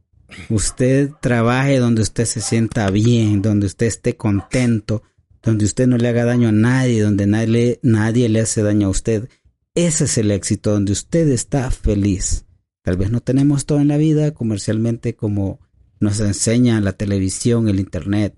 Usted 0.50 1.10
trabaje 1.20 1.78
donde 1.78 2.02
usted 2.02 2.24
se 2.26 2.40
sienta 2.40 2.90
bien, 2.90 3.40
donde 3.42 3.66
usted 3.66 3.86
esté 3.86 4.16
contento, 4.16 5.02
donde 5.42 5.64
usted 5.64 5.86
no 5.86 5.96
le 5.96 6.08
haga 6.08 6.24
daño 6.24 6.48
a 6.48 6.52
nadie, 6.52 7.02
donde 7.02 7.26
nadie, 7.26 7.78
nadie 7.82 8.28
le 8.28 8.40
hace 8.40 8.62
daño 8.62 8.88
a 8.88 8.90
usted. 8.90 9.28
Ese 9.86 10.04
es 10.04 10.18
el 10.18 10.30
éxito, 10.30 10.72
donde 10.72 10.92
usted 10.92 11.28
está 11.28 11.70
feliz. 11.70 12.44
Tal 12.82 12.96
vez 12.96 13.10
no 13.10 13.20
tenemos 13.20 13.64
todo 13.66 13.80
en 13.80 13.88
la 13.88 13.96
vida 13.96 14.32
comercialmente 14.32 15.14
como 15.14 15.60
nos 16.00 16.18
enseña 16.20 16.80
la 16.80 16.92
televisión, 16.92 17.68
el 17.68 17.78
internet, 17.80 18.34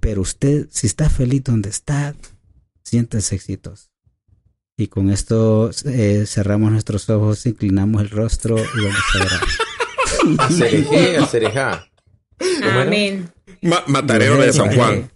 pero 0.00 0.22
usted, 0.22 0.68
si 0.70 0.86
está 0.86 1.10
feliz 1.10 1.44
donde 1.44 1.68
está, 1.70 2.14
siéntese 2.82 3.34
exitoso. 3.34 3.88
Y 4.76 4.86
con 4.88 5.10
esto 5.10 5.70
eh, 5.84 6.24
cerramos 6.26 6.72
nuestros 6.72 7.10
ojos, 7.10 7.44
inclinamos 7.44 8.00
el 8.02 8.08
rostro 8.10 8.56
y 8.58 8.82
vamos 8.82 9.00
a 9.14 9.18
orar. 9.24 9.40
Acerejé, 10.46 11.16
acerejá. 11.18 11.86
Amén. 12.62 13.30
Ma- 13.62 13.84
Matareo 13.86 14.38
de 14.38 14.52
San 14.52 14.74
Juan. 14.74 15.10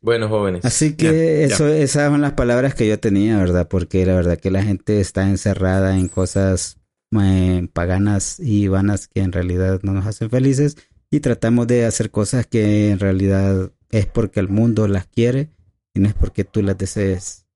Bueno, 0.00 0.28
jóvenes. 0.28 0.64
Así 0.64 0.94
que 0.94 1.04
Ya, 1.06 1.12
ya. 1.12 1.54
eso, 1.54 1.68
esas 1.68 2.10
son 2.10 2.20
las 2.20 2.32
palabras 2.34 2.74
que 2.74 2.86
yo 2.86 2.98
tenía, 3.00 3.36
¿verdad? 3.38 3.66
Porque 3.68 4.06
la 4.06 4.14
verdad 4.14 4.38
que 4.38 4.50
la 4.50 4.62
gente 4.62 5.00
está 5.00 5.28
encerrada 5.28 5.98
en 5.98 6.08
cosas 6.08 6.78
eh, 7.20 7.66
paganas 7.72 8.38
y 8.38 8.68
vanas 8.68 9.08
que 9.08 9.20
en 9.20 9.32
realidad 9.32 9.80
no 9.82 9.92
nos 9.92 10.06
hacen 10.06 10.30
felices 10.30 10.76
y 11.10 11.20
tratamos 11.20 11.66
de 11.66 11.84
hacer 11.86 12.10
cosas 12.10 12.46
que 12.46 12.90
en 12.90 12.98
realidad 13.00 13.72
es 13.90 14.06
porque 14.06 14.40
el 14.40 14.48
mundo 14.48 14.86
las 14.88 15.06
quiere 15.06 15.50
y 15.94 16.00
no 16.00 16.08
es 16.08 16.14
porque 16.14 16.44
tú 16.44 16.62
las 16.62 16.76
desees. 16.78 17.46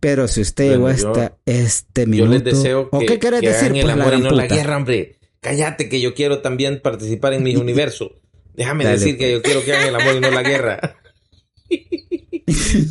Pero 0.00 0.28
si 0.28 0.42
usted 0.42 0.70
llegó 0.72 0.82
Bueno, 0.82 0.98
yo- 0.98 1.10
hasta 1.12 1.38
este 1.46 2.02
Yo 2.02 2.06
minuto, 2.08 2.32
les 2.32 2.44
deseo 2.44 2.88
¿o 2.92 2.98
que, 2.98 3.06
qué 3.06 3.18
querés 3.18 3.40
que 3.40 3.48
decir? 3.48 3.64
hagan 3.70 3.76
el 3.76 3.82
Pues, 3.82 3.96
la 3.96 4.02
amor 4.04 4.14
y 4.18 4.22
no 4.22 4.30
la 4.30 4.46
guerra, 4.46 4.76
hombre. 4.76 5.16
Cállate 5.40 5.88
que 5.88 6.00
yo 6.00 6.12
quiero 6.14 6.42
también 6.42 6.80
participar 6.82 7.32
en 7.32 7.42
mis 7.44 7.56
universos. 7.56 8.10
Déjame 8.54 8.84
Dale, 8.84 8.98
decir 8.98 9.16
que 9.16 9.24
pues. 9.24 9.32
yo 9.32 9.42
quiero 9.42 9.64
que 9.64 9.72
hagan 9.74 9.88
el 9.88 9.94
amor 9.96 10.16
y 10.16 10.20
no 10.20 10.30
la 10.30 10.42
guerra. 10.42 10.80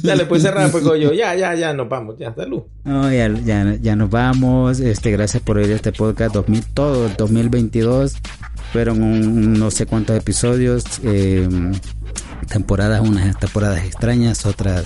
Dale, 0.04 0.26
pues 0.26 0.42
cerrar, 0.42 0.70
pues 0.72 0.84
yo. 0.84 1.14
Ya, 1.14 1.34
ya, 1.36 1.56
ya, 1.56 1.74
nos 1.74 1.88
vamos. 1.88 2.18
Ya, 2.20 2.34
salud. 2.36 2.64
No, 2.84 3.12
ya, 3.12 3.30
ya, 3.30 3.76
ya 3.82 3.96
nos 3.96 4.10
vamos. 4.10 4.80
Este, 4.80 5.12
gracias 5.12 5.42
por 5.42 5.58
oír 5.58 5.72
este 5.72 5.92
podcast 5.94 6.34
2000, 6.34 6.64
todo 6.74 7.08
el 7.08 7.16
2022. 7.16 8.16
Fueron 8.74 9.02
un- 9.02 9.54
no 9.54 9.72
sé 9.72 9.86
cuántos 9.86 10.18
episodios, 10.18 10.84
eh, 11.04 11.48
temporadas, 12.50 13.02
unas 13.02 13.38
temporadas 13.40 13.86
extrañas, 13.86 14.46
otras 14.46 14.86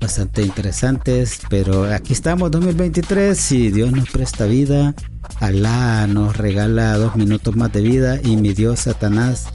bastante 0.00 0.42
interesantes. 0.42 1.40
Pero 1.50 1.84
aquí 1.84 2.12
estamos 2.12 2.50
2023. 2.52 3.36
Si 3.36 3.70
Dios 3.70 3.90
nos 3.92 4.08
presta 4.10 4.46
vida, 4.46 4.94
Alá 5.40 6.06
nos 6.06 6.36
regala 6.36 6.96
dos 6.96 7.16
minutos 7.16 7.54
más 7.56 7.72
de 7.72 7.80
vida 7.82 8.18
y 8.22 8.36
mi 8.36 8.52
Dios 8.52 8.80
Satanás, 8.80 9.46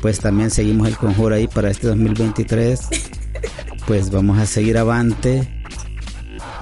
pues 0.00 0.20
también 0.20 0.50
seguimos 0.50 0.88
el 0.88 0.96
conjuro 0.96 1.34
ahí 1.34 1.46
para 1.46 1.70
este 1.70 1.86
2023. 1.88 2.80
Pues 3.86 4.10
vamos 4.10 4.38
a 4.38 4.46
seguir 4.46 4.78
avante. 4.78 5.48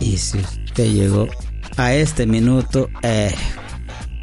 Y 0.00 0.16
si 0.16 0.38
usted 0.38 0.92
llegó 0.92 1.28
a 1.76 1.94
este 1.94 2.26
minuto, 2.26 2.88
eh, 3.02 3.34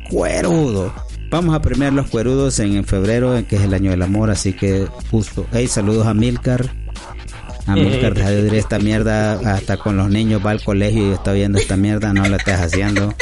cuerudo. 0.09 0.93
Vamos 1.29 1.55
a 1.55 1.61
premiar 1.61 1.93
los 1.93 2.09
cuerudos 2.09 2.59
en, 2.59 2.75
en 2.75 2.85
febrero, 2.85 3.35
en 3.37 3.45
que 3.45 3.57
es 3.57 3.63
el 3.63 3.73
año 3.73 3.91
del 3.91 4.01
amor, 4.01 4.29
así 4.29 4.53
que 4.53 4.87
justo. 5.11 5.45
Hey, 5.51 5.67
saludos 5.67 6.07
a 6.07 6.13
Milcar. 6.13 6.69
A 7.67 7.73
Milcar, 7.73 8.13
de 8.13 8.41
oír 8.41 8.53
esta 8.53 8.79
mierda. 8.79 9.33
Hasta 9.55 9.77
con 9.77 9.97
los 9.97 10.09
niños 10.09 10.41
va 10.45 10.51
al 10.51 10.63
colegio 10.63 11.09
y 11.09 11.13
está 11.13 11.33
viendo 11.33 11.57
esta 11.57 11.77
mierda, 11.77 12.13
no 12.13 12.27
la 12.27 12.37
estás 12.37 12.61
haciendo. 12.61 13.13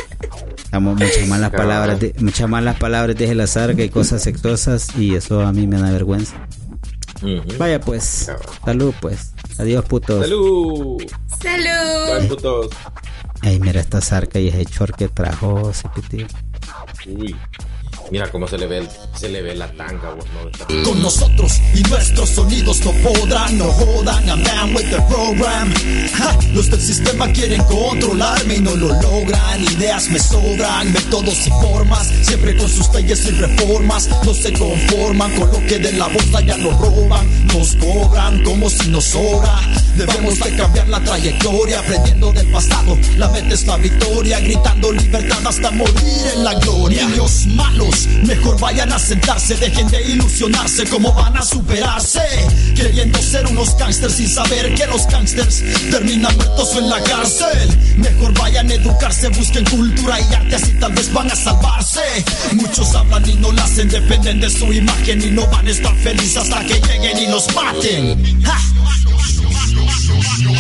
Muchas 0.80 1.28
malas 1.28 1.52
Cabrón. 1.52 1.68
palabras, 1.70 2.00
de- 2.00 2.16
muchas 2.20 2.50
malas 2.50 2.76
palabras 2.78 3.16
dije 3.18 3.32
el 3.32 3.42
azar, 3.42 3.76
que 3.76 3.84
hay 3.84 3.90
cosas 3.90 4.22
sexosas 4.24 4.96
y 4.98 5.16
eso 5.16 5.42
a 5.42 5.52
mí 5.54 5.68
me 5.68 5.80
da 5.80 5.92
vergüenza. 5.92 6.36
Vaya 7.58 7.80
pues, 7.80 8.24
Cabrón. 8.28 8.56
salud 8.66 8.94
pues. 9.02 9.32
Adiós 9.58 9.86
putos. 9.86 10.22
Salud. 10.24 11.02
Salud. 11.42 12.20
Bye, 12.20 12.28
putos. 12.28 12.68
Ay, 13.42 13.60
mira 13.60 13.80
esta 13.82 14.02
zarca 14.02 14.40
y 14.40 14.48
ese 14.48 14.64
short 14.66 14.96
que 14.96 15.08
trajo 15.10 15.72
Cipiti. 15.74 16.26
Uy. 17.08 17.36
Mira 18.12 18.30
cómo 18.32 18.48
se 18.48 18.58
le 18.60 18.68
ve, 18.68 18.78
el- 18.80 18.90
se 19.20 19.28
le 19.30 19.42
ve 19.42 19.56
la 19.56 19.68
tanga, 19.72 20.16
Con 20.84 21.02
nosotros 21.02 21.54
y 21.74 21.82
nuestros 21.90 22.30
sonidos 22.30 22.80
no 22.86 22.92
podrán, 22.92 23.58
no 23.58 23.66
jodan, 23.72 24.28
I'm 24.28 24.44
down 24.44 24.76
with 24.76 24.90
the 24.90 25.02
program. 25.10 25.74
Los 26.54 26.70
del 26.70 26.80
sistema 26.82 27.32
quieren 27.32 27.64
controlarme 27.64 28.56
y 28.58 28.60
no 28.60 28.76
lo 28.76 28.90
logran. 29.02 29.64
Ideas 29.64 30.10
me 30.10 30.20
sobran, 30.20 30.92
métodos 30.94 31.48
y 31.48 31.50
formas, 31.50 32.08
siempre 32.22 32.56
con 32.56 32.70
sus 32.70 32.94
leyes 32.94 33.26
y 33.26 33.32
reformas. 33.32 34.10
No 34.24 34.34
se 34.34 34.54
conforman 34.54 35.32
con 35.36 35.52
lo 35.52 35.60
que 35.66 35.80
de 35.80 35.94
la 35.94 36.08
bolsa 36.08 36.42
ya 36.42 36.58
nos 36.58 36.80
roban, 36.80 37.48
nos 37.48 37.76
cobran 37.78 38.44
como 38.44 38.70
si 38.70 38.90
nos 38.90 39.06
sobra. 39.06 39.60
Debemos 39.98 40.40
de 40.40 40.56
cambiar 40.56 40.88
la 40.90 41.00
trayectoria, 41.04 41.80
aprendiendo 41.80 42.32
del 42.34 42.52
pasado. 42.52 42.98
La 43.18 43.28
meta 43.30 43.54
es 43.54 43.66
la 43.66 43.78
victoria, 43.78 44.40
gritando 44.40 44.92
libertad 44.92 45.40
hasta 45.48 45.72
morir 45.72 45.96
en 46.36 46.44
la 46.44 46.54
gloria. 46.56 47.08
Niños 47.08 47.46
malos, 47.48 47.93
mejor 48.24 48.60
vayan 48.60 48.92
a 48.92 49.00
sentarse, 49.00 49.56
dejen 49.56 49.88
de 49.90 50.02
ilusionarse, 50.04 50.86
cómo 50.86 51.14
van 51.14 51.38
a 51.38 51.42
superarse. 51.42 52.22
Queriendo 52.76 53.22
ser 53.22 53.46
unos 53.48 53.76
gangsters 53.78 54.16
sin 54.16 54.28
saber 54.28 54.74
que 54.76 54.86
los 54.88 55.08
gangsters 55.08 55.64
terminan 55.92 56.36
muertos 56.36 56.76
en 56.78 56.90
la 56.90 57.02
cárcel. 57.04 57.70
Mejor 57.98 58.34
vayan 58.40 58.70
a 58.70 58.74
educarse, 58.74 59.30
busquen 59.30 59.66
cultura 59.66 60.20
y 60.20 60.34
arte, 60.34 60.56
así 60.56 60.74
tal 60.80 60.94
vez 60.94 61.12
van 61.14 61.32
a 61.32 61.36
salvarse. 61.36 62.02
Muchos 62.54 62.94
hablan 62.96 63.30
y 63.30 63.36
no 63.36 63.52
lo 63.52 63.62
hacen, 63.62 63.90
dependen 63.90 64.40
de 64.40 64.50
su 64.50 64.72
imagen 64.72 65.22
y 65.22 65.32
no 65.32 65.48
van 65.48 65.68
a 65.68 65.72
estar 65.72 65.96
felices 65.98 66.38
hasta 66.38 66.64
que 66.66 66.80
lleguen 66.82 67.18
y 67.18 67.28
los 67.28 67.54
maten. 67.54 68.44
¡Ja! 68.44 68.58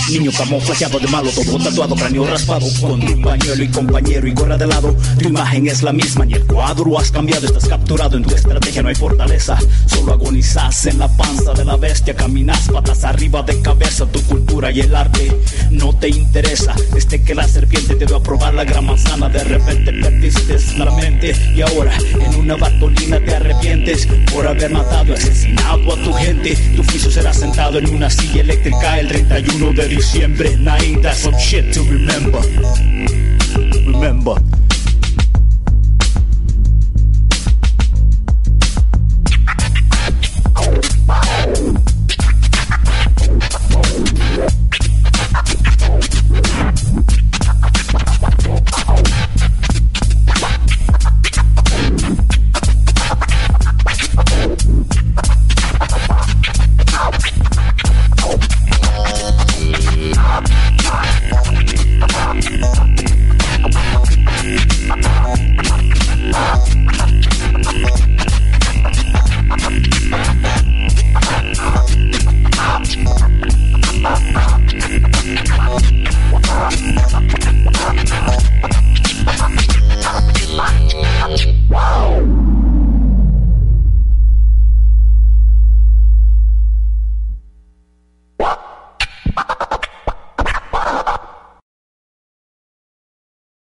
Niño 0.10 0.32
camuflajeado 0.38 1.00
de 1.00 1.08
malo, 1.08 1.30
todo 1.32 1.58
tatuado, 1.58 1.96
cráneo 1.96 2.26
raspado 2.26 2.68
Con 2.82 3.00
tu 3.00 3.22
pañuelo 3.22 3.64
y 3.64 3.68
compañero 3.70 4.28
y 4.28 4.34
gorra 4.34 4.58
de 4.58 4.68
lado. 4.68 4.96
Tu 5.18 5.30
imagen 5.30 5.68
es 5.68 5.82
la 5.82 5.94
misma, 5.94 6.26
ni 6.26 6.34
el 6.34 6.46
cuadro 6.46 7.00
has 7.00 7.12
cambiado 7.12 7.48
Estás 7.48 7.68
capturado 7.68 8.18
en 8.18 8.24
tu 8.24 8.36
estrategia, 8.36 8.84
no 8.84 8.90
hay 8.90 8.96
fortaleza. 8.96 9.58
Solo 9.88 10.14
agonizas 10.14 10.86
en 10.86 11.00
la 11.00 11.08
panza 11.08 11.54
de 11.54 11.66
la 11.66 11.78
bestia 11.78 12.16
Caminas 12.16 12.70
patas 12.72 13.04
arriba 13.04 13.42
de 13.44 13.60
cabeza 13.62 14.06
Tu 14.06 14.22
cultura 14.24 14.72
y 14.72 14.82
el 14.82 14.96
arte 14.96 15.36
no 15.72 15.94
te 15.98 16.10
interesa. 16.10 16.76
Desde 16.94 17.24
que 17.24 17.34
la 17.34 17.48
serpiente 17.48 17.96
te 17.96 18.06
dio 18.06 18.18
a 18.18 18.24
probar 18.24 18.54
la 18.54 18.66
gran 18.66 18.86
manzana 18.86 19.30
De 19.30 19.44
repente 19.44 19.94
perdiste 19.94 20.58
la 20.78 20.92
mente 20.92 21.36
Y 21.56 21.62
ahora 21.62 21.98
en 22.20 22.36
una 22.36 22.56
bartolina 22.56 23.20
te 23.20 23.36
arrepientes 23.36 24.08
Por 24.32 24.48
haber 24.48 24.72
matado, 24.72 25.14
asesinado 25.14 25.94
a 25.94 26.04
tu 26.04 26.14
gente. 26.14 26.56
Tu 26.76 26.84
juicio 26.84 27.10
será 27.10 27.34
sentado 27.34 27.80
en 27.80 27.90
una 27.90 28.10
silla 28.10 28.42
eléctrica 28.42 29.00
El 29.00 29.10
31 29.30 29.74
de 29.74 29.88
diciembre 29.88 30.56
Naida, 30.58 31.14
some 31.14 31.38
shit 31.38 31.74
to 31.74 31.82
remember. 31.84 32.42
Remember, 33.86 34.36